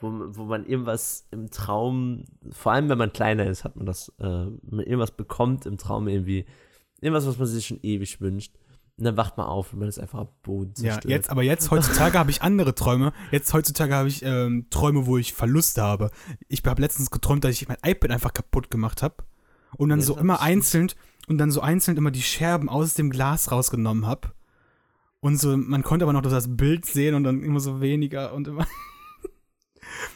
wo, 0.00 0.10
wo 0.30 0.44
man 0.44 0.64
irgendwas 0.66 1.26
im 1.30 1.50
Traum, 1.50 2.24
vor 2.50 2.72
allem 2.72 2.88
wenn 2.88 2.98
man 2.98 3.12
kleiner 3.12 3.46
ist, 3.46 3.64
hat 3.64 3.76
man 3.76 3.86
das, 3.86 4.12
äh, 4.18 4.24
man 4.24 4.84
irgendwas 4.84 5.10
bekommt 5.12 5.66
im 5.66 5.78
Traum 5.78 6.08
irgendwie, 6.08 6.46
irgendwas, 7.00 7.26
was 7.26 7.38
man 7.38 7.46
sich 7.46 7.66
schon 7.66 7.80
ewig 7.82 8.20
wünscht. 8.20 8.54
Und 8.96 9.04
dann 9.04 9.16
wacht 9.16 9.38
man 9.38 9.46
auf 9.46 9.72
und 9.72 9.78
man 9.78 9.88
ist 9.88 9.98
einfach 9.98 10.18
am 10.20 10.28
Boden 10.42 10.72
Ja, 10.76 10.92
zerstört. 10.92 11.10
jetzt, 11.10 11.30
aber 11.30 11.42
jetzt 11.42 11.70
heutzutage 11.70 12.18
habe 12.18 12.30
ich 12.30 12.42
andere 12.42 12.74
Träume. 12.74 13.12
Jetzt 13.30 13.52
heutzutage 13.54 13.94
habe 13.94 14.08
ich 14.08 14.22
ähm, 14.22 14.66
Träume, 14.68 15.06
wo 15.06 15.16
ich 15.16 15.32
Verluste 15.32 15.80
habe. 15.82 16.10
Ich 16.48 16.62
habe 16.66 16.82
letztens 16.82 17.10
geträumt, 17.10 17.42
dass 17.44 17.52
ich 17.52 17.66
mein 17.66 17.78
iPad 17.82 18.10
einfach 18.10 18.34
kaputt 18.34 18.70
gemacht 18.70 19.02
habe 19.02 19.16
und 19.78 19.88
dann 19.88 20.00
Ja, 20.00 20.04
so 20.04 20.18
immer 20.18 20.42
einzeln 20.42 20.92
und 21.28 21.38
dann 21.38 21.50
so 21.50 21.62
einzeln 21.62 21.96
immer 21.96 22.10
die 22.10 22.20
Scherben 22.20 22.68
aus 22.68 22.92
dem 22.94 23.08
Glas 23.08 23.50
rausgenommen 23.50 24.06
habe. 24.06 24.32
Und 25.20 25.38
so, 25.38 25.56
man 25.56 25.82
konnte 25.82 26.04
aber 26.04 26.12
noch 26.12 26.20
das 26.22 26.56
Bild 26.56 26.84
sehen 26.84 27.14
und 27.14 27.24
dann 27.24 27.42
immer 27.42 27.60
so 27.60 27.80
weniger 27.80 28.34
und 28.34 28.48
immer. 28.48 28.66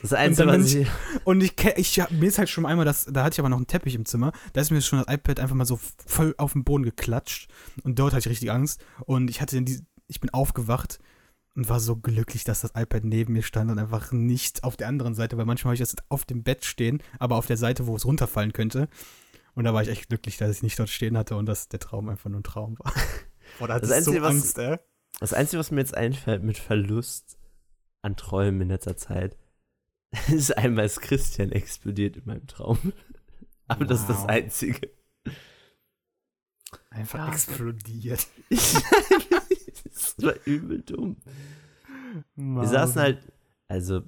Das 0.03 0.13
Einzige, 0.13 0.49
dann 0.49 0.63
was 0.63 0.75
ich, 0.75 0.87
Und 1.25 1.43
ich, 1.43 1.55
ich 1.77 2.01
hab- 2.01 2.11
mir 2.11 2.27
ist 2.27 2.39
halt 2.39 2.49
schon 2.49 2.67
einmal 2.67 2.85
das, 2.85 3.07
da 3.07 3.25
hatte 3.25 3.35
ich 3.35 3.41
aber 3.41 3.49
noch 3.49 3.57
einen 3.59 3.67
Teppich 3.67 3.95
im 3.95 4.05
Zimmer, 4.05 4.33
da 4.53 4.61
ist 4.61 4.71
mir 4.71 4.81
schon 4.83 4.99
das 5.03 5.13
iPad 5.15 5.41
einfach 5.41 5.55
mal 5.57 5.65
so 5.67 5.79
voll 6.07 6.35
auf 6.39 6.53
den 6.53 6.65
Boden 6.65 6.85
geklatscht 6.85 7.49
und 7.83 7.99
dort 7.99 8.13
hatte 8.13 8.21
ich 8.29 8.31
richtig 8.31 8.51
Angst 8.51 8.85
und 9.07 9.29
ich 9.31 9.41
hatte 9.41 9.61
die, 9.63 9.81
ich 10.07 10.21
bin 10.21 10.31
aufgewacht 10.31 10.99
und 11.57 11.69
war 11.69 11.79
so 11.81 11.97
glücklich, 11.97 12.45
dass 12.45 12.61
das 12.63 12.73
iPad 12.75 13.05
neben 13.05 13.33
mir 13.33 13.43
stand 13.43 13.71
und 13.71 13.79
einfach 13.79 14.11
nicht 14.13 14.65
auf 14.65 14.77
der 14.77 14.89
anderen 14.89 15.15
Seite, 15.15 15.37
weil 15.37 15.45
manchmal 15.47 15.71
habe 15.71 15.83
ich 15.83 15.89
das 15.89 15.95
auf 16.09 16.25
dem 16.25 16.43
Bett 16.43 16.65
stehen, 16.65 17.01
aber 17.19 17.37
auf 17.37 17.47
der 17.47 17.57
Seite, 17.57 17.87
wo 17.87 17.95
es 17.97 18.05
runterfallen 18.05 18.53
könnte. 18.53 18.89
Und 19.55 19.63
da 19.63 19.73
war 19.73 19.81
ich 19.83 19.89
echt 19.89 20.09
glücklich, 20.09 20.37
dass 20.37 20.51
ich 20.57 20.65
nicht 20.65 20.77
dort 20.81 20.89
stehen 20.89 21.17
hatte 21.17 21.37
und 21.37 21.47
dass 21.47 21.69
der 21.69 21.79
Traum 21.79 22.09
einfach 22.09 22.29
nur 22.29 22.41
ein 22.41 22.43
Traum 22.43 22.77
war. 22.81 22.93
Boah, 23.61 23.69
Das 23.69 23.83
ich 23.83 23.89
so 23.89 23.95
Einzige, 23.95 24.23
was- 24.23 24.31
Angst, 24.33 24.59
ey. 24.59 24.79
das 25.21 25.33
Einzige, 25.33 25.61
was 25.61 25.71
mir 25.71 25.81
jetzt 25.81 25.97
einfällt 25.97 26.43
mit 26.43 26.59
Verlust 26.59 27.39
an 28.03 28.17
Träumen 28.17 28.63
in 28.63 28.69
letzter 28.69 28.97
Zeit, 28.97 29.37
ist 30.29 30.57
einmal 30.57 30.85
ist 30.87 31.01
Christian 31.01 31.53
explodiert 31.53 32.17
in 32.17 32.23
meinem 32.27 32.47
Traum. 32.47 32.79
Aber 33.69 33.85
das 33.85 34.01
ist 34.01 34.11
das 34.11 34.23
Wow. 34.23 34.29
Einzige. 34.29 34.91
Einfach 36.91 37.19
Ja. 37.27 37.33
explodiert. 37.33 38.27
das 38.51 40.17
war 40.19 40.35
übel 40.45 40.83
dumm. 40.83 41.17
Wir 42.37 42.69
saßen 42.69 43.01
halt, 43.01 43.33
also, 43.69 44.03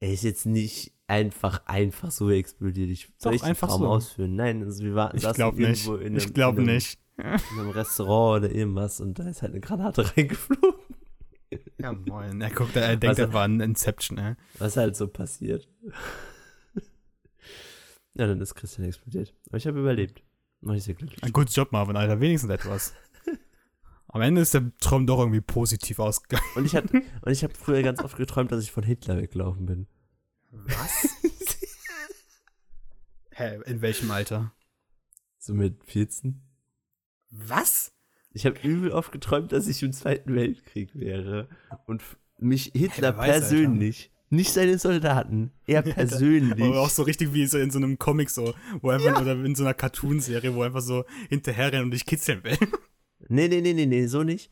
er 0.00 0.12
ist 0.12 0.22
jetzt 0.22 0.46
nicht 0.46 0.92
einfach, 1.06 1.66
einfach 1.66 2.10
so 2.10 2.30
explodiert. 2.30 2.90
Ich 2.90 3.12
soll 3.18 3.32
Doch, 3.32 3.36
ich 3.36 3.40
den 3.42 3.48
einfach 3.48 3.68
Traum 3.68 3.80
so. 3.80 3.88
ausführen? 3.88 4.36
Nein, 4.36 4.62
also 4.62 4.84
wir 4.84 4.94
waren, 4.94 5.16
Ich 5.16 5.22
saßen 5.22 5.34
glaube 5.36 5.60
nicht. 5.62 5.86
irgendwo 5.86 6.04
in 6.04 6.16
Ich 6.16 6.24
einem- 6.24 6.34
glaube 6.34 6.62
in 6.62 6.68
einem, 6.68 6.76
nicht. 6.76 6.98
In 7.16 7.24
einem 7.60 7.70
Restaurant 7.70 8.44
oder 8.44 8.54
irgendwas 8.54 9.00
und 9.00 9.18
da 9.18 9.28
ist 9.28 9.42
halt 9.42 9.52
eine 9.52 9.60
Granate 9.60 10.16
reingeflogen. 10.16 10.74
Ja, 11.78 11.92
moin. 11.92 12.40
Er 12.40 12.50
guckt, 12.50 12.76
er 12.76 12.88
denkt, 12.96 13.04
Also- 13.18 13.22
er 13.22 13.32
war 13.32 13.44
ein 13.44 13.60
Inception, 13.60 14.18
ey. 14.18 14.34
Was 14.58 14.76
halt 14.76 14.96
so 14.96 15.08
passiert. 15.08 15.68
ja, 18.14 18.26
dann 18.26 18.40
ist 18.40 18.54
Christian 18.54 18.86
explodiert. 18.86 19.34
Aber 19.48 19.56
ich 19.58 19.66
habe 19.66 19.80
überlebt. 19.80 20.22
War 20.60 20.74
ich 20.76 20.84
sehr 20.84 20.94
glücklich. 20.94 21.22
Ein 21.22 21.32
guter 21.32 21.50
Job, 21.50 21.72
Marvin, 21.72 21.96
Alter. 21.96 22.20
Wenigstens 22.20 22.50
etwas. 22.50 22.94
Am 24.08 24.22
Ende 24.22 24.40
ist 24.40 24.54
der 24.54 24.70
Traum 24.80 25.06
doch 25.06 25.18
irgendwie 25.18 25.40
positiv 25.40 25.98
ausgegangen. 25.98 26.46
Und 26.54 26.64
ich, 26.66 26.76
hatte, 26.76 27.02
und 27.22 27.32
ich 27.32 27.42
habe 27.42 27.54
früher 27.54 27.82
ganz 27.82 28.00
oft 28.00 28.16
geträumt, 28.16 28.52
dass 28.52 28.62
ich 28.62 28.70
von 28.70 28.84
Hitler 28.84 29.18
weggelaufen 29.18 29.66
bin. 29.66 29.86
Was? 30.52 31.08
Hä, 33.32 33.58
in 33.66 33.80
welchem 33.82 34.10
Alter? 34.12 34.52
So 35.38 35.52
mit 35.52 35.82
14. 35.84 36.40
Was? 37.30 37.92
Ich 38.34 38.44
habe 38.46 38.58
übel 38.62 38.90
oft 38.90 39.12
geträumt, 39.12 39.52
dass 39.52 39.68
ich 39.68 39.82
im 39.82 39.92
Zweiten 39.92 40.34
Weltkrieg 40.34 40.90
wäre. 40.94 41.48
Und 41.86 42.02
mich 42.38 42.72
Hitler 42.74 43.14
wer 43.14 43.18
weiß, 43.18 43.28
Alter. 43.28 43.40
persönlich, 43.48 44.10
nicht 44.28 44.50
seine 44.52 44.76
Soldaten, 44.78 45.52
er 45.66 45.82
persönlich. 45.82 46.62
Aber 46.64 46.80
auch 46.80 46.90
so 46.90 47.04
richtig 47.04 47.32
wie 47.32 47.46
so 47.46 47.58
in 47.58 47.70
so 47.70 47.78
einem 47.78 47.98
Comic 47.98 48.28
so, 48.30 48.52
wo 48.82 48.90
einfach, 48.90 49.20
oder 49.20 49.32
in 49.44 49.54
so 49.54 49.62
einer 49.64 49.74
Cartoon-Serie, 49.74 50.54
wo 50.54 50.62
einfach 50.62 50.80
so 50.82 51.04
hinterherrennen 51.28 51.84
und 51.86 51.90
dich 51.92 52.04
kitzeln 52.06 52.42
will. 52.44 52.58
nee, 53.28 53.48
nee, 53.48 53.60
nee, 53.60 53.72
nee, 53.72 53.86
nee, 53.86 54.06
so 54.06 54.22
nicht. 54.24 54.50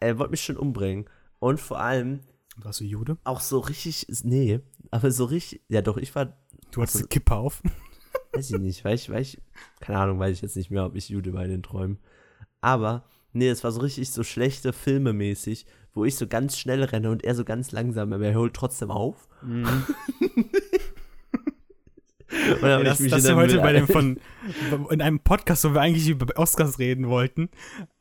Er 0.00 0.18
wollte 0.18 0.30
mich 0.30 0.42
schon 0.42 0.56
umbringen. 0.56 1.10
Und 1.40 1.60
vor 1.60 1.80
allem 1.80 2.20
Warst 2.56 2.80
du 2.80 2.84
Jude? 2.84 3.18
auch 3.24 3.40
so 3.40 3.58
richtig, 3.58 4.06
nee, 4.22 4.60
aber 4.92 5.10
so 5.10 5.24
richtig, 5.24 5.60
ja 5.68 5.82
doch, 5.82 5.96
ich 5.96 6.14
war 6.14 6.36
Du 6.70 6.80
hattest 6.82 6.96
Also- 6.96 7.04
eine 7.04 7.08
Kippe 7.08 7.34
auf. 7.34 7.62
Weiß 8.32 8.50
ich 8.50 8.58
nicht, 8.58 8.84
weil 8.84 8.94
ich, 8.94 9.10
weil 9.10 9.22
ich, 9.22 9.40
keine 9.80 9.98
Ahnung, 9.98 10.18
weiß 10.18 10.36
ich 10.36 10.42
jetzt 10.42 10.56
nicht 10.56 10.70
mehr, 10.70 10.84
ob 10.86 10.94
ich 10.96 11.08
Jude 11.08 11.32
war 11.34 11.44
in 11.44 11.50
den 11.50 11.62
Träumen. 11.62 11.98
Aber, 12.60 13.04
nee, 13.34 13.48
es 13.48 13.62
war 13.62 13.70
so 13.72 13.80
richtig 13.80 14.10
so 14.10 14.22
schlechte 14.22 14.72
Filme 14.72 15.12
mäßig, 15.12 15.66
wo 15.92 16.04
ich 16.04 16.16
so 16.16 16.26
ganz 16.26 16.58
schnell 16.58 16.82
renne 16.82 17.10
und 17.10 17.22
er 17.24 17.34
so 17.34 17.44
ganz 17.44 17.70
langsam, 17.72 18.12
aber 18.12 18.26
er 18.26 18.34
holt 18.38 18.54
trotzdem 18.54 18.90
auf. 18.90 19.28
Mhm. 19.42 19.66
Hab 22.50 22.62
Ey, 22.62 22.84
das 22.84 23.00
ich 23.00 23.10
das 23.10 23.18
ist 23.20 23.28
der 23.28 23.36
heute 23.36 23.58
bei 23.58 23.72
dem 23.72 23.86
von, 23.86 24.18
in 24.90 25.00
einem 25.00 25.20
Podcast, 25.20 25.64
wo 25.64 25.74
wir 25.74 25.80
eigentlich 25.80 26.08
über 26.08 26.36
Oscars 26.38 26.78
reden 26.78 27.08
wollten, 27.08 27.48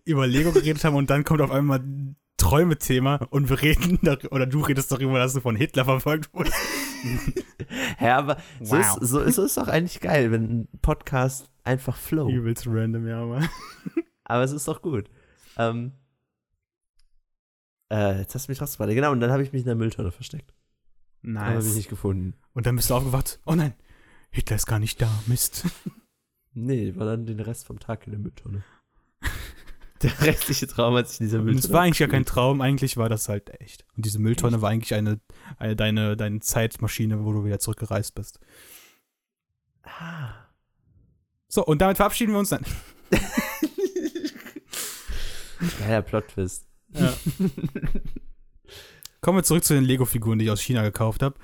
über 0.05 0.25
Lego 0.25 0.51
geredet 0.51 0.83
haben 0.83 0.95
und 0.95 1.09
dann 1.09 1.23
kommt 1.23 1.41
auf 1.41 1.51
einmal 1.51 1.79
ein 1.79 2.15
Träume-Thema 2.37 3.27
und 3.29 3.49
wir 3.49 3.61
reden, 3.61 3.99
dar- 4.03 4.17
oder 4.31 4.45
du 4.47 4.61
redest 4.61 4.91
darüber, 4.91 5.19
dass 5.19 5.33
du 5.33 5.41
von 5.41 5.55
Hitler 5.55 5.85
verfolgt 5.85 6.33
wurdest. 6.33 6.55
Hä, 7.97 8.09
aber 8.09 8.37
so, 8.61 8.75
Wow. 8.77 8.97
ist, 9.01 9.09
so, 9.09 9.19
ist, 9.19 9.35
so 9.35 9.43
ist 9.43 9.57
doch 9.57 9.67
eigentlich 9.67 9.99
geil, 9.99 10.31
wenn 10.31 10.43
ein 10.61 10.67
Podcast 10.81 11.49
einfach 11.63 11.95
flow. 11.95 12.29
Übelst 12.29 12.65
random, 12.67 13.07
ja, 13.07 13.21
aber. 13.21 13.41
Aber 14.25 14.43
es 14.43 14.51
ist 14.51 14.67
doch 14.67 14.81
gut. 14.81 15.09
Ähm, 15.57 15.93
äh, 17.91 18.19
jetzt 18.19 18.33
hast 18.35 18.47
du 18.47 18.51
mich 18.51 18.59
weiter. 18.61 18.93
Genau, 18.95 19.11
und 19.11 19.19
dann 19.19 19.31
habe 19.31 19.43
ich 19.43 19.53
mich 19.53 19.61
in 19.61 19.67
der 19.67 19.75
Mülltonne 19.75 20.11
versteckt. 20.11 20.53
Aber 21.23 21.39
habe 21.39 21.59
ich 21.59 21.65
Nice. 21.65 21.75
nicht 21.75 21.89
gefunden. 21.89 22.35
Und 22.53 22.65
dann 22.65 22.75
bist 22.75 22.89
du 22.89 22.95
aufgewacht. 22.95 23.39
Oh 23.45 23.55
nein, 23.55 23.73
Hitler 24.31 24.57
ist 24.57 24.65
gar 24.65 24.79
nicht 24.79 25.01
da. 25.01 25.09
Mist. 25.27 25.65
Nee, 26.55 26.95
war 26.95 27.07
dann 27.07 27.25
den 27.25 27.39
Rest 27.39 27.65
vom 27.65 27.79
Tag 27.79 28.05
in 28.05 28.11
der 28.11 28.19
Mülltonne. 28.19 28.63
Der 30.03 30.21
restliche 30.21 30.67
Traum 30.67 30.93
hat 30.93 31.07
sich 31.09 31.19
in 31.21 31.25
dieser 31.25 31.39
Und 31.39 31.45
Mülltonne. 31.45 31.65
es 31.65 31.71
war 31.71 31.81
eigentlich 31.81 31.97
gar 31.97 32.07
kein. 32.09 32.25
Traum, 32.25 32.61
eigentlich 32.61 32.95
war 32.95 33.09
das 33.09 33.27
halt 33.27 33.49
echt. 33.59 33.87
Und 33.95 34.05
diese 34.05 34.19
Mülltonne 34.19 34.61
war 34.61 34.69
eigentlich 34.69 34.93
eine, 34.93 35.19
eine 35.57 35.75
deine, 35.75 36.15
deine 36.15 36.41
Zeitmaschine, 36.41 37.25
wo 37.25 37.31
du 37.33 37.43
wieder 37.43 37.57
zurückgereist 37.57 38.13
bist. 38.13 38.39
Ah. 39.81 40.33
So, 41.47 41.65
und 41.65 41.81
damit 41.81 41.97
verabschieden 41.97 42.33
wir 42.33 42.39
uns 42.39 42.49
dann. 42.49 42.63
Geiler 45.79 46.01
Plot-Twist. 46.01 46.65
Ja. 46.93 47.13
Kommen 49.21 49.37
wir 49.37 49.43
zurück 49.43 49.63
zu 49.63 49.73
den 49.73 49.83
Lego-Figuren, 49.85 50.39
die 50.39 50.45
ich 50.45 50.51
aus 50.51 50.61
China 50.61 50.83
gekauft 50.83 51.23
habe. 51.23 51.35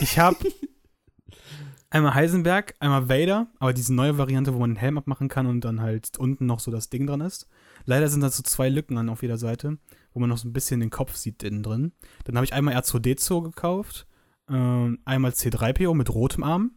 Ich 0.00 0.18
habe 0.18 0.36
einmal 1.90 2.14
Heisenberg, 2.14 2.74
einmal 2.80 3.08
Vader, 3.08 3.48
aber 3.58 3.72
diese 3.72 3.94
neue 3.94 4.18
Variante, 4.18 4.54
wo 4.54 4.58
man 4.58 4.70
den 4.70 4.76
Helm 4.76 4.98
abmachen 4.98 5.28
kann 5.28 5.46
und 5.46 5.64
dann 5.64 5.80
halt 5.80 6.18
unten 6.18 6.46
noch 6.46 6.60
so 6.60 6.70
das 6.70 6.90
Ding 6.90 7.06
dran 7.06 7.20
ist. 7.20 7.46
Leider 7.84 8.08
sind 8.08 8.22
da 8.22 8.30
so 8.30 8.42
zwei 8.42 8.68
Lücken 8.68 8.98
an 8.98 9.08
auf 9.08 9.22
jeder 9.22 9.38
Seite, 9.38 9.78
wo 10.12 10.20
man 10.20 10.28
noch 10.28 10.38
so 10.38 10.48
ein 10.48 10.52
bisschen 10.52 10.80
den 10.80 10.90
Kopf 10.90 11.16
sieht 11.16 11.42
innen 11.42 11.62
drin. 11.62 11.92
Dann 12.24 12.36
habe 12.36 12.44
ich 12.44 12.52
einmal 12.52 12.74
R2D2 12.74 13.44
gekauft, 13.44 14.06
ähm, 14.48 14.98
einmal 15.04 15.30
C3PO 15.30 15.94
mit 15.94 16.12
rotem 16.12 16.42
Arm, 16.42 16.72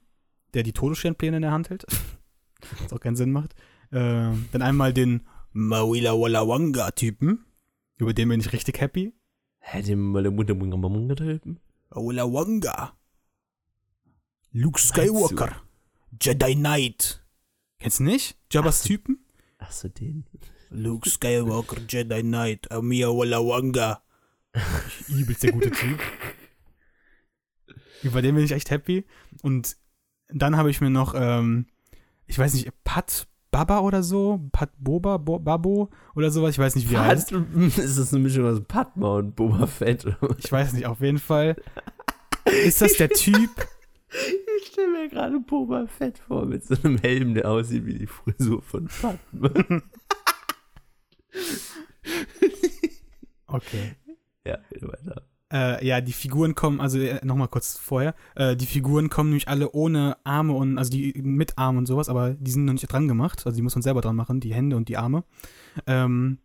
der 0.53 0.63
die 0.63 0.73
Todessternpläne 0.73 1.37
in 1.37 1.41
der 1.41 1.51
Hand 1.51 1.69
hält. 1.69 1.85
Was 2.83 2.93
auch 2.93 2.99
keinen 2.99 3.15
Sinn 3.15 3.31
macht. 3.31 3.55
Ähm, 3.91 4.47
dann 4.51 4.61
einmal 4.61 4.93
den 4.93 5.23
Mawila 5.53 6.19
Walla 6.19 6.47
Wanga 6.47 6.91
Typen, 6.91 7.45
über 7.97 8.13
den 8.13 8.29
bin 8.29 8.39
ich 8.39 8.51
richtig 8.53 8.81
happy. 8.81 9.13
Hätte 9.59 9.91
ihm 9.91 10.11
mal 10.11 10.23
den 10.23 10.35
Mutter 10.35 10.55
getreten? 10.55 11.59
Walla 11.89 12.23
Wanga. 12.23 12.97
Luke 14.51 14.79
Skywalker. 14.79 15.61
Jedi 16.19 16.55
Knight. 16.55 17.23
Kennst 17.79 17.99
du 17.99 18.03
nicht? 18.03 18.37
Jabba's 18.51 18.79
Ach 18.79 18.81
so. 18.81 18.87
Typen? 18.87 19.25
Achso, 19.57 19.87
den. 19.89 20.25
Luke 20.69 21.07
Skywalker, 21.09 21.77
Jedi 21.87 22.21
Knight, 22.21 22.71
Amia 22.71 23.07
Walla 23.09 23.37
Wanga. 23.37 24.03
Übelst 25.07 25.43
der 25.43 25.51
gute 25.51 25.71
Typ. 25.71 25.99
Über 28.01 28.21
den 28.21 28.35
bin 28.35 28.43
ich 28.43 28.51
echt 28.51 28.71
happy. 28.71 29.05
Und 29.41 29.77
dann 30.29 30.57
habe 30.57 30.71
ich 30.71 30.81
mir 30.81 30.89
noch, 30.89 31.13
ähm, 31.15 31.67
ich 32.25 32.37
weiß 32.37 32.53
nicht, 32.55 32.71
Pat 32.83 33.27
Baba 33.53 33.81
oder 33.81 34.01
so, 34.01 34.41
Pat 34.51 34.71
Boba, 34.79 35.17
Bo, 35.17 35.37
Babo 35.37 35.91
oder 36.15 36.31
sowas, 36.31 36.55
ich 36.55 36.59
weiß 36.59 36.75
nicht, 36.75 36.89
wie 36.89 36.95
er 36.95 37.05
heißt. 37.05 37.31
Ist 37.77 37.99
das 37.99 38.11
eine 38.11 38.23
Mischung 38.23 38.47
aus 38.47 38.59
Padma 38.67 39.17
und 39.17 39.35
Boba 39.35 39.67
Fett? 39.67 40.07
Ich 40.39 40.51
weiß 40.51 40.73
nicht, 40.73 40.87
auf 40.87 41.01
jeden 41.01 41.19
Fall. 41.19 41.55
Ist 42.45 42.81
das 42.81 42.97
der 42.97 43.09
Typ? 43.09 43.51
Ich 44.57 44.67
stelle 44.67 44.91
mir 44.91 45.07
gerade 45.07 45.39
Boba 45.39 45.85
Fett 45.85 46.17
vor 46.17 46.47
mit 46.47 46.65
so 46.65 46.75
einem 46.83 46.97
Helm, 46.97 47.35
der 47.35 47.47
aussieht 47.47 47.85
wie 47.85 47.99
die 47.99 48.07
Frisur 48.07 48.63
von 48.63 48.87
Padma. 48.87 49.51
Okay. 53.45 53.95
ja, 54.47 54.57
weiter. 54.81 55.27
Äh, 55.53 55.85
ja, 55.85 56.01
die 56.01 56.13
Figuren 56.13 56.55
kommen, 56.55 56.81
also 56.81 56.97
äh, 56.97 57.23
nochmal 57.23 57.47
kurz 57.47 57.77
vorher, 57.77 58.15
äh, 58.35 58.55
die 58.55 58.65
Figuren 58.65 59.09
kommen 59.09 59.29
nämlich 59.29 59.47
alle 59.47 59.71
ohne 59.71 60.17
Arme 60.23 60.53
und, 60.53 60.79
also 60.79 60.89
die 60.89 61.13
mit 61.21 61.59
Armen 61.59 61.77
und 61.77 61.85
sowas, 61.85 62.09
aber 62.09 62.31
die 62.33 62.49
sind 62.49 62.65
noch 62.65 62.73
nicht 62.73 62.91
dran 62.91 63.07
gemacht, 63.07 63.45
also 63.45 63.55
die 63.55 63.61
muss 63.61 63.75
man 63.75 63.83
selber 63.83 64.01
dran 64.01 64.15
machen, 64.15 64.39
die 64.39 64.53
Hände 64.53 64.75
und 64.75 64.89
die 64.89 64.97
Arme. 64.97 65.23
Ähm, 65.85 66.39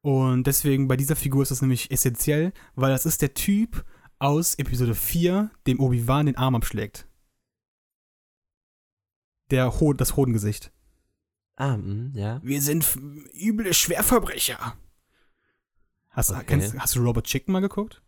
und 0.00 0.46
deswegen 0.46 0.88
bei 0.88 0.96
dieser 0.96 1.14
Figur 1.14 1.42
ist 1.42 1.50
das 1.50 1.60
nämlich 1.60 1.90
essentiell, 1.90 2.52
weil 2.74 2.90
das 2.90 3.04
ist 3.04 3.20
der 3.20 3.34
Typ 3.34 3.84
aus 4.18 4.54
Episode 4.54 4.94
4, 4.94 5.50
dem 5.66 5.78
Obi-Wan 5.78 6.24
den 6.26 6.36
Arm 6.38 6.54
abschlägt. 6.54 7.06
Der 9.50 9.78
Ho 9.80 9.92
das 9.92 10.16
Hodengesicht. 10.16 10.72
Ah, 11.56 11.76
mh, 11.76 12.18
ja. 12.18 12.40
Wir 12.42 12.62
sind 12.62 12.86
üble 13.34 13.74
Schwerverbrecher. 13.74 14.74
Hast, 16.10 16.30
Okay. 16.30 16.44
kennst, 16.46 16.78
hast 16.78 16.96
du 16.96 17.00
Robert 17.00 17.26
Chicken 17.26 17.52
mal 17.52 17.60
geguckt? 17.60 18.02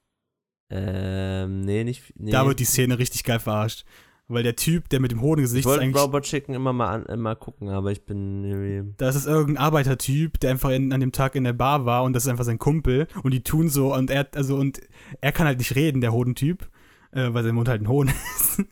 Ähm, 0.70 1.62
nee, 1.62 1.84
nicht. 1.84 2.12
Nee. 2.16 2.30
Da 2.30 2.46
wird 2.46 2.60
die 2.60 2.64
Szene 2.64 2.98
richtig 2.98 3.24
geil 3.24 3.40
verarscht. 3.40 3.84
Weil 4.30 4.44
der 4.44 4.54
Typ, 4.54 4.88
der 4.90 5.00
mit 5.00 5.10
dem 5.10 5.18
ich 5.18 5.24
Hodengesicht 5.24 5.60
ist 5.60 5.66
wollte 5.66 5.82
eigentlich. 5.82 6.00
Robot 6.00 6.22
Chicken 6.22 6.54
immer 6.54 6.72
mal, 6.72 6.88
an, 6.88 7.06
immer 7.06 7.34
gucken, 7.34 7.68
aber 7.68 7.90
ich 7.90 8.06
bin 8.06 8.44
irgendwie. 8.44 8.94
Das 8.96 9.16
ist 9.16 9.26
irgendein 9.26 9.56
Arbeitertyp, 9.56 10.38
der 10.38 10.52
einfach 10.52 10.70
in, 10.70 10.92
an 10.92 11.00
dem 11.00 11.10
Tag 11.10 11.34
in 11.34 11.42
der 11.42 11.52
Bar 11.52 11.84
war 11.84 12.04
und 12.04 12.12
das 12.12 12.24
ist 12.24 12.28
einfach 12.28 12.44
sein 12.44 12.60
Kumpel 12.60 13.08
und 13.24 13.34
die 13.34 13.42
tun 13.42 13.68
so 13.68 13.92
und 13.92 14.08
er 14.08 14.28
also 14.36 14.54
und 14.54 14.80
er 15.20 15.32
kann 15.32 15.48
halt 15.48 15.58
nicht 15.58 15.74
reden, 15.74 16.00
der 16.00 16.12
Hodentyp, 16.12 16.68
äh, 17.10 17.34
weil 17.34 17.42
sein 17.42 17.56
Mund 17.56 17.68
halt 17.68 17.82
ein 17.82 17.88
Hoden 17.88 18.12
ist. 18.36 18.64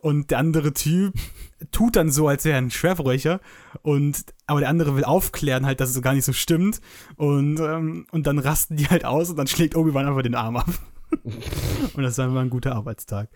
Und 0.00 0.30
der 0.30 0.40
andere 0.40 0.74
Typ 0.74 1.14
tut 1.72 1.96
dann 1.96 2.10
so, 2.10 2.28
als 2.28 2.44
wäre 2.44 2.56
er 2.56 2.62
ein 2.62 2.70
Schwerverbrecher 2.70 3.40
und 3.80 4.26
aber 4.46 4.60
der 4.60 4.68
andere 4.68 4.94
will 4.94 5.04
aufklären 5.04 5.64
halt, 5.64 5.80
dass 5.80 5.88
es 5.88 5.94
so 5.94 6.02
gar 6.02 6.12
nicht 6.12 6.26
so 6.26 6.34
stimmt 6.34 6.82
und 7.16 7.58
ähm, 7.60 8.06
und 8.10 8.26
dann 8.26 8.38
rasten 8.38 8.76
die 8.76 8.88
halt 8.88 9.06
aus 9.06 9.30
und 9.30 9.36
dann 9.36 9.46
schlägt 9.46 9.74
Obi-Wan 9.74 10.06
einfach 10.06 10.20
den 10.20 10.34
Arm 10.34 10.58
ab. 10.58 10.68
und 11.94 12.02
das 12.02 12.18
einfach 12.18 12.40
ein 12.40 12.50
guter 12.50 12.74
Arbeitstag. 12.74 13.30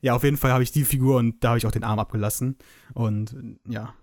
Ja, 0.00 0.14
auf 0.14 0.24
jeden 0.24 0.36
Fall 0.36 0.52
habe 0.52 0.62
ich 0.62 0.70
die 0.70 0.84
Figur 0.84 1.16
und 1.16 1.42
da 1.42 1.48
habe 1.48 1.58
ich 1.58 1.66
auch 1.66 1.72
den 1.72 1.84
Arm 1.84 1.98
abgelassen 1.98 2.56
und 2.94 3.58
ja, 3.68 3.94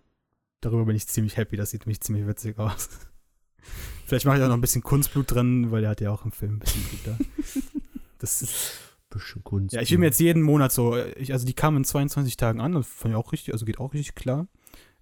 darüber 0.62 0.86
bin 0.86 0.96
ich 0.96 1.08
ziemlich 1.08 1.38
happy. 1.38 1.56
Das 1.56 1.70
sieht 1.70 1.88
mich 1.88 2.02
ziemlich 2.02 2.28
witzig 2.28 2.60
aus. 2.60 2.90
Vielleicht 4.06 4.26
mache 4.26 4.38
ich 4.38 4.44
auch 4.44 4.50
noch 4.50 4.56
ein 4.56 4.62
bisschen 4.62 4.84
Kunstblut 4.84 5.32
drin, 5.32 5.72
weil 5.72 5.82
der 5.82 5.92
hat 5.92 6.02
ja 6.02 6.12
auch 6.12 6.26
im 6.26 6.32
Film 6.32 6.56
ein 6.56 6.60
bisschen 6.60 6.84
Blut 6.84 7.00
da. 7.06 7.18
Das 8.18 8.42
ist, 8.42 8.80
bisschen 9.16 9.44
Kunst. 9.44 9.74
Ja, 9.74 9.82
ich 9.82 9.92
will 9.92 9.98
mir 9.98 10.06
jetzt 10.06 10.20
jeden 10.20 10.42
Monat 10.42 10.72
so, 10.72 10.98
ich, 11.18 11.32
also 11.32 11.46
die 11.46 11.54
kamen 11.54 11.78
in 11.78 11.84
22 11.84 12.38
Tagen 12.38 12.60
an, 12.60 12.74
das 12.74 12.88
fand 12.88 13.14
ich 13.14 13.18
auch 13.18 13.32
richtig, 13.32 13.54
also 13.54 13.66
geht 13.66 13.80
auch 13.80 13.94
richtig 13.94 14.16
klar. 14.16 14.48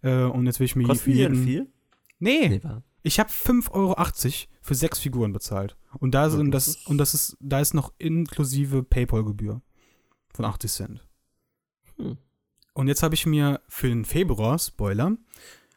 Äh, 0.01 0.24
und 0.24 0.45
jetzt 0.45 0.59
will 0.59 0.65
ich 0.65 0.76
mir 0.76 0.88
denn 0.88 0.99
jeden. 1.05 1.43
viel? 1.43 1.67
Nee, 2.19 2.49
Nee, 2.49 2.63
war. 2.63 2.84
Ich 3.04 3.20
habe 3.20 3.30
5,80 3.30 3.72
Euro 3.74 3.95
für 4.62 4.76
sechs 4.76 4.99
Figuren 4.99 5.34
bezahlt. 5.34 5.78
Und 5.99 6.16
da 6.16 6.30
sind 6.30 6.51
das 6.51 6.76
und 6.88 6.97
das 6.97 7.14
ist, 7.14 7.38
da 7.39 7.60
ist 7.60 7.74
noch 7.74 7.93
inklusive 7.99 8.82
PayPal-Gebühr 8.82 9.62
von 10.34 10.45
80 10.45 10.72
Cent. 10.72 11.08
Hm. 11.97 12.18
Und 12.74 12.88
jetzt 12.88 13.04
habe 13.04 13.14
ich 13.14 13.26
mir 13.26 13.62
für 13.68 13.89
den 13.89 14.06
Februar, 14.06 14.58
Spoiler, 14.58 15.18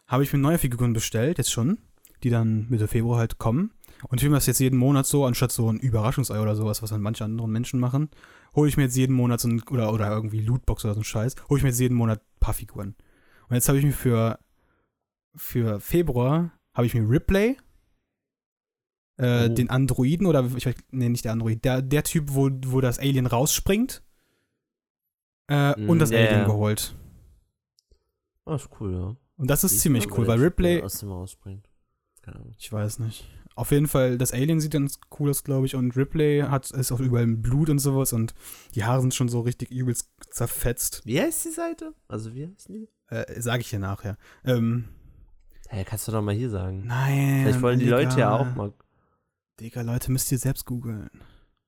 habe 0.07 0.22
ich 0.22 0.33
mir 0.33 0.39
neue 0.39 0.59
Figuren 0.59 0.93
bestellt, 0.93 1.37
jetzt 1.37 1.53
schon, 1.53 1.79
die 2.22 2.31
dann 2.31 2.66
Mitte 2.70 2.89
Februar 2.89 3.18
halt 3.18 3.39
kommen. 3.39 3.72
Und 4.09 4.18
ich 4.18 4.22
will 4.22 4.31
mir 4.31 4.37
das 4.37 4.47
jetzt 4.47 4.61
jeden 4.61 4.79
Monat 4.79 5.07
so, 5.07 5.27
anstatt 5.27 5.53
so 5.53 5.70
ein 5.70 5.79
Überraschungsei 5.79 6.41
oder 6.41 6.55
sowas, 6.55 6.81
was 6.81 6.91
dann 6.91 7.03
manche 7.03 7.24
anderen 7.24 7.51
Menschen 7.51 7.81
machen, 7.81 8.09
hole 8.55 8.68
ich 8.68 8.77
mir 8.77 8.85
jetzt 8.85 8.97
jeden 8.97 9.14
Monat 9.14 9.41
so 9.41 9.49
ein, 9.49 9.62
oder, 9.70 9.93
oder 9.93 10.11
irgendwie 10.11 10.41
Lootbox 10.41 10.85
oder 10.85 10.95
so 10.95 11.01
ein 11.01 11.05
Scheiß, 11.05 11.35
hole 11.49 11.59
ich 11.59 11.62
mir 11.64 11.70
jetzt 11.70 11.81
jeden 11.81 11.97
Monat 11.97 12.20
ein 12.20 12.41
paar 12.41 12.55
Figuren. 12.55 12.95
Und 13.49 13.55
jetzt 13.55 13.68
habe 13.68 13.79
ich 13.79 13.85
mir 13.85 13.93
für, 13.93 14.39
für 15.35 15.81
Februar, 15.81 16.53
habe 16.77 16.87
ich 16.87 16.95
mir 16.95 17.09
Ripley, 17.09 17.57
äh, 19.18 19.47
Oh. 19.47 19.55
den 19.55 19.70
Androiden 19.70 20.27
oder, 20.27 20.45
ich 20.57 20.66
weiß, 20.66 20.74
nee, 20.91 21.09
nicht 21.09 21.24
der 21.24 21.33
Android, 21.33 21.64
der, 21.64 21.83
der 21.83 22.05
Typ, 22.05 22.27
wo, 22.35 22.51
wo 22.66 22.81
das 22.81 22.99
Alien 22.99 23.27
rausspringt, 23.27 24.03
äh, 25.49 25.79
Mm, 25.81 25.89
und 25.91 25.99
das 26.01 26.11
ja, 26.11 26.18
Alien 26.18 26.41
ja. 26.41 26.45
geholt. 26.47 26.95
Oh, 28.45 28.55
ist 28.55 28.68
cool, 28.81 28.93
ja. 28.93 29.16
Und 29.37 29.49
das 29.51 29.64
ist 29.64 29.74
Wie 29.74 29.79
ziemlich 29.79 30.11
cool, 30.16 30.27
weil 30.27 30.39
Ripley, 30.41 30.83
Aus 30.83 30.99
dem 31.01 31.11
rausspringt. 31.11 31.68
Ich 32.59 32.72
weiß 32.72 32.99
nicht. 32.99 33.24
Auf 33.55 33.70
jeden 33.70 33.87
Fall, 33.87 34.18
das 34.18 34.33
Alien 34.33 34.61
sieht 34.61 34.72
ganz 34.72 34.99
cool 35.18 35.31
aus, 35.31 35.45
glaube 35.45 35.64
ich, 35.66 35.77
und 35.77 35.97
Ripley 35.97 36.41
hat, 36.41 36.70
ist 36.72 36.91
auch 36.93 37.01
überall 37.01 37.27
Blut 37.29 37.70
und 37.70 37.79
sowas 37.79 38.12
und 38.12 38.35
die 38.74 38.85
Haare 38.85 39.01
sind 39.01 39.14
schon 39.14 39.29
so 39.29 39.41
richtig 39.41 39.70
übelst 39.70 40.11
zerfetzt. 40.31 41.03
Wie 41.07 41.20
heißt 41.20 41.45
die 41.47 41.51
Seite? 41.51 41.95
Also 42.09 42.35
wie 42.35 42.49
heißt 42.49 42.68
die? 42.68 42.89
Äh, 43.09 43.41
sag 43.41 43.61
ich 43.61 43.70
dir 43.70 43.79
nachher. 43.79 44.18
Ähm, 44.45 44.89
Hä, 45.68 45.84
kannst 45.84 46.06
du 46.08 46.12
doch 46.12 46.22
mal 46.22 46.34
hier 46.34 46.50
sagen. 46.50 46.84
nein. 46.86 47.40
Vielleicht 47.42 47.62
wollen 47.62 47.78
die 47.78 47.86
Digga. 47.86 47.98
Leute 48.00 48.20
ja 48.20 48.30
auch 48.36 48.54
mal. 48.54 48.72
Digga, 49.60 49.82
Leute, 49.82 50.12
müsst 50.12 50.30
ihr 50.32 50.38
selbst 50.38 50.64
googeln. 50.66 51.10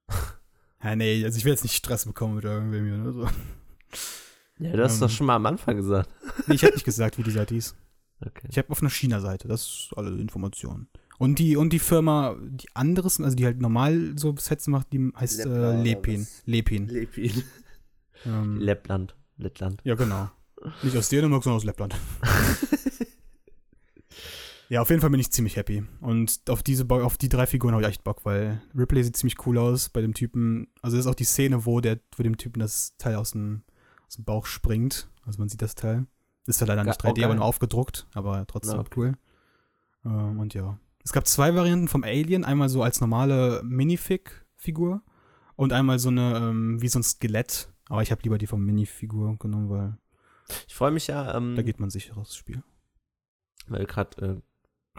ja, 0.83 0.95
nee, 0.97 1.25
also 1.25 1.37
ich 1.39 1.45
will 1.45 1.53
jetzt 1.53 1.63
nicht 1.65 1.75
Stress 1.75 2.05
bekommen 2.05 2.37
mit 2.37 2.45
irgendwem 2.45 2.85
hier 2.87 3.01
oder 3.03 3.13
so. 3.13 3.29
Ja, 4.59 4.73
du 4.77 4.83
hast 4.85 4.95
Ähm. 4.95 5.01
doch 5.01 5.11
schon 5.11 5.27
mal 5.27 5.37
am 5.37 5.47
Anfang 5.47 5.77
gesagt. 5.77 6.11
Nee, 6.47 6.55
ich 6.55 6.65
hab 6.65 6.73
nicht 6.73 6.85
gesagt, 6.85 7.19
wie 7.19 7.23
die 7.23 7.31
Seite 7.31 7.55
hieß. 7.55 7.75
Okay. 8.25 8.49
Ich 8.51 8.59
habe 8.59 8.71
auf 8.71 8.81
einer 8.81 8.91
China-Seite, 8.91 9.47
das 9.49 9.63
ist 9.63 9.91
alle 9.97 10.11
Informationen. 10.21 10.89
Und 11.19 11.39
die, 11.39 11.57
und 11.57 11.73
die 11.73 11.79
Firma, 11.79 12.37
die 12.41 12.67
anderes, 12.75 13.21
also 13.21 13.37
die 13.37 13.45
halt 13.45 13.61
normal 13.61 14.15
so 14.17 14.35
Sets 14.37 14.67
macht, 14.67 14.93
die 14.93 15.13
heißt 15.17 15.47
äh, 15.47 15.83
Lepin. 15.83 16.23
was? 16.23 16.43
Lepin. 16.47 16.89
Lepin. 16.89 17.43
Ähm, 18.27 18.59
Lettland. 18.59 19.15
Lettland. 19.37 19.81
ja, 19.85 19.95
genau. 19.95 20.29
Nicht 20.83 20.97
aus 20.97 21.09
Dänemark, 21.09 21.45
sondern 21.45 21.57
aus 21.59 21.65
Lettland. 21.65 21.95
Ja, 24.71 24.83
auf 24.83 24.91
jeden 24.91 25.01
Fall 25.01 25.11
bin 25.11 25.21
ich 25.21 25.31
ziemlich 25.31 25.57
happy. 25.57 25.83
Und 26.01 26.43
auf 26.51 26.63
diese 26.63 26.85
Bo 26.85 27.01
auf 27.03 27.17
die 27.17 27.29
drei 27.31 27.47
Figuren 27.47 27.73
habe 27.75 27.83
ich 27.83 27.89
echt 27.89 28.05
Bock, 28.05 28.25
weil 28.27 28.61
Ripley 28.77 29.03
sieht 29.03 29.17
ziemlich 29.17 29.47
cool 29.47 29.57
aus 29.57 29.89
bei 29.89 30.03
dem 30.03 30.13
Typen. 30.13 30.69
Also 30.83 30.97
das 30.97 31.07
ist 31.07 31.11
auch 31.11 31.15
die 31.15 31.25
Szene, 31.25 31.65
wo 31.65 31.81
der, 31.81 31.99
wo 32.17 32.23
dem 32.23 32.37
Typen 32.37 32.61
das 32.61 32.95
Teil 32.99 33.17
aus 33.17 33.31
dem, 33.33 33.63
aus 34.07 34.17
dem 34.17 34.25
Bauch 34.25 34.45
springt. 34.47 35.09
Also 35.25 35.39
man 35.39 35.49
sieht 35.49 35.63
das 35.63 35.75
Teil. 35.75 36.07
Ist 36.47 36.61
ja 36.61 36.67
leider 36.67 36.85
nicht 36.85 37.01
Ge- 37.01 37.11
oh, 37.11 37.15
3D, 37.15 37.25
aber 37.25 37.35
nur 37.35 37.45
aufgedruckt, 37.45 38.07
aber 38.15 38.47
trotzdem 38.47 38.77
Na, 38.77 38.81
okay. 38.81 38.91
cool. 38.97 39.19
Ähm, 40.05 40.39
und 40.41 40.53
ja. 40.55 40.79
Es 41.05 41.13
gab 41.13 41.27
zwei 41.27 41.55
Varianten 41.55 41.89
vom 41.89 42.05
Alien, 42.05 42.45
einmal 42.45 42.69
so 42.69 42.83
als 42.83 43.01
normale 43.01 43.63
Minifig-Figur 43.65 45.03
und 45.57 45.73
einmal 45.73 45.99
so 45.99 46.09
eine, 46.11 46.37
ähm, 46.37 46.81
wie 46.83 46.89
so 46.89 46.99
ein 46.99 47.03
Skelett. 47.03 47.73
Aber 47.89 48.03
ich 48.03 48.11
habe 48.11 48.23
lieber 48.23 48.37
die 48.39 48.47
vom 48.47 48.63
Minifigur 48.65 49.39
genommen, 49.39 49.71
weil 49.71 49.97
Ich 50.67 50.75
freue 50.75 50.91
mich 50.91 51.07
ja, 51.07 51.35
ähm, 51.37 51.55
da 51.57 51.63
geht 51.63 51.81
man 51.81 51.89
sicher 51.91 52.17
aufs 52.19 52.37
Spiel. 52.37 52.63
weil 53.67 53.81
wir 53.81 53.87
gerade 53.87 54.23
äh, 54.27 54.41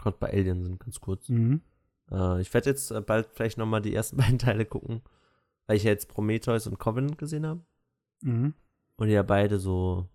grad 0.00 0.20
bei 0.20 0.32
Alien 0.32 0.62
sind, 0.62 0.80
ganz 0.80 1.00
kurz. 1.00 1.28
Mhm. 1.28 1.60
Äh, 2.10 2.40
ich 2.40 2.52
werde 2.52 2.70
jetzt 2.70 2.90
äh, 2.90 3.00
bald 3.00 3.28
vielleicht 3.32 3.58
nochmal 3.58 3.82
die 3.82 3.94
ersten 3.94 4.16
beiden 4.18 4.38
Teile 4.38 4.64
gucken, 4.64 5.02
weil 5.66 5.76
ich 5.76 5.84
ja 5.84 5.90
jetzt 5.90 6.08
Prometheus 6.08 6.66
und 6.66 6.78
Covenant 6.78 7.18
gesehen 7.18 7.46
habe. 7.46 7.60
Mhm. 8.22 8.54
Und 8.96 9.08
ja 9.08 9.22
beide 9.22 9.58
so 9.58 10.06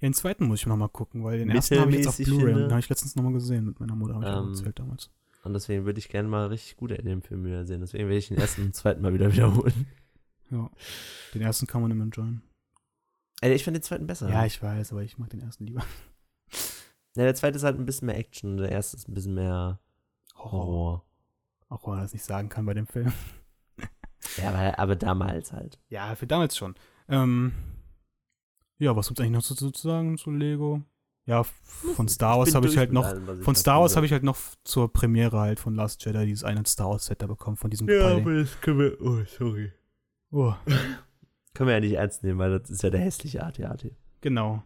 Ja, 0.00 0.08
den 0.08 0.14
zweiten 0.14 0.46
muss 0.46 0.60
ich 0.60 0.66
noch 0.66 0.76
mal 0.76 0.88
gucken, 0.88 1.24
weil 1.24 1.38
den 1.38 1.50
ersten 1.50 1.78
habe 1.78 1.90
ich 1.90 1.98
jetzt 1.98 2.08
auf 2.08 2.18
Blu-ray. 2.18 2.54
Den 2.54 2.70
habe 2.70 2.80
ich 2.80 2.88
letztens 2.88 3.16
noch 3.16 3.22
mal 3.22 3.32
gesehen 3.32 3.64
mit 3.66 3.80
meiner 3.80 3.94
Mutter, 3.94 4.14
habe 4.14 4.26
ich 4.26 4.32
Ähm, 4.32 4.48
erzählt 4.48 4.78
damals. 4.78 5.10
Und 5.44 5.54
deswegen 5.54 5.84
würde 5.84 5.98
ich 5.98 6.08
gerne 6.08 6.28
mal 6.28 6.46
richtig 6.48 6.76
gute 6.76 6.98
Alien-Filme 6.98 7.46
wieder 7.46 7.64
sehen. 7.66 7.80
Deswegen 7.80 8.04
werde 8.04 8.18
ich 8.18 8.28
den 8.28 8.38
ersten 8.38 8.62
und 8.62 8.74
zweiten 8.74 9.02
mal 9.02 9.14
wieder 9.14 9.32
wiederholen. 9.32 9.86
Ja. 10.50 10.70
Den 11.34 11.42
ersten 11.42 11.66
kann 11.66 11.82
man 11.82 11.90
immer 11.90 12.04
enjoyen. 12.04 12.42
Ey, 13.40 13.52
ich 13.54 13.64
finde 13.64 13.80
den 13.80 13.84
zweiten 13.84 14.06
besser. 14.06 14.28
Ja, 14.28 14.44
ich 14.44 14.62
weiß, 14.62 14.92
aber 14.92 15.02
ich 15.02 15.18
mag 15.18 15.30
den 15.30 15.40
ersten 15.40 15.66
lieber. 15.66 15.84
Ja, 17.16 17.24
der 17.24 17.34
zweite 17.34 17.56
ist 17.56 17.64
halt 17.64 17.78
ein 17.78 17.84
bisschen 17.86 18.06
mehr 18.06 18.16
Action. 18.18 18.56
Der 18.56 18.70
erste 18.70 18.96
ist 18.96 19.08
ein 19.08 19.14
bisschen 19.14 19.34
mehr 19.34 19.78
Horror. 20.36 21.04
Auch 21.68 21.84
wenn 21.86 21.94
man 21.94 22.02
das 22.02 22.12
nicht 22.12 22.24
sagen 22.24 22.48
kann 22.48 22.66
bei 22.66 22.74
dem 22.74 22.86
Film. 22.86 23.12
Ja, 24.36 24.50
aber, 24.50 24.78
aber 24.78 24.96
damals 24.96 25.52
halt. 25.52 25.80
Ja, 25.88 26.14
für 26.14 26.28
damals 26.28 26.56
schon. 26.56 26.76
Ähm, 27.08 27.52
ja, 28.78 28.94
was 28.94 29.08
gibt's 29.08 29.20
eigentlich 29.20 29.32
noch 29.32 29.42
so, 29.42 29.54
so 29.56 29.70
zu 29.72 29.88
sagen 29.88 30.16
zu 30.16 30.30
Lego? 30.30 30.80
Ja, 31.26 31.42
von 31.42 32.06
Star 32.08 32.38
Wars 32.38 32.54
habe 32.54 32.68
ich 32.68 32.78
halt 32.78 32.92
noch, 32.92 33.04
allem, 33.04 33.42
von 33.42 33.56
Star 33.56 33.80
Wars 33.80 33.96
habe 33.96 34.06
ich 34.06 34.12
halt 34.12 34.22
noch 34.22 34.38
zur 34.62 34.92
Premiere 34.92 35.38
halt 35.40 35.58
von 35.58 35.74
Last 35.74 36.04
Jedi 36.04 36.24
dieses 36.24 36.44
eine 36.44 36.64
Star 36.66 36.90
Wars 36.90 37.06
Set 37.06 37.20
da 37.20 37.26
bekommen, 37.26 37.56
von 37.56 37.68
diesem 37.68 37.88
Ja, 37.88 38.00
Palais. 38.00 38.20
aber 38.22 38.34
das 38.34 38.60
können 38.60 38.78
wir. 38.78 39.00
Oh, 39.00 39.24
sorry. 39.26 39.72
Oh, 40.30 40.54
Können 41.54 41.66
wir 41.68 41.74
ja 41.74 41.80
nicht 41.80 41.94
ernst 41.94 42.22
nehmen, 42.22 42.38
weil 42.38 42.58
das 42.60 42.70
ist 42.70 42.82
ja 42.84 42.90
der 42.90 43.00
hässliche 43.00 43.42
AT-AT. 43.44 43.90
genau. 44.20 44.62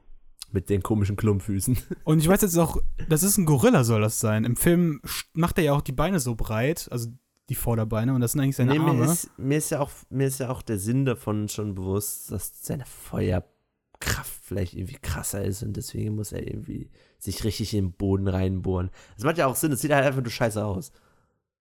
Mit 0.52 0.70
den 0.70 0.82
komischen 0.82 1.16
Klumpfüßen. 1.16 1.76
Und 2.04 2.18
ich 2.20 2.28
weiß 2.28 2.40
jetzt 2.42 2.56
auch, 2.58 2.76
das 3.08 3.22
ist 3.22 3.36
ein 3.36 3.46
Gorilla, 3.46 3.84
soll 3.84 4.00
das 4.00 4.20
sein. 4.20 4.44
Im 4.44 4.56
Film 4.56 5.00
macht 5.32 5.58
er 5.58 5.64
ja 5.64 5.72
auch 5.74 5.80
die 5.82 5.92
Beine 5.92 6.20
so 6.20 6.34
breit, 6.34 6.88
also 6.90 7.08
die 7.48 7.54
Vorderbeine, 7.54 8.12
und 8.14 8.20
das 8.20 8.32
sind 8.32 8.40
eigentlich 8.40 8.56
seine 8.56 8.72
Nee, 8.72 8.78
Arme. 8.80 8.94
mir, 8.94 9.12
ist, 9.12 9.30
mir, 9.38 9.58
ist 9.58 9.70
ja 9.70 9.78
auch, 9.80 9.90
mir 10.10 10.26
ist 10.26 10.40
ja 10.40 10.50
auch 10.50 10.62
der 10.62 10.78
Sinn 10.78 11.04
davon 11.04 11.48
schon 11.48 11.74
bewusst, 11.76 12.32
dass 12.32 12.52
seine 12.62 12.84
Feuerkraft 12.86 14.32
vielleicht 14.42 14.74
irgendwie 14.74 14.96
krasser 15.00 15.44
ist 15.44 15.62
und 15.62 15.76
deswegen 15.76 16.16
muss 16.16 16.32
er 16.32 16.46
irgendwie 16.46 16.90
sich 17.18 17.44
richtig 17.44 17.72
in 17.74 17.86
den 17.86 17.92
Boden 17.92 18.26
reinbohren. 18.28 18.90
Das 19.16 19.24
macht 19.24 19.38
ja 19.38 19.46
auch 19.46 19.54
Sinn, 19.56 19.72
es 19.72 19.80
sieht 19.80 19.92
halt 19.92 20.04
einfach 20.04 20.22
nur 20.22 20.30
scheiße 20.30 20.64
aus. 20.64 20.90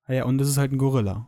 Ja, 0.08 0.26
und 0.26 0.38
das 0.38 0.48
ist 0.50 0.58
halt 0.58 0.72
ein 0.72 0.78
Gorilla. 0.78 1.28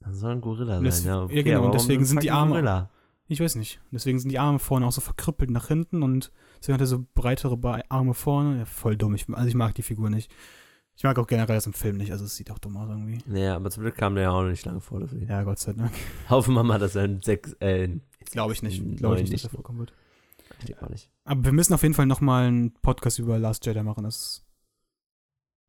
Das 0.00 0.18
soll 0.18 0.32
ein 0.32 0.40
Gorilla 0.40 0.76
sein, 0.76 0.84
Das- 0.84 1.04
ja. 1.04 1.26
ja, 1.30 1.42
genau, 1.42 1.66
und 1.66 1.74
deswegen 1.74 2.04
sind 2.04 2.22
die 2.22 2.30
Arme- 2.30 2.52
Gorilla? 2.52 2.90
Ich 3.30 3.38
weiß 3.40 3.54
nicht. 3.54 3.80
Deswegen 3.92 4.18
sind 4.18 4.30
die 4.30 4.40
Arme 4.40 4.58
vorne 4.58 4.84
auch 4.86 4.92
so 4.92 5.00
verkrüppelt 5.00 5.50
nach 5.50 5.68
hinten 5.68 6.02
und 6.02 6.32
deswegen 6.58 6.74
hat 6.74 6.80
er 6.80 6.86
so 6.88 7.06
breitere 7.14 7.56
Arme 7.88 8.12
vorne. 8.12 8.58
Ja, 8.58 8.64
voll 8.64 8.96
dumm. 8.96 9.14
Ich, 9.14 9.28
also 9.28 9.46
ich 9.48 9.54
mag 9.54 9.72
die 9.76 9.82
Figur 9.82 10.10
nicht. 10.10 10.32
Ich 10.96 11.04
mag 11.04 11.16
auch 11.16 11.28
generell 11.28 11.54
das 11.54 11.64
im 11.64 11.72
Film 11.72 11.96
nicht, 11.96 12.10
also 12.10 12.24
es 12.24 12.34
sieht 12.36 12.50
auch 12.50 12.58
dumm 12.58 12.76
aus 12.76 12.88
irgendwie. 12.88 13.18
Naja, 13.26 13.54
aber 13.54 13.70
zum 13.70 13.84
Glück 13.84 13.94
kam 13.94 14.16
der 14.16 14.24
ja 14.24 14.30
auch 14.32 14.42
noch 14.42 14.50
nicht 14.50 14.66
lange 14.66 14.80
vor, 14.80 14.98
deswegen. 15.00 15.28
Ja, 15.28 15.44
Gott 15.44 15.60
sei 15.60 15.72
Dank. 15.74 15.92
Hoffen 16.28 16.54
wir 16.54 16.64
mal, 16.64 16.78
dass 16.80 16.96
er 16.96 17.04
in 17.04 17.22
sechs, 17.22 17.52
äh, 17.60 17.88
Glaube 18.32 18.52
ich 18.52 18.62
nicht. 18.62 18.98
Glaube 18.98 19.20
ich 19.20 19.30
nicht, 19.30 19.44
dass 19.44 19.52
er 19.52 19.54
vorkommen 19.54 19.78
wird. 19.78 19.92
Ich 20.66 20.74
nicht. 20.90 21.08
Aber 21.24 21.44
wir 21.44 21.52
müssen 21.52 21.72
auf 21.72 21.82
jeden 21.82 21.94
Fall 21.94 22.06
nochmal 22.06 22.48
einen 22.48 22.72
Podcast 22.82 23.18
über 23.20 23.38
Last 23.38 23.64
Jedi 23.64 23.82
machen. 23.82 24.02
Das, 24.04 24.44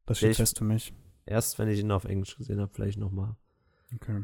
das 0.08 0.18
steht 0.18 0.32
Ich- 0.32 0.38
fest 0.38 0.58
für 0.58 0.66
mich. 0.66 0.94
Erst, 1.28 1.60
wenn 1.60 1.70
ich 1.70 1.80
ihn 1.80 1.92
auf 1.92 2.06
Englisch 2.06 2.36
gesehen 2.36 2.60
habe, 2.60 2.72
vielleicht 2.74 2.98
nochmal. 2.98 3.36
Okay. 3.96 4.24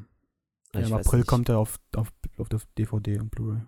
Ja, 0.82 0.88
Im 0.88 0.94
April 0.94 1.20
nicht. 1.20 1.28
kommt 1.28 1.50
er 1.50 1.58
auf, 1.60 1.80
auf, 1.96 2.12
auf 2.38 2.50
der 2.50 2.60
DVD 2.78 3.20
und 3.20 3.32
Blu-ray. 3.32 3.62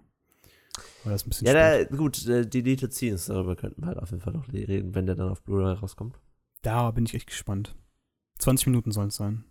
Weil 1.03 1.13
das 1.13 1.25
ein 1.25 1.29
bisschen 1.29 1.47
Ja, 1.47 1.53
da, 1.53 1.83
gut, 1.83 2.25
äh, 2.27 2.45
Deleted 2.47 2.93
Scenes, 2.93 3.25
darüber 3.25 3.55
könnten 3.55 3.81
wir 3.81 3.87
halt 3.87 3.97
auf 3.97 4.11
jeden 4.11 4.21
Fall 4.21 4.33
noch 4.33 4.51
reden, 4.51 4.95
wenn 4.95 5.05
der 5.05 5.15
dann 5.15 5.29
auf 5.29 5.41
Blu-ray 5.43 5.73
rauskommt. 5.75 6.19
Da 6.61 6.91
bin 6.91 7.05
ich 7.05 7.13
echt 7.13 7.27
gespannt. 7.27 7.75
20 8.39 8.67
Minuten 8.67 8.91
sollen 8.91 9.09
es 9.09 9.15
sein. 9.15 9.43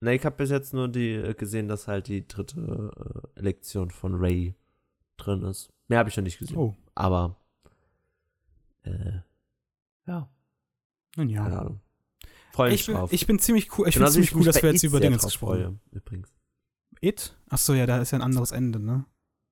Ne, 0.00 0.14
ich 0.14 0.24
habe 0.24 0.36
bis 0.36 0.50
jetzt 0.50 0.72
nur 0.74 0.88
die 0.88 1.14
äh, 1.14 1.34
gesehen, 1.34 1.66
dass 1.68 1.88
halt 1.88 2.06
die 2.06 2.26
dritte 2.26 2.92
äh, 3.36 3.40
Lektion 3.40 3.90
von 3.90 4.14
Ray 4.14 4.54
drin 5.16 5.42
ist. 5.42 5.70
Mehr 5.88 5.98
habe 5.98 6.08
ich 6.08 6.16
noch 6.16 6.22
nicht 6.24 6.38
gesehen. 6.38 6.56
Oh, 6.56 6.76
Aber 6.94 7.36
äh, 8.84 9.20
ja, 10.06 10.28
nun 11.16 11.32
keine 11.32 11.50
ja. 11.50 11.60
Ahnung. 11.60 11.80
Freue 12.58 12.70
mich 12.72 12.80
Ich 12.80 12.86
bin, 12.86 12.94
drauf. 12.96 13.12
ich 13.12 13.26
bin 13.26 13.38
ziemlich 13.38 13.78
cool. 13.78 13.88
Ich 13.88 13.98
wie 14.00 14.04
ziemlich 14.06 14.34
cool, 14.34 14.44
dass 14.44 14.62
wir 14.62 14.72
jetzt 14.72 14.82
über 14.82 14.98
sehr 14.98 15.08
Dinge 15.08 15.16
drauf 15.16 15.26
gesprochen 15.26 15.64
haben. 15.64 15.80
übrigens. 15.92 16.34
It? 17.00 17.36
Achso, 17.48 17.74
ja, 17.74 17.86
da 17.86 17.98
ist 17.98 18.10
ja 18.10 18.18
ein 18.18 18.22
anderes 18.22 18.50
Ende, 18.52 18.80
ne? 18.80 19.04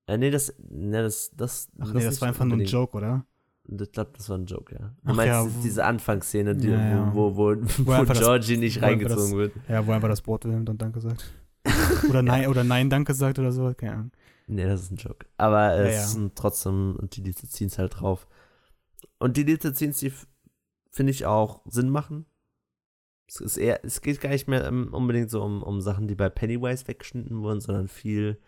Äh, 0.09 0.18
nee, 0.18 0.30
das, 0.30 0.54
ne, 0.70 1.02
das, 1.02 1.30
das, 1.36 1.68
Ach 1.80 1.86
nee, 1.88 1.94
das 1.94 2.04
nicht 2.12 2.20
war 2.20 2.28
einfach 2.28 2.44
nur 2.44 2.50
ein 2.50 2.61
unbedingt. 2.61 2.72
Joke, 2.72 2.96
oder? 2.96 3.24
Ich 3.68 3.92
glaube, 3.92 4.11
das 4.16 4.28
war 4.28 4.38
ein 4.38 4.46
Joke, 4.46 4.74
ja. 4.74 4.80
Du 4.80 4.94
Ach 5.04 5.14
meinst 5.14 5.26
ja, 5.26 5.44
die- 5.44 5.54
wo- 5.57 5.62
diese 5.62 5.84
Anfangsszene, 5.84 6.54
die, 6.57 6.68
Ja, 6.68 6.88
ja. 6.90 7.11
wo, 7.14 7.36
wo, 7.36 7.57
wo, 7.57 7.86
wo, 7.86 8.04
das- 8.04 8.18
Georgie 8.18 8.57
nicht 8.57 8.80
wo 8.80 8.86
einfach 8.86 9.02
das- 9.09 9.12
reingezogen 9.18 9.38
wird. 9.38 9.52
Ja, 9.68 9.86
wo 9.86 9.92
einfach 9.92 10.09
das 10.09 10.22
Brot 10.22 10.44
nimmt 10.44 10.68
und 10.68 10.80
Danke 10.82 11.00
sagt. 11.00 11.32
Oder 12.09 12.22
nein, 12.22 12.46
oder 12.48 12.62
nein, 12.64 12.90
Danke 12.90 13.12
sagt 13.14 13.38
oder 13.40 13.50
so. 13.52 13.72
Keine 13.76 13.92
Ahnung. 13.92 14.12
Nee, 14.46 14.64
das 14.64 14.82
ist 14.82 14.92
ein 14.92 14.96
Joke. 14.96 15.26
Aber 15.36 15.74
Ja, 15.76 15.82
es 15.82 15.94
ja. 15.96 16.07
sind 16.07 16.36
trotzdem 16.36 16.96
die 17.12 17.22
Deleted 17.22 17.50
Scenes 17.50 17.78
halt 17.78 17.98
drauf. 18.00 18.28
Und 19.18 19.36
die 19.36 19.44
Deleted 19.44 19.74
Scenes, 19.76 19.98
die 19.98 20.12
finde 20.92 21.11
ich 21.11 21.26
auch 21.26 21.62
Sinn 21.66 21.90
machen. 21.90 22.26
Es, 23.29 23.41
ist 23.41 23.57
eher, 23.57 23.85
es 23.85 24.01
geht 24.01 24.20
gar 24.20 24.31
nicht 24.31 24.47
mehr 24.49 24.68
um, 24.68 24.95
unbedingt 24.95 25.31
so 25.31 25.43
um, 25.43 25.62
um 25.62 25.81
Sachen, 25.81 26.07
die 26.07 26.14
bei 26.14 26.29
Pennywise 26.29 26.87
weggeschnitten 26.87 27.43
wurden, 27.43 27.61
sondern 27.61 27.89
viel 27.89 28.41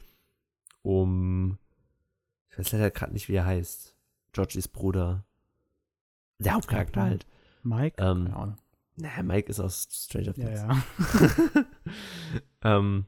um. 0.83 1.59
Ich 2.51 2.59
weiß 2.59 2.73
leider 2.73 2.91
gerade 2.91 3.13
nicht, 3.13 3.29
wie 3.29 3.35
er 3.35 3.47
heißt. 3.47 3.95
Georgies 4.33 4.69
Bruder. 4.69 5.25
Der 6.39 6.55
Hauptcharakter 6.55 7.03
halt. 7.03 7.27
Mike? 7.63 7.97
Ähm, 8.03 8.25
Keine 8.25 8.37
Ahnung. 8.37 8.59
Naja, 8.97 9.23
Mike 9.23 9.49
ist 9.49 9.61
aus 9.61 9.89
Stranger 9.91 10.35
Ja, 10.37 10.83
Things. 10.85 11.37
ja. 11.55 11.65
ähm, 12.79 13.07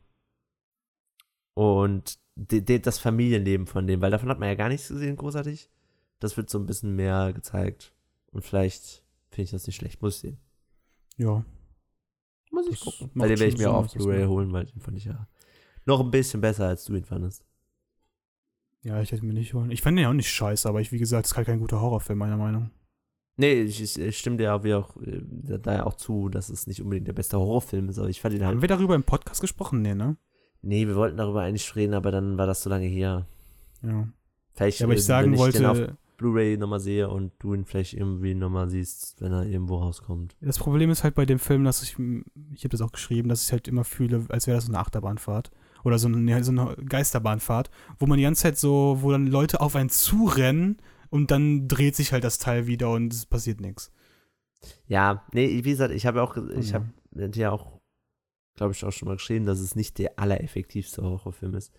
und 1.55 2.19
de, 2.37 2.61
de, 2.61 2.79
das 2.79 2.99
Familienleben 2.99 3.67
von 3.67 3.87
dem, 3.87 4.01
weil 4.01 4.11
davon 4.11 4.29
hat 4.29 4.39
man 4.39 4.49
ja 4.49 4.55
gar 4.55 4.69
nichts 4.69 4.89
gesehen, 4.89 5.17
großartig. 5.17 5.69
Das 6.21 6.37
wird 6.37 6.49
so 6.51 6.59
ein 6.59 6.67
bisschen 6.67 6.95
mehr 6.95 7.33
gezeigt. 7.33 7.93
Und 8.31 8.45
vielleicht 8.45 9.05
finde 9.31 9.45
ich 9.45 9.51
das 9.51 9.67
nicht 9.67 9.77
schlecht. 9.77 10.01
Muss 10.03 10.17
ich 10.17 10.21
sehen. 10.21 10.39
Ja. 11.17 11.45
Muss 12.67 12.75
ich 12.75 12.81
Das 12.85 12.99
gucken. 12.99 13.11
Weil 13.15 13.29
den 13.29 13.39
werde 13.39 13.53
ich 13.53 13.59
mir 13.59 13.71
auch 13.71 13.85
auf 13.85 13.93
Blu-ray 13.93 14.27
holen, 14.27 14.53
weil 14.53 14.67
den 14.67 14.81
fand 14.81 14.97
ich 14.97 15.05
ja 15.05 15.27
noch 15.87 16.01
ein 16.01 16.11
bisschen 16.11 16.41
besser, 16.41 16.67
als 16.67 16.85
du 16.85 16.95
ihn 16.95 17.05
fandest. 17.05 17.45
Ja, 18.83 19.01
ich 19.03 19.13
hätte 19.13 19.25
mir 19.25 19.35
nicht 19.35 19.53
holen. 19.53 19.71
Ich 19.71 19.83
fand 19.83 19.99
den 19.99 20.05
ja 20.05 20.09
auch 20.11 20.15
nicht 20.15 20.31
scheiße, 20.31 20.69
aber 20.69 20.81
ich, 20.81 20.91
wie 20.93 20.99
gesagt, 20.99 21.27
es 21.27 21.33
ist 21.33 21.37
halt 21.37 21.47
kein 21.47 21.61
guter 21.61 21.81
Horrorfilm, 21.81 22.19
meiner 22.19 22.37
Meinung. 22.37 22.71
Nee, 23.37 23.63
ich, 23.63 23.83
ich, 23.83 23.99
ich 23.99 24.19
stimme 24.19 24.37
dir 24.37 24.55
auch, 24.55 24.65
wie 24.65 24.75
auch 24.75 24.97
äh, 25.03 25.59
da 25.59 25.75
ja 25.75 25.87
auch 25.87 25.95
zu, 25.95 26.29
dass 26.29 26.49
es 26.49 26.67
nicht 26.67 26.81
unbedingt 26.83 27.09
der 27.09 27.13
beste 27.13 27.39
Horrorfilm 27.39 27.89
ist, 27.89 27.99
aber 27.99 28.09
ich 28.09 28.21
fand 28.21 28.35
ihn 28.35 28.45
halt. 28.45 28.55
Haben 28.55 28.63
wir 28.63 28.69
darüber 28.69 28.95
im 28.95 29.03
Podcast 29.03 29.41
gesprochen? 29.41 29.83
Nee, 29.83 29.95
ne? 29.95 30.17
Nee, 30.63 30.87
wir 30.87 30.97
wollten 30.97 31.17
darüber 31.17 31.43
eigentlich 31.43 31.75
reden, 31.75 31.95
aber 31.95 32.11
dann 32.11 32.37
war 32.37 32.47
das 32.47 32.63
so 32.63 32.71
lange 32.71 32.87
her. 32.87 33.27
Ja. 33.83 34.09
Vielleicht, 34.53 34.81
Ja, 34.81 34.87
aber 34.87 34.95
äh, 34.95 34.99
ich 34.99 35.05
sagen 35.05 35.33
den 35.33 35.35
auf 35.35 35.41
wollte, 35.41 35.97
Blu-ray 36.21 36.59
nochmal 36.59 36.81
sehe 36.81 37.09
und 37.09 37.33
du 37.39 37.55
ihn 37.55 37.65
vielleicht 37.65 37.95
irgendwie 37.95 38.35
nochmal 38.35 38.69
siehst, 38.69 39.21
wenn 39.23 39.33
er 39.33 39.47
irgendwo 39.47 39.79
rauskommt. 39.79 40.37
das 40.43 40.59
Problem 40.59 40.91
ist 40.91 41.03
halt 41.03 41.15
bei 41.15 41.25
dem 41.25 41.39
Film, 41.39 41.65
dass 41.65 41.83
ich, 41.83 41.99
ich 42.55 42.61
habe 42.65 42.69
das 42.69 42.83
auch 42.83 42.93
geschrieben, 42.93 43.31
dass 43.31 43.47
ich 43.47 43.53
halt 43.53 43.67
immer 43.69 43.85
fühle, 43.85 44.27
als 44.29 44.47
wäre 44.47 44.57
das 44.59 44.67
so 44.67 44.71
eine 44.73 44.79
Achterbahnfahrt. 44.81 45.51
Oder 45.83 45.99
so 45.99 46.09
eine, 46.09 46.31
ja, 46.31 46.43
so 46.43 46.53
eine 46.53 46.77
Geisterbahnfahrt, 46.77 47.71
wo 47.99 48.05
man 48.07 48.19
die 48.19 48.25
ganze 48.25 48.43
Zeit 48.43 48.59
so, 48.59 48.99
wo 49.01 49.11
dann 49.13 49.27
Leute 49.27 49.63
auf 49.63 49.77
einen 49.77 49.89
zurennen 49.89 50.77
und 51.09 51.31
dann 51.31 51.69
dreht 51.69 51.97
sich 51.97 52.13
halt 52.13 52.23
das 52.23 52.39
Teil 52.39 52.67
wieder 52.67 52.91
und 52.91 53.15
es 53.15 53.25
passiert 53.25 53.63
nichts. 53.63 53.91
Ja, 54.89 55.25
nee, 55.33 55.49
wie 55.65 55.71
gesagt, 55.71 55.95
ich 55.95 56.05
habe 56.05 56.23
auch, 56.23 56.37
ich 56.37 56.73
Ja. 56.73 56.75
habe 57.15 57.31
dir 57.31 57.51
auch, 57.51 57.81
glaube 58.57 58.73
ich, 58.75 58.85
auch 58.85 58.93
schon 58.93 59.09
mal 59.09 59.15
geschrieben, 59.17 59.47
dass 59.47 59.59
es 59.59 59.75
nicht 59.75 59.97
der 59.97 60.19
allereffektivste 60.19 61.03
Horrorfilm 61.03 61.55
ist. 61.55 61.73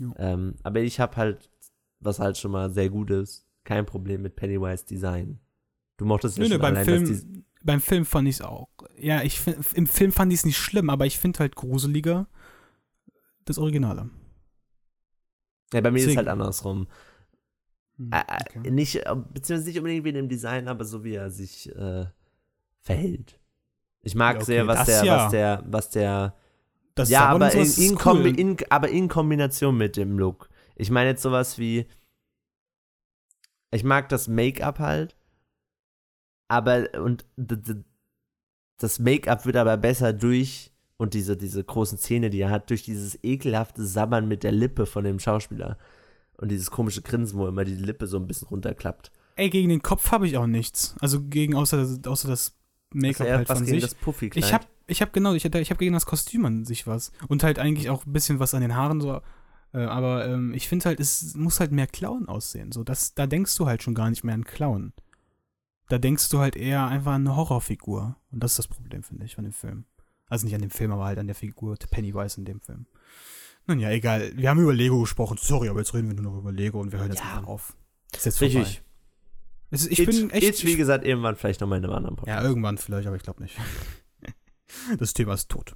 Ja. 0.00 0.12
Ähm, 0.18 0.56
aber 0.64 0.80
ich 0.80 0.98
habe 0.98 1.14
halt, 1.16 1.48
was 2.00 2.18
halt 2.18 2.36
schon 2.38 2.50
mal 2.50 2.70
sehr 2.72 2.90
gut 2.90 3.10
ist, 3.12 3.45
kein 3.66 3.84
Problem 3.84 4.22
mit 4.22 4.36
Pennywise 4.36 4.86
Design. 4.86 5.38
Du 5.98 6.06
mochtest 6.06 6.38
ja 6.38 6.44
Nö, 6.44 6.48
nö, 6.48 6.54
schon 6.54 6.62
beim 6.62 6.74
allein, 6.74 6.84
Film, 6.84 7.44
beim 7.62 7.80
Film 7.80 8.04
fand 8.06 8.28
ich 8.28 8.36
es 8.36 8.40
auch. 8.42 8.68
Ja, 8.98 9.22
ich 9.22 9.40
im 9.74 9.86
Film 9.86 10.12
fand 10.12 10.32
ich 10.32 10.38
es 10.40 10.46
nicht 10.46 10.56
schlimm, 10.58 10.88
aber 10.88 11.04
ich 11.04 11.18
finde 11.18 11.40
halt 11.40 11.56
gruseliger 11.56 12.28
das 13.44 13.58
Originale. 13.58 14.08
ja, 15.72 15.80
bei 15.80 15.90
mir 15.90 15.98
ist 15.98 16.04
deswegen- 16.06 16.18
halt 16.18 16.28
andersrum. 16.28 16.86
Hm, 17.98 18.10
okay. 18.12 18.70
nicht, 18.70 19.02
beziehungsweise 19.32 19.68
nicht 19.68 19.78
unbedingt 19.78 20.04
wegen 20.04 20.16
dem 20.16 20.28
Design, 20.28 20.68
aber 20.68 20.84
so 20.84 21.02
wie 21.02 21.14
er 21.14 21.30
sich 21.30 21.74
äh, 21.74 22.06
verhält. 22.80 23.40
Ich 24.02 24.14
mag 24.14 24.36
Ja, 24.36 24.42
okay, 24.42 24.44
sehr, 24.44 24.66
was 24.66 24.86
der, 24.86 25.04
ja. 25.04 25.16
was 25.24 25.30
der, 25.30 25.64
was 25.66 25.90
der 25.90 26.34
Das 26.94 27.08
ja, 27.10 27.26
aber 27.26 27.52
in, 27.54 27.72
in, 27.72 27.94
Kombi 27.96 28.30
cool. 28.30 28.38
in, 28.40 28.56
aber 28.70 28.88
in 28.90 29.08
Kombination 29.08 29.76
mit 29.76 29.96
dem 29.96 30.18
Look. 30.18 30.50
Ich 30.76 30.90
meine 30.90 31.10
jetzt 31.10 31.22
sowas 31.22 31.58
wie, 31.58 31.86
ich 33.70 33.84
mag 33.84 34.08
das 34.08 34.28
Make-up 34.28 34.78
halt, 34.78 35.16
aber 36.48 36.88
und 37.02 37.24
das 38.78 38.98
Make-up 38.98 39.46
wird 39.46 39.56
aber 39.56 39.76
besser 39.76 40.12
durch 40.12 40.72
und 40.96 41.14
diese, 41.14 41.36
diese 41.36 41.62
großen 41.62 41.98
Zähne, 41.98 42.30
die 42.30 42.40
er 42.40 42.50
hat, 42.50 42.70
durch 42.70 42.82
dieses 42.82 43.18
ekelhafte 43.22 43.84
Sabbern 43.84 44.28
mit 44.28 44.42
der 44.42 44.52
Lippe 44.52 44.86
von 44.86 45.04
dem 45.04 45.18
Schauspieler. 45.18 45.78
Und 46.38 46.50
dieses 46.50 46.70
komische 46.70 47.02
Grinsen, 47.02 47.38
wo 47.38 47.46
immer 47.46 47.64
die 47.64 47.74
Lippe 47.74 48.06
so 48.06 48.18
ein 48.18 48.26
bisschen 48.26 48.48
runterklappt. 48.48 49.10
Ey, 49.36 49.50
gegen 49.50 49.68
den 49.68 49.82
Kopf 49.82 50.10
habe 50.12 50.26
ich 50.26 50.36
auch 50.36 50.46
nichts. 50.46 50.94
Also 51.00 51.22
gegen 51.22 51.54
außer, 51.54 51.98
außer 52.06 52.28
das 52.28 52.56
Make-up 52.92 53.26
Also 53.26 53.38
halt 53.38 53.48
von 53.48 53.66
gegen 53.66 53.80
sich. 53.80 53.96
Ich 54.34 54.52
habe 54.52 54.66
ich 54.86 55.02
hab 55.02 55.12
genau, 55.12 55.34
ich, 55.34 55.44
ich 55.44 55.70
habe 55.70 55.78
gegen 55.78 55.92
das 55.92 56.06
Kostüm 56.06 56.44
an 56.44 56.64
sich 56.64 56.86
was. 56.86 57.12
Und 57.28 57.42
halt 57.42 57.58
eigentlich 57.58 57.90
auch 57.90 58.06
ein 58.06 58.12
bisschen 58.12 58.38
was 58.38 58.54
an 58.54 58.62
den 58.62 58.74
Haaren 58.74 59.00
so. 59.00 59.20
Äh, 59.76 59.84
aber 59.84 60.26
ähm, 60.26 60.54
ich 60.54 60.68
finde 60.68 60.86
halt, 60.86 61.00
es 61.00 61.34
muss 61.34 61.60
halt 61.60 61.70
mehr 61.70 61.86
Clown 61.86 62.28
aussehen. 62.28 62.72
So, 62.72 62.82
das, 62.82 63.14
da 63.14 63.26
denkst 63.26 63.54
du 63.56 63.66
halt 63.66 63.82
schon 63.82 63.94
gar 63.94 64.08
nicht 64.08 64.24
mehr 64.24 64.34
an 64.34 64.44
Clown. 64.44 64.94
Da 65.88 65.98
denkst 65.98 66.30
du 66.30 66.38
halt 66.38 66.56
eher 66.56 66.86
einfach 66.86 67.12
an 67.12 67.26
eine 67.26 67.36
Horrorfigur. 67.36 68.16
Und 68.32 68.42
das 68.42 68.52
ist 68.52 68.58
das 68.60 68.68
Problem, 68.68 69.02
finde 69.02 69.24
ich, 69.26 69.34
von 69.34 69.44
dem 69.44 69.52
Film. 69.52 69.84
Also 70.28 70.46
nicht 70.46 70.54
an 70.54 70.62
dem 70.62 70.70
Film, 70.70 70.90
aber 70.92 71.04
halt 71.04 71.18
an 71.18 71.26
der 71.26 71.36
Figur 71.36 71.76
Pennywise 71.90 72.38
in 72.40 72.46
dem 72.46 72.60
Film. 72.60 72.86
Nun 73.66 73.78
ja, 73.78 73.90
egal. 73.90 74.32
Wir 74.36 74.48
haben 74.48 74.60
über 74.60 74.72
Lego 74.72 75.00
gesprochen. 75.00 75.36
Sorry, 75.40 75.68
aber 75.68 75.80
jetzt 75.80 75.92
reden 75.94 76.08
wir 76.08 76.14
nur 76.20 76.32
noch 76.32 76.38
über 76.38 76.52
Lego 76.52 76.80
und 76.80 76.90
wir 76.90 76.98
hören 77.00 77.10
jetzt 77.10 77.20
Ja. 77.22 77.36
einfach 77.36 77.46
auf. 77.48 77.76
Ist 78.14 78.24
jetzt 78.26 78.38
vorbei. 78.38 78.60
Richtig. 78.60 78.82
Es 79.70 79.82
ist, 79.82 79.92
ich 79.92 79.98
Ich, 80.00 80.06
bin 80.06 80.30
echt. 80.30 80.42
ich, 80.60 80.64
wie 80.64 80.76
gesagt, 80.76 81.04
irgendwann 81.04 81.36
vielleicht 81.36 81.60
noch 81.60 81.68
mal 81.68 81.76
in 81.76 81.84
einem 81.84 81.92
anderen 81.94 82.16
Podcast. 82.16 82.40
Ja, 82.42 82.48
irgendwann 82.48 82.78
vielleicht, 82.78 83.06
aber 83.06 83.16
ich 83.16 83.22
glaube 83.22 83.42
nicht. 83.42 83.56
Das 84.98 85.12
Thema 85.14 85.34
ist 85.34 85.48
tot. 85.48 85.74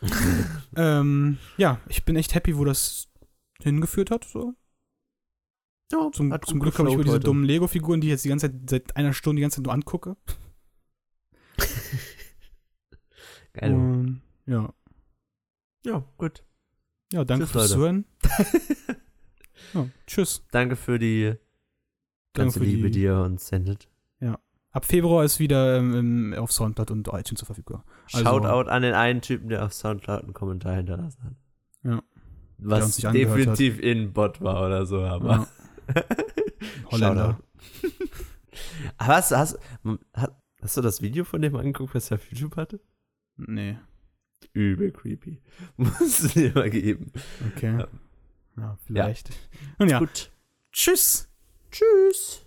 ähm, 0.76 1.38
ja, 1.56 1.80
ich 1.88 2.04
bin 2.04 2.14
echt 2.16 2.34
happy, 2.34 2.56
wo 2.56 2.64
das 2.64 3.08
hingeführt 3.62 4.10
hat. 4.10 4.24
So. 4.24 4.54
Ja, 5.92 6.10
Zum, 6.12 6.32
hat 6.32 6.44
zum 6.44 6.60
Glück 6.60 6.78
habe 6.78 6.88
ich 6.88 6.94
über 6.94 7.04
diese 7.04 7.16
heute. 7.16 7.24
dummen 7.24 7.44
Lego-Figuren, 7.44 8.00
die 8.00 8.08
ich 8.08 8.12
jetzt 8.12 8.24
die 8.24 8.28
ganze 8.28 8.50
Zeit 8.50 8.70
seit 8.70 8.96
einer 8.96 9.12
Stunde 9.12 9.40
die 9.40 9.42
ganze 9.42 9.56
Zeit 9.56 9.64
nur 9.64 9.72
angucke. 9.72 10.16
Geil. 13.54 13.72
Und, 13.74 14.22
ja. 14.46 14.72
Ja, 15.84 16.04
gut. 16.18 16.44
ja, 17.12 17.24
danke 17.24 17.44
Tschüss, 17.46 17.52
fürs 17.52 17.70
Leute. 17.70 17.74
Zuhören. 17.74 18.04
ja, 19.74 19.88
tschüss. 20.06 20.44
Danke 20.50 20.76
für 20.76 20.98
die 20.98 21.34
ganze 22.34 22.58
für 22.58 22.64
Liebe, 22.66 22.90
die 22.90 23.02
ihr 23.02 23.18
uns 23.20 23.48
sendet. 23.48 23.88
Ab 24.70 24.84
Februar 24.84 25.24
ist 25.24 25.40
wieder 25.40 25.78
ähm, 25.78 26.34
auf 26.36 26.52
Soundcloud 26.52 26.90
und 26.90 27.08
iTunes 27.08 27.38
zur 27.38 27.46
Verfügung. 27.46 27.82
Also- 28.12 28.24
Shoutout 28.24 28.70
an 28.70 28.82
den 28.82 28.94
einen 28.94 29.22
Typen, 29.22 29.48
der 29.48 29.64
auf 29.64 29.72
Soundcloud 29.72 30.22
einen 30.24 30.34
Kommentar 30.34 30.76
hinterlassen 30.76 31.22
hat. 31.24 31.32
Was 32.58 32.96
definitiv 32.96 33.78
in 33.80 34.12
Bot 34.12 34.40
war 34.40 34.66
oder 34.66 34.86
so, 34.86 35.00
aber. 35.00 35.48
Ja. 35.94 36.04
Holländer. 36.90 37.38
Aber 38.96 39.16
hast, 39.16 39.30
hast, 39.30 39.58
hast, 40.12 40.32
hast 40.60 40.76
du 40.76 40.80
das 40.80 41.00
Video 41.00 41.24
von 41.24 41.40
dem 41.40 41.54
angeguckt, 41.54 41.94
was 41.94 42.10
er 42.10 42.16
auf 42.16 42.30
YouTube 42.30 42.56
hatte? 42.56 42.80
Nee, 43.36 43.78
Übel 44.52 44.90
creepy. 44.90 45.40
Musst 45.76 46.24
du 46.24 46.28
dir 46.28 46.52
mal 46.54 46.70
geben. 46.70 47.12
okay. 47.46 47.78
Ja. 47.78 47.88
Ja, 48.56 48.78
vielleicht. 48.84 49.30
Ja, 49.78 50.00
Gut. 50.00 50.32
tschüss. 50.72 51.28
Tschüss. 51.70 52.44